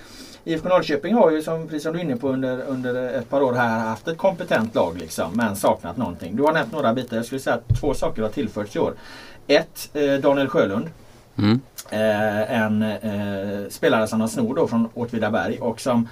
IFK 0.45 0.69
Norrköping 0.69 1.15
har 1.15 1.31
ju 1.31 1.43
som, 1.43 1.67
precis 1.67 1.83
som 1.83 1.93
du 1.93 1.99
är 1.99 2.05
inne 2.05 2.17
på 2.17 2.29
under, 2.29 2.63
under 2.67 3.19
ett 3.19 3.31
par 3.31 3.43
år 3.43 3.53
här 3.53 3.79
haft 3.79 4.09
ett 4.09 4.19
kompetent 4.19 4.75
lag 4.75 4.99
liksom 4.99 5.31
men 5.35 5.57
saknat 5.57 5.97
någonting. 5.97 6.37
Du 6.37 6.43
har 6.43 6.53
nämnt 6.53 6.73
några 6.73 6.95
bitar. 6.95 7.17
Jag 7.17 7.27
skulle 7.27 7.41
säga 7.41 7.57
att 7.57 7.81
två 7.81 7.95
saker 7.95 8.23
har 8.23 8.29
tillförts 8.29 8.77
i 8.77 8.79
år. 8.79 8.95
Ett, 9.47 9.91
eh, 9.93 10.15
Daniel 10.15 10.49
Sjölund. 10.49 10.89
Mm. 11.39 11.61
Eh, 11.93 12.63
en 12.63 12.83
eh, 12.83 13.69
spelare 13.69 14.07
som 14.07 14.19
de 14.19 14.29
snor 14.29 14.55
då 14.55 14.69
från 14.69 14.89
Åtvidaberg 14.95 15.59
och 15.59 15.81
som 15.81 16.09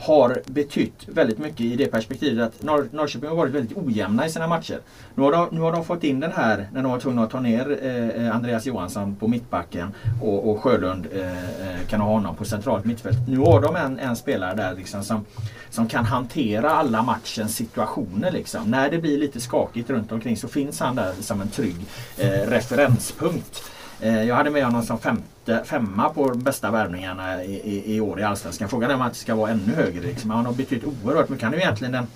har 0.00 0.42
betytt 0.46 1.08
väldigt 1.08 1.38
mycket 1.38 1.60
i 1.60 1.76
det 1.76 1.86
perspektivet 1.86 2.48
att 2.48 2.62
Norr, 2.62 2.88
Norrköping 2.92 3.28
har 3.28 3.36
varit 3.36 3.52
väldigt 3.52 3.76
ojämna 3.76 4.26
i 4.26 4.30
sina 4.30 4.46
matcher. 4.46 4.78
Nu 5.14 5.22
har 5.22 5.32
de, 5.32 5.48
nu 5.50 5.60
har 5.60 5.72
de 5.72 5.84
fått 5.84 6.04
in 6.04 6.20
den 6.20 6.32
här 6.32 6.68
när 6.72 6.82
de 6.82 6.92
var 6.92 7.00
tvungna 7.00 7.22
att 7.22 7.30
ta 7.30 7.40
ner 7.40 7.78
eh, 7.82 8.08
eh 8.08 8.36
Andreas 8.36 8.66
Johansson 8.66 9.16
på 9.16 9.28
mittbacken 9.28 9.94
och, 10.22 10.50
och 10.50 10.62
Sjölund 10.62 11.06
eh, 11.12 11.38
eh, 11.38 11.86
kan 11.88 12.00
ha 12.00 12.12
honom 12.12 12.36
på 12.36 12.44
centralt 12.44 12.84
mittfält. 12.84 13.28
Nu 13.28 13.38
har 13.38 13.60
de 13.60 13.76
en, 13.76 13.98
en 13.98 14.16
spelare 14.16 14.54
där 14.54 14.74
liksom 14.74 15.04
som, 15.04 15.24
som 15.70 15.88
kan 15.88 16.04
hantera 16.04 16.70
alla 16.70 17.02
matchens 17.02 17.56
situationer. 17.56 18.30
Liksom. 18.30 18.70
När 18.70 18.90
det 18.90 18.98
blir 18.98 19.18
lite 19.18 19.40
skakigt 19.40 19.90
runt 19.90 20.12
omkring 20.12 20.36
så 20.36 20.48
finns 20.48 20.80
han 20.80 20.96
där 20.96 21.12
som 21.20 21.40
en 21.40 21.48
trygg 21.48 21.76
eh, 22.18 22.50
referenspunkt. 22.50 23.62
Eh, 24.00 24.24
jag 24.24 24.34
hade 24.34 24.50
med 24.50 24.64
honom 24.64 24.82
som 24.82 24.98
femte, 24.98 25.62
femma 25.64 26.08
på 26.08 26.28
bästa 26.34 26.70
värvningarna 26.70 27.44
i, 27.44 27.54
i, 27.54 27.96
i 27.96 28.00
år 28.00 28.20
i 28.20 28.22
Allsvenskan. 28.22 28.68
Frågan 28.68 28.90
är 28.90 28.94
om 28.94 29.00
han 29.00 29.14
ska 29.14 29.34
vara 29.34 29.50
ännu 29.50 29.74
högre. 29.74 30.00
Liksom. 30.00 30.30
Han 30.30 30.46
har 30.46 30.52
betytt 30.52 30.84
oerhört 30.84 31.28
mycket. 31.28 31.44
Han 31.44 31.52
är 31.52 31.56
ju 31.56 31.62
egentligen 31.62 31.92
den, 31.92 32.06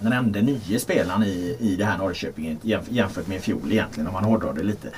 den 0.00 0.12
enda 0.12 0.40
nio 0.40 0.80
spelaren 0.80 1.22
i, 1.22 1.56
i 1.60 1.76
det 1.76 1.84
här 1.84 1.98
Norrköping 1.98 2.58
jämfört 2.88 3.26
med 3.26 3.36
i 3.36 3.40
fjol 3.40 3.72
egentligen 3.72 4.06
om 4.06 4.12
man 4.12 4.24
hårdrar 4.24 4.52
det 4.52 4.62
lite. 4.62 4.88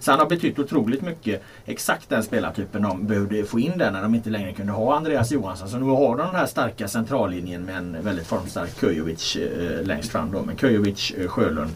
Så 0.00 0.10
han 0.10 0.20
har 0.20 0.26
betytt 0.26 0.58
otroligt 0.58 1.02
mycket. 1.02 1.42
Exakt 1.64 2.08
den 2.08 2.22
spelartypen 2.22 2.82
de 2.82 3.06
behövde 3.06 3.44
få 3.44 3.60
in 3.60 3.78
där 3.78 3.90
när 3.90 4.02
de 4.02 4.14
inte 4.14 4.30
längre 4.30 4.52
kunde 4.52 4.72
ha 4.72 4.96
Andreas 4.96 5.32
Johansson. 5.32 5.68
Så 5.68 5.78
nu 5.78 5.84
har 5.84 6.16
de 6.16 6.26
den 6.26 6.34
här 6.34 6.46
starka 6.46 6.88
centrallinjen 6.88 7.64
med 7.64 7.76
en 7.76 8.02
väldigt 8.02 8.26
formstark 8.26 8.80
Kujovic 8.80 9.36
eh, 9.36 9.82
längst 9.86 10.12
fram 10.12 10.32
då. 10.32 10.42
Men 10.42 10.56
Kujovic, 10.56 11.10
eh, 11.10 11.28
Sjölund 11.28 11.70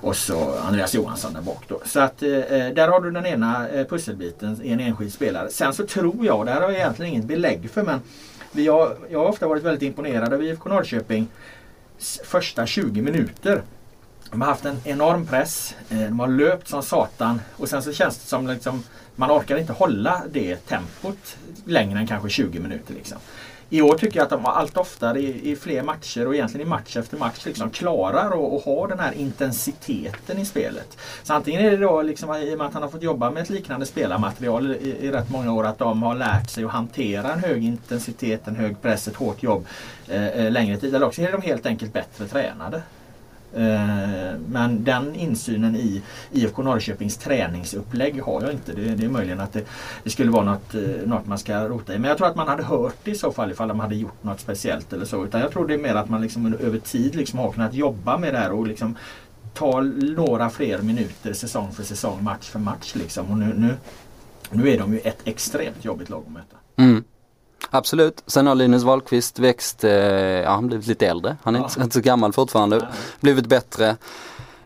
och 0.00 0.16
så 0.16 0.58
Andreas 0.58 0.94
Johansson 0.94 1.32
där 1.32 1.40
bak 1.40 1.64
då. 1.68 1.80
Så 1.84 2.00
att 2.00 2.22
eh, 2.22 2.30
eh, 2.30 2.74
där 2.74 2.88
har 2.88 3.00
du 3.00 3.10
den 3.10 3.26
ena 3.26 3.68
eh, 3.68 3.86
pusselbiten 3.86 4.60
i 4.62 4.72
en 4.72 4.80
enskild 4.80 5.12
spelare. 5.12 5.50
Sen 5.50 5.74
så 5.74 5.86
tror 5.86 6.26
jag, 6.26 6.46
det 6.46 6.52
här 6.52 6.60
har 6.60 6.70
jag 6.70 6.78
egentligen 6.78 7.12
inget 7.12 7.24
belägg 7.24 7.70
för 7.70 7.82
men 7.82 8.00
vi 8.52 8.68
har, 8.68 8.96
jag 9.10 9.18
har 9.18 9.26
ofta 9.26 9.48
varit 9.48 9.62
väldigt 9.62 9.82
imponerad 9.82 10.34
av 10.34 10.44
IFK 10.44 10.68
Norrköping 10.68 11.28
första 12.24 12.66
20 12.66 13.02
minuter. 13.02 13.62
De 14.30 14.40
har 14.40 14.48
haft 14.48 14.64
en 14.64 14.80
enorm 14.84 15.26
press. 15.26 15.74
Eh, 15.90 16.00
de 16.00 16.20
har 16.20 16.28
löpt 16.28 16.68
som 16.68 16.82
satan 16.82 17.40
och 17.56 17.68
sen 17.68 17.82
så 17.82 17.92
känns 17.92 18.18
det 18.18 18.26
som 18.26 18.46
liksom 18.46 18.82
man 19.16 19.30
orkar 19.30 19.56
inte 19.56 19.72
hålla 19.72 20.22
det 20.30 20.56
tempot 20.56 21.36
längre 21.64 21.98
än 21.98 22.06
kanske 22.06 22.28
20 22.28 22.60
minuter. 22.60 22.94
Liksom 22.94 23.18
i 23.70 23.82
år 23.82 23.94
tycker 23.94 24.16
jag 24.16 24.24
att 24.24 24.30
de 24.30 24.46
allt 24.46 24.76
oftare 24.76 25.20
i, 25.20 25.50
i 25.50 25.56
fler 25.56 25.82
matcher 25.82 26.26
och 26.26 26.34
egentligen 26.34 26.66
i 26.66 26.70
match 26.70 26.96
efter 26.96 27.16
match 27.16 27.46
liksom 27.46 27.70
klarar 27.70 28.56
att 28.56 28.64
ha 28.64 28.86
den 28.86 28.98
här 28.98 29.12
intensiteten 29.12 30.38
i 30.38 30.44
spelet. 30.44 30.98
Så 31.22 31.34
antingen 31.34 31.64
är 31.64 31.70
det 31.70 31.76
då 31.76 32.02
liksom 32.02 32.34
i 32.34 32.54
och 32.54 32.58
med 32.58 32.66
att 32.66 32.74
han 32.74 32.82
har 32.82 32.90
fått 32.90 33.02
jobba 33.02 33.30
med 33.30 33.42
ett 33.42 33.50
liknande 33.50 33.86
spelarmaterial 33.86 34.70
i, 34.70 34.96
i 35.00 35.10
rätt 35.10 35.30
många 35.30 35.52
år 35.52 35.66
att 35.66 35.78
de 35.78 36.02
har 36.02 36.14
lärt 36.14 36.50
sig 36.50 36.64
att 36.64 36.70
hantera 36.70 37.32
en 37.32 37.38
hög 37.38 37.64
intensitet, 37.64 38.48
en 38.48 38.56
hög 38.56 38.82
press, 38.82 39.08
ett 39.08 39.16
hårt 39.16 39.42
jobb 39.42 39.66
eh, 40.08 40.26
eh 40.26 40.50
längre 40.50 40.76
tid. 40.76 40.94
Eller 40.94 41.06
också 41.06 41.22
är 41.22 41.32
de 41.32 41.42
helt 41.42 41.66
enkelt 41.66 41.92
bättre 41.92 42.26
tränade. 42.26 42.82
Eh, 43.54 44.38
men 44.48 44.84
den 44.84 45.14
insynen 45.14 45.76
i 45.76 46.02
IFK 46.32 46.62
Norrköpings 46.62 47.16
träningsupplägg 47.16 48.22
har 48.22 48.42
jag 48.42 48.52
inte. 48.52 48.72
Det, 48.72 48.94
det 48.94 49.04
är 49.04 49.08
möjligen 49.08 49.40
att 49.40 49.52
det, 49.52 49.64
det, 50.04 50.10
skulle 50.10 50.30
vara 50.30 50.44
något, 50.44 50.74
eh, 50.74 50.80
något 51.06 51.26
man 51.26 51.38
ska 51.38 51.68
rota 51.68 51.94
i. 51.94 51.98
Men 51.98 52.08
jag 52.08 52.18
tror 52.18 52.28
att 52.28 52.36
man 52.36 52.48
hade 52.48 52.62
hört 52.62 52.96
det 53.04 53.10
i 53.10 53.14
så 53.14 53.32
fall 53.32 53.50
ifall 53.50 53.68
de 53.68 53.80
hade 53.80 53.94
gjort 53.94 54.22
något 54.24 54.40
speciellt 54.40 54.92
eller 54.92 55.04
så. 55.04 55.24
Utan 55.24 55.40
jag 55.40 55.50
tror 55.50 55.66
det 55.66 55.74
är 55.74 55.78
mer 55.78 55.94
att 55.94 56.08
man 56.08 56.20
liksom 56.22 56.54
över 56.60 56.78
tid 56.78 57.14
liksom 57.14 57.38
har 57.38 57.52
kunnat 57.52 57.74
jobba 57.74 58.18
med 58.18 58.34
det 58.34 58.38
här 58.38 58.52
och 58.52 58.66
liksom 58.66 58.96
ta 59.54 59.80
några 59.80 60.50
fler 60.50 60.78
minuter 60.82 61.32
säsong 61.32 61.72
för 61.72 61.82
säsong, 61.82 62.24
match 62.24 62.48
för 62.48 62.58
match. 62.58 62.94
Liksom. 62.94 63.30
Och 63.30 63.38
nu, 63.38 63.54
nu, 63.56 63.74
nu 64.50 64.70
är 64.70 64.78
de 64.78 64.92
ju 64.92 64.98
ett 64.98 65.18
extremt 65.24 65.84
jobbigt 65.84 66.10
lag 66.10 66.22
att 66.26 66.32
möta. 66.32 66.56
Mm. 66.76 67.04
Absolut. 67.70 68.22
Sen 68.26 68.46
har 68.46 68.54
Linus 68.54 68.82
Wahlqvist 68.82 69.38
växt, 69.38 69.84
eh, 69.84 69.92
ja 69.92 70.50
han 70.50 70.66
blivit 70.66 70.86
lite 70.86 71.06
äldre. 71.06 71.36
Han 71.42 71.54
är 71.54 71.60
ja. 71.60 71.64
inte, 71.64 71.80
inte 71.80 71.94
så 71.94 72.00
gammal 72.00 72.32
fortfarande. 72.32 72.76
Nej. 72.76 72.88
Blivit 73.20 73.46
bättre. 73.46 73.96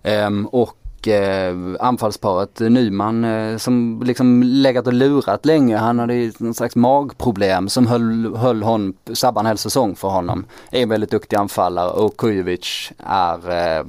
Ehm, 0.03 0.47
och 0.47 1.09
eh, 1.09 1.57
anfallsparet 1.81 2.61
Nyman 2.61 3.25
eh, 3.25 3.57
som 3.57 4.03
liksom 4.05 4.43
legat 4.43 4.87
och 4.87 4.93
lurat 4.93 5.47
länge. 5.47 5.77
Han 5.77 5.99
hade 5.99 6.33
någon 6.39 6.55
slags 6.55 6.77
magproblem 6.77 7.69
som 7.69 7.87
höll, 7.87 8.37
höll 8.37 8.63
hon, 8.63 8.95
en 9.37 9.47
hel 9.47 9.59
säsong 9.59 9.97
för 9.97 10.09
honom. 10.09 10.47
Är 10.71 10.83
en 10.83 10.89
väldigt 10.89 11.11
duktig 11.11 11.37
anfallare 11.37 11.91
och 11.91 12.17
Kujovic 12.17 12.93
är 13.07 13.51
eh, 13.79 13.85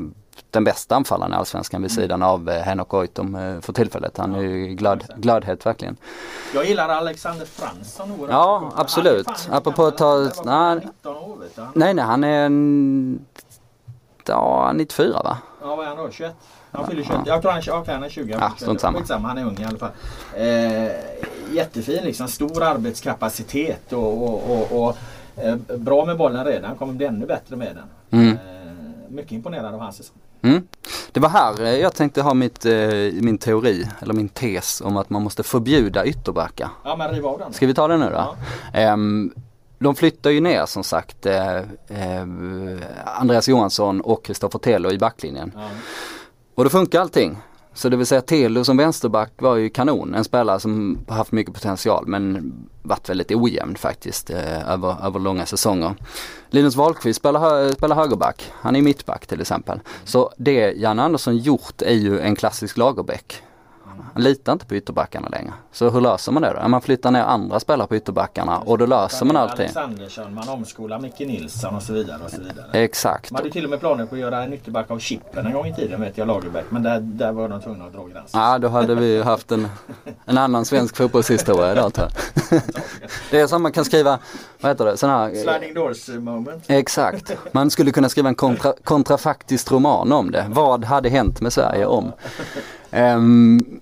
den 0.52 0.64
bästa 0.64 0.96
anfallaren 0.96 1.34
i 1.34 1.36
Allsvenskan 1.36 1.82
vid 1.82 1.92
mm. 1.92 2.04
sidan 2.04 2.24
av 2.24 2.50
eh, 2.50 2.62
Henok 2.62 2.90
Goitom 2.90 3.36
eh, 3.36 3.62
för 3.62 3.74
tillfället. 3.74 4.18
Han 4.18 4.36
är 4.36 4.42
ju 4.42 4.68
glad, 4.68 5.04
gladhet 5.18 5.66
verkligen. 5.66 5.98
Jag 6.54 6.66
gillar 6.66 6.90
Alexander 6.90 7.46
Fransson 7.46 8.12
oerhört 8.12 8.30
Ja 8.32 8.72
absolut. 8.76 9.50
Apropå 9.52 9.86
att 9.86 9.98
ta... 9.98 10.32
Nej, 10.46 10.88
nej, 11.74 11.94
nej 11.94 12.06
han 12.06 12.24
är 12.24 12.46
en, 12.46 13.26
ja, 14.26 14.72
94 14.76 15.22
va? 15.24 15.38
Ja 15.62 15.76
vad 15.76 15.86
är 15.86 15.90
han 15.90 15.98
då? 15.98 16.12
21? 16.12 16.36
Han 16.72 16.88
fyller 16.88 17.04
21. 17.04 17.20
Jag 17.26 17.42
tror 17.42 17.52
han, 17.52 17.82
okay, 17.82 17.94
han 17.94 18.04
är 18.04 18.10
20. 18.10 18.38
Ja, 18.40 18.54
strunt 18.58 18.82
samma. 18.82 18.98
Skitsamma, 18.98 19.28
han 19.28 19.38
är 19.38 19.46
ung 19.46 19.58
i 19.60 19.66
alla 19.66 19.78
fall. 19.78 19.92
Eh, 20.34 20.92
jättefin 21.56 22.04
liksom. 22.04 22.28
Stor 22.28 22.64
arbetskapacitet 22.64 23.94
och, 23.94 24.24
och, 24.24 24.52
och, 24.52 24.84
och 24.84 24.98
eh, 25.44 25.56
bra 25.78 26.06
med 26.06 26.18
bollen 26.18 26.46
redan. 26.46 26.76
Kommer 26.76 26.94
bli 26.94 27.06
ännu 27.06 27.26
bättre 27.26 27.56
med 27.56 27.76
den. 27.76 28.20
Mm. 28.22 28.34
Eh, 28.34 29.10
mycket 29.10 29.32
imponerad 29.32 29.74
av 29.74 29.80
hans 29.80 29.98
säsong. 29.98 30.18
Mm. 30.42 30.68
Det 31.12 31.20
var 31.20 31.30
här 31.30 31.64
eh, 31.64 31.76
jag 31.76 31.94
tänkte 31.96 32.22
ha 32.22 32.34
mitt, 32.34 32.66
eh, 32.66 32.74
min 33.14 33.38
teori, 33.38 33.88
eller 34.00 34.14
min 34.14 34.30
tes 34.30 34.82
om 34.82 34.98
att 34.98 35.10
man 35.10 35.24
måste 35.24 35.44
förbjuda 35.44 36.06
ytterbackar. 36.06 36.70
Ja 36.84 36.96
men 36.96 37.12
riva 37.12 37.30
av 37.30 37.40
den. 37.40 37.54
Ska 37.54 37.68
vi 37.68 37.74
ta 37.74 37.88
den 37.88 38.00
nu 38.00 38.10
då? 38.10 38.36
Ja. 38.74 38.94
Um, 38.94 39.34
de 39.80 39.96
flyttar 39.96 40.30
ju 40.30 40.42
ner 40.42 40.66
som 40.66 40.84
sagt 40.84 41.26
eh, 41.26 41.58
eh, 41.58 42.26
Andreas 43.06 43.48
Johansson 43.48 44.02
och 44.02 44.26
Kristoffer 44.26 44.60
Telo 44.60 44.92
i 44.92 44.98
backlinjen. 44.98 45.52
Ja. 45.56 45.68
Och 46.56 46.64
då 46.64 46.70
funkar 46.70 47.02
allting. 47.02 47.38
Så 47.76 47.90
det 47.90 47.98
vill 47.98 48.06
säga 48.06 48.22
Telo 48.22 48.64
som 48.64 48.78
vänsterback 48.78 49.32
var 49.38 49.56
ju 49.56 49.70
kanon. 49.70 50.16
En 50.16 50.24
spelare 50.24 50.60
som 50.60 50.98
har 51.08 51.16
haft 51.16 51.32
mycket 51.32 51.54
potential 51.54 52.04
men 52.08 52.54
varit 52.82 53.10
väldigt 53.10 53.32
ojämn 53.32 53.76
faktiskt 53.76 54.30
eh, 54.30 54.70
över, 54.70 55.06
över 55.06 55.20
långa 55.20 55.46
säsonger. 55.46 55.96
Linus 56.50 56.76
Wahlqvist 56.76 57.20
spelar, 57.20 57.40
hö 57.40 57.74
spelar 57.74 57.96
högerback. 57.96 58.52
Han 58.52 58.76
är 58.76 58.82
mittback 58.82 59.28
till 59.28 59.42
exempel. 59.42 59.80
Så 60.04 60.34
det 60.38 60.72
Jan 60.72 61.00
Andersson 61.00 61.38
gjort 61.38 61.82
är 61.82 61.94
ju 61.94 62.20
en 62.20 62.36
klassisk 62.36 62.78
lagerbäck. 62.78 63.42
Han 64.14 64.24
litar 64.24 64.54
inte 64.54 64.66
på 64.66 64.76
ytterbackarna 64.76 65.30
längre. 65.30 65.54
Så 65.72 65.90
hur 65.90 66.02
löser 66.02 66.32
man 66.32 66.42
det 66.42 66.60
då? 66.62 66.68
Man 66.68 66.82
flyttar 66.82 67.12
ner 67.12 67.22
andra 67.22 67.60
spelare 67.60 67.88
på 67.88 67.96
ytterbackarna 67.96 68.60
och 68.60 68.78
då 68.78 68.86
löser 68.86 69.26
man 69.26 69.38
allting. 69.38 69.66
Alexandersson, 69.66 70.34
man 70.34 70.50
omskolar 70.50 71.00
Micke 71.00 71.20
Nilsson 71.20 71.76
och 71.76 71.84
så 71.84 71.94
vidare. 71.94 72.20
Och 72.26 72.32
så 72.32 72.42
vidare. 72.42 72.66
Exakt. 72.74 73.32
Man 73.32 73.42
hade 73.42 73.52
till 73.52 73.64
och 73.64 73.70
med 73.70 73.80
planer 73.80 74.06
på 74.06 74.16
att 74.16 74.22
göra 74.22 74.44
en 74.44 74.54
ytterback 74.54 74.92
av 74.92 75.00
Chippen 75.00 75.46
en 75.46 75.54
gång 75.54 75.68
i 75.68 75.76
tiden 75.76 76.02
vet 76.02 76.18
jag, 76.18 76.28
Lagerbäck. 76.28 76.66
Men 76.70 76.84
där, 76.84 77.00
där 77.00 77.32
var 77.32 77.50
de 77.50 77.62
tvungna 77.62 77.86
att 77.86 77.94
dra 77.94 78.08
gränsen. 78.08 78.42
Ja, 78.42 78.58
då 78.58 78.68
hade 78.68 78.96
vi 78.96 79.24
haft 79.24 79.52
en, 79.52 79.68
en 80.26 80.38
annan 80.38 80.66
svensk 80.66 80.98
fotbollshistoria 80.98 81.72
idag 81.72 81.94
tror 81.94 82.08
jag. 82.08 82.62
Det 83.32 83.40
är 83.40 83.48
som 83.48 83.64
man 83.64 83.72
kan 83.72 83.86
skriva, 83.86 84.20
vad 84.62 84.72
heter 84.72 84.86
det, 84.86 84.98
sån 84.98 85.10
här... 85.10 85.30
Sliding 85.30 85.74
doors 85.74 86.08
moment. 86.08 86.64
Exakt. 86.68 87.38
Man 87.52 87.70
skulle 87.70 87.92
kunna 87.92 88.10
skriva 88.10 88.30
en 88.30 88.36
kontra, 88.36 88.74
kontrafaktisk 88.84 89.72
roman 89.72 90.12
om 90.12 90.32
det. 90.32 90.46
Vad 90.50 90.84
hade 90.84 91.10
hänt 91.10 91.42
med 91.42 91.54
Sverige 91.54 91.86
om? 91.86 92.12
Um, 92.92 93.82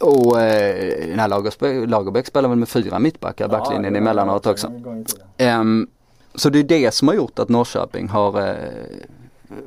och 0.00 0.40
eh, 0.40 1.16
när 1.16 1.28
Lagerbäck, 1.28 1.88
Lagerbäck 1.88 2.26
spelar 2.26 2.48
väl 2.48 2.58
med 2.58 2.68
fyra 2.68 2.98
mittbackar 2.98 3.48
backlinjen 3.48 3.94
ja, 3.94 4.00
emellanåt 4.00 4.46
också. 4.46 4.72
Um, 5.38 5.88
så 6.34 6.50
det 6.50 6.58
är 6.58 6.64
det 6.64 6.94
som 6.94 7.08
har 7.08 7.14
gjort 7.14 7.38
att 7.38 7.48
Norrköping 7.48 8.08
har, 8.08 8.48
eh, 8.48 8.54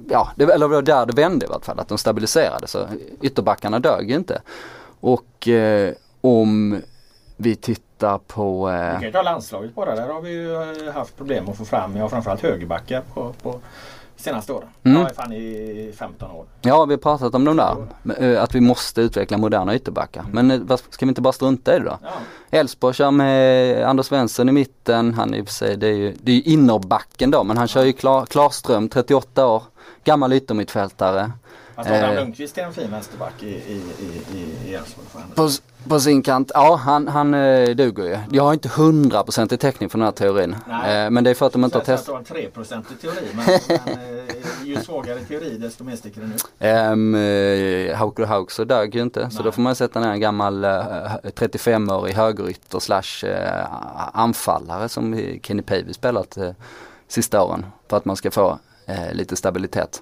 ja, 0.09 0.32
det, 0.36 0.43
eller 0.43 0.67
det 0.67 0.76
var 0.76 0.82
där 0.82 1.05
det 1.05 1.13
vände 1.13 1.45
i 1.45 1.49
vart 1.49 1.65
fall, 1.65 1.80
att 1.80 1.88
de 1.88 1.97
stabiliserade. 1.97 2.67
Så 2.67 2.88
ytterbackarna 3.22 3.80
dög 3.80 4.11
inte. 4.11 4.41
Och 4.99 5.47
eh, 5.47 5.93
om 6.22 6.82
vi 7.38 7.55
tittar 7.55 8.17
på... 8.17 8.69
Eh... 8.69 8.86
Vi 8.86 8.91
kan 8.93 9.01
ju 9.01 9.11
ta 9.11 9.22
landslaget 9.22 9.76
bara, 9.76 9.95
där 9.95 10.07
har 10.07 10.22
vi 10.22 10.30
ju 10.30 10.53
eh, 10.53 10.93
haft 10.93 11.17
problem 11.17 11.49
att 11.49 11.57
få 11.57 11.65
fram, 11.65 11.97
ja 11.97 12.09
framförallt 12.09 12.41
högerbackar 12.41 13.01
på, 13.13 13.34
på 13.43 13.59
senaste 14.22 14.53
åren. 14.53 14.69
Mm. 14.84 15.01
Jag 15.01 15.09
är 15.09 15.15
fan 15.15 15.34
i 15.34 15.93
15 15.97 16.32
år. 16.32 16.45
Ja, 16.61 16.86
vi 16.86 16.93
har 16.93 16.99
pratat 16.99 17.36
om 17.36 17.45
de 17.45 17.57
där. 17.57 17.88
Eh, 18.19 18.43
att 18.43 18.55
vi 18.55 18.61
måste 18.61 19.01
utveckla 19.01 19.38
moderna 19.38 19.76
ytterbackar. 19.76 20.22
Mm. 20.22 20.47
Men 20.47 20.69
eh, 20.69 20.78
ska 20.89 21.05
vi 21.05 21.09
inte 21.09 21.22
bara 21.22 21.34
strunta 21.34 21.76
i 21.76 21.80
det 21.80 21.86
då? 21.86 21.99
Elfsborg 22.51 22.91
ja. 22.91 22.93
kör 22.93 23.11
med 23.11 23.84
Anders 23.86 24.05
Svensson 24.05 24.49
i 24.49 24.51
mitten. 24.51 25.13
Han 25.13 25.34
i 25.34 25.41
och 25.41 25.45
för 25.45 25.53
sig, 25.53 25.78
det 25.78 25.88
är 25.88 25.95
ju, 25.95 26.15
det 26.22 26.32
är 26.32 26.47
innerbacken 26.47 27.32
då, 27.32 27.43
men 27.43 27.57
han 27.57 27.67
kör 27.67 27.84
ju 27.84 27.93
Klar, 27.93 28.26
Klarström, 28.26 28.89
38 28.89 29.47
år. 29.47 29.63
Gammal 30.03 30.34
yttermittfältare. 30.34 31.32
Alltså 31.76 31.93
Adam 31.93 32.09
eh, 32.09 32.15
Lundqvist 32.15 32.57
är 32.57 32.63
en 32.63 32.74
fin 32.74 32.91
vänsterback 32.91 33.43
i, 33.43 33.47
i, 33.47 33.82
i, 34.34 34.69
i 34.69 34.76
Elfsborg. 34.76 35.07
På, 35.36 35.49
på 35.89 35.99
sin 35.99 36.24
kant, 36.24 36.51
ja 36.53 36.76
han, 36.76 37.07
han 37.07 37.34
eh, 37.34 37.69
duger 37.69 38.03
ju. 38.03 38.17
Jag 38.32 38.43
har 38.43 38.53
inte 38.53 38.69
100% 38.69 39.57
täckning 39.57 39.89
för 39.89 39.97
den 39.97 40.05
här 40.05 40.11
teorin. 40.11 40.55
Eh, 40.69 41.09
men 41.09 41.24
det 41.24 41.30
är 41.30 41.34
för 41.34 41.45
att 41.45 41.53
de 41.53 41.63
inte 41.63 41.78
har 41.78 41.86
testat. 41.86 42.15
Jag 42.15 42.26
tror 42.26 42.38
att 42.38 42.53
du 42.53 42.69
har 42.69 42.80
3% 42.80 42.84
i 42.93 43.01
teori 43.01 43.28
men, 43.34 43.45
men 43.67 44.28
eh, 44.28 44.36
ju 44.65 44.76
svagare 44.76 45.19
teori 45.19 45.57
desto 45.57 45.84
mer 45.84 45.95
sticker 45.95 46.22
den 46.22 46.34
ut. 46.34 46.45
Um, 46.59 47.15
eh, 47.15 47.95
Hauker 47.95 48.26
Hauks 48.26 48.57
dög 48.57 48.95
ju 48.95 49.01
inte 49.01 49.19
Nej. 49.19 49.32
så 49.32 49.43
då 49.43 49.51
får 49.51 49.61
man 49.61 49.76
sätta 49.76 49.99
ner 49.99 50.09
en 50.09 50.19
gammal 50.19 50.63
eh, 50.63 50.69
35-årig 51.24 52.13
högerytter 52.13 52.80
slash 52.80 53.26
anfallare 54.13 54.89
som 54.89 55.22
Kenny 55.43 55.61
Pavey 55.61 55.93
spelat 55.93 56.38
sista 57.07 57.43
åren 57.43 57.65
för 57.89 57.97
att 57.97 58.05
man 58.05 58.15
ska 58.15 58.32
få 58.32 58.59
lite 59.11 59.36
stabilitet. 59.36 60.01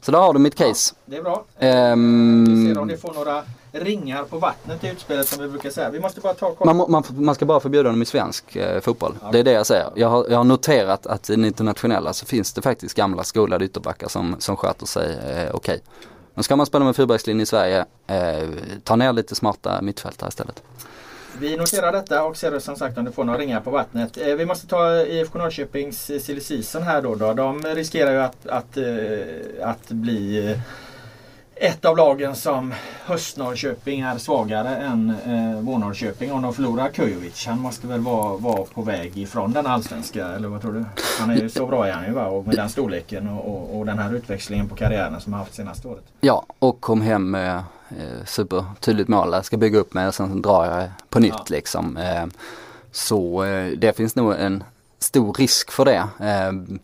Så 0.00 0.12
där 0.12 0.18
har 0.18 0.32
du 0.32 0.38
mitt 0.38 0.54
case. 0.54 0.94
Ja, 1.04 1.10
det 1.10 1.16
är 1.16 1.22
bra. 1.22 1.44
Um, 1.92 2.44
vi 2.44 2.74
ser 2.74 2.80
om 2.80 2.88
det 2.88 2.96
får 2.96 3.14
några 3.14 3.42
ringar 3.72 4.24
på 4.24 4.38
vattnet 4.38 4.84
i 4.84 4.88
utspelet 4.88 5.28
som 5.28 5.42
vi 5.42 5.48
brukar 5.48 5.70
säga. 5.70 5.90
Vi 5.90 6.00
måste 6.00 6.20
bara 6.20 6.34
ta 6.34 6.56
man, 6.64 6.76
man, 6.76 7.04
man, 7.08 7.34
ska 7.34 7.44
bara 7.44 7.60
förbjuda 7.60 7.88
dem 7.88 8.02
i 8.02 8.04
svensk 8.04 8.56
eh, 8.56 8.80
fotboll. 8.80 9.14
Ja. 9.22 9.28
Det 9.32 9.38
är 9.38 9.44
det 9.44 9.52
jag 9.52 9.66
säger. 9.66 9.90
Jag 9.94 10.08
har, 10.08 10.26
jag 10.30 10.36
har, 10.36 10.44
noterat 10.44 11.06
att 11.06 11.30
i 11.30 11.36
den 11.36 11.44
internationella 11.44 12.12
så 12.12 12.26
finns 12.26 12.52
det 12.52 12.62
faktiskt 12.62 12.94
gamla 12.96 13.24
skolade 13.24 13.64
ytterbackar 13.64 14.08
som, 14.08 14.36
som 14.38 14.56
sköter 14.56 14.86
sig 14.86 15.12
eh, 15.12 15.20
okej. 15.20 15.54
Okay. 15.54 15.78
Men 16.34 16.44
ska 16.44 16.56
man 16.56 16.66
spela 16.66 16.84
med 16.84 16.96
fyrbackslinje 16.96 17.42
i 17.42 17.46
Sverige, 17.46 17.84
eh, 18.06 18.48
ta 18.84 18.96
ner 18.96 19.12
lite 19.12 19.34
smarta 19.34 19.82
mittfältare 19.82 20.28
istället. 20.28 20.62
Vi 21.38 21.56
noterar 21.56 21.92
detta 21.92 22.24
och 22.24 22.36
ser 22.36 22.58
som 22.58 22.76
sagt 22.76 22.98
om 22.98 23.04
du 23.04 23.12
får 23.12 23.24
några 23.24 23.38
ringar 23.38 23.60
på 23.60 23.70
vattnet. 23.70 24.18
Eh, 24.18 24.34
vi 24.34 24.46
måste 24.46 24.66
ta 24.66 25.02
IFK 25.02 25.38
Norrköpings 25.38 26.10
eh, 26.10 26.18
silly 26.18 26.40
season 26.40 26.82
här 26.82 27.02
då, 27.02 27.14
då. 27.14 27.32
De 27.32 27.62
riskerar 27.62 28.12
ju 28.12 28.20
att, 28.20 28.46
att, 28.46 28.76
eh, 28.76 29.68
att 29.68 29.88
bli 29.88 30.56
ett 31.60 31.84
av 31.84 31.96
lagen 31.96 32.36
som 32.36 32.74
Höst-Norrköping 33.04 34.00
är 34.00 34.18
svagare 34.18 34.76
än 34.76 35.10
eh, 35.10 35.60
Vår-Norrköping 35.60 36.32
om 36.32 36.42
de 36.42 36.54
förlorar 36.54 36.88
Kujovic. 36.88 37.46
Han 37.46 37.60
måste 37.60 37.86
väl 37.86 38.00
vara, 38.00 38.36
vara 38.36 38.64
på 38.64 38.82
väg 38.82 39.18
ifrån 39.18 39.52
den 39.52 39.66
allsvenska, 39.66 40.26
eller 40.26 40.48
vad 40.48 40.62
tror 40.62 40.72
du? 40.72 40.84
Han 41.18 41.30
är 41.30 41.36
ju 41.36 41.48
så 41.48 41.66
bra 41.66 41.86
är 41.86 41.92
han 41.92 42.06
ju 42.06 42.12
va? 42.12 42.26
Och 42.26 42.46
med 42.46 42.56
den 42.56 42.68
storleken 42.68 43.28
och, 43.28 43.46
och, 43.46 43.78
och 43.78 43.86
den 43.86 43.98
här 43.98 44.14
utväxlingen 44.14 44.68
på 44.68 44.74
karriären 44.74 45.20
som 45.20 45.32
han 45.32 45.40
haft 45.40 45.54
senaste 45.54 45.88
året. 45.88 46.04
Ja, 46.20 46.46
och 46.58 46.80
kom 46.80 47.00
hem 47.00 47.30
med 47.30 47.62
eh, 47.98 48.24
supertydligt 48.26 49.08
mål. 49.08 49.32
Jag 49.32 49.44
ska 49.44 49.56
bygga 49.56 49.78
upp 49.78 49.94
mig 49.94 50.06
och 50.06 50.14
sen 50.14 50.42
drar 50.42 50.64
jag 50.64 50.88
på 51.08 51.20
nytt 51.20 51.32
ja. 51.36 51.44
liksom. 51.48 51.96
Eh, 51.96 52.26
så 52.92 53.44
eh, 53.44 53.72
det 53.78 53.96
finns 53.96 54.16
nog 54.16 54.32
en 54.32 54.64
stor 54.98 55.34
risk 55.34 55.70
för 55.70 55.84
det. 55.84 56.08
Eh, 56.20 56.78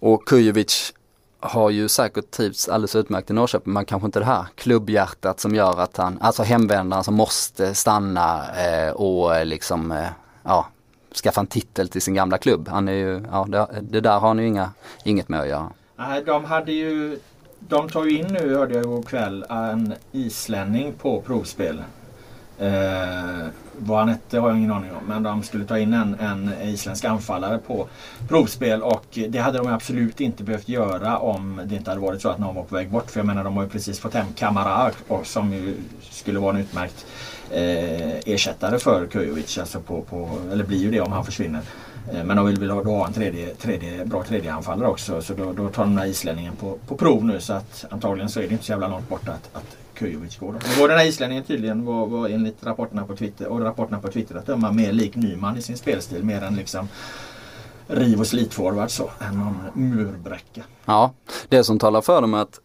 och 0.00 0.24
Kujovic 0.28 0.92
har 1.40 1.70
ju 1.70 1.88
säkert 1.88 2.30
trivts 2.30 2.68
alldeles 2.68 2.96
utmärkt 2.96 3.30
i 3.30 3.32
Norrköping 3.32 3.72
men 3.72 3.84
kanske 3.84 4.06
inte 4.06 4.18
det 4.18 4.24
här 4.24 4.46
klubbhjärtat 4.54 5.40
som 5.40 5.54
gör 5.54 5.80
att 5.80 5.96
han, 5.96 6.18
alltså 6.20 6.42
hemvändaren 6.42 7.04
som 7.04 7.14
måste 7.14 7.74
stanna 7.74 8.44
eh, 8.66 8.90
och 8.90 9.46
liksom, 9.46 9.92
eh, 9.92 10.08
ja, 10.42 10.66
skaffa 11.22 11.40
en 11.40 11.46
titel 11.46 11.88
till 11.88 12.02
sin 12.02 12.14
gamla 12.14 12.38
klubb. 12.38 12.68
Han 12.68 12.88
är 12.88 12.92
ju, 12.92 13.24
ja, 13.30 13.46
det, 13.48 13.66
det 13.80 14.00
där 14.00 14.18
har 14.18 14.28
han 14.28 14.38
ju 14.38 14.46
inga, 14.46 14.70
inget 15.04 15.28
med 15.28 15.40
att 15.40 15.48
göra. 15.48 15.70
Nej, 15.96 16.22
de 16.24 16.44
hade 16.44 16.72
ju 16.72 17.18
de 17.68 17.88
tar 17.88 18.04
ju 18.04 18.18
in 18.18 18.26
nu, 18.26 18.54
hörde 18.54 18.74
jag 18.74 18.84
igår 18.84 19.02
kväll, 19.02 19.44
en 19.48 19.94
islänning 20.12 20.92
på 20.92 21.20
provspel. 21.20 21.82
Eh, 22.58 23.46
vad 23.78 23.98
han 23.98 24.08
hette 24.08 24.38
har 24.38 24.48
jag 24.48 24.58
ingen 24.58 24.72
aning 24.72 24.90
om. 24.92 25.04
Men 25.08 25.22
de 25.22 25.42
skulle 25.42 25.64
ta 25.64 25.78
in 25.78 25.94
en, 25.94 26.16
en 26.20 26.50
isländsk 26.62 27.04
anfallare 27.04 27.58
på 27.58 27.88
provspel 28.28 28.82
och 28.82 29.18
det 29.28 29.38
hade 29.38 29.58
de 29.58 29.66
absolut 29.66 30.20
inte 30.20 30.44
behövt 30.44 30.68
göra 30.68 31.18
om 31.18 31.60
det 31.64 31.76
inte 31.76 31.90
hade 31.90 32.00
varit 32.00 32.22
så 32.22 32.28
att 32.28 32.38
någon 32.38 32.54
var 32.54 32.62
på 32.62 32.74
väg 32.74 32.90
bort. 32.90 33.10
För 33.10 33.20
jag 33.20 33.26
menar 33.26 33.44
de 33.44 33.56
har 33.56 33.62
ju 33.62 33.68
precis 33.68 33.98
fått 33.98 34.14
hem 34.14 34.26
Kamara 34.36 34.90
och, 35.08 35.26
som 35.26 35.52
ju 35.52 35.74
skulle 36.00 36.38
vara 36.38 36.54
en 36.54 36.60
utmärkt 36.60 37.06
eh, 37.50 38.32
ersättare 38.34 38.78
för 38.78 39.06
Kujovic. 39.06 39.58
Alltså 39.58 39.80
på, 39.80 40.00
på, 40.00 40.28
eller 40.52 40.64
blir 40.64 40.78
ju 40.78 40.90
det 40.90 41.00
om 41.00 41.12
han 41.12 41.24
försvinner. 41.24 41.60
Eh, 42.10 42.24
men 42.24 42.36
de 42.36 42.46
vill 42.46 42.60
väl 42.60 42.70
ha, 42.70 42.84
ha 42.84 43.06
en 43.06 43.12
tredje, 43.12 43.54
tredje, 43.54 44.04
bra 44.04 44.24
tredjeanfallare 44.24 44.88
också. 44.88 45.22
Så 45.22 45.34
då, 45.34 45.52
då 45.52 45.68
tar 45.68 45.82
de 45.82 45.90
den 45.90 45.98
här 45.98 46.06
islänningen 46.06 46.56
på, 46.56 46.78
på 46.86 46.96
prov 46.96 47.24
nu. 47.24 47.40
Så 47.40 47.52
att 47.52 47.84
antagligen 47.90 48.28
så 48.28 48.40
är 48.40 48.48
det 48.48 48.52
inte 48.52 48.64
så 48.64 48.72
jävla 48.72 48.88
långt 48.88 49.08
borta 49.08 49.32
att, 49.32 49.56
att 49.56 49.76
Kujovic 49.94 50.36
går. 50.38 50.54
Och 50.54 50.62
går 50.78 50.88
den 50.88 50.98
här 50.98 51.06
islänningen 51.06 51.44
tydligen 51.44 51.84
var, 51.84 52.06
var 52.06 52.28
enligt 52.28 52.64
rapporterna 52.64 53.04
på 53.04 53.16
Twitter 53.16 53.46
och 53.46 53.60
rapporterna 53.60 54.00
på 54.00 54.08
Twitter 54.08 54.34
att 54.34 54.46
döma 54.46 54.72
mer 54.72 54.92
lik 54.92 55.16
Nyman 55.16 55.56
i 55.56 55.62
sin 55.62 55.76
spelstil. 55.76 56.24
Mer 56.24 56.42
än 56.42 56.56
liksom 56.56 56.88
riv 57.86 58.20
och 58.20 58.26
slitforward 58.26 58.90
så. 58.90 59.10
Än 59.20 59.38
någon 59.38 59.56
murbräcka. 59.74 60.62
Ja, 60.84 61.12
det 61.48 61.64
som 61.64 61.78
talar 61.78 62.00
för 62.00 62.20
dem 62.20 62.34
är 62.34 62.38
att 62.38 62.60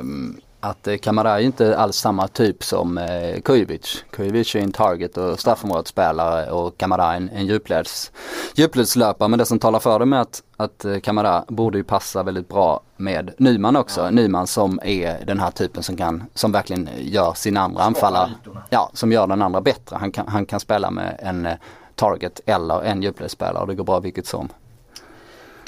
um 0.00 0.40
att 0.60 0.86
eh, 0.86 0.96
Kamara 0.96 1.40
är 1.40 1.44
inte 1.44 1.78
alls 1.78 1.96
samma 1.96 2.28
typ 2.28 2.64
som 2.64 2.98
eh, 2.98 3.40
Kujovic. 3.40 4.04
Kujovic 4.10 4.54
är 4.54 4.60
en 4.60 4.72
target 4.72 5.16
och 5.16 5.40
straffområdesspelare 5.40 6.50
och 6.50 6.78
Kamara 6.78 7.14
en, 7.14 7.28
en 7.28 7.46
djupleds, 7.46 8.12
djupledslöpare. 8.54 9.28
Men 9.28 9.38
det 9.38 9.46
som 9.46 9.58
talar 9.58 9.78
för 9.78 9.98
det 9.98 10.06
med 10.06 10.20
att, 10.20 10.42
att 10.56 10.84
eh, 10.84 10.98
Kamara 10.98 11.44
borde 11.48 11.78
ju 11.78 11.84
passa 11.84 12.22
väldigt 12.22 12.48
bra 12.48 12.80
med 12.96 13.34
Nyman 13.38 13.76
också. 13.76 14.00
Ja. 14.00 14.10
Nyman 14.10 14.46
som 14.46 14.80
är 14.82 15.24
den 15.24 15.40
här 15.40 15.50
typen 15.50 15.82
som 15.82 15.96
kan, 15.96 16.24
som 16.34 16.52
verkligen 16.52 16.88
gör 16.98 17.32
sin 17.32 17.56
andra 17.56 17.82
anfallare, 17.82 18.30
ja 18.70 18.90
som 18.92 19.12
gör 19.12 19.26
den 19.26 19.42
andra 19.42 19.60
bättre. 19.60 19.96
Han 19.96 20.12
kan, 20.12 20.28
han 20.28 20.46
kan 20.46 20.60
spela 20.60 20.90
med 20.90 21.16
en 21.22 21.46
eh, 21.46 21.54
target 21.94 22.40
eller 22.46 22.82
en 22.82 23.02
djupledsspelare 23.02 23.60
och 23.60 23.66
det 23.66 23.74
går 23.74 23.84
bra 23.84 24.00
vilket 24.00 24.26
som. 24.26 24.48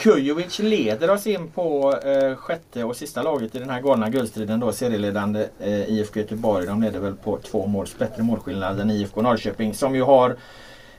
Kujovic 0.01 0.59
leder 0.59 1.11
oss 1.11 1.26
in 1.26 1.48
på 1.48 1.94
eh, 2.05 2.36
sjätte 2.36 2.84
och 2.84 2.96
sista 2.96 3.22
laget 3.22 3.55
i 3.55 3.59
den 3.59 3.70
här 3.70 3.80
galna 3.80 4.09
guldstriden 4.09 4.61
då 4.61 4.72
serieledande 4.72 5.48
eh, 5.59 5.90
IFK 5.90 6.20
Göteborg. 6.20 6.66
De 6.66 6.82
leder 6.82 7.01
väl 7.01 7.14
på 7.14 7.38
två 7.38 7.66
måls 7.66 7.98
bättre 7.98 8.22
målskillnad 8.22 8.80
än 8.80 8.90
IFK 8.90 9.22
Norrköping 9.22 9.74
som 9.74 9.94
ju 9.94 10.03
har 10.03 10.36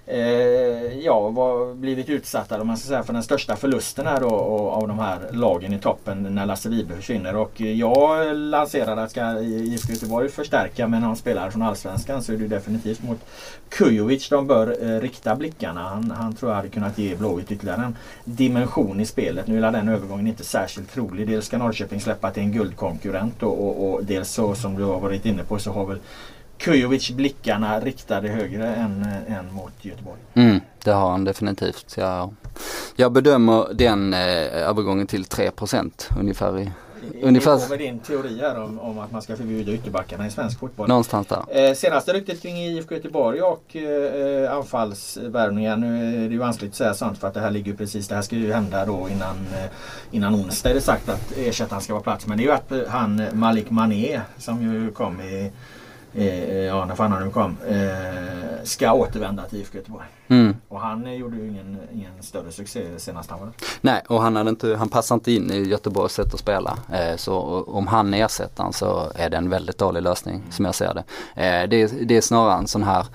Eh, 0.06 0.98
ja, 1.00 1.30
var, 1.30 1.74
blivit 1.74 2.10
utsatta 2.10 2.62
om 2.62 2.68
man 2.68 2.78
ska 2.78 2.88
säga, 2.88 3.04
för 3.04 3.14
den 3.14 3.24
största 3.24 3.56
förlusten 3.56 4.08
här 4.08 4.20
då, 4.20 4.30
av 4.70 4.88
de 4.88 5.00
här 5.00 5.20
lagen 5.32 5.74
i 5.74 5.80
toppen 5.80 6.36
när 6.36 6.46
Lasse 6.46 6.70
Vibe 6.70 6.96
försvinner. 6.96 7.36
Och 7.36 7.62
jag 7.62 8.36
lanserade 8.36 9.04
att 9.04 9.12
ska 9.12 9.40
IFK 9.40 9.94
Göteborg 9.94 10.30
förstärka 10.30 10.88
med 10.88 11.02
någon 11.02 11.16
spelare 11.16 11.52
från 11.52 11.62
Allsvenskan 11.62 12.24
så 12.24 12.34
är 12.34 12.38
det 12.38 12.48
definitivt 12.48 13.04
mot 13.04 13.20
Kujovic 13.70 14.30
de 14.30 14.48
bör 14.48 14.78
eh, 14.82 15.02
rikta 15.02 15.36
blickarna. 15.36 15.82
Han, 15.82 16.12
han 16.12 16.34
tror 16.34 16.52
jag 16.52 16.56
hade 16.56 16.70
kunnat 16.70 16.98
ge 16.98 17.16
Blåvitt 17.16 17.52
ytterligare 17.52 17.82
en 17.82 17.96
dimension 18.24 19.00
i 19.00 19.06
spelet. 19.06 19.48
Nu 19.48 19.66
är 19.66 19.72
den 19.72 19.90
övergången 19.90 20.28
inte 20.28 20.44
särskilt 20.44 20.92
trolig. 20.92 21.28
Dels 21.28 21.46
ska 21.46 21.58
Norrköping 21.58 22.02
släppa 22.02 22.32
till 22.32 22.44
en 22.44 22.52
guldkonkurrent 22.52 23.44
och, 23.44 23.68
och, 23.68 23.94
och 23.94 24.06
dels 24.06 24.32
så 24.32 24.56
som 24.56 24.76
du 24.76 24.84
har 24.84 25.00
varit 25.00 25.26
inne 25.26 25.44
på 25.44 25.60
så 25.60 25.72
har 25.72 25.86
väl 25.86 26.00
Kujovic 26.62 27.12
blickarna 27.12 27.80
riktade 27.80 28.28
högre 28.28 28.76
än, 28.76 29.06
än 29.28 29.54
mot 29.54 29.74
Göteborg. 29.82 30.20
Mm, 30.34 30.60
det 30.84 30.92
har 30.92 31.12
han 31.12 31.24
definitivt. 31.24 31.96
Jag, 31.98 32.36
jag 32.96 33.12
bedömer 33.12 33.74
den 33.74 34.14
eh, 34.14 34.20
övergången 34.70 35.08
till 35.08 35.26
3 35.26 35.52
ungefär 36.20 36.60
i 36.60 36.72
Ungefär. 37.22 37.70
med 37.70 37.80
din 37.80 38.00
teori 38.00 38.40
här 38.42 38.60
om, 38.60 38.80
om, 38.80 39.00
att 39.00 39.12
man 39.12 39.22
ska 39.22 39.36
förbjuda 39.36 39.72
ytterbackarna 39.72 40.28
i 40.28 40.32
svensk 40.32 40.60
fotboll. 40.60 40.88
Någonstans 40.88 41.28
där. 41.28 41.70
Eh, 41.70 41.74
senaste 41.74 42.14
ryktet 42.14 42.42
kring 42.42 42.58
IFK 42.58 42.96
Göteborg 42.96 43.42
och 43.42 43.76
eh, 43.76 44.54
anfallsvärvningar. 44.54 45.78
Nu 45.78 46.16
är 46.24 46.28
det 46.28 46.34
ju 46.34 46.38
vanskligt 46.38 46.72
att 46.72 46.76
säga 46.78 46.94
sånt 46.94 47.18
för 47.18 47.28
att 47.28 47.34
det 47.34 47.40
här 47.40 47.52
ligger 47.52 47.74
precis, 47.74 48.08
det 48.08 48.16
här 48.16 48.22
ska 48.22 48.36
ju 48.36 48.54
hända 48.54 48.86
då 48.86 49.08
innan, 49.12 49.36
eh, 49.54 49.70
innan 50.12 50.36
onsdag 50.36 50.70
är 50.70 50.74
det 50.74 50.82
sagt 50.82 51.10
att 51.10 51.38
ersättaren 51.38 51.82
ska 51.82 51.94
vara 51.94 52.04
plats. 52.04 52.28
Men 52.28 52.38
det 52.38 52.44
är 52.44 52.46
ju 52.46 52.52
att 52.52 52.88
han 52.88 53.24
Malik 53.34 53.70
Mané 53.70 54.22
som 54.38 54.62
ju 54.62 54.92
kom 54.92 55.22
i 55.22 55.52
eh, 56.14 56.60
ja 56.60 56.86
när 56.86 56.96
fan 56.96 57.12
han 57.12 57.24
nu 57.24 57.30
kom, 57.30 57.58
eh, 57.68 58.64
ska 58.64 58.94
återvända 58.94 59.44
till 59.44 59.60
IFK 59.60 59.78
Göteborg. 59.78 60.06
Mm. 60.28 60.56
Och 60.68 60.80
han 60.80 61.18
gjorde 61.18 61.38
ju 61.38 61.48
ingen, 61.48 61.78
ingen 61.94 62.24
större 62.24 62.52
succé 62.52 62.86
senast 62.98 63.30
han 63.30 63.40
var 63.40 63.46
där. 63.46 63.56
Nej 63.82 64.04
och 64.08 64.22
han, 64.22 64.36
hade 64.36 64.50
inte, 64.50 64.76
han 64.76 64.90
passar 64.90 65.16
inte 65.16 65.32
in 65.32 65.52
i 65.52 65.62
Göteborgs 65.62 66.14
sätt 66.14 66.34
att 66.34 66.40
spela. 66.40 66.78
Eh, 66.94 67.16
så 67.16 67.64
om 67.68 67.88
han 67.88 68.14
ersätter 68.14 68.64
han 68.64 68.74
så 68.74 69.12
är 69.16 69.30
det 69.30 69.38
en 69.38 69.50
väldigt 69.50 69.78
dålig 69.78 70.02
lösning 70.02 70.36
mm. 70.36 70.52
som 70.52 70.66
jag 70.66 70.76
ser 70.76 70.94
det. 70.94 71.04
Eh, 71.46 71.70
det, 71.70 72.08
det 72.08 72.18
är 72.18 72.22
snarare 72.22 72.58
en 72.58 72.68
sån 72.68 72.84
här 72.84 73.06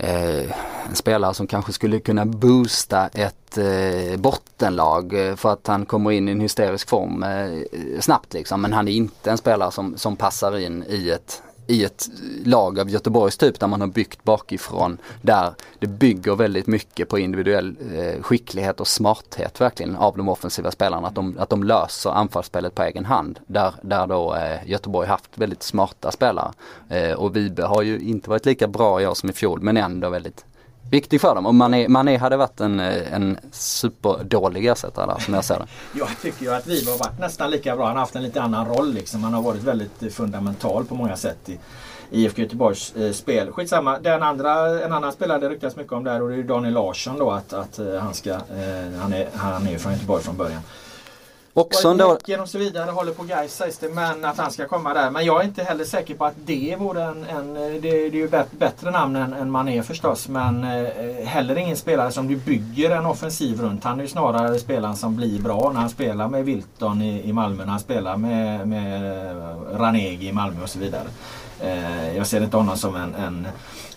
Eh, 0.00 0.50
en 0.88 0.94
spelare 0.94 1.34
som 1.34 1.46
kanske 1.46 1.72
skulle 1.72 2.00
kunna 2.00 2.26
boosta 2.26 3.08
ett 3.08 3.58
eh, 3.58 4.16
bottenlag 4.18 5.28
eh, 5.28 5.36
för 5.36 5.52
att 5.52 5.66
han 5.66 5.86
kommer 5.86 6.10
in 6.10 6.28
i 6.28 6.32
en 6.32 6.40
hysterisk 6.40 6.88
form 6.88 7.22
eh, 7.22 8.00
snabbt 8.00 8.34
liksom. 8.34 8.62
Men 8.62 8.72
han 8.72 8.88
är 8.88 8.92
inte 8.92 9.30
en 9.30 9.38
spelare 9.38 9.70
som, 9.70 9.96
som 9.96 10.16
passar 10.16 10.58
in 10.58 10.84
i 10.88 11.10
ett 11.10 11.42
i 11.68 11.84
ett 11.84 12.08
lag 12.44 12.80
av 12.80 12.90
Göteborgs 12.90 13.36
typ 13.36 13.60
där 13.60 13.66
man 13.66 13.80
har 13.80 13.88
byggt 13.88 14.24
bakifrån. 14.24 14.98
Där 15.22 15.54
det 15.78 15.86
bygger 15.86 16.34
väldigt 16.34 16.66
mycket 16.66 17.08
på 17.08 17.18
individuell 17.18 17.76
eh, 17.94 18.22
skicklighet 18.22 18.80
och 18.80 18.88
smarthet 18.88 19.60
verkligen 19.60 19.96
av 19.96 20.16
de 20.16 20.28
offensiva 20.28 20.70
spelarna. 20.70 21.08
Att 21.08 21.14
de, 21.14 21.38
att 21.38 21.50
de 21.50 21.64
löser 21.64 22.10
anfallsspelet 22.10 22.74
på 22.74 22.82
egen 22.82 23.04
hand. 23.04 23.38
Där, 23.46 23.74
där 23.82 24.06
då 24.06 24.34
eh, 24.34 24.70
Göteborg 24.70 25.08
haft 25.08 25.38
väldigt 25.38 25.62
smarta 25.62 26.10
spelare. 26.10 26.52
Eh, 26.88 27.12
och 27.12 27.36
Vibe 27.36 27.62
har 27.62 27.82
ju 27.82 28.00
inte 28.00 28.30
varit 28.30 28.46
lika 28.46 28.68
bra 28.68 29.02
i 29.02 29.06
år 29.06 29.14
som 29.14 29.30
i 29.30 29.32
fjol 29.32 29.60
men 29.62 29.76
ändå 29.76 30.10
väldigt 30.10 30.44
viktig 30.90 31.20
för 31.20 31.34
dem. 31.34 31.46
Och 31.46 31.54
Mané, 31.54 31.88
Mané 31.88 32.16
hade 32.16 32.36
varit 32.36 32.60
en, 32.60 32.80
en 32.80 33.38
superdålig 33.52 34.66
ersättare 34.66 35.06
där 35.06 35.18
som 35.18 35.34
jag 35.34 35.44
ser 35.44 35.58
det. 35.58 35.66
jag 35.98 36.08
tycker 36.22 36.42
ju 36.42 36.54
att 36.54 36.66
vi 36.66 36.84
har 36.84 36.98
varit 36.98 37.18
nästan 37.20 37.50
lika 37.50 37.76
bra. 37.76 37.86
Han 37.86 37.96
har 37.96 38.00
haft 38.00 38.16
en 38.16 38.22
lite 38.22 38.42
annan 38.42 38.66
roll 38.66 38.92
liksom. 38.92 39.24
Han 39.24 39.34
har 39.34 39.42
varit 39.42 39.62
väldigt 39.62 40.02
eh, 40.02 40.08
fundamental 40.08 40.84
på 40.84 40.94
många 40.94 41.16
sätt 41.16 41.48
i 41.48 41.58
IFK 42.10 42.42
Göteborgs 42.42 42.96
eh, 42.96 43.12
spel. 43.12 43.52
Skitsamma. 43.52 43.98
Den 43.98 44.22
andra, 44.22 44.84
en 44.84 44.92
annan 44.92 45.12
spelare 45.12 45.38
det 45.38 45.48
ryktas 45.48 45.76
mycket 45.76 45.92
om 45.92 46.04
där 46.04 46.22
och 46.22 46.28
det 46.28 46.36
är 46.36 46.42
Daniel 46.42 46.74
Larsson 46.74 47.18
då 47.18 47.30
att, 47.30 47.52
att 47.52 47.78
eh, 47.78 47.94
han 47.94 48.14
ska, 48.14 48.30
eh, 48.30 48.98
han, 49.00 49.12
är, 49.12 49.28
han 49.34 49.66
är 49.66 49.70
ju 49.70 49.78
från 49.78 49.92
Göteborg 49.92 50.22
från 50.22 50.36
början. 50.36 50.60
Också 51.60 51.88
ändå... 51.88 52.18
och 52.40 52.48
så 52.48 52.58
vidare 52.58 52.90
håller 52.90 53.12
på 53.12 53.22
Gais 53.22 53.54
sägs 53.54 53.78
det. 53.78 53.88
Men 53.88 54.24
att 54.24 54.38
han 54.38 54.50
ska 54.50 54.68
komma 54.68 54.94
där. 54.94 55.10
Men 55.10 55.24
jag 55.24 55.40
är 55.40 55.44
inte 55.44 55.62
heller 55.62 55.84
säker 55.84 56.14
på 56.14 56.24
att 56.24 56.34
det 56.44 56.76
vore 56.78 57.02
en... 57.02 57.24
en 57.24 57.54
det, 57.54 57.78
det, 57.80 57.88
är 57.88 58.10
ju 58.10 58.28
bättre 58.50 58.90
namn 58.90 59.16
än, 59.16 59.32
än 59.32 59.50
Mané 59.50 59.82
förstås. 59.82 60.28
Men 60.28 60.64
eh, 60.64 61.24
heller 61.24 61.58
ingen 61.58 61.76
spelare 61.76 62.12
som 62.12 62.28
du 62.28 62.36
bygger 62.36 62.90
en 62.90 63.06
offensiv 63.06 63.60
runt. 63.60 63.84
Han 63.84 63.98
är 63.98 64.02
ju 64.02 64.08
snarare 64.08 64.58
spelaren 64.58 64.96
som 64.96 65.16
blir 65.16 65.40
bra 65.40 65.70
när 65.74 65.80
han 65.80 65.90
spelar 65.90 66.28
med 66.28 66.44
Wilton 66.44 67.02
i, 67.02 67.28
i 67.28 67.32
Malmö. 67.32 67.64
När 67.64 67.70
han 67.70 67.80
spelar 67.80 68.16
med, 68.16 68.68
med 68.68 69.02
Ranegi 69.72 70.28
i 70.28 70.32
Malmö 70.32 70.62
och 70.62 70.70
så 70.70 70.78
vidare. 70.78 71.06
Eh, 71.60 72.16
jag 72.16 72.26
ser 72.26 72.40
inte 72.40 72.56
honom 72.56 72.76
som 72.76 72.96
en, 72.96 73.14
en, 73.14 73.48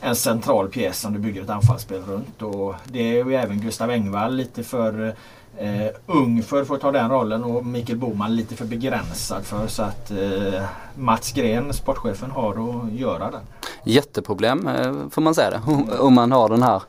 en 0.02 0.16
central 0.16 0.70
pjäs 0.70 1.00
som 1.00 1.14
du 1.14 1.20
bygger 1.20 1.42
ett 1.42 1.50
anfallsspel 1.50 2.02
runt. 2.02 2.42
Och 2.42 2.76
det 2.86 3.00
är 3.00 3.26
ju 3.26 3.36
även 3.36 3.62
Gustav 3.62 3.90
Engvall 3.90 4.36
lite 4.36 4.64
för 4.64 5.16
eh, 5.58 5.88
ung 6.06 6.44
för, 6.44 6.66
för 6.66 6.76
att 6.76 6.82
ta 6.82 6.92
den 6.92 7.10
rollen 7.10 7.44
och 7.44 7.66
Mikael 7.66 7.98
Boman 7.98 8.36
lite 8.36 8.56
för 8.56 8.66
begränsad 8.66 9.44
för 9.44 9.68
så 9.68 9.84
att 9.84 10.12
eh, 10.12 10.64
Mats 10.96 11.32
Gren, 11.32 11.74
sportchefen, 11.74 12.32
har 12.32 12.52
att 12.52 12.92
göra 12.92 13.32
det. 13.32 13.40
Jätteproblem 13.84 14.68
eh, 14.68 14.94
får 15.10 15.22
man 15.22 15.36
säga 15.36 15.50
det. 15.50 15.62
Om 16.00 16.14
man 16.14 16.32
har 16.32 16.50
den 16.50 16.64
här, 16.64 16.82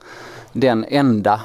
den 0.52 0.84
enda, 0.88 1.40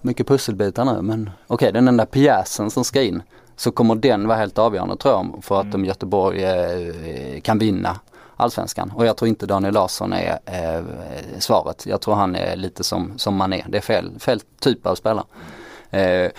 mycket 0.00 0.26
pusselbitar 0.26 0.84
nu 0.84 1.02
men 1.02 1.30
okej 1.46 1.54
okay, 1.54 1.70
den 1.70 1.88
enda 1.88 2.06
pjäsen 2.06 2.70
som 2.70 2.84
ska 2.84 3.02
in 3.02 3.22
så 3.56 3.72
kommer 3.72 3.94
den 3.94 4.28
vara 4.28 4.38
helt 4.38 4.58
avgörande 4.58 4.96
tror 4.96 5.14
jag 5.14 5.44
för 5.44 5.60
att 5.60 5.74
mm. 5.74 5.84
Göteborg 5.84 6.44
eh, 6.44 7.40
kan 7.40 7.58
vinna 7.58 8.00
allsvenskan. 8.36 8.92
Och 8.96 9.06
jag 9.06 9.16
tror 9.16 9.28
inte 9.28 9.46
Daniel 9.46 9.74
Larsson 9.74 10.12
är 10.12 10.38
eh, 10.46 10.84
svaret. 11.38 11.86
Jag 11.86 12.00
tror 12.00 12.14
han 12.14 12.36
är 12.36 12.56
lite 12.56 12.84
som, 12.84 13.18
som 13.18 13.36
man 13.36 13.52
är. 13.52 13.66
Det 13.68 13.76
är 13.76 13.82
fel, 13.82 14.10
fel 14.18 14.40
typ 14.60 14.86
av 14.86 14.94
spelare. 14.94 15.24
Eh, 15.94 16.30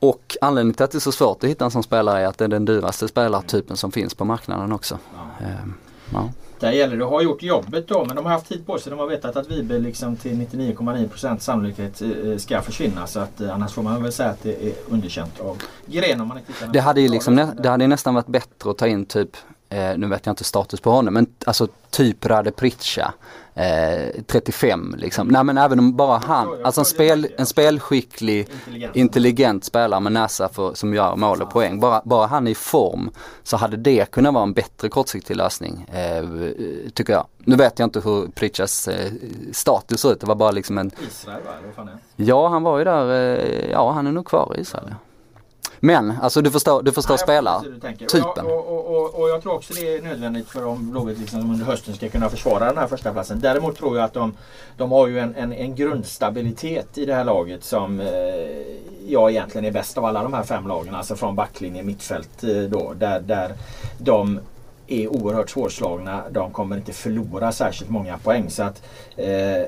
och 0.00 0.36
anledningen 0.40 0.74
till 0.74 0.84
att 0.84 0.90
det 0.90 0.98
är 0.98 1.00
så 1.00 1.12
svårt 1.12 1.44
att 1.44 1.50
hitta 1.50 1.64
en 1.64 1.70
sån 1.70 1.82
spelare 1.82 2.20
är 2.20 2.26
att 2.26 2.38
det 2.38 2.44
är 2.44 2.48
den 2.48 2.64
dyraste 2.64 3.08
spelartypen 3.08 3.76
som 3.76 3.92
finns 3.92 4.14
på 4.14 4.24
marknaden 4.24 4.72
också. 4.72 4.98
Ja. 5.14 5.46
Eh, 5.46 5.66
ja. 6.12 6.30
Där 6.60 6.72
gäller 6.72 6.96
det 6.96 7.04
att 7.04 7.10
ha 7.10 7.22
gjort 7.22 7.42
jobbet 7.42 7.88
då 7.88 8.04
men 8.04 8.16
de 8.16 8.24
har 8.24 8.32
haft 8.32 8.48
tid 8.48 8.66
på 8.66 8.78
sig. 8.78 8.90
De 8.90 8.98
har 8.98 9.06
vetat 9.06 9.36
att 9.36 9.50
Vibe 9.50 9.78
liksom 9.78 10.16
till 10.16 10.32
99,9% 10.32 11.38
sannolikhet 11.38 12.02
eh, 12.02 12.36
ska 12.36 12.62
försvinna. 12.62 13.06
Så 13.06 13.20
att 13.20 13.40
eh, 13.40 13.54
annars 13.54 13.72
får 13.72 13.82
man 13.82 14.02
väl 14.02 14.12
säga 14.12 14.28
att 14.28 14.42
det 14.42 14.66
är 14.66 14.72
underkänt 14.88 15.40
av 15.40 15.62
Gren 15.86 16.20
om 16.20 16.28
man 16.28 16.38
inte 16.38 16.52
det 16.72 16.80
hade, 16.80 17.00
ju 17.00 17.08
liksom, 17.08 17.52
det 17.58 17.68
hade 17.68 17.86
nästan 17.86 18.14
varit 18.14 18.26
bättre 18.26 18.70
att 18.70 18.78
ta 18.78 18.86
in 18.86 19.06
typ 19.06 19.36
eh, 19.68 19.98
nu 19.98 20.06
vet 20.06 20.26
jag 20.26 20.32
inte 20.32 20.44
status 20.44 20.80
på 20.80 20.90
honom, 20.90 21.14
men 21.14 21.26
alltså 21.46 21.68
typ 21.90 22.26
Rade 22.26 22.50
Pritcha. 22.50 23.14
Eh, 23.54 24.22
35 24.26 24.94
liksom. 24.98 25.28
Nej 25.28 25.44
men 25.44 25.58
även 25.58 25.78
om 25.78 25.96
bara 25.96 26.18
han, 26.18 26.48
alltså 26.64 26.80
en, 26.80 26.84
spel, 26.84 27.28
en 27.38 27.46
spelskicklig, 27.46 28.48
Intelligent. 28.94 29.64
spelare 29.64 30.00
med 30.00 30.12
näsa 30.12 30.48
för, 30.48 30.74
som 30.74 30.94
gör 30.94 31.16
mål 31.16 31.42
och 31.42 31.50
poäng. 31.50 31.80
Bara, 31.80 32.02
bara 32.04 32.26
han 32.26 32.46
är 32.46 32.50
i 32.50 32.54
form 32.54 33.10
så 33.42 33.56
hade 33.56 33.76
det 33.76 34.10
kunnat 34.10 34.34
vara 34.34 34.42
en 34.42 34.52
bättre 34.52 34.88
kortsiktig 34.88 35.36
lösning. 35.36 35.86
Eh, 35.92 36.24
tycker 36.94 37.12
jag. 37.12 37.26
Nu 37.38 37.56
vet 37.56 37.78
jag 37.78 37.86
inte 37.86 38.00
hur 38.00 38.26
Pritchas 38.28 38.88
eh, 38.88 39.12
status 39.52 40.00
ser 40.00 40.12
ut. 40.12 40.20
Det 40.20 40.26
var 40.26 40.34
bara 40.34 40.50
liksom 40.50 40.78
en 40.78 40.90
Israel 41.08 41.42
va? 41.76 41.88
Ja, 42.16 42.48
han 42.48 42.62
var 42.62 42.78
ju 42.78 42.84
där, 42.84 43.34
eh, 43.38 43.70
ja 43.70 43.90
han 43.92 44.06
är 44.06 44.12
nog 44.12 44.26
kvar 44.26 44.54
i 44.56 44.60
Israel. 44.60 44.86
ja. 44.90 44.96
Men, 45.86 46.12
alltså 46.22 46.42
du 46.42 46.50
förstår, 46.50 46.82
du 46.82 46.92
förstår 46.92 47.14
Ja, 47.14 47.18
jag 47.20 47.26
spelare, 47.28 47.54
förstår 47.54 47.70
hur 47.70 47.74
du 47.74 47.80
tänker. 47.80 48.06
typen. 48.06 48.46
Och, 48.46 48.52
och, 48.52 48.86
och, 48.86 48.96
och, 48.96 49.20
och 49.20 49.28
jag 49.28 49.42
tror 49.42 49.54
också 49.54 49.74
det 49.74 49.96
är 49.96 50.02
nödvändigt 50.02 50.48
för 50.48 50.66
om 50.66 50.90
Blåvitt 50.90 51.18
liksom 51.18 51.50
under 51.50 51.64
hösten 51.64 51.94
ska 51.94 52.08
kunna 52.08 52.28
försvara 52.28 52.64
den 52.64 52.78
här 52.78 52.86
första 52.86 53.12
platsen. 53.12 53.40
Däremot 53.40 53.76
tror 53.76 53.96
jag 53.96 54.04
att 54.04 54.12
de, 54.12 54.34
de 54.76 54.90
har 54.90 55.06
ju 55.06 55.18
en, 55.18 55.34
en, 55.34 55.52
en 55.52 55.74
grundstabilitet 55.74 56.98
i 56.98 57.04
det 57.04 57.14
här 57.14 57.24
laget 57.24 57.64
som 57.64 58.00
eh, 58.00 58.06
jag 59.08 59.30
egentligen 59.30 59.64
är 59.64 59.70
bäst 59.70 59.98
av 59.98 60.04
alla 60.04 60.22
de 60.22 60.34
här 60.34 60.42
fem 60.42 60.68
lagen. 60.68 60.94
Alltså 60.94 61.16
från 61.16 61.36
backlinje, 61.36 61.82
mittfält 61.82 62.44
eh, 62.44 62.56
då. 62.56 62.92
Där, 62.96 63.20
där 63.20 63.52
de 63.98 64.40
är 64.86 65.08
oerhört 65.08 65.50
svårslagna. 65.50 66.22
De 66.30 66.50
kommer 66.52 66.76
inte 66.76 66.92
förlora 66.92 67.52
särskilt 67.52 67.90
många 67.90 68.18
poäng. 68.18 68.50
Så 68.50 68.62
att 68.62 68.82
eh, 69.16 69.62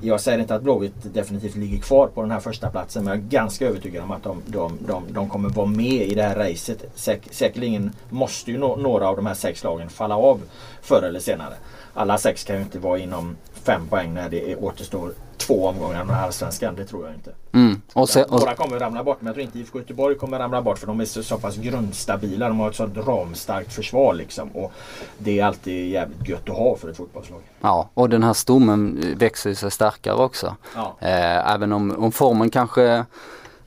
jag 0.00 0.20
säger 0.20 0.38
inte 0.38 0.54
att 0.54 0.62
Blåvitt 0.62 1.14
definitivt 1.14 1.56
ligger 1.56 1.78
kvar 1.78 2.06
på 2.06 2.22
den 2.22 2.30
här 2.30 2.40
första 2.40 2.70
platsen 2.70 3.04
men 3.04 3.14
jag 3.14 3.24
är 3.24 3.28
ganska 3.28 3.66
övertygad 3.66 4.04
om 4.04 4.10
att 4.10 4.22
de, 4.22 4.42
de, 4.46 4.78
de, 4.86 5.04
de 5.08 5.28
kommer 5.28 5.48
vara 5.48 5.66
med 5.66 6.06
i 6.06 6.14
det 6.14 6.22
här 6.22 6.36
racet. 6.36 6.84
Säk, 6.94 7.28
säkerligen 7.30 7.92
måste 8.08 8.50
ju 8.50 8.58
no, 8.58 8.76
några 8.76 9.08
av 9.08 9.16
de 9.16 9.26
här 9.26 9.34
sex 9.34 9.64
lagen 9.64 9.88
falla 9.88 10.16
av 10.16 10.40
förr 10.82 11.02
eller 11.02 11.20
senare. 11.20 11.54
Alla 11.94 12.18
sex 12.18 12.44
kan 12.44 12.56
ju 12.56 12.62
inte 12.62 12.78
vara 12.78 12.98
inom 12.98 13.36
fem 13.64 13.88
poäng 13.88 14.14
när 14.14 14.28
det 14.28 14.56
återstår 14.56 15.12
två 15.36 15.66
omgångar 15.68 16.04
med 16.04 16.16
Allsvenskan. 16.16 16.74
Det 16.76 16.84
tror 16.84 17.06
jag 17.06 17.14
inte. 17.14 17.32
Mm. 17.52 17.82
Och 17.92 18.08
se, 18.08 18.22
och, 18.22 18.40
Några 18.40 18.54
kommer 18.54 18.78
ramla 18.78 19.04
bort 19.04 19.16
men 19.20 19.26
jag 19.26 19.34
tror 19.34 19.44
inte 19.44 19.58
IFK 19.58 19.78
Göteborg 19.78 20.14
kommer 20.14 20.38
ramla 20.38 20.62
bort 20.62 20.78
för 20.78 20.86
de 20.86 21.00
är 21.00 21.04
så, 21.04 21.22
så 21.22 21.38
pass 21.38 21.56
grundstabila. 21.56 22.48
De 22.48 22.60
har 22.60 22.70
ett 22.70 22.76
sådant 22.76 23.06
ramstarkt 23.06 23.72
försvar 23.72 24.14
liksom. 24.14 24.48
Och 24.48 24.72
det 25.18 25.40
är 25.40 25.44
alltid 25.44 25.88
jävligt 25.88 26.28
gött 26.28 26.48
att 26.48 26.56
ha 26.56 26.76
för 26.76 26.88
ett 26.88 26.96
fotbollslag. 26.96 27.40
ja, 27.60 27.90
och 27.94 28.08
den 28.08 28.22
här 28.22 28.32
stommen 28.32 29.04
växer 29.16 29.54
sig 29.54 29.70
starkare 29.70 30.16
också. 30.16 30.56
Ja. 30.74 30.96
Eh, 31.00 31.54
även 31.54 31.72
om, 31.72 32.04
om 32.04 32.12
formen 32.12 32.50
kanske 32.50 33.04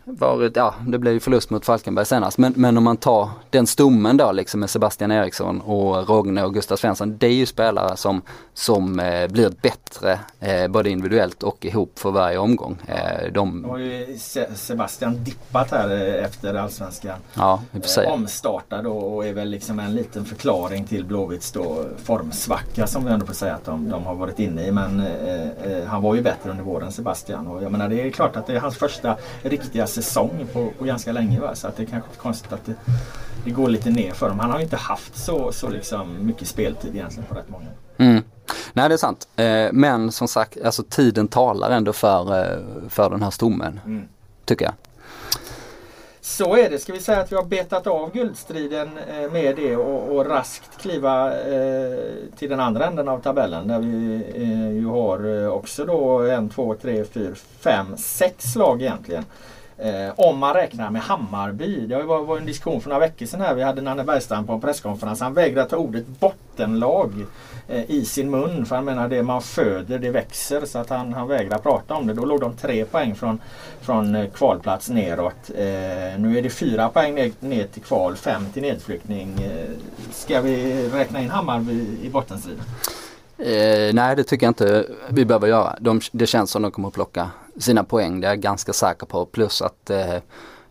varit, 0.05 0.55
ja 0.55 0.75
det 0.88 0.97
blev 0.99 1.13
ju 1.13 1.19
förlust 1.19 1.49
mot 1.49 1.65
Falkenberg 1.65 2.05
senast. 2.05 2.38
Men, 2.38 2.53
men 2.55 2.77
om 2.77 2.84
man 2.84 2.97
tar 2.97 3.30
den 3.49 3.67
stommen 3.67 4.17
då 4.17 4.31
liksom 4.31 4.59
med 4.59 4.69
Sebastian 4.69 5.11
Eriksson 5.11 5.61
och 5.61 6.09
Rogne 6.09 6.43
och 6.43 6.53
Gustav 6.53 6.75
Svensson. 6.75 7.17
Det 7.17 7.27
är 7.27 7.34
ju 7.34 7.45
spelare 7.45 7.97
som, 7.97 8.21
som 8.53 8.99
eh, 8.99 9.27
blir 9.27 9.49
bättre 9.61 10.19
eh, 10.39 10.67
både 10.67 10.89
individuellt 10.89 11.43
och 11.43 11.65
ihop 11.65 11.99
för 11.99 12.11
varje 12.11 12.38
omgång. 12.38 12.77
Eh, 12.88 13.23
Nu 13.23 13.30
de, 13.30 13.63
har 13.65 13.77
ju 13.77 14.17
Se- 14.17 14.55
Sebastian 14.55 15.23
dippat 15.23 15.71
här 15.71 15.89
eh, 15.89 16.25
efter 16.25 16.53
Allsvenskan. 16.53 17.17
ja, 17.34 17.61
Eh, 17.97 18.11
omstartad 18.11 18.88
och, 18.88 19.15
och 19.15 19.25
är 19.25 19.34
väl 19.34 19.49
liksom 19.49 19.80
en 19.80 19.95
liten 19.95 20.25
förklaring 20.25 20.84
till 20.85 21.05
Blåvitts 21.05 21.51
då 21.51 21.85
formsvacka 22.03 22.88
som 22.88 23.05
vi 23.05 23.11
ändå 23.11 23.25
får 23.25 23.34
säga 23.34 23.55
att 23.55 23.65
de, 23.65 23.89
de 23.89 24.03
har 24.05 24.15
varit 24.15 24.39
inne 24.39 24.67
i. 24.67 24.71
Men 24.71 24.99
eh, 24.99 25.71
eh, 25.71 25.85
han 25.88 26.01
var 26.01 26.15
ju 26.15 26.21
bättre 26.21 26.49
under 26.49 26.63
våren 26.63 26.91
Sebastian. 26.91 27.47
Och 27.47 27.63
jag 27.63 27.71
menar 27.71 27.89
det 27.89 28.01
är 28.07 28.11
klart 28.11 28.35
att 28.35 28.47
det 28.47 28.53
är 28.55 28.59
hans 28.59 28.77
första 28.77 29.15
riktiga 29.41 29.88
säsong 29.94 30.48
på, 30.53 30.72
på 30.78 30.86
ganska 30.86 31.11
länge. 31.11 31.40
Va? 31.40 31.56
Så 31.56 31.68
att 31.68 31.78
det 31.78 31.84
är 31.84 31.88
kanske 31.88 32.10
konstigt 32.18 32.53
att 32.53 32.65
det, 32.65 32.76
det 33.45 33.52
går 33.52 33.70
lite 33.70 33.90
ner 33.90 34.11
för 34.11 34.30
dem. 34.30 34.40
Han 34.40 34.52
har 34.52 34.57
ju 34.57 34.64
inte 34.64 34.78
haft 34.78 35.18
så, 35.18 35.52
så 35.52 35.70
liksom 35.70 36.26
mycket 36.26 36.48
speltid 36.48 36.95
egentligen 36.95 37.26
på 37.30 37.36
rätt 37.36 37.49
många. 37.49 37.68
Mm. 37.98 38.24
Nej 38.74 38.90
det 38.90 38.95
är 38.95 38.98
sant. 38.98 39.28
Eh, 39.36 39.70
men 39.72 40.11
som 40.11 40.28
sagt, 40.28 40.57
alltså 40.65 40.84
tiden 40.84 41.28
talar 41.28 41.72
ändå 41.72 41.94
för, 41.94 42.40
eh, 42.40 42.60
för 42.90 43.10
den 43.10 43.24
här 43.24 43.32
stommen. 43.32 43.80
Mm. 43.86 44.07
Tycker 44.45 44.65
jag. 44.65 44.74
Så 46.22 46.56
är 46.56 46.70
det. 46.70 46.80
Ska 46.80 46.94
vi 46.94 46.99
säga 46.99 47.20
att 47.20 47.32
vi 47.32 47.36
har 47.36 47.44
betat 47.44 47.88
av 47.88 48.11
guldstriden 48.14 48.90
eh, 49.07 49.32
med 49.32 49.56
det 49.56 49.76
och, 49.76 50.15
och 50.15 50.26
raskt 50.26 50.82
kliva 50.82 51.38
eh, 51.38 51.98
till 52.38 52.49
den 52.49 52.60
andra 52.60 52.86
änden 52.86 53.07
av 53.07 53.20
tabellen 53.20 53.68
där 53.68 53.80
vi 53.80 54.24
eh, 54.36 54.72
ju 54.72 54.86
har 54.86 55.48
också 55.48 55.86
då 55.86 56.20
en, 56.20 56.49
två, 56.49 56.76
tre, 56.76 57.03
fyra, 57.06 57.36
fem, 57.60 57.98
sex 57.98 58.56
lag 58.56 58.82
egentligen. 58.82 59.26
Eh, 59.78 60.14
om 60.16 60.40
man 60.40 60.54
räknar 60.54 60.90
med 60.90 61.02
Hammarby. 61.02 61.88
Det 61.88 62.04
var, 62.04 62.24
var 62.24 62.38
en 62.38 62.45
diskussion 62.45 62.82
för 62.82 62.90
några 62.90 63.00
veckor 63.00 63.26
sedan 63.26 63.41
här. 63.41 63.56
Vi 63.56 63.64
hade 63.64 63.82
Nanne 63.82 64.04
Bergstrand 64.04 64.48
på 64.48 64.54
en 64.54 64.62
presskonferens. 64.62 65.22
Han 65.22 65.34
vägrade 65.34 65.70
ta 65.70 65.78
ordet 65.78 66.08
bottenlag 66.08 67.26
eh, 67.68 67.91
i 67.91 68.06
sin 68.06 68.32
mun. 68.32 68.66
För 68.66 68.76
han 68.76 68.86
menar 68.86 69.08
det 69.08 69.24
man 69.24 69.41
föder 69.41 70.00
det 70.00 70.10
växer. 70.10 70.66
Så 70.66 70.80
att 70.80 70.90
han, 70.90 71.14
han 71.14 71.28
vägrar 71.28 71.58
prata 71.58 71.94
om 71.94 72.08
det. 72.08 72.14
Då 72.14 72.26
låg 72.26 72.40
de 72.40 72.54
tre 72.54 72.86
poäng 72.86 73.16
från, 73.16 73.41
från 73.82 74.16
eh, 74.16 74.30
kvalplats 74.30 74.90
neråt. 74.90 75.50
Eh, 75.56 76.20
nu 76.20 76.38
är 76.38 76.41
det 76.41 76.50
fyra 76.50 76.90
poäng 76.90 77.16
ner, 77.16 77.32
ner 77.40 77.68
till 77.68 77.82
kval, 77.82 78.16
fem 78.16 78.45
till 78.54 78.62
nedflyttning. 78.62 79.44
Eh, 79.44 79.70
ska 80.12 80.41
vi 80.41 80.90
räkna 80.90 81.22
in 81.22 81.30
Hammarby 81.30 81.88
i 82.04 82.10
bottenstriden? 82.10 82.64
Eh, 83.44 83.94
nej 83.94 84.15
det 84.15 84.24
tycker 84.24 84.45
jag 84.45 84.52
inte 84.52 84.86
vi 85.10 85.26
behöver 85.26 85.48
göra. 85.48 85.78
De, 85.80 86.02
det 86.11 86.28
känns 86.28 86.52
som 86.52 86.61
de 86.61 86.72
kommer 86.72 86.88
att 86.88 86.94
plocka 86.94 87.32
sina 87.60 87.84
poäng, 87.84 88.22
det 88.22 88.28
är 88.28 88.32
jag 88.32 88.40
ganska 88.40 88.74
säker 88.74 89.06
på. 89.06 89.26
Plus 89.26 89.61
att 89.61 89.90
eh, 89.90 90.18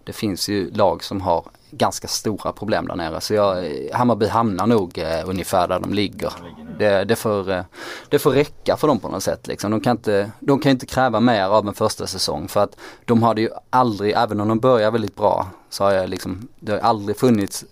det 0.05 0.12
finns 0.12 0.49
ju 0.49 0.70
lag 0.70 1.05
som 1.05 1.20
har 1.20 1.44
ganska 1.70 2.09
stora 2.09 2.53
problem 2.53 2.86
där 2.86 2.97
nere. 2.97 3.20
Så 3.20 3.35
jag, 3.35 3.66
eh, 3.66 3.97
Hammarby 3.97 4.27
hamnar 4.27 4.66
nog 4.66 4.99
eh, 4.99 5.28
ungefär 5.28 5.69
där 5.69 5.81
de 5.81 5.94
ligger. 5.94 6.32
Det, 6.78 7.05
det, 7.05 7.16
får, 7.16 7.51
eh, 7.51 7.65
det 8.09 8.19
får 8.19 8.31
räcka 8.31 8.77
för 8.77 8.89
dem 8.89 8.99
på 8.99 9.09
något 9.09 9.23
sätt. 9.23 9.47
Liksom. 9.47 9.70
De, 9.70 9.81
kan 9.81 9.97
inte, 9.97 10.31
de 10.40 10.59
kan 10.59 10.73
inte 10.73 10.86
kräva 10.86 11.20
mer 11.20 11.44
av 11.44 11.69
en 11.69 11.74
första 11.74 12.07
säsong 12.07 12.49
för 12.49 12.62
att 12.62 12.77
de 13.05 13.23
hade 13.23 13.40
ju 13.40 13.51
aldrig, 13.70 14.12
även 14.16 14.40
om 14.40 14.49
de 14.49 14.59
börjar 14.59 14.90
väldigt 14.90 15.16
bra, 15.16 15.47
så 15.70 15.85
har 15.85 15.93
jag 15.93 16.09
liksom, 16.11 16.49
det 16.61 16.73
har 16.73 16.78
aldrig 16.78 17.16
funnits 17.16 17.65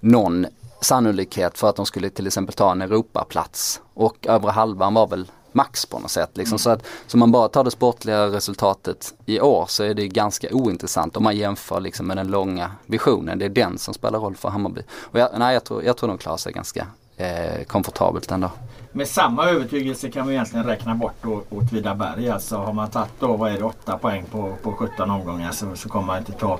någon 0.00 0.46
sannolikhet 0.80 1.58
för 1.58 1.68
att 1.68 1.76
de 1.76 1.86
skulle 1.86 2.10
till 2.10 2.26
exempel 2.26 2.54
ta 2.54 2.72
en 2.72 2.82
Europaplats. 2.82 3.80
Och 3.94 4.26
övre 4.26 4.50
halvan 4.50 4.94
var 4.94 5.06
väl 5.06 5.26
max 5.52 5.86
på 5.86 5.98
något 5.98 6.10
sätt. 6.10 6.30
Liksom. 6.34 6.58
Så 6.58 6.70
att 6.70 6.86
så 7.06 7.18
man 7.18 7.32
bara 7.32 7.48
tar 7.48 7.64
det 7.64 7.70
sportliga 7.70 8.26
resultatet 8.26 9.14
i 9.26 9.40
år 9.40 9.66
så 9.68 9.84
är 9.84 9.94
det 9.94 10.08
ganska 10.08 10.48
ointressant 10.52 11.16
om 11.16 11.22
man 11.22 11.36
jämför 11.36 11.80
liksom 11.80 12.06
med 12.06 12.16
den 12.16 12.28
långa 12.28 12.72
visionen. 12.86 13.38
Det 13.38 13.44
är 13.44 13.48
den 13.48 13.78
som 13.78 13.94
spelar 13.94 14.18
roll 14.18 14.36
för 14.36 14.48
Hammarby. 14.48 14.82
Och 14.90 15.18
jag, 15.18 15.30
nej, 15.38 15.54
jag, 15.54 15.64
tror, 15.64 15.84
jag 15.84 15.96
tror 15.96 16.08
de 16.08 16.18
klarar 16.18 16.36
sig 16.36 16.52
ganska 16.52 16.86
eh, 17.16 17.64
komfortabelt 17.66 18.30
ändå. 18.30 18.50
Med 18.92 19.08
samma 19.08 19.46
övertygelse 19.48 20.10
kan 20.10 20.26
vi 20.26 20.34
egentligen 20.34 20.66
räkna 20.66 20.94
bort 20.94 21.14
då 21.22 21.42
Åtvidaberg. 21.50 22.30
Alltså 22.30 22.56
har 22.56 22.72
man 22.72 22.90
tagit 22.90 23.12
då, 23.20 23.36
vad 23.36 23.52
är 23.52 23.58
det, 23.58 23.64
8 23.64 23.98
poäng 23.98 24.24
på, 24.30 24.54
på 24.62 24.72
17 24.72 25.10
omgångar 25.10 25.52
så, 25.52 25.76
så 25.76 25.88
kommer 25.88 26.06
man 26.06 26.18
inte 26.18 26.32
ta 26.32 26.58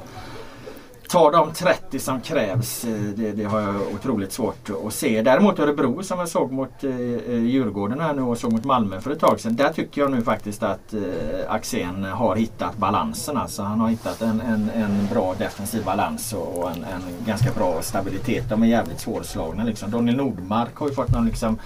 Ta 1.09 1.31
de 1.31 1.53
30 1.53 1.99
som 1.99 2.21
krävs. 2.21 2.85
Eh, 2.85 2.91
det, 2.91 3.33
det 3.33 3.45
har 3.45 3.61
jag 3.61 3.75
otroligt 3.95 4.33
svårt 4.33 4.71
att 4.87 4.95
se. 4.95 5.23
Däremot 5.23 5.59
Örebro 5.59 6.03
som 6.03 6.19
jag 6.19 6.29
såg 6.29 6.53
mot 6.53 6.85
eh, 6.85 6.91
eh, 6.91 7.45
Djurgården 7.45 8.01
här 8.01 8.15
nu 8.15 8.23
och 8.23 8.39
såg 8.39 8.53
mot 8.53 8.65
Malmö 8.65 9.01
för 9.01 9.11
ett 9.11 9.21
tag 9.21 9.41
sedan. 9.41 9.57
Där 9.57 9.73
tycker 9.73 10.01
jag 10.01 10.11
nu 10.11 10.23
faktiskt 10.23 10.63
att 10.63 10.95
eh, 10.95 11.01
Axén 11.49 12.05
har 12.05 12.37
hittat 12.37 12.77
balansen. 12.77 13.37
Alltså 13.37 13.63
han 13.63 13.81
har 13.81 13.89
hittat 13.89 14.23
en, 14.23 14.41
en, 14.41 14.71
en 14.71 15.09
bra 15.13 15.35
defensiv 15.39 15.85
balans 15.85 16.33
och, 16.33 16.59
och 16.59 16.71
en, 16.71 16.85
en 16.85 17.27
ganska 17.27 17.53
bra 17.53 17.83
stabilitet. 17.83 18.49
De 18.49 18.63
är 18.63 18.67
jävligt 18.67 19.01
svårslagna 19.01 19.65
liksom. 19.65 19.91
Daniel 19.91 20.17
Nordmark 20.17 20.77
har 20.77 20.89
ju 20.89 20.95
fått 20.95 21.13
någon 21.13 21.27
liksom 21.27 21.59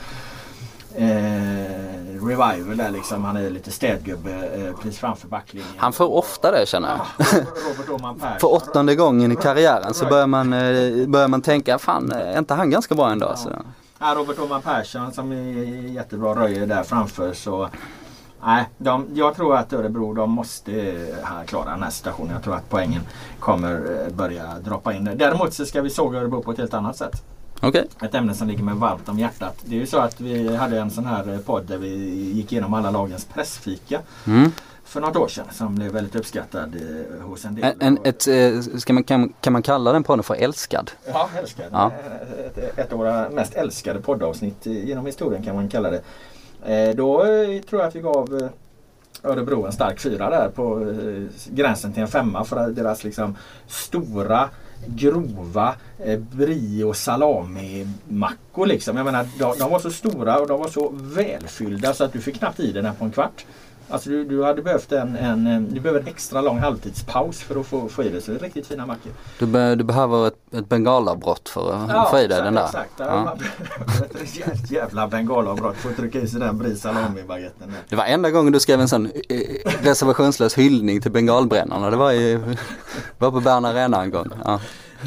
Eh, 0.97 2.27
revival 2.27 2.77
där 2.77 2.90
liksom. 2.90 3.24
Han 3.24 3.36
är 3.36 3.51
lite 3.51 3.70
städgubbe 3.70 4.31
eh, 4.31 4.77
precis 4.77 4.98
framför 4.98 5.28
backlinjen. 5.28 5.73
Han 5.77 5.93
får 5.93 6.12
ofta 6.12 6.51
det 6.51 6.69
känner 6.69 6.89
jag. 6.89 7.01
Ja. 8.02 8.36
För 8.40 8.52
åttonde 8.52 8.94
gången 8.94 9.32
i 9.32 9.36
karriären 9.36 9.94
så 9.94 10.06
börjar 10.06 10.27
man, 10.27 10.52
eh, 10.52 11.06
börjar 11.06 11.28
man 11.28 11.43
tänka, 11.43 11.78
fan 11.78 12.12
är 12.12 12.39
inte 12.39 12.55
han 12.55 12.70
ganska 12.70 12.94
bra 12.94 13.10
ändå? 13.10 13.32
Så. 13.36 13.51
Ja, 13.98 14.14
Robert 14.16 14.39
Åhman 14.39 14.62
Persson 14.62 15.12
som 15.12 15.32
är 15.32 15.47
jättebra 15.89 16.35
röjer 16.35 16.66
där 16.66 16.82
framför. 16.82 17.32
Så, 17.32 17.69
nej, 18.44 18.64
de, 18.78 19.09
jag 19.14 19.36
tror 19.36 19.56
att 19.56 19.73
Örebro 19.73 20.14
de 20.14 20.31
måste 20.31 20.73
eh, 20.73 21.44
klara 21.47 21.70
den 21.70 21.82
här 21.82 21.90
situationen. 21.90 22.32
Jag 22.32 22.43
tror 22.43 22.55
att 22.56 22.70
poängen 22.70 23.01
kommer 23.40 23.73
eh, 24.06 24.14
börja 24.14 24.59
droppa 24.64 24.93
in. 24.93 25.10
Däremot 25.16 25.55
så 25.55 25.66
ska 25.66 25.82
vi 25.82 25.90
såga 25.90 26.19
Örebro 26.19 26.43
på 26.43 26.52
ett 26.52 26.59
helt 26.59 26.74
annat 26.74 26.97
sätt. 26.97 27.23
Okej. 27.62 27.84
Ett 28.02 28.14
ämne 28.14 28.34
som 28.34 28.48
ligger 28.48 28.62
mig 28.64 28.74
varmt 28.74 29.09
om 29.09 29.18
hjärtat. 29.18 29.56
Det 29.64 29.74
är 29.76 29.80
ju 29.80 29.86
så 29.86 29.98
att 29.98 30.20
vi 30.20 30.56
hade 30.56 30.78
en 30.80 30.90
sån 30.90 31.06
här 31.06 31.32
eh, 31.32 31.39
podd 31.39 31.66
där 31.66 31.78
vi 31.78 31.89
gick 32.34 32.52
igenom 32.52 32.74
alla 32.74 32.90
lagens 32.90 33.24
pressfika 33.24 34.01
Mm. 34.26 34.51
för 34.84 35.01
något 35.01 35.16
år 35.16 35.28
sedan 35.28 35.44
som 35.52 35.74
blev 35.74 35.93
väldigt 35.93 36.16
uppskattad 36.16 36.74
eh, 36.74 37.22
hos 37.26 37.44
en 37.44 37.55
del. 37.55 37.74
En, 37.80 37.98
ett, 38.05 38.28
eh, 38.28 38.60
ska 38.78 38.93
man, 38.93 39.05
kan, 39.05 39.32
kan 39.40 39.52
man 39.52 39.62
kalla 39.62 39.93
den 39.93 40.02
podden 40.02 40.22
för 40.22 40.34
älskad? 40.34 40.90
Ja, 41.06 41.28
älskad. 41.39 41.66
Ja. 41.72 41.90
Ett, 42.47 42.78
ett 42.78 42.93
av 42.93 42.98
våra 42.98 43.30
mest 43.30 43.55
älskade 43.55 44.01
poddavsnitt 44.01 44.66
genom 44.66 45.06
historien 45.06 45.43
kan 45.43 45.55
man 45.55 45.68
kalla 45.68 45.90
det. 45.90 46.02
Då 46.97 47.22
tror 47.70 47.80
jag 47.80 47.89
att 47.89 47.97
vi 47.97 48.01
gav 48.01 48.51
Örebro 49.22 49.66
en 49.66 49.72
stark 49.72 50.01
fyra 50.01 50.30
där 50.30 50.48
på 50.48 50.94
gränsen 51.51 51.93
till 51.93 52.02
en 52.02 52.09
femma 52.09 52.44
för 52.44 52.68
deras 52.70 53.05
liksom 53.05 53.36
stora 53.66 54.48
grova 54.86 55.74
eh, 55.98 56.18
brie 56.18 56.84
och 56.84 56.96
salami-mackor 56.96 58.66
liksom. 58.66 58.96
Jag 58.96 59.04
menar, 59.04 59.26
de, 59.38 59.59
de 59.59 59.70
var 59.70 59.78
så 59.78 59.90
stora 59.90 60.38
och 60.38 60.48
de 60.48 60.60
var 60.60 60.68
så 60.68 60.92
välfyllda 60.94 61.94
så 61.94 62.04
att 62.04 62.12
du 62.12 62.20
fick 62.20 62.38
knappt 62.38 62.60
i 62.60 62.72
den 62.72 62.84
här 62.84 62.92
på 62.92 63.04
en 63.04 63.10
kvart. 63.10 63.44
Alltså 63.93 64.10
du, 64.10 64.24
du 64.24 64.44
hade 64.44 64.62
behövt 64.62 64.93
en, 64.93 65.16
en, 65.16 65.74
du 65.74 65.81
behöver 65.81 66.01
en 66.01 66.06
extra 66.06 66.40
lång 66.40 66.59
halvtidspaus 66.59 67.43
för 67.43 67.60
att 67.60 67.66
få, 67.66 67.89
få 67.89 68.02
i 68.02 68.09
det. 68.09 68.20
Så 68.20 68.31
det 68.31 68.36
är 68.36 68.43
riktigt 68.43 68.66
fina 68.66 68.86
mackor. 68.86 69.12
Du, 69.39 69.47
be, 69.47 69.74
du 69.74 69.85
behöver 69.85 70.27
ett, 70.27 70.55
ett 70.55 70.69
bengalavbrott 70.69 71.48
för 71.48 71.73
att 71.73 71.90
Ja, 71.90 72.09
få 72.10 72.19
i 72.19 72.27
dig 72.27 72.39
exakt, 72.39 72.44
den 72.44 72.55
där. 72.55 72.64
Exakt. 72.64 72.90
Ja. 72.97 73.05
Ja. 73.06 73.24
Man 73.24 73.39
behöver 73.39 74.52
ett 74.52 74.70
jävla 74.70 75.09
bengalavbrott 75.09 75.77
för 75.77 75.90
att 75.90 75.97
trycka 75.97 76.20
i 76.20 76.28
sig 76.28 76.40
den 76.40 76.59
brie 76.59 76.77
salami-baguetten. 76.77 77.73
Det 77.89 77.97
var 77.97 78.05
enda 78.05 78.31
gången 78.31 78.52
du 78.52 78.60
skrev 78.60 78.81
en 78.81 78.89
sån 78.89 79.06
eh, 79.06 79.39
reservationslös 79.82 80.59
hyllning 80.59 81.01
till 81.01 81.12
bengalbrännarna. 81.12 81.90
Det 81.90 81.97
var 81.97 82.12
i, 82.12 82.40
var 83.19 83.31
på 83.31 83.40
Bern 83.40 83.64
Arena 83.64 84.02
en 84.02 84.10
gång. 84.10 84.28
Ja. 84.44 84.60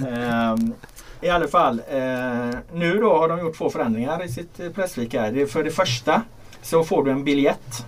Ehm, 0.08 0.74
I 1.22 1.30
alla 1.30 1.48
fall, 1.48 1.82
eh, 1.90 2.60
nu 2.74 3.00
då 3.02 3.18
har 3.18 3.30
de 3.30 3.40
gjort 3.40 3.58
två 3.58 3.70
förändringar 3.70 4.26
i 4.26 4.30
sitt 4.30 4.60
eh, 4.60 5.22
här. 5.22 5.38
Är 5.38 5.46
För 5.46 5.64
det 5.64 5.72
första 5.72 6.22
så 6.62 6.84
får 6.84 7.04
du 7.04 7.12
en 7.12 7.24
biljett. 7.24 7.86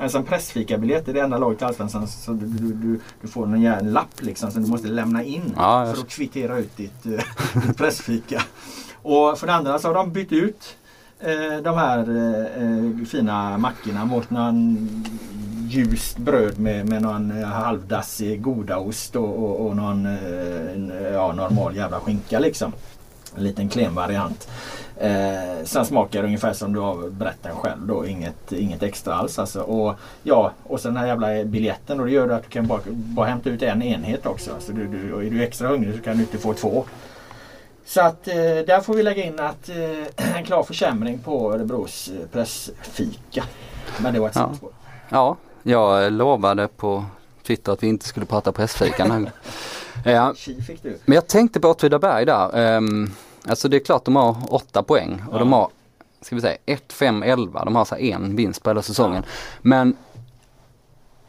Alltså 0.00 0.18
en 0.18 0.24
pressfikabiljett 0.24 1.08
är 1.08 1.12
det 1.12 1.20
enda 1.20 1.38
laget 1.38 1.62
i 1.62 1.64
Allsvenskan 1.64 2.08
så 2.08 2.32
du, 2.32 2.46
du, 2.46 2.72
du, 2.72 3.00
du 3.20 3.28
får 3.28 3.46
en 3.46 3.62
jävla 3.62 3.90
lapp 3.90 4.22
liksom 4.22 4.50
som 4.50 4.62
du 4.62 4.70
måste 4.70 4.88
lämna 4.88 5.22
in 5.22 5.54
Ja, 5.56 5.92
för 5.94 6.02
att 6.02 6.08
kvittera 6.08 6.58
ut 6.58 6.76
ditt, 6.76 7.06
eh, 7.06 7.12
ditt 7.66 7.76
pressfika. 7.76 8.42
Och 9.02 9.38
för 9.38 9.46
det 9.46 9.52
andra 9.52 9.78
så 9.78 9.88
har 9.88 9.94
de 9.94 10.12
bytt 10.12 10.32
ut 10.32 10.76
eh, 11.18 11.62
de 11.62 11.78
här 11.78 11.98
eh, 11.98 13.06
fina 13.06 13.58
mackorna 13.58 14.04
mot 14.04 14.30
någon 14.30 14.88
ljust 15.68 16.18
bröd 16.18 16.58
med, 16.58 16.88
med 16.88 17.02
någon 17.02 17.42
eh, 17.42 17.48
halvdassig 17.48 18.42
godaost 18.42 19.16
och, 19.16 19.44
och, 19.44 19.66
och 19.66 19.76
någon 19.76 20.04
ja, 21.12 21.32
normal 21.32 21.76
jävla 21.76 22.00
skinka 22.00 22.38
liksom. 22.38 22.72
En 23.36 23.44
liten 23.44 23.68
klen 23.68 23.94
variant. 23.94 24.48
Eh, 25.00 25.64
sen 25.64 25.86
smakar 25.86 26.20
det 26.20 26.26
ungefär 26.26 26.52
som 26.52 26.72
du 26.72 26.80
har 26.80 27.10
berättat 27.10 27.52
själv 27.52 27.86
då. 27.86 28.06
Inget, 28.06 28.52
inget 28.52 28.82
extra 28.82 29.14
alls 29.14 29.38
alltså. 29.38 29.60
Och, 29.60 29.94
ja, 30.22 30.52
och 30.62 30.80
sen 30.80 30.94
den 30.94 31.00
här 31.00 31.08
jävla 31.08 31.44
biljetten 31.44 32.00
och 32.00 32.06
det 32.06 32.12
gör 32.12 32.28
att 32.28 32.42
du 32.42 32.48
kan 32.48 32.66
bara, 32.66 32.80
bara 32.90 33.26
hämta 33.26 33.50
ut 33.50 33.62
en 33.62 33.82
enhet 33.82 34.26
också. 34.26 34.50
Så 34.60 34.72
du, 34.72 34.86
du, 34.86 35.12
och 35.12 35.24
är 35.24 35.30
du 35.30 35.42
extra 35.42 35.68
hungrig 35.68 35.94
så 35.96 36.02
kan 36.02 36.16
du 36.16 36.22
inte 36.22 36.38
få 36.38 36.52
två. 36.54 36.84
Så 37.86 38.00
att 38.00 38.28
eh, 38.28 38.34
där 38.66 38.80
får 38.80 38.94
vi 38.94 39.02
lägga 39.02 39.24
in 39.24 39.40
att 39.40 39.68
eh, 39.68 40.36
en 40.36 40.44
klar 40.44 40.62
försämring 40.62 41.18
på 41.18 41.54
Örebros 41.54 42.08
eh, 42.08 42.26
pressfika. 42.32 43.44
Men 43.98 44.14
det 44.14 44.20
var 44.20 44.28
ett 44.28 44.36
Ja. 44.36 44.46
sidospår. 44.46 44.70
ja, 45.08 45.36
jag 45.62 46.12
lovade 46.12 46.68
på 46.68 47.04
Twitter 47.46 47.72
att 47.72 47.82
vi 47.82 47.86
inte 47.86 48.06
skulle 48.06 48.26
prata 48.26 48.52
pressfika 48.52 49.02
den 49.02 49.10
här 49.12 49.18
gången. 49.18 49.32
Ja, 50.04 50.34
men 51.04 51.14
jag 51.14 51.26
tänkte 51.26 51.60
på 51.60 51.68
Åtvidaberg 51.68 52.24
där. 52.26 52.76
Um, 52.76 53.10
alltså 53.48 53.68
det 53.68 53.76
är 53.76 53.84
klart 53.84 54.04
de 54.04 54.16
har 54.16 54.36
åtta 54.48 54.82
poäng 54.82 55.22
och 55.30 55.38
de 55.38 55.52
Ja. 55.52 55.56
har, 55.58 55.68
ska 56.20 56.34
vi 56.36 56.40
säga, 56.42 56.56
1, 56.66 56.92
5, 56.92 57.22
11. 57.22 57.64
De 57.64 57.76
har 57.76 57.84
så 57.84 57.94
en 57.96 58.36
vinst 58.36 58.62
på 58.62 58.70
hela 58.70 58.82
säsongen. 58.82 59.22
Men 59.62 59.96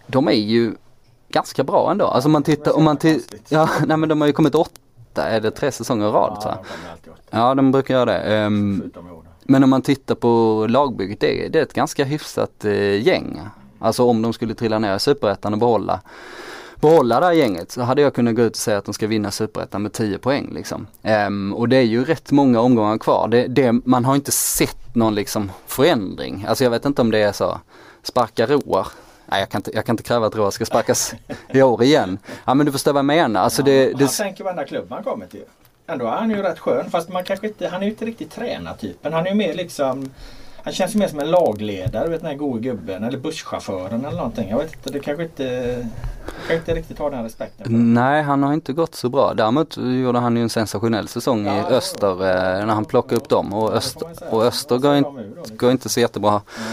de 0.07 0.27
är 0.27 0.31
ju 0.31 0.75
ganska 1.29 1.63
bra 1.63 1.91
ändå. 1.91 2.05
Alltså 2.05 2.29
man 2.29 2.43
tittar, 2.43 2.77
om 2.77 2.83
man 2.83 2.97
tittar, 2.97 3.39
ja 3.49 3.69
nej 3.87 3.97
men 3.97 4.09
de 4.09 4.21
har 4.21 4.27
ju 4.27 4.33
kommit 4.33 4.55
åtta, 4.55 5.23
är 5.29 5.39
det 5.41 5.51
tre 5.51 5.71
säsonger 5.71 6.07
i 6.07 6.11
rad 6.11 6.37
Ja, 6.43 6.57
de. 7.03 7.11
Ja 7.29 7.55
de 7.55 7.71
brukar 7.71 7.93
göra 7.93 8.05
det. 8.05 8.43
Då. 8.93 9.23
men 9.43 9.63
om 9.63 9.69
man 9.69 9.81
tittar 9.81 10.15
på 10.15 10.65
lagbygget, 10.69 11.19
det, 11.19 11.45
är- 11.45 11.49
det 11.49 11.59
är 11.59 11.63
ett 11.63 11.73
ganska 11.73 12.03
hyfsat 12.05 12.65
eh, 12.65 13.07
gäng. 13.07 13.41
Alltså 13.79 14.03
om 14.05 14.21
de 14.21 14.33
skulle 14.33 14.53
trilla 14.55 14.79
ner 14.79 14.95
i 14.95 14.99
superettan 14.99 15.53
och 15.53 15.59
behålla, 15.59 15.99
behålla 16.81 17.19
det 17.19 17.25
här 17.25 17.33
gänget 17.33 17.71
så 17.71 17.81
hade 17.81 18.01
jag 18.01 18.13
kunnat 18.13 18.35
gå 18.35 18.41
ut 18.41 18.51
och 18.51 18.57
säga 18.57 18.77
att 18.77 18.85
de 18.85 18.93
ska 18.93 19.07
vinna 19.07 19.31
superettan 19.31 19.81
med 19.81 19.93
10 19.93 20.17
poäng 20.17 20.49
liksom. 20.53 20.87
Ehm, 21.03 21.53
och 21.53 21.69
det 21.69 21.77
är 21.77 21.81
ju 21.81 22.05
rätt 22.05 22.31
många 22.31 22.59
omgångar 22.59 22.97
kvar. 22.97 23.27
Det, 23.27 23.47
det, 23.47 23.71
man 23.71 24.05
har 24.05 24.15
inte 24.15 24.31
sett 24.31 24.95
någon 24.95 25.15
liksom 25.15 25.51
förändring. 25.67 26.45
Alltså 26.47 26.63
jag 26.63 26.71
vet 26.71 26.85
inte 26.85 27.01
om 27.01 27.11
det 27.11 27.19
är 27.19 27.31
så, 27.31 27.59
sparka 28.03 28.45
Roar. 28.45 28.87
Nej 29.25 29.39
jag 29.39 29.49
kan 29.49 29.59
inte, 29.59 29.71
jag 29.73 29.85
kan 29.85 29.93
inte 29.93 30.03
kräva 30.03 30.27
att 30.27 30.35
Roar 30.35 30.51
ska 30.51 30.65
sparkas 30.65 31.13
i 31.49 31.61
år 31.61 31.83
igen. 31.83 32.17
Ja 32.45 32.53
men 32.53 32.65
du 32.65 32.71
förstår 32.71 32.93
vad 32.93 32.99
jag 32.99 33.05
menar. 33.05 33.41
Alltså 33.41 33.63
det, 33.63 33.85
Han 33.85 33.99
det, 33.99 34.07
tänker 34.07 34.43
varenda 34.43 34.65
klubb 34.65 34.89
man 34.89 35.03
kommer 35.03 35.25
till. 35.25 35.43
Ändå 35.87 36.05
är 36.05 36.11
han 36.11 36.29
ju 36.29 36.41
rätt 36.41 36.59
skön 36.59 36.91
fast 36.91 37.09
man 37.09 37.23
kanske 37.23 37.47
inte, 37.47 37.67
han 37.67 37.81
är 37.81 37.85
ju 37.85 37.91
inte 37.91 38.05
riktigt 38.05 38.31
tränartypen. 38.31 39.13
Han 39.13 39.25
är 39.25 39.29
ju 39.29 39.35
mer 39.35 39.53
liksom 39.53 40.09
han 40.63 40.73
känns 40.73 40.95
ju 40.95 40.99
mer 40.99 41.07
som 41.07 41.19
en 41.19 41.31
lagledare, 41.31 42.09
vet 42.09 42.21
den 42.21 42.29
här 42.29 42.37
gode 42.37 42.59
gubben 42.61 43.03
eller 43.03 43.17
busschauffören 43.17 44.05
eller 44.05 44.17
någonting. 44.17 44.49
Jag 44.49 44.57
vet 44.57 44.73
inte, 44.75 44.89
det 44.89 44.99
kanske 44.99 45.23
inte, 45.23 45.75
kanske 46.37 46.55
inte 46.55 46.73
riktigt 46.73 46.99
har 46.99 47.11
den 47.11 47.23
respekten. 47.23 47.93
Nej, 47.93 48.23
han 48.23 48.43
har 48.43 48.53
inte 48.53 48.73
gått 48.73 48.95
så 48.95 49.09
bra. 49.09 49.33
Däremot 49.33 49.77
gjorde 49.77 50.19
han 50.19 50.35
ju 50.35 50.41
en 50.43 50.49
sensationell 50.49 51.07
säsong 51.07 51.45
Ja, 51.45 51.53
i 51.53 51.57
ja, 51.57 51.63
Öster 51.65 52.11
eh, 52.11 52.65
när 52.65 52.73
han 52.73 52.85
plockade 52.85 53.15
upp 53.21 53.29
dem. 53.29 53.53
Och, 53.53 53.69
Ja, 53.71 53.75
Öster, 53.75 54.07
och 54.29 54.43
Öster 54.45 54.77
går, 54.77 54.93
nu 54.93 55.01
då, 55.01 55.39
liksom? 55.39 55.57
går 55.57 55.71
inte 55.71 55.89
så 55.89 55.99
jättebra 55.99 56.31
Nej. 56.57 56.67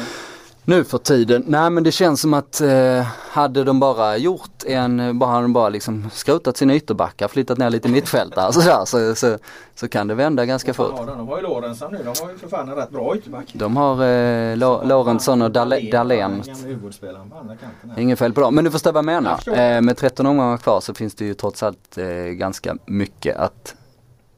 Nu 0.69 0.85
för 0.85 0.99
tiden. 0.99 1.45
Nej 1.47 1.71
men 1.71 1.85
det 1.85 1.93
känns 1.93 2.21
som 2.21 2.35
att 2.35 2.61
eh, 2.61 3.07
hade 3.31 3.65
de 3.65 3.81
bara 3.81 4.17
gjort 4.17 4.65
en, 4.67 5.19
bara 5.19 5.31
hade 5.31 5.43
de 5.43 5.53
bara 5.53 5.69
liksom 5.69 6.11
skrotat 6.13 6.57
sina 6.57 6.75
ytterbackar, 6.75 7.29
flyttat 7.29 7.59
ner 7.59 7.71
lite 7.71 7.89
mittfältare 7.89 8.53
så, 8.53 8.61
där, 8.61 8.85
så, 8.85 9.15
så, 9.15 9.39
så 9.75 9.89
kan 9.89 10.09
det 10.09 10.15
vända 10.15 10.47
ganska 10.47 10.75
fort. 10.75 10.97
de? 11.07 11.29
har 11.29 11.37
ju 11.37 11.43
Lorentzon 11.43 11.93
nu. 11.93 11.99
De 11.99 12.07
har 12.25 12.31
ju 12.33 12.39
för 12.39 12.49
fan 12.49 12.69
en 12.69 12.75
rätt 12.75 12.91
bra 12.91 13.17
ytterback. 13.17 13.47
De 13.53 13.77
har 13.77 14.05
eh, 14.05 14.57
Lo- 14.57 14.83
Lorentzon 14.85 15.43
och 15.43 15.51
Dahlén. 15.51 16.43
Här. 17.97 18.01
Inget 18.01 18.19
fel 18.19 18.33
på 18.33 18.41
dem. 18.41 18.55
Men 18.55 18.65
du 18.65 18.71
förstår 18.71 18.93
vad 18.93 18.99
jag 18.99 19.05
menar. 19.05 19.41
Eh, 19.77 19.81
med 19.81 19.97
13 19.97 20.27
omgångar 20.27 20.57
kvar 20.57 20.81
så 20.81 20.95
finns 20.95 21.15
det 21.15 21.25
ju 21.25 21.35
trots 21.35 21.63
allt 21.63 21.99
eh, 21.99 22.07
ganska 22.15 22.77
mycket 22.87 23.37
att 23.37 23.75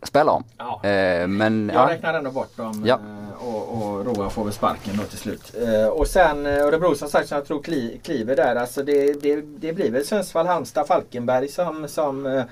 spela 0.02 0.32
om. 0.32 0.44
Ja. 0.58 0.80
Eh, 0.88 1.26
men 1.26 1.70
Jag 1.74 1.82
ja, 1.90 1.94
räknar 1.94 2.14
ändå 2.14 2.30
bort 2.30 2.56
dem 2.56 2.82
Ja. 2.86 2.94
eh, 2.94 3.46
och, 3.48 3.82
och 3.82 4.06
Roa 4.06 4.30
får 4.30 4.44
väl 4.44 4.52
sparken 4.52 4.96
då 4.96 5.02
till 5.04 5.18
slut. 5.18 5.52
Eh, 5.62 5.86
Och 5.88 6.06
sen 6.06 6.46
eh, 6.46 6.52
Örebro 6.66 6.94
som 6.94 7.08
sagt 7.08 7.28
som 7.28 7.36
jag 7.36 7.46
tror 7.46 7.62
kli, 7.62 8.00
kliver 8.04 8.36
där. 8.36 8.56
Alltså 8.56 8.82
det, 8.82 9.22
det, 9.22 9.40
det 9.40 9.72
blir 9.72 9.90
väl 9.90 10.04
Sundsvall, 10.06 10.46
Halmstad, 10.46 10.86
Falkenberg 10.86 11.48
som, 11.48 11.88
som 11.88 12.26
eh, 12.26 12.42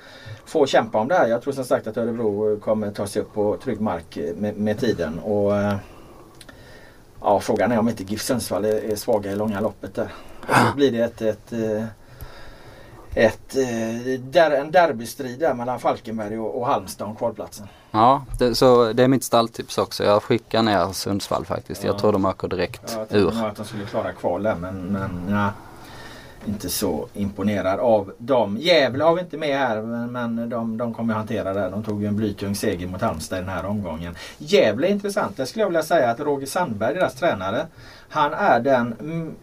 får 0.45 0.65
kämpa 0.67 0.97
om 0.99 1.07
det 1.07 1.15
här. 1.15 1.27
Jag 1.27 1.41
tror 1.41 1.53
som 1.53 1.63
sagt 1.65 1.87
att 1.87 1.97
Örebro 1.97 2.59
kommer 2.59 2.91
ta 2.91 3.07
sig 3.07 3.21
upp 3.21 3.33
på 3.33 3.57
trygg 3.63 3.81
mark 3.81 4.17
med, 4.35 4.57
med 4.57 4.79
tiden. 4.79 5.19
Och, 5.19 5.51
ja, 7.21 7.39
frågan 7.39 7.71
är 7.71 7.79
om 7.79 7.89
inte 7.89 8.03
GIF 8.03 8.21
Sundsvall 8.21 8.65
är, 8.65 8.91
är 8.91 8.95
svaga 8.95 9.31
i 9.31 9.35
långa 9.35 9.59
loppet 9.59 9.95
där. 9.95 10.07
Och 10.41 10.55
så 10.69 10.75
blir 10.75 10.91
det 10.91 10.99
ett, 10.99 11.21
ett 11.21 11.53
ett, 13.25 13.55
eh, 13.55 14.19
där, 14.19 14.51
en 14.51 14.71
derbystrid 14.71 15.39
där 15.39 15.53
mellan 15.53 15.79
Falkenberg 15.79 16.39
och, 16.39 16.59
och 16.59 16.67
Halmstad 16.67 17.07
om 17.07 17.15
kvalplatsen. 17.15 17.67
ja 17.91 18.25
det, 18.39 18.55
så 18.55 18.93
det 18.93 19.03
är 19.03 19.07
mitt 19.07 19.23
stalltips 19.23 19.77
också. 19.77 20.03
Jag 20.03 20.23
skickar 20.23 20.61
ner 20.63 20.91
Sundsvall 20.93 21.45
faktiskt. 21.45 21.83
Jag 21.83 21.95
Ja. 21.95 21.99
tror 21.99 22.11
de 22.11 22.25
åker 22.25 22.47
direkt 22.47 22.81
Ja, 22.97 23.05
jag 23.09 23.19
ur. 23.21 23.31
nog 23.31 23.45
att 23.45 23.55
de 23.55 23.65
skulle 23.65 23.85
klara 23.85 24.11
kvalet 24.11 24.57
men, 24.57 24.75
men 24.79 25.09
ja, 25.29 25.49
inte 26.45 26.69
så 26.69 27.07
imponerad 27.13 27.79
av 27.79 28.13
dem. 28.17 28.57
Gävle 28.59 29.03
har 29.03 29.15
vi 29.15 29.21
inte 29.21 29.37
med 29.37 29.57
här 29.59 29.81
men, 29.81 30.11
men 30.11 30.49
de, 30.49 30.77
de 30.77 30.93
kommer 30.93 31.13
hantera 31.13 31.53
det. 31.53 31.69
De 31.69 31.83
tog 31.83 32.01
ju 32.01 32.07
en 32.07 32.15
blytung 32.15 32.55
seger 32.55 32.87
mot 32.87 33.01
Halmstad 33.01 33.37
i 33.37 33.41
den 33.41 33.49
här 33.49 33.65
omgången. 33.65 34.15
Är 34.51 34.85
intressant. 34.85 35.37
Där 35.37 35.45
skulle 35.45 35.63
jag 35.63 35.69
vilja 35.69 35.83
säga 35.83 36.09
att 36.11 36.19
Roger 36.19 36.47
Sandberg, 36.47 36.95
deras 36.95 37.15
tränare, 37.15 37.67
han 38.09 38.33
är 38.33 38.59
den 38.59 38.93
mm, 38.99 39.35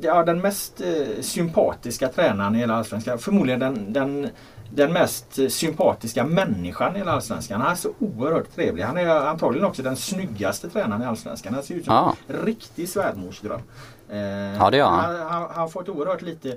Ja, 0.00 0.22
den 0.24 0.40
mest 0.40 0.80
eh, 0.80 1.20
sympatiska 1.20 2.08
tränaren 2.08 2.54
i 2.54 2.58
hela 2.58 2.74
Allsvenskan. 2.74 3.18
Förmodligen 3.18 3.60
den, 3.60 3.92
den, 3.92 4.28
den 4.74 4.92
mest 4.92 5.38
eh, 5.38 5.48
sympatiska 5.48 6.24
människan 6.24 6.94
i 6.96 6.98
hela 6.98 7.12
Allsvenskan. 7.12 7.60
Han 7.60 7.70
är 7.72 7.74
så 7.76 7.90
oerhört 7.98 8.54
trevlig. 8.54 8.82
Han 8.82 8.96
är 8.96 9.06
antagligen 9.06 9.66
också 9.66 9.82
den 9.82 9.96
snyggaste 9.96 10.70
tränaren 10.70 11.02
i 11.02 11.04
Allsvenskan. 11.04 11.54
Han 11.54 11.62
ser 11.62 11.74
ut 11.74 11.84
som 11.84 11.94
Ja. 11.94 12.16
en 12.28 12.44
riktig 12.46 12.88
svärmorsdröm. 12.88 13.60
Eh, 14.10 14.18
Ja, 14.58 14.70
det 14.70 14.76
gör 14.76 14.86
han. 14.86 15.20
Han, 15.28 15.42
har 15.54 15.68
fått 15.68 15.88
oerhört 15.88 16.22
lite 16.22 16.56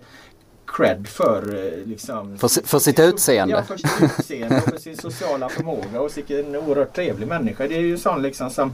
cred 0.65 1.07
för 1.07 1.41
liksom, 1.85 2.37
För 2.37 2.67
för 2.67 2.79
sitt 2.79 2.99
utseende. 2.99 3.53
Ja, 3.55 3.63
för 3.63 3.77
sitt 3.77 4.19
utseende 4.19 4.57
och 4.57 4.63
för 4.63 4.77
sin 4.77 4.97
sociala 4.97 5.49
förmåga 5.49 6.01
och 6.01 6.17
vilken 6.17 6.55
oerhört 6.55 6.95
trevlig 6.95 7.27
människa. 7.27 7.67
Det 7.67 7.75
är 7.75 7.79
ju 7.81 7.97
sån 7.97 8.21
liksom 8.21 8.49
som 8.49 8.73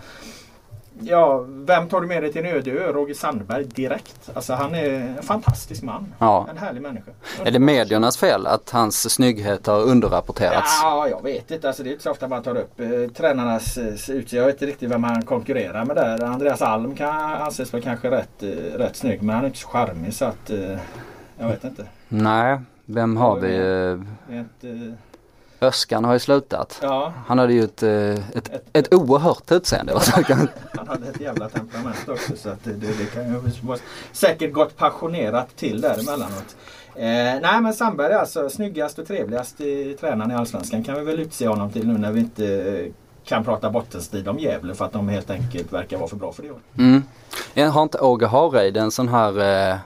Ja, 1.01 1.45
vem 1.47 1.87
tar 1.89 2.01
du 2.01 2.07
med 2.07 2.23
dig 2.23 2.31
till 2.33 2.45
en 2.45 2.55
öde 2.55 2.71
ö? 2.71 2.91
Roger 2.91 3.13
Sandberg 3.13 3.63
direkt. 3.65 4.29
Alltså 4.33 4.53
han 4.53 4.75
är 4.75 4.89
en 4.89 5.23
fantastisk 5.23 5.83
man. 5.83 6.13
Ja. 6.19 6.47
En 6.51 6.57
härlig 6.57 6.81
människa. 6.81 7.11
Är 7.45 7.51
det 7.51 7.59
mediernas 7.59 8.17
fel 8.17 8.47
att 8.47 8.69
hans 8.69 9.13
snygghet 9.13 9.67
har 9.67 9.81
underrapporterats? 9.81 10.79
Ja, 10.83 11.07
jag 11.07 11.23
vet 11.23 11.51
inte. 11.51 11.67
Alltså, 11.67 11.83
det 11.83 11.89
är 11.89 11.91
inte 11.91 12.03
så 12.03 12.11
ofta 12.11 12.27
man 12.27 12.43
tar 12.43 12.57
upp 12.57 12.79
eh, 12.79 12.87
tränarnas 13.17 13.77
eh, 13.77 13.85
utseende. 13.87 14.25
Jag 14.35 14.45
vet 14.45 14.55
inte 14.55 14.65
riktigt 14.65 14.89
vem 14.91 15.03
han 15.03 15.21
konkurrerar 15.25 15.85
med 15.85 15.95
där. 15.95 16.23
Andreas 16.23 16.61
Alm 16.61 16.95
kan 16.95 17.31
anses 17.31 17.73
väl 17.73 17.81
kanske 17.81 18.11
rätt, 18.11 18.43
eh, 18.43 18.47
rätt 18.77 18.95
snygg 18.95 19.21
men 19.21 19.35
han 19.35 19.43
är 19.43 19.47
inte 19.47 19.59
så 19.59 19.67
charmig 19.67 20.13
så 20.13 20.25
att 20.25 20.49
eh, 20.49 20.77
jag 21.39 21.47
vet 21.47 21.63
inte. 21.63 21.85
Nej, 22.07 22.59
vem 22.85 23.17
har 23.17 23.39
vi? 23.39 23.55
Eh, 23.55 23.61
Det 24.27 24.35
är 24.35 24.39
inte, 24.39 24.95
Öskan 25.61 26.05
har 26.05 26.13
ju 26.13 26.19
slutat. 26.19 26.79
ja, 26.81 27.13
Han 27.25 27.39
hade 27.39 27.53
ju 27.53 27.63
ett, 27.63 27.83
eh, 27.83 28.37
ett, 28.37 28.51
ett 28.73 28.93
oerhört 28.93 29.51
utseende. 29.51 29.93
Han 30.77 30.87
hade 30.87 31.07
ett 31.07 31.21
jävla 31.21 31.49
temperament 31.49 32.09
också 32.09 32.35
så 32.35 32.49
att 32.49 32.63
det, 32.63 32.73
det, 32.73 33.13
kan 33.13 33.23
ju 33.23 33.51
vara 33.61 33.79
säkert 34.11 34.53
gått 34.53 34.77
passionerat 34.77 35.55
till 35.55 35.81
där 35.81 35.99
emellanåt. 35.99 36.55
Eh, 36.95 37.41
nej 37.41 37.61
men 37.61 37.73
Sandberg 37.73 38.13
är 38.13 38.19
alltså 38.19 38.49
snyggast 38.49 38.99
och 38.99 39.07
trevligast 39.07 39.61
i 39.61 39.97
tränaren 39.99 40.31
i 40.31 40.35
Allsvenskan 40.35 40.83
kan 40.83 40.95
vi 40.95 41.05
väl 41.05 41.19
utse 41.19 41.47
honom 41.47 41.71
till 41.71 41.87
nu 41.87 41.97
när 41.97 42.11
vi 42.11 42.19
inte 42.19 42.45
eh, 42.45 42.91
kan 43.25 43.43
prata 43.43 43.69
bottenstrid 43.69 44.27
om 44.27 44.39
Gävle 44.39 44.75
för 44.75 44.85
att 44.85 44.93
de 44.93 45.09
helt 45.09 45.29
enkelt 45.29 45.73
verkar 45.73 45.97
vara 45.97 46.09
för 46.09 46.15
bra 46.15 46.31
för 46.31 46.43
det. 46.43 46.83
Mm. 46.83 47.03
Jag 47.53 47.69
har 47.69 47.83
inte 47.83 47.99
Åge 47.99 48.27
Hareid 48.27 48.77
en 48.77 48.91
sån 48.91 49.07
här 49.07 49.39
eh, 49.39 49.77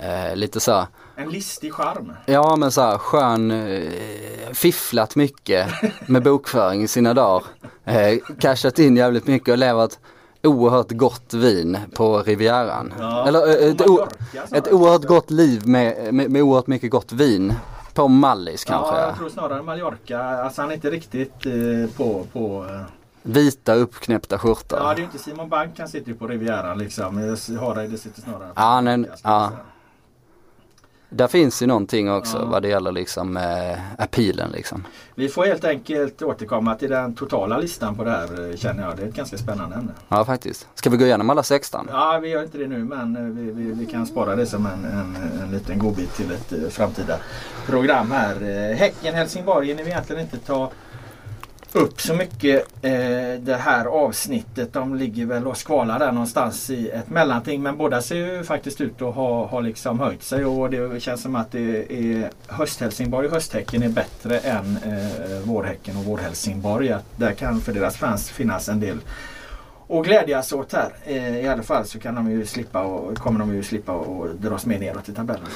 eh, 0.00 0.36
lite 0.36 0.60
så 0.60 0.72
här, 0.72 0.86
En 1.18 1.30
listig 1.30 1.72
charm. 1.74 2.12
Ja 2.26 2.56
men 2.56 2.70
så 2.72 2.80
här 2.80 2.98
skön, 2.98 3.50
eh, 3.50 3.92
fifflat 4.52 5.16
mycket 5.16 5.66
med 6.06 6.22
bokföring 6.22 6.82
i 6.82 6.88
sina 6.88 7.14
dagar. 7.14 7.42
Eh, 7.84 8.18
cashat 8.40 8.78
in 8.78 8.96
jävligt 8.96 9.26
mycket 9.26 9.48
och 9.48 9.58
levat 9.58 9.98
oerhört 10.42 10.90
gott 10.90 11.34
vin 11.34 11.78
på 11.94 12.22
Rivieran. 12.22 12.94
Ja, 12.98 13.28
Eller 13.28 13.62
eh, 13.62 13.70
ett, 13.70 13.88
o, 13.88 14.06
ett 14.52 14.72
oerhört 14.72 15.04
gott 15.04 15.30
liv 15.30 15.66
med, 15.66 16.14
med, 16.14 16.30
med 16.30 16.42
oerhört 16.42 16.66
mycket 16.66 16.90
gott 16.90 17.12
vin. 17.12 17.54
På 17.94 18.08
Mallis 18.08 18.64
kanske. 18.64 18.94
Ja, 18.94 19.06
jag 19.06 19.16
tror 19.16 19.28
snarare 19.28 19.62
Mallorca. 19.62 20.22
Alltså 20.22 20.60
han 20.62 20.70
är 20.70 20.74
inte 20.74 20.90
riktigt 20.90 21.46
eh, 21.46 21.96
på... 21.96 22.26
på 22.32 22.66
eh, 22.70 22.80
Vita 23.22 23.74
uppknäppta 23.74 24.38
skjortor. 24.38 24.78
ja, 24.78 24.86
det 24.88 24.94
är 24.94 24.98
ju 24.98 25.04
inte 25.04 25.18
Simon 25.18 25.48
Bank. 25.48 25.78
Han 25.78 25.88
sitter 25.88 26.08
ju 26.08 26.14
på 26.14 26.26
Rivieran 26.26 26.78
liksom. 26.78 27.36
Hareide 27.60 27.98
sitter 27.98 28.20
snarare 28.22 28.48
på 28.48 28.52
Ja, 28.56 28.82
jag 28.82 29.06
ja. 29.22 29.52
Där 31.10 31.26
finns 31.28 31.62
ju 31.62 31.66
någonting 31.66 32.10
också 32.12 32.38
Ja. 32.38 32.44
vad 32.44 32.62
det 32.62 32.68
gäller 32.68 32.92
liksom 32.92 33.36
eh, 33.36 33.78
appealen 33.98 34.50
liksom. 34.50 34.84
Vi 35.14 35.28
får 35.28 35.44
helt 35.44 35.64
enkelt 35.64 36.22
återkomma 36.22 36.74
till 36.74 36.90
den 36.90 37.14
totala 37.14 37.58
listan 37.58 37.96
på 37.96 38.04
det 38.04 38.10
här 38.10 38.50
eh, 38.50 38.56
känner 38.56 38.82
jag. 38.88 38.96
Det 38.96 39.02
är 39.02 39.06
ett 39.08 39.14
ganska 39.14 39.38
spännande 39.38 39.76
ämne. 39.76 39.92
Ja 40.08 40.24
faktiskt. 40.24 40.68
Ska 40.74 40.90
vi 40.90 40.96
gå 40.96 41.04
igenom 41.04 41.30
alla 41.30 41.42
16? 41.42 41.88
Ja, 41.92 42.18
vi 42.22 42.28
gör 42.28 42.42
inte 42.42 42.58
det 42.58 42.66
nu 42.66 42.78
men 42.84 43.16
eh, 43.16 43.22
vi, 43.22 43.50
vi, 43.52 43.72
vi 43.72 43.86
kan 43.86 44.06
spara 44.06 44.36
det 44.36 44.46
som 44.46 44.66
en, 44.66 44.84
en, 44.84 45.16
en 45.42 45.50
liten 45.50 45.78
godbit 45.78 46.14
till 46.14 46.30
ett 46.32 46.52
eh, 46.52 46.68
framtida 46.70 47.16
program 47.66 48.10
här. 48.10 48.34
Häcken-Helsingborg 48.74 49.66
hinner 49.66 49.84
vi 49.84 49.90
egentligen 49.90 50.22
inte 50.22 50.38
ta 50.38 50.70
upp 51.72 52.00
så 52.00 52.14
mycket 52.14 52.84
eh, 52.84 53.40
det 53.40 53.58
här 53.60 53.84
avsnittet. 53.84 54.72
De 54.72 54.94
ligger 54.94 55.26
väl 55.26 55.46
och 55.46 55.56
skvalar 55.56 55.98
där 55.98 56.12
någonstans 56.12 56.70
i 56.70 56.88
ett 56.88 57.10
mellanting. 57.10 57.62
Men 57.62 57.76
båda 57.76 58.02
ser 58.02 58.16
ju 58.16 58.44
faktiskt 58.44 58.80
ut 58.80 59.02
att 59.02 59.14
ha, 59.14 59.46
ha 59.46 59.60
liksom 59.60 60.00
höjt 60.00 60.22
sig 60.22 60.44
och 60.44 60.70
det 60.70 61.00
känns 61.00 61.22
som 61.22 61.36
att 61.36 61.52
det 61.52 61.92
är 61.92 62.30
höst-Helsingborg 62.46 63.26
och 63.26 63.32
hösthäcken 63.32 63.82
är 63.82 63.88
bättre 63.88 64.38
än 64.38 64.76
eh, 64.76 65.40
vårhäcken 65.44 65.96
och 65.96 66.04
vår-Helsingborg. 66.04 66.92
Att 66.92 67.04
Där 67.16 67.32
kan 67.32 67.60
för 67.60 67.72
deras 67.72 67.96
fans 67.96 68.30
finnas 68.30 68.68
en 68.68 68.80
del 68.80 68.98
och 69.88 70.04
glädjas 70.04 70.52
åt 70.52 70.72
här. 70.72 70.92
Eh, 71.04 71.38
I 71.38 71.48
alla 71.48 71.62
fall 71.62 71.84
så 71.84 71.98
kan 71.98 72.14
de 72.14 72.30
ju 72.30 72.46
slippa 72.46 72.82
och, 72.82 73.18
kommer 73.18 73.38
de 73.38 73.54
ju 73.54 73.62
slippa 73.62 73.92
och 73.92 74.28
dras 74.34 74.66
med 74.66 74.80
neråt 74.80 75.08
i 75.08 75.12
tabellen. 75.12 75.46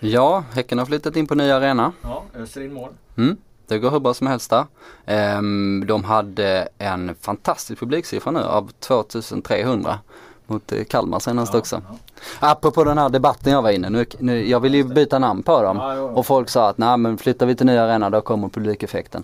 Ja, 0.00 0.44
Häcken 0.52 0.78
har 0.78 0.86
flyttat 0.86 1.16
in 1.16 1.26
på 1.26 1.34
nya 1.34 1.56
arena. 1.56 1.92
Ja, 2.02 2.22
öser 2.34 2.60
in 2.60 2.72
mål. 2.72 2.90
Mm, 3.16 3.36
det 3.68 3.78
går 3.78 3.90
hur 3.90 4.00
bra 4.00 4.14
som 4.14 4.26
helst 4.26 4.50
där. 4.50 4.66
Ehm, 5.06 5.84
de 5.86 6.04
hade 6.04 6.68
en 6.78 7.14
fantastisk 7.20 7.80
publiksiffra 7.80 8.30
nu 8.30 8.40
av 8.40 8.70
2300 8.80 9.98
mot 10.46 10.72
eh, 10.72 10.84
Kalmar 10.84 11.18
senast 11.18 11.52
Ja, 11.52 11.58
också. 11.58 11.82
ja. 11.90 11.96
Apropå 12.40 12.84
den 12.84 12.98
här 12.98 13.08
debatten 13.08 13.52
jag 13.52 13.62
var 13.62 13.70
inne 13.70 13.90
nu, 13.90 14.06
nu 14.18 14.48
jag 14.48 14.60
ville 14.60 14.76
ju 14.76 14.84
byta 14.84 15.18
namn 15.18 15.42
på 15.42 15.62
dem 15.62 15.76
Ja, 15.76 15.94
ja. 15.96 16.02
och 16.02 16.26
folk 16.26 16.48
sa 16.48 16.68
att 16.68 16.78
nej 16.78 16.96
men 16.96 17.18
flyttar 17.18 17.46
vi 17.46 17.54
till 17.54 17.66
nya 17.66 17.82
arena 17.84 18.10
då 18.10 18.20
kommer 18.20 18.48
publikeffekten. 18.48 19.22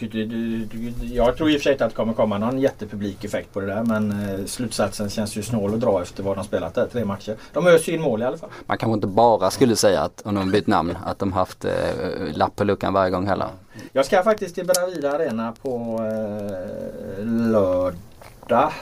Du- 0.00 0.68
Jag 1.02 1.36
tror 1.36 1.50
i 1.50 1.56
och 1.56 1.60
för 1.60 1.62
sig 1.62 1.72
inte 1.72 1.84
att 1.84 1.90
det 1.90 1.96
kommer 1.96 2.12
komma 2.12 2.38
någon 2.38 2.58
jättepublik 2.58 3.24
effekt 3.24 3.52
på 3.52 3.60
det 3.60 3.66
där 3.66 3.82
men 3.82 4.10
eh, 4.40 4.44
slutsatsen 4.46 5.10
känns 5.10 5.36
ju 5.36 5.42
snål 5.42 5.74
att 5.74 5.80
dra 5.80 6.02
efter 6.02 6.22
vad 6.22 6.36
de 6.36 6.44
spelat 6.44 6.74
där, 6.74 6.86
tre 6.92 7.04
matcher. 7.04 7.36
De 7.52 7.66
öser 7.66 7.92
ju 7.92 7.98
in 7.98 8.02
mål 8.04 8.22
i 8.22 8.24
alla 8.24 8.36
fall. 8.38 8.50
man 8.66 8.78
kanske 8.78 8.94
inte 8.94 9.06
bara 9.06 9.50
skulle 9.50 9.76
säga 9.76 10.00
att, 10.02 10.22
om 10.24 10.34
de 10.34 10.50
bytt 10.50 10.66
namn, 10.66 10.96
att 11.04 11.18
de 11.18 11.32
haft 11.32 11.64
eh, 11.64 11.72
lapp 12.34 12.56
på 12.56 12.64
luckan 12.64 12.92
varje 12.92 13.10
gång 13.10 13.26
heller. 13.26 13.48
Jag 13.92 14.06
ska 14.06 14.22
faktiskt 14.22 14.54
till 14.54 14.66
Bravida 14.66 15.10
Arena 15.12 15.52
på 15.62 16.00
eh, 17.18 17.24
lördag. 17.26 18.72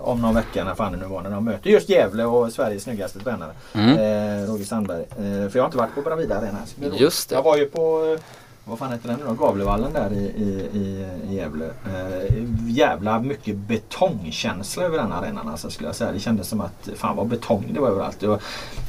Om 0.00 0.22
någon 0.22 0.34
vecka 0.34 0.64
när 0.64 0.74
fan 0.74 0.92
det 0.92 0.98
nu 0.98 1.06
var 1.06 1.22
när 1.22 1.30
de 1.30 1.44
möter 1.44 1.70
just 1.70 1.88
Gävle 1.88 2.24
och 2.24 2.52
Sveriges 2.52 2.82
snyggaste 2.82 3.18
tränare. 3.18 3.52
Mm. 3.72 3.90
Eh, 3.90 4.48
Roger 4.48 4.64
Sandberg. 4.64 5.02
Eh, 5.02 5.50
för 5.50 5.58
jag 5.58 5.62
har 5.62 5.66
inte 5.66 5.78
varit 5.78 5.94
på 5.94 6.02
Bravida 6.02 6.38
Arena. 6.38 6.58
Just 6.98 7.28
det. 7.28 7.34
Jag 7.34 7.42
var 7.42 7.56
ju 7.56 7.66
på 7.66 8.14
eh, 8.14 8.20
vad 8.64 8.78
fan 8.78 8.92
heter 8.92 9.08
den 9.08 9.18
nu 9.18 9.24
då? 9.26 9.34
Gavlevallen 9.34 9.92
där 9.92 10.12
i, 10.12 10.16
i, 10.16 10.78
i, 10.78 11.08
i 11.28 11.34
Gävle. 11.34 11.64
Eh, 11.64 12.44
jävla 12.66 13.20
mycket 13.20 13.56
betongkänsla 13.56 14.84
över 14.84 14.98
den 14.98 15.12
arenan 15.12 15.48
alltså, 15.48 15.70
skulle 15.70 15.88
jag 15.88 15.96
säga. 15.96 16.12
Det 16.12 16.20
kändes 16.20 16.48
som 16.48 16.60
att 16.60 16.88
fan 16.96 17.16
vad 17.16 17.26
betong 17.26 17.70
det 17.74 17.80
var 17.80 17.88
överallt. 17.88 18.20
Det 18.20 18.26
var, 18.26 18.40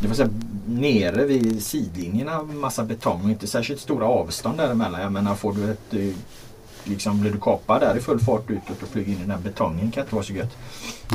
det 0.02 0.08
var 0.08 0.16
så 0.16 0.24
här, 0.24 0.32
nere 0.68 1.26
vid 1.26 1.64
sidlinjerna 1.64 2.44
massa 2.44 2.84
betong 2.84 3.24
och 3.24 3.30
inte 3.30 3.48
särskilt 3.48 3.82
stora 3.82 4.06
avstånd 4.06 4.58
däremellan. 4.58 5.02
Jag 5.02 5.12
menar 5.12 5.36
får 5.36 5.54
du 5.54 5.72
ett 5.72 5.94
eh, 5.94 6.16
Liksom 6.84 7.22
blir 7.22 7.32
du 7.32 7.40
kapad 7.40 7.82
där 7.82 7.98
i 7.98 8.00
full 8.00 8.20
fart 8.20 8.50
utåt 8.50 8.84
och 8.84 8.88
flyger 8.88 9.14
in 9.14 9.22
i 9.22 9.26
den 9.26 9.42
betongen 9.42 9.92
kan 9.92 10.04
inte 10.04 10.16
vara 10.16 10.26
så 10.26 10.34
gött. 10.34 10.58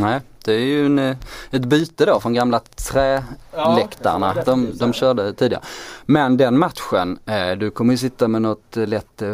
Nej, 0.01 0.21
det 0.45 0.53
är 0.53 0.65
ju 0.65 0.87
en, 0.87 0.99
eh, 0.99 1.17
ett 1.51 1.65
byte 1.65 2.05
då 2.05 2.21
från 2.21 2.35
gamla 2.35 2.61
träläktarna. 2.61 4.33
Ja, 4.37 4.43
de, 4.45 4.79
de 4.79 4.93
körde 4.93 5.33
tidigare. 5.33 5.63
Men 6.07 6.37
den 6.37 6.59
matchen, 6.59 7.19
eh, 7.27 7.51
du 7.59 7.71
kommer 7.71 7.93
ju 7.93 7.99
sitta 7.99 8.29
med 8.29 8.43
något 8.43 8.77
lätt, 8.77 9.23
eh, 9.23 9.29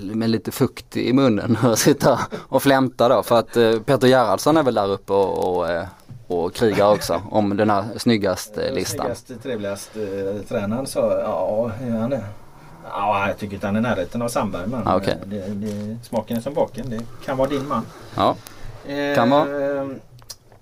med 0.00 0.30
lite 0.30 0.50
fukt 0.50 0.96
i 0.96 1.12
munnen 1.12 1.58
och 1.64 1.78
sitta 1.78 2.20
och 2.48 2.62
flämta 2.62 3.08
då. 3.08 3.22
För 3.22 3.38
att 3.38 3.56
eh, 3.56 3.72
Peter 3.80 4.08
Gerhardsson 4.08 4.56
är 4.56 4.62
väl 4.62 4.74
där 4.74 4.90
uppe 4.90 5.12
och, 5.12 5.56
och, 5.56 5.70
eh, 5.70 5.86
och 6.26 6.54
krigar 6.54 6.92
också 6.92 7.22
om 7.30 7.56
den 7.56 7.70
här 7.70 7.84
snyggaste 7.96 8.72
listan. 8.72 8.98
Snyggaste, 9.06 9.34
trevligaste 9.34 10.00
eh, 10.02 10.48
tränaren 10.48 10.86
så 10.86 10.98
ja, 10.98 11.70
är 11.82 11.90
han 11.90 12.10
det? 12.10 12.24
Ja, 12.90 13.28
jag 13.28 13.38
tycker 13.38 13.54
inte 13.54 13.66
han 13.66 13.76
är 13.76 13.80
i 13.80 13.82
närheten 13.82 14.22
av 14.22 14.28
Sandberg 14.28 14.66
men 14.66 14.86
Ah, 14.88 14.96
okej. 14.96 15.12
eh, 15.22 15.28
det, 15.28 15.40
det, 15.54 15.96
smaken 16.02 16.36
är 16.36 16.40
som 16.40 16.54
baken. 16.54 16.90
Det 16.90 17.00
kan 17.24 17.36
vara 17.36 17.48
din 17.48 17.68
man. 17.68 17.86
Ja, 18.16 18.36
Eh, 18.88 19.14
Kan 19.14 19.30
vara. 19.30 19.88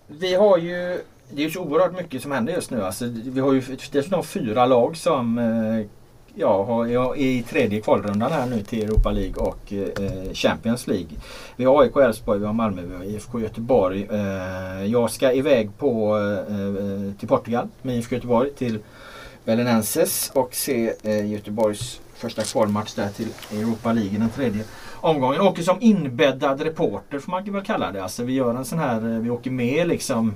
Vi 0.06 0.34
har 0.34 0.58
ju 0.58 1.00
det 1.30 1.42
är 1.42 1.44
ju 1.46 1.50
så 1.50 1.60
oerhört 1.60 1.96
mycket 1.96 2.22
som 2.22 2.32
händer 2.32 2.52
just 2.52 2.70
nu. 2.70 2.84
Alltså, 2.84 3.04
vi 3.24 3.40
har 3.40 3.52
ju 3.52 3.60
dessutom 3.92 4.24
fyra 4.24 4.66
lag 4.66 4.96
som 4.96 5.38
eh, 5.38 5.86
ja, 6.34 6.64
har, 6.64 6.86
är 6.86 7.16
i 7.16 7.42
tredje 7.42 7.80
kvalrundan 7.80 8.32
här 8.32 8.46
nu 8.46 8.62
till 8.62 8.82
Europa 8.84 9.10
League 9.10 9.34
och 9.34 9.72
eh, 9.72 10.32
Champions 10.32 10.86
League. 10.86 11.06
Vi 11.56 11.64
har 11.64 11.82
AIK 11.82 11.96
Elfsborg, 11.96 12.38
vi 12.38 12.46
har 12.46 12.52
Malmö, 12.52 12.82
vi 12.82 12.96
har 12.96 13.04
IFK 13.04 13.40
Göteborg. 13.40 14.08
Eh, 14.10 14.84
jag 14.86 15.10
ska 15.10 15.32
iväg 15.32 15.70
på, 15.78 16.18
eh, 16.48 17.18
till 17.18 17.28
Portugal 17.28 17.68
med 17.82 17.96
IFK 17.96 18.14
Göteborg 18.14 18.50
till 18.50 18.78
Belenenses 19.44 20.30
och 20.34 20.54
se 20.54 20.92
eh, 21.02 21.30
Göteborgs 21.32 22.00
första 22.22 22.42
kvalmatch 22.42 22.94
där 22.94 23.08
till 23.08 23.28
Europa 23.52 23.92
League 23.92 24.18
den 24.18 24.30
tredje 24.30 24.64
omgången. 25.00 25.40
Åker 25.40 25.62
som 25.62 25.76
inbäddad 25.80 26.60
reporter 26.60 27.18
får 27.18 27.30
man 27.30 27.52
väl 27.52 27.62
kalla 27.62 27.92
det. 27.92 28.02
Alltså 28.02 28.24
vi 28.24 28.32
gör 28.32 28.54
en 28.54 28.64
sån 28.64 28.78
här, 28.78 29.14
eh, 29.14 29.18
vi 29.18 29.30
åker 29.30 29.50
med 29.50 29.88
liksom 29.88 30.34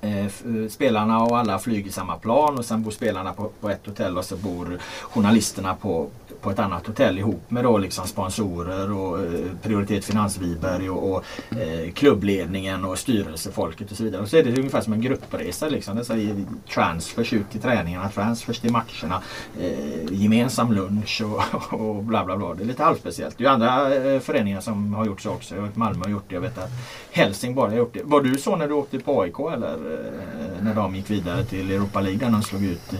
eh, 0.00 0.24
eh 0.24 0.30
spelarna 0.68 1.22
och 1.22 1.38
alla 1.38 1.58
flyger 1.58 1.90
samma 1.90 2.16
plan 2.16 2.58
och 2.58 2.64
sen 2.64 2.82
bor 2.82 2.90
spelarna 2.90 3.32
på, 3.32 3.50
på 3.60 3.70
ett 3.70 3.86
hotell 3.86 4.18
och 4.18 4.24
så 4.24 4.36
bor 4.36 4.78
journalisterna 5.02 5.74
på, 5.74 6.08
på 6.40 6.50
ett 6.50 6.58
annat 6.58 6.86
hotell 6.86 7.18
ihop 7.18 7.50
med 7.50 7.64
då 7.64 7.78
liksom 7.78 8.06
sponsorer 8.06 8.92
och 8.92 9.18
eh, 9.18 9.40
Prioritet 9.62 10.04
Finansviberg 10.04 10.90
och, 10.90 11.10
och 11.10 11.24
eh, 11.60 11.92
klubbledningen 11.92 12.84
och 12.84 12.98
styrelsefolket 12.98 13.90
och 13.90 13.96
så 13.96 14.04
vidare. 14.04 14.22
Och 14.22 14.28
så 14.28 14.36
är 14.36 14.44
det 14.44 14.58
ungefär 14.58 14.80
som 14.80 14.92
en 14.92 15.00
gruppresa 15.00 15.68
liksom. 15.68 15.96
Det 15.96 16.10
är 16.10 16.44
transfers 16.74 17.32
ut 17.32 17.50
till 17.50 17.60
träningarna, 17.60 18.08
transfers 18.08 18.58
till 18.58 18.72
matcherna, 18.72 19.22
eh, 19.60 20.12
gemensam 20.12 20.72
lunch 20.72 21.22
och, 21.24 21.72
och 21.80 22.04
bla 22.04 22.24
bla 22.24 22.36
bla. 22.36 22.54
Det 22.54 22.62
är 22.62 22.66
lite 22.66 22.82
halvspeciellt. 22.82 23.38
Det 23.38 23.44
är 23.44 23.48
ju 23.48 23.54
andra 23.54 23.94
eh, 23.94 24.20
föreningar 24.20 24.60
som 24.60 24.94
har 24.94 25.06
gjort 25.06 25.20
så 25.20 25.30
också. 25.30 25.54
Jag 25.54 25.62
vet 25.62 25.76
Malmö 25.76 26.04
har 26.04 26.10
gjort 26.10 26.24
det. 26.28 26.34
Jag 26.34 26.40
vet 26.40 26.58
att 26.58 26.70
Helsingborg 27.10 27.70
har 27.70 27.78
gjort 27.78 27.94
det. 27.94 28.02
Var 28.04 28.20
du 28.20 28.38
så 28.38 28.56
när 28.56 28.68
du 28.68 28.74
åkte 28.74 28.98
på 28.98 29.22
AIK 29.22 29.38
eller 29.54 29.74
eh, 29.74 30.62
när 30.62 30.74
de 30.74 30.96
gick 30.96 31.10
vidare 31.10 31.44
till 31.44 31.70
Europa 31.70 32.00
League 32.00 32.20
när 32.26 32.32
de 32.32 32.42
slog 32.42 32.64
ut 32.64 32.94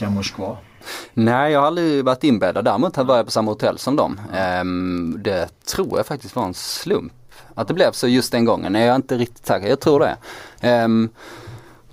eh, 0.00 0.10
Moskva? 0.10 0.56
Nej, 1.14 1.52
jag 1.52 1.60
har 1.60 1.66
aldrig 1.66 2.04
varit 2.04 2.24
inbäddad. 2.24 2.64
Däremot 2.64 2.96
var 2.96 3.16
jag 3.16 3.24
på 3.24 3.30
samma 3.30 3.50
hotell 3.50 3.78
som 3.78 3.96
dem. 3.96 4.20
Ehm, 4.34 5.16
det 5.24 5.64
tror 5.64 5.96
jag 5.96 6.06
faktiskt 6.06 6.36
var 6.36 6.44
en 6.44 6.54
slump. 6.54 7.12
Att 7.54 7.68
det 7.68 7.74
blev 7.74 7.92
så 7.92 8.08
just 8.08 8.32
den 8.32 8.44
gången. 8.44 8.74
Jag 8.74 8.84
är 8.84 8.96
inte 8.96 9.16
riktigt 9.16 9.46
säker. 9.46 9.68
Jag 9.68 9.80
tror 9.80 10.00
det. 10.00 10.16
Ehm, 10.60 11.08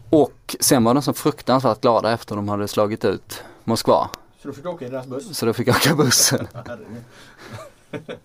och 0.10 0.56
sen 0.60 0.84
var 0.84 0.94
de 0.94 1.04
så 1.04 1.14
fruktansvärt 1.14 1.82
glada 1.82 2.12
efter 2.14 2.36
de 2.36 2.50
hade 2.50 2.68
slagit 2.68 3.06
ut 3.06 3.44
Moskva. 3.64 4.10
Så 4.42 4.48
du 4.48 4.54
fick 4.54 4.66
åka 4.66 4.86
i 4.86 4.90
deras 4.90 5.08
buss? 5.08 5.38
Så 5.38 5.46
då 5.46 5.54
fick 5.54 5.68
jag 5.68 5.76
åka 5.76 5.96
bussen. 5.96 6.48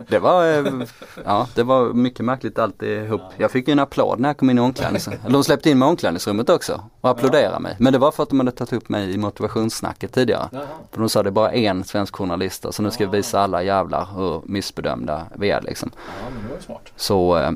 Det 0.08 0.18
var, 0.18 0.44
eh, 0.46 0.72
ja, 1.24 1.48
det 1.54 1.62
var 1.62 1.92
mycket 1.92 2.24
märkligt 2.24 2.58
alltihop. 2.58 3.20
Jag 3.36 3.50
fick 3.50 3.68
ju 3.68 3.72
en 3.72 3.78
applåd 3.78 4.20
när 4.20 4.28
jag 4.28 4.36
kom 4.36 4.50
in 4.50 4.58
i 4.58 4.60
omklädningsrummet. 4.60 5.20
De 5.28 5.44
släppte 5.44 5.70
in 5.70 5.78
mig 5.78 5.88
i 5.88 5.90
omklädningsrummet 5.90 6.48
också 6.48 6.84
och 7.00 7.10
applåderade 7.10 7.60
mig. 7.60 7.76
Men 7.78 7.92
det 7.92 7.98
var 7.98 8.10
för 8.12 8.22
att 8.22 8.28
de 8.28 8.38
hade 8.40 8.52
tagit 8.52 8.72
upp 8.72 8.88
mig 8.88 9.14
i 9.14 9.18
motivationssnacket 9.18 10.12
tidigare. 10.12 10.48
Jaha. 10.52 10.62
För 10.92 11.00
de 11.00 11.08
sa 11.08 11.22
det 11.22 11.28
är 11.28 11.30
bara 11.30 11.52
en 11.52 11.84
svensk 11.84 12.16
journalist 12.16 12.66
så 12.70 12.82
nu 12.82 12.90
ska 12.90 13.06
vi 13.06 13.16
visa 13.16 13.40
alla 13.40 13.62
jävlar 13.62 14.08
hur 14.16 14.42
missbedömda 14.44 15.26
vi 15.36 15.50
är 15.50 15.60
liksom. 15.62 15.90
Ja 15.96 16.30
men 16.34 16.42
det 16.42 16.48
var 16.48 16.56
ju 16.56 16.62
smart. 16.62 16.92
Så, 16.96 17.38
eh, 17.38 17.50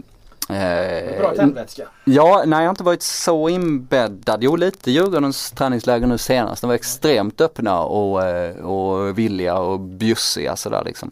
Eh, 0.49 1.19
Bra 1.19 1.35
tändvätska? 1.37 1.83
Ja, 2.05 2.43
nej 2.47 2.59
jag 2.59 2.67
har 2.67 2.71
inte 2.71 2.85
varit 2.85 3.03
så 3.03 3.49
inbäddad. 3.49 4.43
Jo 4.43 4.57
lite 4.57 4.91
Djurgårdens 4.91 5.51
träningsläger 5.51 6.07
nu 6.07 6.19
senast. 6.19 6.61
De 6.61 6.67
var 6.67 6.75
extremt 6.75 7.41
öppna 7.41 7.81
och, 7.81 8.23
eh, 8.23 8.57
och 8.57 9.19
villiga 9.19 9.59
och 9.59 9.81
bjussiga 9.81 10.57
sådär 10.57 10.83
liksom. 10.85 11.11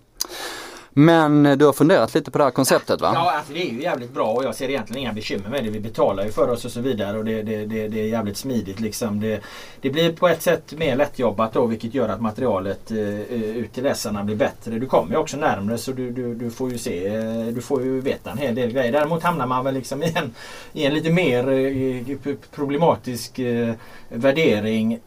Men 0.95 1.47
eh, 1.47 1.57
du 1.57 1.65
har 1.65 1.73
funderat 1.73 2.15
lite 2.15 2.31
på 2.31 2.39
det 2.39 2.45
här 2.45 2.51
konceptet 2.51 3.01
va? 3.01 3.11
Ja, 3.15 3.33
alltså 3.33 3.53
det 3.53 3.69
är 3.69 3.73
ju 3.73 3.83
jävligt 3.83 4.15
bra 4.15 4.33
och 4.33 4.45
jag 4.45 4.55
ser 4.55 4.69
egentligen 4.69 5.03
inga 5.03 5.13
bekymmer 5.13 5.49
med 5.49 5.65
det. 5.65 5.71
Vi 5.71 5.81
betalar 5.81 6.25
ju 6.25 6.33
för 6.33 6.51
oss 6.51 6.65
och 6.65 6.71
så 6.71 6.81
vidare 6.81 7.19
och 7.19 7.25
det, 7.25 7.43
det, 7.43 7.67
det, 7.67 7.89
det 7.89 8.01
är 8.01 8.09
jävligt 8.09 8.37
smidigt 8.37 8.81
liksom. 8.81 9.21
Det, 9.21 9.41
det, 9.81 9.91
blir 9.91 10.13
på 10.13 10.29
ett 10.29 10.43
sätt 10.43 10.73
mer 10.79 10.97
lättjobbat 10.97 11.53
då 11.53 11.67
vilket 11.67 11.95
gör 11.95 12.09
att 12.09 12.21
materialet 12.21 12.91
eh, 12.91 12.99
eh 12.99 13.43
ut 13.43 13.73
till 13.73 13.83
läsarna 13.83 14.25
blir 14.25 14.37
bättre. 14.37 14.79
Du 14.79 14.87
kommer 14.87 15.11
ju 15.11 15.17
också 15.17 15.37
närmre 15.37 15.79
så 15.79 15.93
du, 15.93 16.11
du, 16.11 16.35
du 16.35 16.51
får 16.51 16.71
ju 16.71 16.79
se, 16.79 17.07
eh, 17.07 17.47
du 17.47 17.61
får 17.61 17.83
ju 17.83 18.01
veta 18.01 18.31
en 18.31 18.39
hel 18.39 18.55
del 18.55 18.73
grejer. 18.73 18.93
Däremot 18.93 19.23
hamnar 19.23 19.47
man 19.47 19.65
väl 19.65 19.75
liksom 19.75 20.03
i 20.03 20.13
en, 20.17 20.35
i 20.73 20.85
en 20.85 20.95
lite 20.95 21.11
mer 21.11 21.53
eh, 21.53 22.35
problematisk 22.55 23.39
eh, 23.39 23.75
värdering 24.09 25.01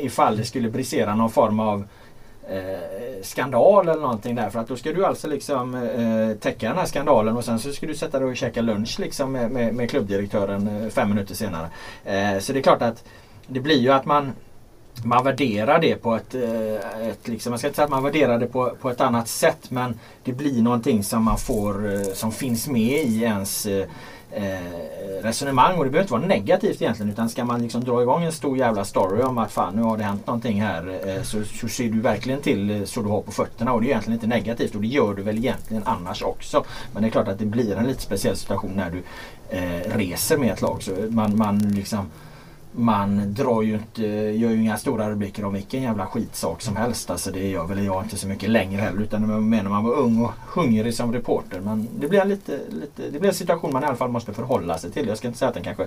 ifall 0.00 0.36
det 0.36 0.44
skulle 0.44 0.70
brisera 0.70 1.14
någon 1.14 1.30
form 1.30 1.60
av 1.60 1.84
eh, 2.48 3.22
skandal 3.22 3.88
eller 3.88 4.00
någonting 4.00 4.34
där. 4.34 4.50
För 4.50 4.58
att 4.58 4.68
då 4.68 4.76
ska 4.76 4.92
du 4.92 5.06
alltså 5.06 5.28
liksom 5.28 5.74
eh, 5.74 6.36
täcka 6.40 6.68
den 6.68 6.78
här 6.78 6.86
skandalen 6.86 7.36
och 7.36 7.44
sen 7.44 7.58
så 7.58 7.72
ska 7.72 7.86
du 7.86 7.94
sätta 7.94 8.18
dig 8.18 8.28
och 8.28 8.36
käka 8.36 8.62
lunch 8.62 9.00
liksom 9.00 9.32
med, 9.32 9.50
med, 9.50 9.74
med 9.74 9.90
klubbdirektören 9.90 10.82
eh, 10.82 10.88
fem 10.88 11.08
minuter 11.08 11.34
senare. 11.34 11.68
Eh, 12.04 12.38
så 12.38 12.52
det 12.52 12.58
är 12.58 12.62
klart 12.62 12.82
att 12.82 13.04
det 13.46 13.60
blir 13.60 13.78
ju 13.78 13.92
att 13.92 14.04
man 14.04 14.32
man 15.04 15.24
värderar 15.24 15.78
det 15.78 15.94
på 15.94 16.14
ett, 16.14 16.34
eh, 16.34 17.08
ett 17.08 17.28
liksom, 17.28 17.52
jag 17.52 17.60
ska 17.60 17.68
inte 17.68 17.76
säga 17.76 17.84
att 17.84 17.90
man 17.90 18.02
värderar 18.02 18.38
det 18.38 18.46
på, 18.46 18.76
på 18.80 18.90
ett 18.90 19.00
annat 19.00 19.28
sätt 19.28 19.70
men 19.70 19.98
det 20.24 20.32
blir 20.32 20.62
någonting 20.62 21.04
som 21.04 21.24
man 21.24 21.38
får 21.38 21.94
eh, 21.94 22.02
som 22.02 22.32
finns 22.32 22.68
med 22.68 23.04
i 23.04 23.22
ens 23.22 23.66
eh, 24.34 25.22
resonemang 25.22 25.78
och 25.78 25.84
det 25.84 25.90
behöver 25.90 26.04
inte 26.04 26.12
vara 26.12 26.26
negativt 26.26 26.82
egentligen 26.82 27.12
utan 27.12 27.28
ska 27.28 27.44
man 27.44 27.62
liksom 27.62 27.84
dra 27.84 28.02
igång 28.02 28.22
en 28.22 28.32
stor 28.32 28.58
jävla 28.58 28.84
story 28.84 29.22
om 29.22 29.38
att 29.38 29.52
fan 29.52 29.74
nu 29.74 29.82
har 29.82 29.96
det 29.96 30.04
hänt 30.04 30.26
någonting 30.26 30.62
här 30.62 31.00
eh, 31.06 31.22
så, 31.22 31.44
så 31.44 31.68
ser 31.68 31.88
du 31.88 32.00
verkligen 32.00 32.40
till 32.40 32.70
eh, 32.70 32.84
så 32.84 33.02
du 33.02 33.08
har 33.08 33.22
på 33.22 33.32
fötterna 33.32 33.72
och 33.72 33.80
det 33.80 33.86
är 33.86 33.88
egentligen 33.88 34.14
inte 34.14 34.26
negativt 34.26 34.74
och 34.74 34.80
det 34.80 34.86
gör 34.86 35.14
du 35.14 35.22
väl 35.22 35.38
egentligen 35.38 35.82
annars 35.86 36.22
också. 36.22 36.64
Men 36.92 37.02
det 37.02 37.08
är 37.08 37.10
klart 37.10 37.28
att 37.28 37.38
det 37.38 37.46
blir 37.46 37.76
en 37.76 37.86
lite 37.86 38.02
speciell 38.02 38.36
situation 38.36 38.72
när 38.76 38.90
du 38.90 39.02
eh, 39.56 39.96
reser 39.96 40.38
med 40.38 40.52
ett 40.52 40.62
lag. 40.62 40.82
Så 40.82 40.90
man, 41.08 41.36
man 41.36 41.58
liksom 41.58 42.10
man 42.76 43.34
drar 43.34 43.62
ju 43.62 43.74
inte, 43.74 44.02
gör 44.06 44.50
ju 44.50 44.60
inga 44.60 44.76
stora 44.76 45.10
rubriker 45.10 45.44
om 45.44 45.52
vilken 45.52 45.82
jävla 45.82 46.06
skitsak 46.06 46.62
som 46.62 46.76
helst. 46.76 47.10
Alltså 47.10 47.30
det 47.30 47.48
gör 47.48 47.66
väl 47.66 47.84
jag 47.84 48.04
inte 48.04 48.16
så 48.16 48.26
mycket 48.26 48.50
längre 48.50 48.80
heller. 48.80 49.02
Utan 49.02 49.28
man 49.28 49.48
menar 49.48 49.70
man 49.70 49.84
var 49.84 49.94
ung 49.94 50.24
och 50.24 50.32
hungrig 50.48 50.94
som 50.94 51.12
reporter. 51.12 51.60
Men 51.60 51.88
det 51.98 52.08
blir, 52.08 52.20
en 52.20 52.28
lite, 52.28 52.58
lite, 52.70 53.02
det 53.10 53.18
blir 53.18 53.28
en 53.28 53.34
situation 53.34 53.72
man 53.72 53.82
i 53.82 53.86
alla 53.86 53.96
fall 53.96 54.10
måste 54.10 54.32
förhålla 54.32 54.78
sig 54.78 54.90
till. 54.90 55.08
Jag 55.08 55.18
ska 55.18 55.26
inte 55.28 55.38
säga 55.38 55.48
att 55.48 55.54
den 55.54 55.64
kanske 55.64 55.86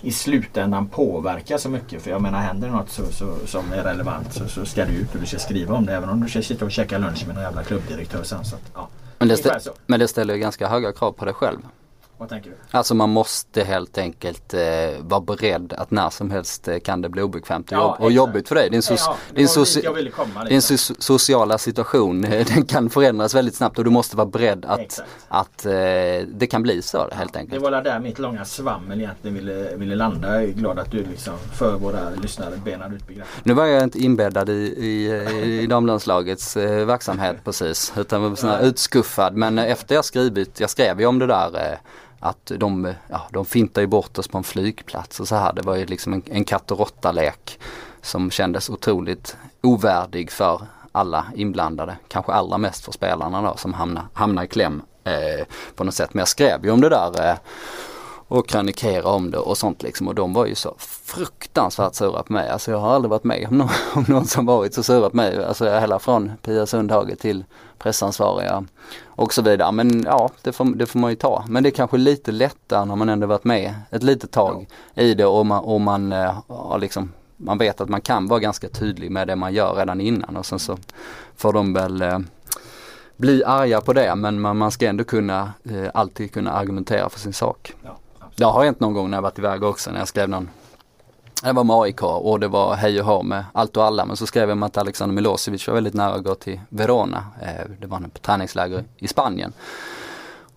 i 0.00 0.12
slutändan 0.12 0.88
påverkar 0.88 1.58
så 1.58 1.68
mycket. 1.68 2.02
För 2.02 2.10
jag 2.10 2.22
menar 2.22 2.38
händer 2.38 2.68
det 2.68 2.74
något 2.74 2.90
så, 2.90 3.02
så, 3.12 3.46
som 3.46 3.72
är 3.72 3.82
relevant 3.82 4.34
så, 4.34 4.48
så 4.48 4.64
ska 4.64 4.84
du 4.84 4.92
ut 4.92 5.14
och 5.14 5.20
du 5.20 5.26
ska 5.26 5.38
skriva 5.38 5.74
om 5.74 5.86
det. 5.86 5.94
Även 5.94 6.08
om 6.08 6.20
du 6.20 6.28
ska 6.28 6.42
sitta 6.42 6.64
och 6.64 6.70
käka 6.70 6.98
lunch 6.98 7.26
med 7.26 7.34
någon 7.34 7.44
jävla 7.44 7.62
klubbdirektör 7.62 8.22
sen. 8.22 8.44
Så 8.44 8.56
att, 8.56 8.62
ja. 8.74 8.88
men, 9.18 9.28
det 9.28 9.68
men 9.86 10.00
det 10.00 10.08
ställer 10.08 10.34
ju 10.34 10.40
ganska 10.40 10.68
höga 10.68 10.92
krav 10.92 11.12
på 11.12 11.24
dig 11.24 11.34
själv. 11.34 11.58
Vad 12.18 12.28
tänker 12.28 12.50
du? 12.50 12.56
Alltså 12.70 12.94
man 12.94 13.10
måste 13.10 13.64
helt 13.64 13.98
enkelt 13.98 14.54
eh, 14.54 14.60
vara 15.00 15.20
beredd 15.20 15.72
att 15.72 15.90
när 15.90 16.10
som 16.10 16.30
helst 16.30 16.68
eh, 16.68 16.78
kan 16.78 17.02
det 17.02 17.08
bli 17.08 17.22
obekvämt 17.22 17.72
och, 17.72 17.78
ja, 17.78 17.82
jobb 17.82 18.04
och 18.04 18.12
jobbigt 18.12 18.48
för 18.48 18.54
dig. 18.54 18.70
Din, 18.70 18.82
so 18.82 18.94
ja, 18.98 19.16
din, 19.34 19.48
soci 19.48 19.82
din 20.48 20.62
so 20.62 20.94
sociala 20.98 21.58
situation 21.58 22.20
den 22.54 22.64
kan 22.64 22.90
förändras 22.90 23.34
väldigt 23.34 23.54
snabbt 23.54 23.78
och 23.78 23.84
du 23.84 23.90
måste 23.90 24.16
vara 24.16 24.26
beredd 24.26 24.64
att, 24.64 25.00
att 25.28 25.66
eh, 25.66 25.72
det 26.28 26.48
kan 26.50 26.62
bli 26.62 26.82
så 26.82 27.08
helt 27.12 27.36
enkelt. 27.36 27.62
Det 27.64 27.70
var 27.70 27.82
där 27.82 28.00
mitt 28.00 28.18
långa 28.18 28.44
svammel 28.44 29.00
egentligen 29.00 29.34
ville, 29.34 29.76
ville 29.76 29.94
landa. 29.94 30.34
Jag 30.34 30.42
är 30.42 30.48
glad 30.48 30.78
att 30.78 30.90
du 30.90 31.04
liksom 31.04 31.38
för 31.58 31.76
våra 31.76 32.10
lyssnare 32.10 32.56
benade 32.64 32.96
ut 32.96 33.06
begreppet. 33.06 33.44
Nu 33.44 33.54
var 33.54 33.66
jag 33.66 33.82
inte 33.82 33.98
inbäddad 33.98 34.48
i, 34.48 34.52
i, 34.52 35.62
i 35.62 35.66
damlandslagets 35.66 36.56
eh, 36.56 36.86
verksamhet 36.86 37.36
precis 37.44 37.92
utan 37.96 38.22
var 38.22 38.36
sån 38.36 38.60
utskuffad 38.60 39.34
men 39.34 39.58
efter 39.58 39.94
jag 39.94 40.04
skrivit, 40.04 40.60
jag 40.60 40.70
skrev 40.70 41.00
ju 41.00 41.06
om 41.06 41.18
det 41.18 41.26
där 41.26 41.72
eh, 41.72 41.78
att 42.20 42.52
de, 42.56 42.94
ja, 43.08 43.22
de 43.30 43.44
fintade 43.44 43.80
ju 43.80 43.86
bort 43.86 44.18
oss 44.18 44.28
på 44.28 44.38
en 44.38 44.44
flygplats 44.44 45.20
och 45.20 45.28
så 45.28 45.36
här. 45.36 45.52
Det 45.52 45.62
var 45.62 45.76
ju 45.76 45.86
liksom 45.86 46.12
en, 46.12 46.22
en 46.26 46.44
katt 46.44 46.70
och 46.70 46.78
råtta-lek 46.78 47.58
som 48.02 48.30
kändes 48.30 48.70
otroligt 48.70 49.36
ovärdig 49.62 50.30
för 50.30 50.66
alla 50.92 51.26
inblandade. 51.34 51.96
Kanske 52.08 52.32
allra 52.32 52.58
mest 52.58 52.84
för 52.84 52.92
spelarna 52.92 53.42
då 53.42 53.56
som 53.56 53.74
hamnade, 53.74 54.06
hamnade 54.12 54.44
i 54.44 54.48
kläm 54.48 54.82
eh, 55.04 55.46
på 55.74 55.84
något 55.84 55.94
sätt. 55.94 56.14
Men 56.14 56.18
jag 56.18 56.28
skrev 56.28 56.64
ju 56.64 56.70
om 56.70 56.80
det 56.80 56.88
där 56.88 57.30
eh, 57.30 57.36
och 58.28 58.48
krönikera 58.48 59.08
om 59.08 59.30
det 59.30 59.38
och 59.38 59.58
sånt 59.58 59.82
liksom 59.82 60.08
och 60.08 60.14
de 60.14 60.32
var 60.32 60.46
ju 60.46 60.54
så 60.54 60.74
fruktansvärt 60.78 61.94
sura 61.94 62.22
på 62.22 62.32
mig. 62.32 62.48
Alltså 62.48 62.70
jag 62.70 62.78
har 62.78 62.94
aldrig 62.94 63.10
varit 63.10 63.24
med 63.24 63.46
om 63.50 63.58
någon, 63.58 63.68
om 63.94 64.04
någon 64.08 64.26
som 64.26 64.46
varit 64.46 64.74
så 64.74 64.82
sura 64.82 65.10
på 65.10 65.16
mig. 65.16 65.44
Alltså 65.44 65.64
hela 65.64 65.98
från 65.98 66.32
Pia 66.42 66.66
Sundhage 66.66 67.18
till 67.18 67.44
pressansvariga 67.78 68.64
och 69.06 69.34
så 69.34 69.42
vidare. 69.42 69.72
Men 69.72 70.02
ja, 70.02 70.30
det 70.42 70.52
får, 70.52 70.64
det 70.64 70.86
får 70.86 70.98
man 70.98 71.10
ju 71.10 71.16
ta. 71.16 71.44
Men 71.48 71.62
det 71.62 71.68
är 71.68 71.70
kanske 71.70 71.96
lite 71.96 72.32
lättare 72.32 72.84
när 72.84 72.96
man 72.96 73.08
ändå 73.08 73.26
varit 73.26 73.44
med 73.44 73.74
ett 73.90 74.02
litet 74.02 74.30
tag 74.30 74.66
ja. 74.94 75.02
i 75.02 75.14
det 75.14 75.26
och 75.26 75.46
man, 75.46 75.64
och 75.64 75.80
man 75.80 76.12
äh, 76.12 76.34
har 76.46 76.78
liksom 76.78 77.12
man 77.36 77.58
vet 77.58 77.80
att 77.80 77.88
man 77.88 78.00
kan 78.00 78.28
vara 78.28 78.40
ganska 78.40 78.68
tydlig 78.68 79.10
med 79.10 79.26
det 79.26 79.36
man 79.36 79.54
gör 79.54 79.74
redan 79.74 80.00
innan 80.00 80.36
och 80.36 80.46
sen 80.46 80.58
så 80.58 80.78
får 81.36 81.52
de 81.52 81.72
väl 81.72 82.02
äh, 82.02 82.18
bli 83.16 83.44
arga 83.44 83.80
på 83.80 83.92
det 83.92 84.14
men 84.14 84.40
man, 84.40 84.56
man 84.56 84.70
ska 84.70 84.86
ändå 84.86 85.04
kunna, 85.04 85.52
äh, 85.70 85.90
alltid 85.94 86.32
kunna 86.32 86.52
argumentera 86.52 87.08
för 87.08 87.20
sin 87.20 87.32
sak. 87.32 87.72
Ja. 87.84 87.98
Det 88.38 88.44
har 88.44 88.64
hänt 88.64 88.80
någon 88.80 88.94
gång 88.94 89.10
när 89.10 89.16
jag 89.16 89.22
varit 89.22 89.38
iväg 89.38 89.62
också 89.62 89.90
när 89.90 89.98
jag 89.98 90.08
skrev 90.08 90.28
någon 90.28 90.50
det 91.42 91.52
var 91.52 91.64
med 91.64 91.76
AIK 91.76 92.02
och 92.02 92.40
det 92.40 92.48
var 92.48 92.74
hej 92.74 93.00
och 93.00 93.06
hå 93.06 93.22
med 93.22 93.44
allt 93.52 93.76
och 93.76 93.84
alla 93.84 94.04
men 94.04 94.16
så 94.16 94.26
skrev 94.26 94.48
jag 94.48 94.56
om 94.56 94.62
att 94.62 94.76
Alexander 94.76 95.14
Milosevic 95.14 95.66
var 95.66 95.74
väldigt 95.74 95.94
nära 95.94 96.14
att 96.14 96.24
gå 96.24 96.34
till 96.34 96.60
Verona. 96.68 97.24
Eh, 97.42 97.70
det 97.80 97.86
var 97.86 98.00
på 98.00 98.18
träningsläger 98.18 98.84
i 98.96 99.08
Spanien. 99.08 99.52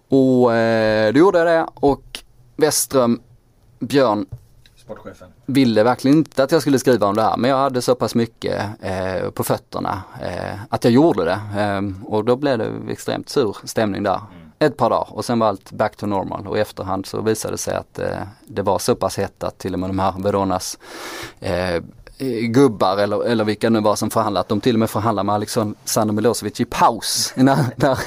Och 0.10 0.56
eh, 0.56 1.14
då 1.14 1.20
gjorde 1.20 1.38
jag 1.38 1.48
det 1.48 1.68
och 1.74 2.20
Westström, 2.56 3.22
Björn 3.80 4.26
Sportchefen. 4.76 5.30
ville 5.46 5.84
verkligen 5.84 6.18
inte 6.18 6.44
att 6.44 6.52
jag 6.52 6.62
skulle 6.62 6.80
skriva 6.80 7.08
om 7.08 7.16
det 7.16 7.22
här 7.22 7.38
men 7.38 7.50
jag 7.50 7.58
hade 7.58 7.82
så 7.82 7.96
pass 7.96 8.16
mycket 8.16 8.66
eh, 8.82 9.30
på 9.30 9.44
fötterna 9.44 10.04
att 10.70 10.84
jag 10.84 10.94
gjorde 10.94 11.26
det. 11.26 11.40
Eh, 11.62 11.82
och 12.06 12.26
då 12.26 12.36
blev 12.36 12.58
det 12.58 12.72
extremt 12.90 13.30
sur 13.30 13.58
stämning 13.64 14.04
där. 14.04 14.22
Ett 14.62 14.78
par 14.78 14.90
dagar 14.90 15.08
och 15.10 15.26
sen 15.26 15.40
var 15.40 15.48
allt 15.48 15.72
back 15.72 15.96
to 15.96 16.06
normal 16.06 16.48
och 16.48 16.58
i 16.58 16.62
efterhand 16.62 17.06
så 17.06 17.22
visade 17.22 17.54
det 17.54 17.58
sig 17.58 17.76
att 17.76 18.00
eh, 18.00 18.08
det 18.48 18.62
var 18.62 18.80
så 18.80 18.96
pass 18.96 19.18
hett 19.18 19.44
att 19.44 19.58
till 19.58 19.74
och 19.74 19.80
med 19.80 19.90
de 19.90 20.00
här 20.00 20.14
Veronas 20.20 20.78
eh, 21.40 21.84
gubbar 22.48 22.98
eller, 22.98 23.26
eller 23.26 23.44
vilka 23.44 23.70
nu 23.70 23.80
var 23.80 23.96
som 23.96 24.10
förhandlat. 24.10 24.48
De 24.48 24.62
till 24.62 24.76
och 24.76 24.80
med 24.80 24.90
förhandlade 24.90 25.26
med 25.26 25.36
Alexander 25.36 26.14
Milosevic 26.14 26.62
i 26.62 26.66
paus 26.66 27.34
när, 27.36 27.58
när, 27.76 27.98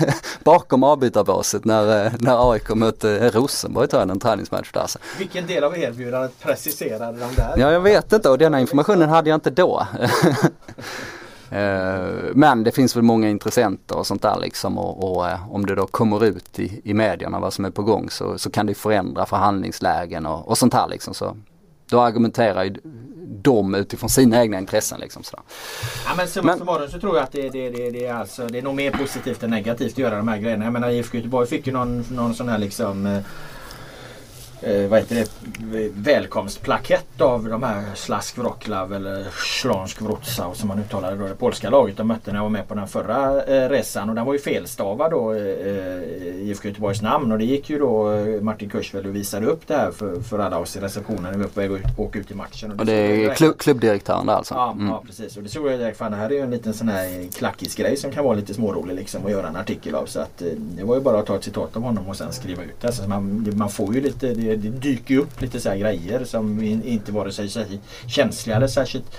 bakom 0.44 0.82
avbytarbåset 0.84 1.64
när, 1.64 2.12
när 2.18 2.52
AIK 2.52 2.68
mötte 2.68 3.30
Rosenborg 3.30 3.88
tror 3.88 4.02
jag, 4.02 4.10
en 4.10 4.20
träningsmatch 4.20 4.72
där. 4.72 4.90
Vilken 5.18 5.46
del 5.46 5.64
av 5.64 5.78
erbjudandet 5.78 6.40
preciserade 6.40 7.18
de 7.18 7.34
där? 7.34 7.54
Ja 7.56 7.72
jag 7.72 7.80
vet 7.80 8.12
inte 8.12 8.30
och 8.30 8.38
denna 8.38 8.60
informationen 8.60 9.08
hade 9.08 9.30
jag 9.30 9.36
inte 9.36 9.50
då. 9.50 9.86
Eh, 11.54 12.30
men 12.34 12.64
det 12.64 12.72
finns 12.72 12.96
väl 12.96 13.02
många 13.02 13.28
intressenter 13.28 13.98
och 13.98 14.06
sånt 14.06 14.22
där 14.22 14.38
liksom 14.40 14.78
och, 14.78 15.16
och 15.16 15.28
eh, 15.28 15.54
om 15.54 15.66
det 15.66 15.74
då 15.74 15.86
kommer 15.86 16.24
ut 16.24 16.58
i, 16.58 16.80
i 16.84 16.94
medierna 16.94 17.40
vad 17.40 17.52
som 17.52 17.64
är 17.64 17.70
på 17.70 17.82
gång 17.82 18.10
så, 18.10 18.38
så 18.38 18.50
kan 18.50 18.66
det 18.66 18.74
förändra 18.74 19.26
förhandlingslägen 19.26 20.26
och, 20.26 20.48
och 20.48 20.58
sånt 20.58 20.74
här 20.74 20.88
liksom. 20.88 21.14
Så 21.14 21.36
då 21.90 22.00
argumenterar 22.00 22.64
ju 22.64 22.74
de 23.42 23.74
utifrån 23.74 24.10
sina 24.10 24.42
egna 24.42 24.58
intressen. 24.58 25.00
Liksom, 25.00 25.22
sådär. 25.22 25.44
Ja, 26.06 26.10
men 26.16 26.28
summa 26.28 26.56
summarum 26.56 26.90
så 26.90 27.00
tror 27.00 27.16
jag 27.16 27.24
att 27.24 27.32
det, 27.32 27.48
det, 27.48 27.70
det, 27.70 27.90
det, 27.90 28.06
är 28.06 28.14
alltså, 28.14 28.46
det 28.46 28.58
är 28.58 28.62
nog 28.62 28.74
mer 28.74 28.90
positivt 28.90 29.42
än 29.42 29.50
negativt 29.50 29.92
att 29.92 29.98
göra 29.98 30.16
de 30.16 30.28
här 30.28 30.38
grejerna. 30.38 30.64
Jag 30.64 30.72
menar 30.72 30.90
IFK 30.90 31.16
Göteborg 31.16 31.46
fick 31.46 31.66
ju 31.66 31.72
någon, 31.72 32.04
någon 32.10 32.34
sån 32.34 32.48
här 32.48 32.58
liksom 32.58 33.22
eh, 34.64 34.88
vad 34.88 34.98
heter 34.98 35.14
det, 35.14 35.90
välkomstplakett 35.94 37.20
av 37.20 37.44
de 37.48 37.62
här 37.62 37.82
Slask 37.94 38.38
Wroclaw 38.38 38.96
eller 38.96 39.26
Śląsk 39.30 40.00
Wrocław 40.00 40.54
som 40.54 40.68
man 40.68 40.78
uttalade 40.78 41.16
då. 41.16 41.28
Det 41.28 41.34
polska 41.34 41.70
laget 41.70 41.96
de 41.96 42.06
mötte 42.06 42.32
när 42.32 42.38
jag 42.38 42.42
var 42.42 42.50
med 42.50 42.68
på 42.68 42.74
den 42.74 42.88
förra 42.88 43.44
eh, 43.44 43.68
resan 43.68 44.08
och 44.08 44.14
den 44.14 44.24
var 44.24 44.32
ju 44.32 44.38
felstavad 44.38 45.10
då 45.10 45.32
eh, 45.32 45.38
eh 45.38 46.24
IFK 46.48 46.68
Göteborgs 46.68 47.02
namn 47.02 47.32
och 47.32 47.38
det 47.38 47.44
gick 47.44 47.70
ju 47.70 47.78
då 47.78 48.12
eh, 48.12 48.40
Martin 48.40 48.68
Kursveld 48.68 49.06
och 49.06 49.14
visade 49.14 49.46
upp 49.46 49.66
det 49.66 49.74
här 49.74 49.90
för, 49.90 50.20
för 50.20 50.38
alla 50.38 50.58
oss 50.58 50.76
i 50.76 50.80
receptionen 50.80 51.22
när 51.22 51.32
vi 51.32 51.38
var 51.38 51.48
på 51.48 51.60
väg 51.60 51.72
att 51.72 51.98
åka 51.98 52.18
ut 52.18 52.30
i 52.30 52.34
matchen. 52.34 52.70
Och 52.70 52.76
det, 52.76 52.82
och 52.82 52.86
det 52.86 53.24
är 53.24 53.34
klubb, 53.34 53.58
klubbdirektören 53.58 54.26
där 54.26 54.34
alltså? 54.34 54.54
Ja, 54.54 54.72
mm. 54.72 54.86
ja, 54.86 55.02
precis 55.06 55.36
och 55.36 55.42
det 55.42 55.48
såg 55.48 55.66
jag 55.66 55.78
direkt, 55.78 55.98
fan 55.98 56.10
det 56.10 56.16
här 56.16 56.30
är 56.30 56.34
ju 56.34 56.40
en 56.40 56.50
liten 56.50 56.74
sån 56.74 56.88
här 56.88 57.32
klackis 57.32 57.74
grej 57.74 57.96
som 57.96 58.10
kan 58.10 58.24
vara 58.24 58.34
lite 58.34 58.54
smårolig 58.54 58.94
liksom 58.94 59.26
att 59.26 59.30
göra 59.30 59.48
en 59.48 59.56
artikel 59.56 59.94
av 59.94 60.06
så 60.06 60.20
att 60.20 60.42
eh, 60.42 60.48
det 60.58 60.84
var 60.84 60.94
ju 60.94 61.00
bara 61.00 61.18
att 61.18 61.26
ta 61.26 61.36
ett 61.36 61.44
citat 61.44 61.76
av 61.76 61.82
honom 61.82 62.08
och 62.08 62.16
sen 62.16 62.32
skriva 62.32 62.62
ut 62.62 62.80
det. 62.80 62.86
Alltså 62.86 63.08
man, 63.08 63.52
man 63.56 63.70
får 63.70 63.94
ju 63.94 64.00
lite 64.00 64.34
det, 64.34 64.53
det 64.56 64.68
dyker 64.68 65.18
upp 65.18 65.40
lite 65.40 65.60
så 65.60 65.70
grejer 65.70 66.24
som 66.24 66.62
inte 66.62 67.12
vare 67.12 67.32
sig 67.32 67.48
särskilt 67.48 67.82
känsliga 68.06 68.56
eller 68.56 68.66
särskilt 68.66 69.16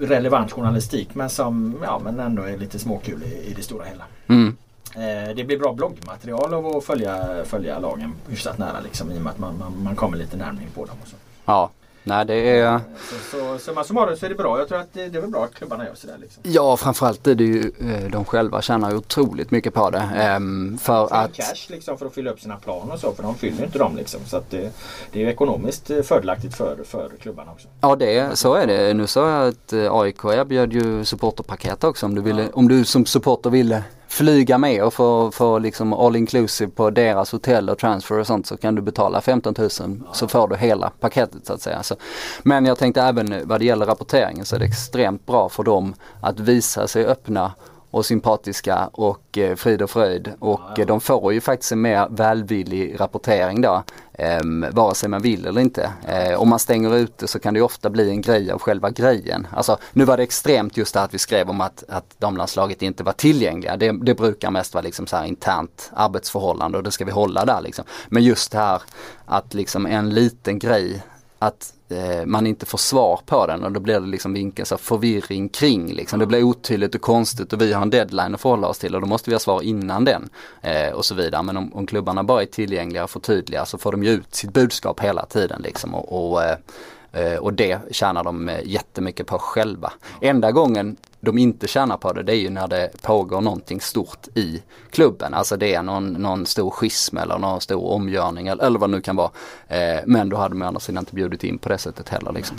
relevant 0.00 0.52
journalistik 0.52 1.14
men 1.14 1.30
som 1.30 1.78
ja, 1.82 2.00
men 2.04 2.20
ändå 2.20 2.42
är 2.42 2.56
lite 2.56 2.78
småkul 2.78 3.22
i, 3.22 3.50
i 3.50 3.54
det 3.56 3.62
stora 3.62 3.84
hela. 3.84 4.04
Mm. 4.26 4.56
Eh, 4.94 5.34
det 5.36 5.44
blir 5.44 5.58
bra 5.58 5.72
bloggmaterial 5.72 6.54
av 6.54 6.66
att 6.66 6.84
följa, 6.84 7.44
följa 7.44 7.78
lagen 7.78 8.12
hyfsat 8.28 8.58
nära 8.58 8.80
liksom, 8.80 9.12
i 9.12 9.18
och 9.18 9.22
med 9.22 9.30
att 9.30 9.38
man, 9.38 9.58
man, 9.58 9.82
man 9.82 9.96
kommer 9.96 10.16
lite 10.16 10.36
närmare 10.36 10.64
på 10.74 10.84
dem. 10.84 10.96
Och 11.02 11.08
så. 11.08 11.16
Ja, 11.44 11.70
nej 12.04 12.24
det 12.26 12.58
är... 12.58 12.80
Så, 13.10 13.36
så 13.36 13.58
summa 13.58 13.84
summarum 13.84 14.16
så 14.16 14.26
är 14.26 14.30
det 14.30 14.34
bra. 14.34 14.58
Jag 14.58 14.68
tror 14.68 14.78
att 14.78 14.92
det, 14.92 15.08
det 15.08 15.18
är 15.18 15.20
väl 15.20 15.30
bra 15.30 15.44
att 15.44 15.54
klubbarna 15.54 15.84
gör 15.84 15.94
sådär. 15.94 16.16
Liksom. 16.20 16.42
Ja, 16.46 16.76
framförallt 16.76 17.26
är 17.26 17.34
det 17.34 17.44
ju 17.44 17.72
eh, 17.80 18.10
de 18.10 18.24
själva 18.24 18.62
tjänar 18.62 18.94
otroligt 18.94 19.50
mycket 19.50 19.74
på 19.74 19.90
det. 19.90 20.08
Ehm, 20.16 20.78
för 20.78 21.14
att... 21.14 21.32
cash 21.32 21.66
liksom 21.68 21.98
för 21.98 22.06
att 22.06 22.14
fylla 22.14 22.30
upp 22.30 22.40
sina 22.40 22.56
plan 22.56 22.90
och 22.90 22.98
så 22.98 23.12
för 23.12 23.22
de 23.22 23.34
fyller 23.34 23.64
inte 23.64 23.78
dem 23.78 23.96
liksom. 23.96 24.20
Så 24.26 24.36
att 24.36 24.50
det, 24.50 24.70
det 25.12 25.18
är 25.20 25.24
ju 25.24 25.30
ekonomiskt 25.30 25.90
eh, 25.90 26.02
fördelaktigt 26.02 26.54
för, 26.54 26.76
för 26.84 27.10
klubbarna 27.20 27.52
också. 27.52 27.68
Ja 27.80 27.96
det, 27.96 28.38
så 28.38 28.54
är 28.54 28.66
det. 28.66 28.94
Nu 28.94 29.06
sa 29.06 29.30
jag 29.30 29.48
att 29.48 29.72
eh, 29.72 29.94
AIK 29.94 30.24
erbjöd 30.24 30.72
ju 30.72 31.04
supporterpaket 31.04 31.84
också 31.84 32.06
om 32.06 32.14
du, 32.14 32.22
ville, 32.22 32.48
om 32.52 32.68
du 32.68 32.84
som 32.84 33.06
supporter 33.06 33.50
ville 33.50 33.82
flyga 34.14 34.58
med 34.58 34.82
och 34.84 34.94
få, 34.94 35.30
få 35.30 35.58
liksom 35.58 35.92
all 35.92 36.16
inclusive 36.16 36.70
på 36.70 36.90
deras 36.90 37.32
hotell 37.32 37.70
och 37.70 37.78
transfer 37.78 38.18
och 38.18 38.26
sånt 38.26 38.46
så 38.46 38.56
kan 38.56 38.74
du 38.74 38.82
betala 38.82 39.20
15 39.20 39.54
000 39.58 39.70
så 40.12 40.28
får 40.28 40.48
du 40.48 40.56
hela 40.56 40.90
paketet 41.00 41.46
så 41.46 41.52
att 41.52 41.62
säga. 41.62 41.82
Så, 41.82 41.96
men 42.42 42.66
jag 42.66 42.78
tänkte 42.78 43.02
även 43.02 43.48
vad 43.48 43.60
det 43.60 43.64
gäller 43.64 43.86
rapporteringen 43.86 44.44
så 44.44 44.56
är 44.56 44.60
det 44.60 44.64
extremt 44.64 45.26
bra 45.26 45.48
för 45.48 45.62
dem 45.62 45.94
att 46.20 46.40
visa 46.40 46.88
sig 46.88 47.06
öppna 47.06 47.52
och 47.94 48.06
sympatiska 48.06 48.90
och 48.92 49.38
eh, 49.38 49.56
frid 49.56 49.82
och 49.82 49.90
fröjd 49.90 50.32
och 50.38 50.78
eh, 50.78 50.86
de 50.86 51.00
får 51.00 51.32
ju 51.32 51.40
faktiskt 51.40 51.72
en 51.72 51.80
mer 51.80 52.08
välvillig 52.10 53.00
rapportering 53.00 53.60
då. 53.60 53.82
Eh, 54.12 54.40
vare 54.72 54.94
sig 54.94 55.08
man 55.08 55.22
vill 55.22 55.46
eller 55.46 55.60
inte. 55.60 55.92
Eh, 56.08 56.40
om 56.40 56.48
man 56.48 56.58
stänger 56.58 56.96
ute 56.96 57.26
så 57.26 57.38
kan 57.38 57.54
det 57.54 57.60
ofta 57.60 57.90
bli 57.90 58.10
en 58.10 58.20
grej 58.20 58.50
av 58.50 58.58
själva 58.58 58.90
grejen. 58.90 59.46
Alltså 59.50 59.78
nu 59.92 60.04
var 60.04 60.16
det 60.16 60.22
extremt 60.22 60.76
just 60.76 60.94
det 60.94 61.02
att 61.02 61.14
vi 61.14 61.18
skrev 61.18 61.50
om 61.50 61.60
att, 61.60 61.84
att 61.88 62.14
damlandslaget 62.18 62.82
inte 62.82 63.02
var 63.02 63.12
tillgängliga. 63.12 63.76
Det, 63.76 63.92
det 64.02 64.14
brukar 64.14 64.50
mest 64.50 64.74
vara 64.74 64.82
liksom 64.82 65.06
så 65.06 65.16
här 65.16 65.24
internt 65.24 65.90
arbetsförhållande 65.94 66.78
och 66.78 66.84
det 66.84 66.90
ska 66.90 67.04
vi 67.04 67.12
hålla 67.12 67.44
där 67.44 67.60
liksom. 67.60 67.84
Men 68.08 68.22
just 68.22 68.52
det 68.52 68.58
här 68.58 68.82
att 69.26 69.54
liksom 69.54 69.86
en 69.86 70.10
liten 70.10 70.58
grej 70.58 71.02
att 71.38 71.73
eh, 71.88 72.26
man 72.26 72.46
inte 72.46 72.66
får 72.66 72.78
svar 72.78 73.20
på 73.26 73.46
den 73.46 73.64
och 73.64 73.72
då 73.72 73.80
blir 73.80 74.00
det 74.00 74.06
liksom 74.06 74.32
vinkeln 74.34 74.66
så 74.66 74.76
förvirring 74.76 75.48
kring 75.48 75.92
liksom. 75.92 76.18
Det 76.18 76.26
blir 76.26 76.42
otydligt 76.42 76.94
och 76.94 77.00
konstigt 77.00 77.52
och 77.52 77.60
vi 77.60 77.72
har 77.72 77.82
en 77.82 77.90
deadline 77.90 78.34
att 78.34 78.40
förhålla 78.40 78.68
oss 78.68 78.78
till 78.78 78.94
och 78.94 79.00
då 79.00 79.06
måste 79.06 79.30
vi 79.30 79.34
ha 79.34 79.40
svar 79.40 79.62
innan 79.62 80.04
den 80.04 80.28
eh, 80.62 80.92
och 80.92 81.04
så 81.04 81.14
vidare. 81.14 81.42
Men 81.42 81.56
om, 81.56 81.74
om 81.74 81.86
klubbarna 81.86 82.24
bara 82.24 82.42
är 82.42 82.46
tillgängliga 82.46 83.04
och 83.04 83.10
förtydliga 83.10 83.64
så 83.64 83.78
får 83.78 83.92
de 83.92 84.04
ju 84.04 84.10
ut 84.10 84.34
sitt 84.34 84.52
budskap 84.52 85.00
hela 85.00 85.26
tiden 85.26 85.62
liksom 85.62 85.94
och, 85.94 86.32
och 86.32 86.42
eh, 86.42 86.56
Eh, 86.56 87.03
Eh, 87.14 87.36
och 87.36 87.54
det 87.54 87.78
tjänar 87.90 88.24
de 88.24 88.48
eh, 88.48 88.60
jättemycket 88.64 89.26
på 89.26 89.38
själva. 89.38 89.92
Enda 90.20 90.52
gången 90.52 90.96
de 91.20 91.38
inte 91.38 91.66
tjänar 91.66 91.96
på 91.96 92.12
det, 92.12 92.22
det 92.22 92.32
är 92.32 92.40
ju 92.40 92.50
när 92.50 92.68
det 92.68 93.02
pågår 93.02 93.40
någonting 93.40 93.80
stort 93.80 94.28
i 94.34 94.62
klubben. 94.90 95.34
Alltså 95.34 95.56
det 95.56 95.74
är 95.74 95.82
någon, 95.82 96.12
någon 96.12 96.46
stor 96.46 96.70
schism 96.70 97.16
eller 97.16 97.38
någon 97.38 97.60
stor 97.60 97.92
omgörning 97.92 98.48
eller, 98.48 98.64
eller 98.64 98.78
vad 98.78 98.90
det 98.90 98.96
nu 98.96 99.00
kan 99.00 99.16
vara. 99.16 99.30
Eh, 99.68 100.00
men 100.06 100.28
då 100.28 100.36
hade 100.36 100.54
man 100.54 100.66
å 100.66 100.68
andra 100.68 100.80
sidan 100.80 101.02
inte 101.02 101.14
bjudit 101.14 101.44
in 101.44 101.58
på 101.58 101.68
det 101.68 101.78
sättet 101.78 102.08
heller. 102.08 102.32
Liksom. 102.32 102.56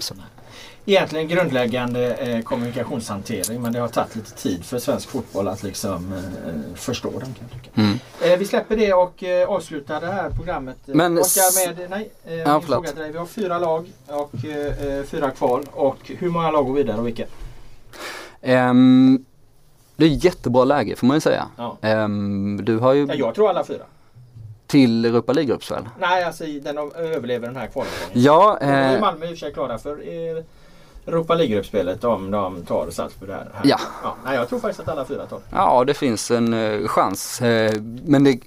Egentligen 0.88 1.28
grundläggande 1.28 2.14
eh, 2.16 2.42
kommunikationshantering 2.42 3.62
men 3.62 3.74
det 3.74 3.80
har 3.80 3.88
tagit 3.88 4.16
lite 4.16 4.32
tid 4.32 4.66
för 4.66 4.80
svensk 4.80 5.10
fotboll 5.10 5.48
att 5.48 5.64
liksom 5.64 6.14
eh, 6.14 6.76
förstå 6.76 7.12
den. 7.20 7.36
Mm. 7.76 8.00
Eh, 8.22 8.40
vi 8.40 8.46
släpper 8.46 8.78
det 8.78 8.94
och 8.94 9.24
eh, 9.24 9.50
avslutar 9.50 10.02
det 10.02 10.08
här 10.08 10.30
programmet. 10.30 10.78
Eh, 10.88 10.96
Men 10.96 11.14
med, 11.14 11.24
nej, 11.90 12.10
eh, 12.26 12.34
Ja, 12.36 12.62
fråga 12.62 12.90
till 12.90 13.00
dig. 13.00 13.12
Vi 13.12 13.18
har 13.18 13.26
fyra 13.26 13.60
lag 13.60 13.92
och 14.08 14.46
eh, 14.46 14.88
eh, 14.98 15.04
fyra 15.04 15.32
kval. 15.32 15.64
Och 15.72 15.98
hur 16.06 16.30
många 16.30 16.52
lag 16.52 16.66
går 16.66 16.74
vidare 16.74 16.98
och 16.98 17.08
vilka? 17.08 17.26
Ehm, 18.42 19.26
det 19.96 20.06
är 20.06 20.26
jättebra 20.26 20.64
läge 20.64 20.96
får 20.96 21.08
man 21.08 21.18
ju 21.18 21.22
säga. 21.22 21.48
Ja. 21.58 21.78
Ehm, 21.82 22.60
du 22.66 22.78
har 22.78 22.94
ju 22.94 23.06
Ja, 23.06 23.14
jag 23.14 23.36
tror 23.36 23.50
alla 23.50 23.64
fyra. 23.64 23.84
till 24.68 25.06
Europa 25.06 25.34
League-gruppspel. 25.34 25.90
Nej, 26.00 26.24
alltså 26.24 26.44
den 26.46 26.78
överlever 26.96 27.48
den 27.48 27.56
här 27.56 27.68
kvalomgången. 27.68 28.10
Ja, 28.14 28.58
eh, 28.62 29.00
Malmö 29.00 29.26
i 29.26 29.28
och 29.28 29.30
för 29.30 29.36
sig 29.38 29.54
klara 29.54 29.78
för 29.78 29.92
eh, 30.38 30.44
Europa 31.08 31.36
League-gruppspelet 31.36 32.04
om 32.04 32.32
de 32.32 32.64
tar 32.66 32.90
Salzburg 32.90 33.30
här. 33.30 33.50
här. 33.54 33.64
Ja. 33.64 33.80
Nej, 34.26 34.36
jag 34.36 34.50
tror 34.50 34.60
faktiskt 34.60 34.80
att 34.80 34.90
alla 34.90 35.06
fyra 35.06 35.26
tar 35.26 35.38
det. 35.38 35.44
ja 35.52 35.84
det 35.84 35.94
finns 35.94 36.32
en 36.32 36.54
eh, 36.54 36.88
chans. 36.88 37.42
Eh, 37.42 37.82
men 38.06 38.24
det, 38.24 38.40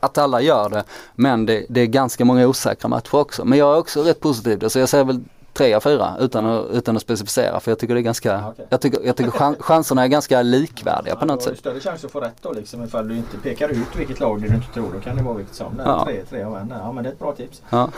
att 0.00 0.18
alla 0.18 0.40
gör 0.40 0.68
det. 0.68 0.84
Men 1.14 1.46
det, 1.46 1.66
det 1.68 1.80
är 1.80 1.86
ganska 1.86 2.24
många 2.24 2.46
osäkra 2.46 2.88
matcher 2.88 3.14
också. 3.14 3.44
Men 3.44 3.58
jag 3.58 3.74
är 3.74 3.78
också 3.78 4.02
rätt 4.02 4.20
positiv. 4.20 4.68
Så 4.68 4.78
jag 4.78 4.88
säger 4.88 5.04
väl 5.04 5.20
tre 5.52 5.74
av 5.74 5.80
fyra 5.80 6.16
utan 6.20 6.46
att, 6.46 6.70
utan 6.70 6.96
att 6.96 7.02
specificera. 7.02 7.60
För 7.60 7.70
jag 7.70 7.78
tycker 7.78 7.94
det 7.94 8.00
är 8.00 8.02
ganska, 8.02 8.48
okej. 8.48 8.66
jag 8.68 8.80
tycker, 8.80 9.00
jag 9.04 9.16
tycker 9.16 9.30
chan, 9.30 9.56
chanserna 9.60 10.02
är 10.04 10.08
ganska 10.08 10.42
likvärdiga 10.42 11.16
på 11.16 11.26
något 11.26 11.40
du 11.40 11.44
har 11.44 11.50
sätt. 11.50 11.58
större 11.58 11.80
chans 11.80 12.04
att 12.04 12.10
få 12.10 12.20
rätt 12.20 12.36
då 12.42 12.52
liksom 12.52 12.84
ifall 12.84 13.08
du 13.08 13.16
inte 13.16 13.38
pekar 13.38 13.68
ut 13.68 13.96
vilket 13.96 14.20
lag 14.20 14.42
du 14.42 14.46
inte 14.46 14.72
tror. 14.74 14.92
Då 14.94 15.00
kan 15.00 15.16
det 15.16 15.22
vara 15.22 15.34
vilket 15.34 15.54
som. 15.54 15.82
Ja. 15.84 16.04
Tre, 16.04 16.22
tre 16.30 16.42
av 16.42 16.56
en. 16.56 16.74
Ja 16.78 16.92
men 16.92 17.04
det 17.04 17.10
är 17.10 17.12
ett 17.12 17.18
bra 17.18 17.32
tips. 17.32 17.62
Ja. 17.70 17.88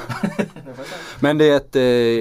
Men 1.21 1.39
det 1.39 1.51
är 1.51 1.57
ett 1.57 1.77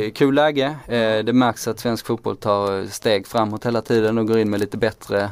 eh, 0.06 0.12
kul 0.14 0.34
läge. 0.36 0.76
Eh, 0.88 1.26
det 1.26 1.34
märks 1.34 1.68
att 1.68 1.80
svensk 1.80 2.06
fotboll 2.06 2.38
tar 2.38 2.86
steg 2.86 3.28
framåt 3.28 3.66
hela 3.66 3.82
tiden 3.82 4.18
och 4.18 4.28
går 4.28 4.38
in 4.38 4.50
med 4.50 4.60
lite 4.60 4.78
bättre 4.78 5.30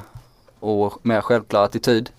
och 0.60 1.06
mer 1.06 1.22
självklar 1.22 1.64
attityd. 1.64 2.10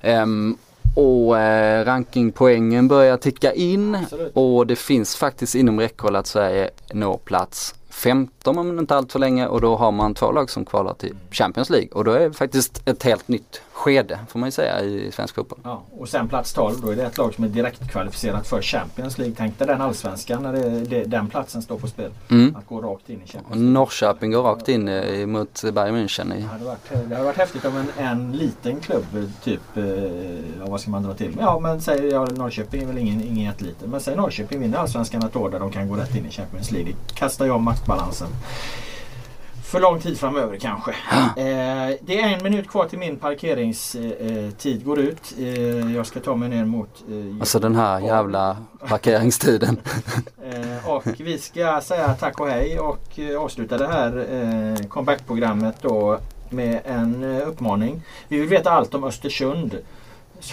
Ehm, 0.00 0.56
och 0.94 1.38
eh, 1.38 1.84
rankingpoängen 1.84 2.88
börjar 2.88 3.16
ticka 3.16 3.52
in. 3.52 3.94
Absolut. 3.94 4.32
och 4.34 4.66
det 4.66 4.76
finns 4.76 5.16
faktiskt 5.16 5.54
inom 5.54 5.80
räckhåll 5.80 6.16
att 6.16 6.26
Sverige 6.26 6.70
når 6.92 7.16
plats 7.16 7.74
15 7.90 8.58
om 8.58 8.78
inte 8.78 8.96
allt 8.96 9.12
för 9.12 9.18
länge. 9.18 9.46
Och 9.46 9.60
då 9.60 9.76
har 9.76 9.92
man 9.92 10.14
två 10.14 10.32
lag 10.32 10.50
som 10.50 10.64
kvalar 10.64 10.94
till 10.94 11.14
Champions 11.30 11.70
League. 11.70 11.88
Och 11.92 12.04
då 12.04 12.12
är 12.12 12.20
det 12.20 12.32
faktiskt 12.32 12.88
ett 12.88 13.02
helt 13.02 13.28
nytt 13.28 13.60
skede 13.74 14.18
får 14.28 14.38
man 14.38 14.46
ju 14.46 14.50
säga 14.50 14.80
i 14.80 15.12
svensk 15.12 15.34
fotboll. 15.34 15.58
Ja, 15.64 15.82
och 15.98 16.08
sen 16.08 16.28
plats 16.28 16.52
12 16.52 16.80
då 16.82 16.90
är 16.90 16.96
det 16.96 17.02
ett 17.02 17.18
lag 17.18 17.34
som 17.34 17.44
är 17.44 17.48
direkt 17.48 17.90
kvalificerat 17.90 18.46
för 18.46 18.62
Champions 18.62 19.18
League. 19.18 19.34
Tänk 19.38 19.58
dig 19.58 19.66
den 19.66 19.80
allsvenskan 19.80 20.42
när 20.42 20.52
det, 20.52 20.80
det, 20.80 21.04
den 21.04 21.28
platsen 21.28 21.62
står 21.62 21.78
på 21.78 21.86
spel. 21.86 22.10
Mm. 22.30 22.56
Att 22.56 22.66
gå 22.66 22.80
rakt 22.80 23.10
in 23.10 23.20
i 23.20 23.24
Och 23.24 23.28
Champions 23.28 23.56
League. 23.56 23.72
Norrköping 23.72 24.30
går 24.30 24.42
rakt 24.42 24.68
in 24.68 24.88
eh, 24.88 25.26
mot 25.26 25.62
Bayern 25.62 25.96
München 25.96 26.34
i 26.34 26.40
Det 26.40 26.46
hade, 26.46 26.64
varit, 26.64 27.08
det 27.08 27.14
hade 27.14 27.24
varit 27.24 27.36
häftigt 27.36 27.64
om 27.64 27.76
en, 27.76 28.04
en 28.04 28.32
liten 28.32 28.80
klubb, 28.80 29.06
typ, 29.42 29.76
eh, 29.76 29.84
ja, 30.58 30.66
vad 30.66 30.80
ska 30.80 30.90
man 30.90 31.02
dra 31.02 31.14
till? 31.14 31.36
Ja 31.40 31.58
men 31.58 31.80
säg, 31.80 32.06
ja, 32.06 32.24
Norrköping 32.24 32.82
är 32.82 32.86
väl 32.86 32.98
ingen, 32.98 33.20
ingen 33.20 33.44
jätteliten. 33.44 33.90
Men 33.90 34.00
säg 34.00 34.16
Norrköping 34.16 34.60
vinner 34.60 34.78
Allsvenskan 34.78 35.22
ett 35.22 35.36
år 35.36 35.50
där 35.50 35.60
de 35.60 35.70
kan 35.70 35.88
gå 35.88 35.94
rätt 35.94 36.14
in 36.14 36.26
i 36.26 36.30
Champions 36.30 36.70
League. 36.70 36.92
Det 37.08 37.14
kastar 37.14 37.50
om 37.50 37.64
maktbalansen. 37.64 38.28
För 39.74 39.80
lång 39.80 40.00
tid 40.00 40.18
framöver 40.18 40.56
kanske. 40.56 40.90
Eh, 40.90 41.96
det 42.00 42.20
är 42.20 42.28
en 42.36 42.42
minut 42.42 42.68
kvar 42.68 42.84
till 42.88 42.98
min 42.98 43.16
parkeringstid 43.16 44.14
eh, 44.20 44.50
tid 44.50 44.84
går 44.84 44.98
ut. 44.98 45.34
Eh, 45.38 45.94
jag 45.96 46.06
ska 46.06 46.20
ta 46.20 46.36
mig 46.36 46.48
ner 46.48 46.64
mot 46.64 47.04
eh, 47.08 47.40
Alltså 47.40 47.58
den 47.58 47.74
här 47.74 48.00
jävla 48.00 48.56
parkeringstiden. 48.88 49.76
Eh, 50.52 50.90
och 50.90 51.02
vi 51.20 51.38
ska 51.38 51.80
säga 51.80 52.14
tack 52.14 52.40
och 52.40 52.48
hej 52.48 52.78
och 52.78 53.18
eh, 53.18 53.40
avsluta 53.40 53.78
det 53.78 53.86
här 53.86 54.26
eh, 54.32 54.86
comeback-programmet 54.86 55.76
då 55.82 56.18
med 56.50 56.80
en 56.84 57.36
eh, 57.36 57.48
uppmaning. 57.48 58.02
Vi 58.28 58.40
vill 58.40 58.48
veta 58.48 58.70
allt 58.70 58.94
om 58.94 59.04
Östersunds 59.04 59.74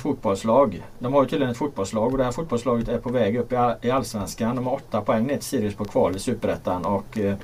fotbollslag. 0.02 0.84
De 1.00 1.14
har 1.14 1.24
ju 1.24 1.30
tydligen 1.30 1.52
ett 1.52 1.58
fotbollslag 1.58 2.12
och 2.12 2.18
det 2.18 2.24
här 2.24 2.32
fotbollslaget 2.32 2.88
är 2.88 2.98
på 2.98 3.10
väg 3.10 3.38
upp 3.38 3.52
i, 3.52 3.56
all- 3.56 3.76
i 3.82 3.92
Allsvenskan. 3.92 4.56
De 4.56 4.66
har 4.68 4.74
åtta 4.74 5.02
poäng 5.02 5.24
ner 5.28 5.36
till 5.36 5.44
Sirius 5.46 5.76
på 5.76 5.86
kval 5.86 6.16
i 6.16 6.20
Superettan 6.20 6.86
och 6.86 7.18
eh, 7.20 7.36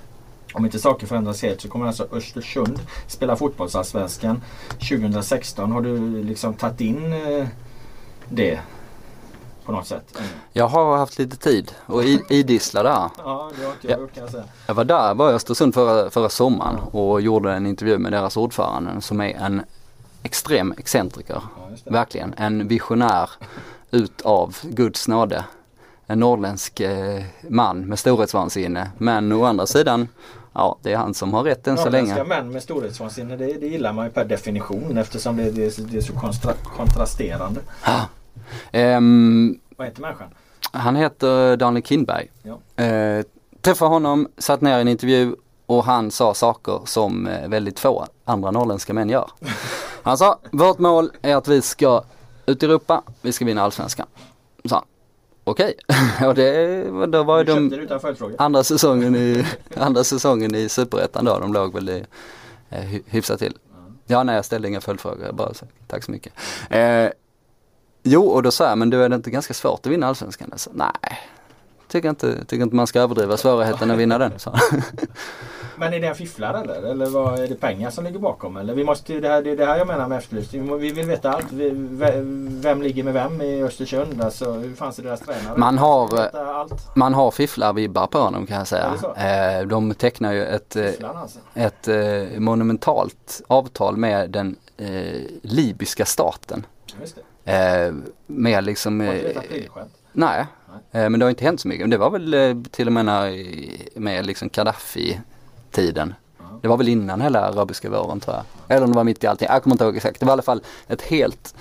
om 0.57 0.65
inte 0.65 0.79
saker 0.79 1.07
förändras 1.07 1.41
helt 1.41 1.61
så 1.61 1.69
kommer 1.69 1.88
alltså 1.88 2.07
Östersund 2.11 2.79
spela 3.07 3.35
fotbollsallsvenskan 3.35 4.41
2016. 4.69 5.71
Har 5.71 5.81
du 5.81 6.23
liksom 6.23 6.53
tagit 6.53 6.81
in 6.81 7.13
eh, 7.13 7.47
det 8.29 8.59
på 9.65 9.71
något 9.71 9.88
sätt? 9.88 10.17
Jag 10.53 10.67
har 10.67 10.97
haft 10.97 11.19
lite 11.19 11.38
tid 11.38 11.71
och 11.85 12.03
idissla 12.29 12.84
där. 12.84 13.09
Ja, 13.17 13.51
det 13.59 13.65
har 13.65 13.71
inte 13.71 13.88
jag 13.88 14.13
kan 14.13 14.23
jag 14.23 14.31
säga. 14.31 14.43
Jag 14.67 14.73
var 14.73 14.84
där, 14.84 15.13
var 15.13 15.31
i 15.31 15.34
Östersund 15.34 15.73
förra, 15.73 16.09
förra 16.09 16.29
sommaren 16.29 16.79
och 16.91 17.21
gjorde 17.21 17.53
en 17.53 17.65
intervju 17.65 17.97
med 17.97 18.11
deras 18.11 18.38
ordförande 18.38 19.01
som 19.01 19.21
är 19.21 19.34
en 19.34 19.61
extrem 20.23 20.73
excentriker. 20.77 21.41
Ja. 21.85 21.91
Verkligen 21.91 22.34
en 22.38 22.67
visionär 22.67 23.29
utav 23.91 24.57
Guds 24.63 25.07
nåde. 25.07 25.45
En 26.09 26.19
norrländsk 26.19 26.79
eh, 26.79 27.23
man 27.49 27.85
med 27.85 27.99
storhetsvansinne. 27.99 28.91
Men 28.97 29.31
å 29.31 29.43
andra 29.43 29.65
sidan, 29.65 30.07
ja 30.57 30.77
det 30.81 30.93
är 30.93 30.97
han 30.97 31.13
som 31.13 31.34
har 31.34 31.43
rätt 31.43 31.67
än 31.67 31.77
så 31.77 31.84
Norrländska 31.84 32.15
länge. 32.17 32.29
män 32.29 32.51
med 32.51 32.63
storhetsvansinne 32.63 33.35
det, 33.35 33.53
det 33.53 33.67
gillar 33.67 33.93
man 33.93 34.05
ju 34.05 34.11
per 34.11 34.25
definition 34.25 34.97
eftersom 34.97 35.38
det, 35.38 35.51
det, 35.51 35.65
är 35.65 35.69
så- 35.69 35.81
det 35.81 35.97
är 35.97 36.01
så 36.01 36.13
konstra, 36.13 36.53
kontrasterande. 36.77 37.61
Ehm, 38.71 39.59
Vad 39.77 39.88
heter 39.88 40.01
människan? 40.01 40.27
Han 40.71 40.95
heter 40.95 41.57
Daniel 41.57 41.84
Kindberg. 41.85 42.27
Ja. 42.43 42.84
Eh, 42.84 43.25
träffade 43.61 43.89
honom, 43.91 44.27
satt 44.38 44.61
ner 44.61 44.77
i 44.77 44.81
en 44.81 44.88
intervju 44.88 45.35
och 45.65 45.84
han 45.84 46.11
sa 46.11 46.34
saker 46.34 46.81
som 46.85 47.27
eh, 47.27 47.47
väldigt 47.49 47.79
få 47.79 48.05
andra 48.25 48.51
norrländska 48.51 48.93
män 48.93 49.09
gör. 49.09 49.29
Han 50.03 50.17
sa, 50.17 50.39
vårt 50.51 50.79
mål 50.79 51.11
är 51.21 51.35
att 51.35 51.47
vi 51.47 51.61
ska 51.61 52.03
ut 52.45 52.63
i 52.63 52.65
Europa, 52.65 53.01
vi 53.21 53.31
ska 53.31 53.45
vinna 53.45 53.61
allsvenskan. 53.61 54.07
Han. 54.69 54.84
Okej, 55.49 55.73
och 56.27 56.35
det, 56.35 56.83
då 57.07 57.23
var 57.23 57.37
ju 57.37 57.43
de 57.43 57.87
andra 58.37 58.63
säsongen 58.73 59.15
i, 59.15 59.45
andra 59.77 60.03
säsongen 60.03 60.55
i 60.55 60.69
superettan 60.69 61.25
då, 61.25 61.39
de 61.39 61.53
låg 61.53 61.73
väl 61.73 61.89
i, 61.89 62.05
eh, 62.69 62.79
hy- 62.83 63.03
hyfsat 63.07 63.39
till. 63.39 63.57
Ja, 64.05 64.23
nej 64.23 64.35
jag 64.35 64.45
ställde 64.45 64.67
inga 64.67 64.81
följdfrågor. 64.81 65.31
Bara 65.31 65.53
sa 65.53 65.65
tack 65.87 66.03
så 66.03 66.11
mycket. 66.11 66.33
Eh, 66.69 67.07
jo, 68.03 68.25
och 68.25 68.43
då 68.43 68.51
sa 68.51 68.69
jag, 68.69 68.77
men 68.77 68.89
du 68.89 69.03
är 69.03 69.09
det 69.09 69.15
inte 69.15 69.29
ganska 69.31 69.53
svårt 69.53 69.85
att 69.85 69.91
vinna 69.91 70.07
Allsvenskan? 70.07 70.53
Sa, 70.55 70.71
nej, 70.73 70.89
tycker 71.87 72.09
inte, 72.09 72.45
tycker 72.45 72.63
inte 72.63 72.75
man 72.75 72.87
ska 72.87 72.99
överdriva 73.01 73.37
svårigheten 73.37 73.91
att 73.91 73.97
vinna 73.97 74.17
den. 74.17 74.31
Så. 74.37 74.55
Men 75.79 75.93
är 75.93 75.99
det 75.99 76.07
en 76.07 76.15
fifflare 76.15 76.59
eller? 76.61 76.91
Eller 76.91 77.05
vad, 77.05 77.39
är 77.39 77.47
det 77.47 77.55
pengar 77.55 77.89
som 77.89 78.03
ligger 78.03 78.19
bakom? 78.19 78.57
Eller 78.57 78.73
vi 78.73 78.83
måste, 78.83 79.19
det, 79.19 79.27
här, 79.27 79.41
det 79.41 79.51
är 79.51 79.57
det 79.57 79.65
här 79.65 79.77
jag 79.77 79.87
menar 79.87 80.07
med 80.07 80.17
Efterlyst. 80.17 80.53
Vi, 80.53 80.59
vi 80.59 80.91
vill 80.91 81.05
veta 81.05 81.31
allt. 81.31 81.51
Vi, 81.51 81.69
vem 82.61 82.81
ligger 82.81 83.03
med 83.03 83.13
vem 83.13 83.41
i 83.41 83.63
Östersund? 83.63 84.21
Alltså, 84.21 84.51
hur 84.51 84.75
fanns 84.75 84.95
det 84.95 85.01
deras 85.01 85.19
tränare? 85.19 85.57
Man 85.57 85.77
har, 85.77 86.29
man 86.97 87.13
har 87.13 87.31
fifflarvibbar 87.31 88.07
på 88.07 88.19
honom 88.19 88.45
kan 88.47 88.57
jag 88.57 88.67
säga. 88.67 88.93
Eh, 89.17 89.67
de 89.67 89.93
tecknar 89.93 90.33
ju 90.33 90.45
ett, 90.45 90.75
eh, 90.75 90.91
alltså. 91.15 91.39
ett 91.53 91.87
eh, 91.87 92.39
monumentalt 92.39 93.41
avtal 93.47 93.97
med 93.97 94.29
den 94.29 94.55
eh, 94.77 95.21
libyska 95.41 96.05
staten. 96.05 96.65
Eh, 97.45 97.93
med 98.27 98.63
liksom... 98.63 99.01
Eh, 99.01 99.37
nej, 100.11 100.45
men 100.91 101.19
det 101.19 101.25
har 101.25 101.29
inte 101.29 101.43
hänt 101.43 101.61
så 101.61 101.67
mycket. 101.67 101.91
Det 101.91 101.97
var 101.97 102.09
väl 102.09 102.65
till 102.71 102.87
och 102.87 102.93
med 102.93 103.05
när, 103.05 103.99
med 103.99 104.25
liksom 104.25 104.49
Gaddafi 104.53 105.19
tiden. 105.72 106.14
Det 106.61 106.68
var 106.68 106.77
väl 106.77 106.88
innan 106.88 107.22
hela 107.22 107.41
arabiska 107.41 107.89
våren 107.89 108.19
tror 108.19 108.35
jag. 108.35 108.76
Eller 108.76 108.85
om 108.85 108.91
det 108.91 108.95
var 108.95 109.03
mitt 109.03 109.23
i 109.23 109.27
allting. 109.27 109.48
Jag 109.52 109.64
kommer 109.64 109.73
inte 109.73 109.84
ihåg 109.84 109.95
exakt. 109.95 110.19
Det 110.19 110.26
var 110.26 110.31
i 110.31 110.34
alla 110.34 110.41
fall 110.41 110.61
ett 110.88 111.02
helt 111.02 111.56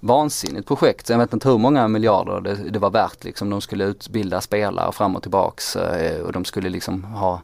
vansinnigt 0.00 0.68
projekt. 0.68 1.08
Jag 1.08 1.18
vet 1.18 1.32
inte 1.32 1.48
hur 1.48 1.58
många 1.58 1.88
miljarder 1.88 2.40
det, 2.40 2.70
det 2.70 2.78
var 2.78 2.90
värt 2.90 3.24
liksom. 3.24 3.50
De 3.50 3.60
skulle 3.60 3.84
utbilda 3.84 4.40
spelare 4.40 4.92
fram 4.92 5.16
och 5.16 5.22
tillbaks 5.22 5.76
eh, 5.76 6.20
och 6.20 6.32
de 6.32 6.44
skulle 6.44 6.68
liksom 6.68 7.04
ha 7.04 7.40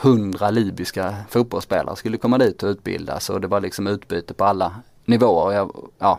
hundra 0.00 0.50
libyska 0.50 1.14
fotbollsspelare 1.28 1.96
skulle 1.96 2.18
komma 2.18 2.38
dit 2.38 2.62
och 2.62 2.68
utbildas 2.68 3.30
och 3.30 3.40
det 3.40 3.46
var 3.46 3.60
liksom 3.60 3.86
utbyte 3.86 4.34
på 4.34 4.44
alla 4.44 4.74
nivåer. 5.04 5.54
Jag, 5.54 5.90
ja. 5.98 6.18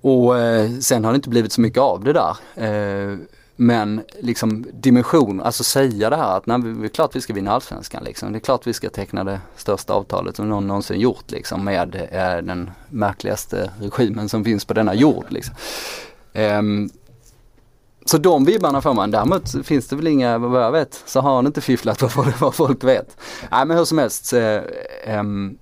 Och 0.00 0.38
eh, 0.38 0.70
sen 0.70 1.04
har 1.04 1.12
det 1.12 1.16
inte 1.16 1.28
blivit 1.28 1.52
så 1.52 1.60
mycket 1.60 1.80
av 1.80 2.04
det 2.04 2.12
där. 2.12 2.36
Eh, 2.54 3.18
men 3.62 4.02
liksom 4.20 4.66
dimension, 4.72 5.40
alltså 5.40 5.64
säga 5.64 6.10
det 6.10 6.16
här 6.16 6.36
att 6.36 6.46
nej, 6.46 6.58
det 6.58 6.86
är 6.86 6.88
klart 6.88 7.16
vi 7.16 7.20
ska 7.20 7.32
vinna 7.32 7.52
allsvenskan 7.52 8.04
liksom. 8.04 8.32
Det 8.32 8.38
är 8.38 8.40
klart 8.40 8.66
vi 8.66 8.72
ska 8.72 8.90
teckna 8.90 9.24
det 9.24 9.40
största 9.56 9.92
avtalet 9.92 10.36
som 10.36 10.48
någon 10.48 10.66
någonsin 10.66 11.00
gjort 11.00 11.30
liksom 11.30 11.64
med 11.64 11.94
eh, 11.94 12.44
den 12.44 12.70
märkligaste 12.88 13.70
regimen 13.80 14.28
som 14.28 14.44
finns 14.44 14.64
på 14.64 14.74
denna 14.74 14.94
jord 14.94 15.24
liksom. 15.28 15.54
Um, 16.34 16.90
så 18.04 18.18
de 18.18 18.44
vibbarna 18.44 18.80
får 18.80 18.94
man. 18.94 19.10
Däremot 19.10 19.66
finns 19.66 19.88
det 19.88 19.96
väl 19.96 20.06
inga, 20.06 20.38
vad 20.38 20.62
jag 20.62 20.72
vet, 20.72 21.02
så 21.06 21.20
har 21.20 21.36
han 21.36 21.46
inte 21.46 21.60
fifflat 21.60 22.02
vad 22.02 22.12
folk, 22.12 22.40
vad 22.40 22.54
folk 22.54 22.84
vet. 22.84 23.16
Nej 23.50 23.66
men 23.66 23.76
hur 23.76 23.84
som 23.84 23.98
helst. 23.98 24.32
Eh, 24.32 24.60
um, 25.18 25.58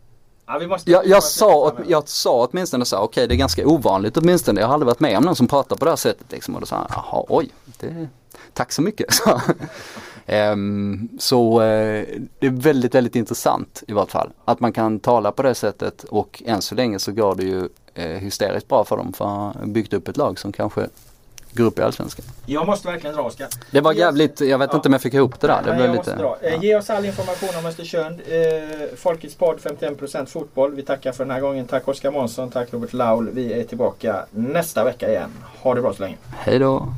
Ja, 0.51 0.79
jag, 0.85 1.07
jag, 1.07 1.23
sa, 1.23 1.77
jag 1.87 2.09
sa 2.09 2.47
åtminstone 2.47 2.85
så, 2.85 2.97
okej 2.97 3.07
okay, 3.07 3.27
det 3.27 3.35
är 3.35 3.37
ganska 3.37 3.67
ovanligt 3.67 4.17
åtminstone. 4.17 4.61
Jag 4.61 4.67
har 4.67 4.75
aldrig 4.75 4.87
varit 4.87 5.01
med 5.01 5.19
om 5.19 5.25
någon 5.25 5.37
som 5.37 5.47
pratar 5.47 5.77
på 5.77 5.85
det 5.85 5.91
här 5.91 5.97
sättet 5.97 6.33
liksom. 6.33 6.55
Och 6.55 6.61
då 6.61 6.67
sa 6.67 6.77
han, 6.77 6.87
jaha 6.91 7.25
oj, 7.29 7.49
det, 7.81 8.09
tack 8.53 8.73
så 8.73 8.83
mycket. 8.83 9.15
Så, 9.15 9.41
um, 10.33 11.09
så 11.19 11.61
uh, 11.61 12.05
det 12.39 12.47
är 12.47 12.51
väldigt, 12.51 12.95
väldigt 12.95 13.17
intressant 13.17 13.83
i 13.89 13.93
vart 13.93 14.11
fall. 14.11 14.31
Att 14.45 14.61
man 14.61 14.73
kan 14.73 15.01
tala 15.01 15.33
på 15.33 15.43
det 15.43 15.55
sättet 15.55 16.05
och 16.05 16.43
än 16.47 16.63
så 16.63 16.75
länge 16.75 16.99
så 16.99 17.13
går 17.13 17.35
det 17.35 17.43
ju 17.43 17.69
uh, 17.99 18.19
hysteriskt 18.19 18.69
bra 18.69 18.85
för 18.85 18.97
dem. 18.97 19.13
För 19.13 19.25
att 19.25 19.57
ha 19.57 19.67
byggt 19.67 19.93
upp 19.93 20.09
ett 20.09 20.17
lag 20.17 20.39
som 20.39 20.53
kanske 20.53 20.89
går 21.53 21.65
upp 21.65 21.79
i 21.79 21.83
Allsvenskan. 21.83 22.25
Jag 22.47 22.67
måste 22.67 22.89
verkligen 22.89 23.17
dra 23.17 23.23
Oskar. 23.23 23.49
Det 23.71 23.81
var 23.81 23.93
jävligt, 23.93 24.41
jag 24.41 24.59
vet 24.59 24.71
ja. 24.73 24.77
inte 24.77 24.89
om 24.89 24.93
jag 24.93 25.03
fick 25.03 25.15
ihop 25.15 25.41
det 25.41 25.47
där. 25.47 25.63
Det 25.65 25.71
Nej, 25.71 25.77
blev 25.79 25.93
lite, 25.93 26.17
ja. 26.21 26.37
Eh, 26.43 26.63
ge 26.63 26.77
oss 26.77 26.91
all 26.91 27.05
information 27.05 27.49
om 27.59 27.67
Östersund. 27.67 28.21
Eh, 28.27 28.97
Folkets 28.97 29.35
podd 29.35 29.59
51% 29.59 30.27
fotboll. 30.27 30.75
Vi 30.75 30.83
tackar 30.83 31.13
för 31.13 31.25
den 31.25 31.31
här 31.31 31.41
gången. 31.41 31.67
Tack 31.67 31.89
Oskar 31.89 32.11
Månsson, 32.11 32.51
tack 32.51 32.73
Robert 32.73 32.93
Laul. 32.93 33.31
Vi 33.33 33.53
är 33.53 33.65
tillbaka 33.65 34.27
nästa 34.31 34.85
vecka 34.85 35.09
igen. 35.09 35.31
Ha 35.63 35.75
det 35.75 35.81
bra 35.81 35.95
så 35.95 36.03
länge. 36.03 36.17
Hej 36.37 36.59
då. 36.59 36.89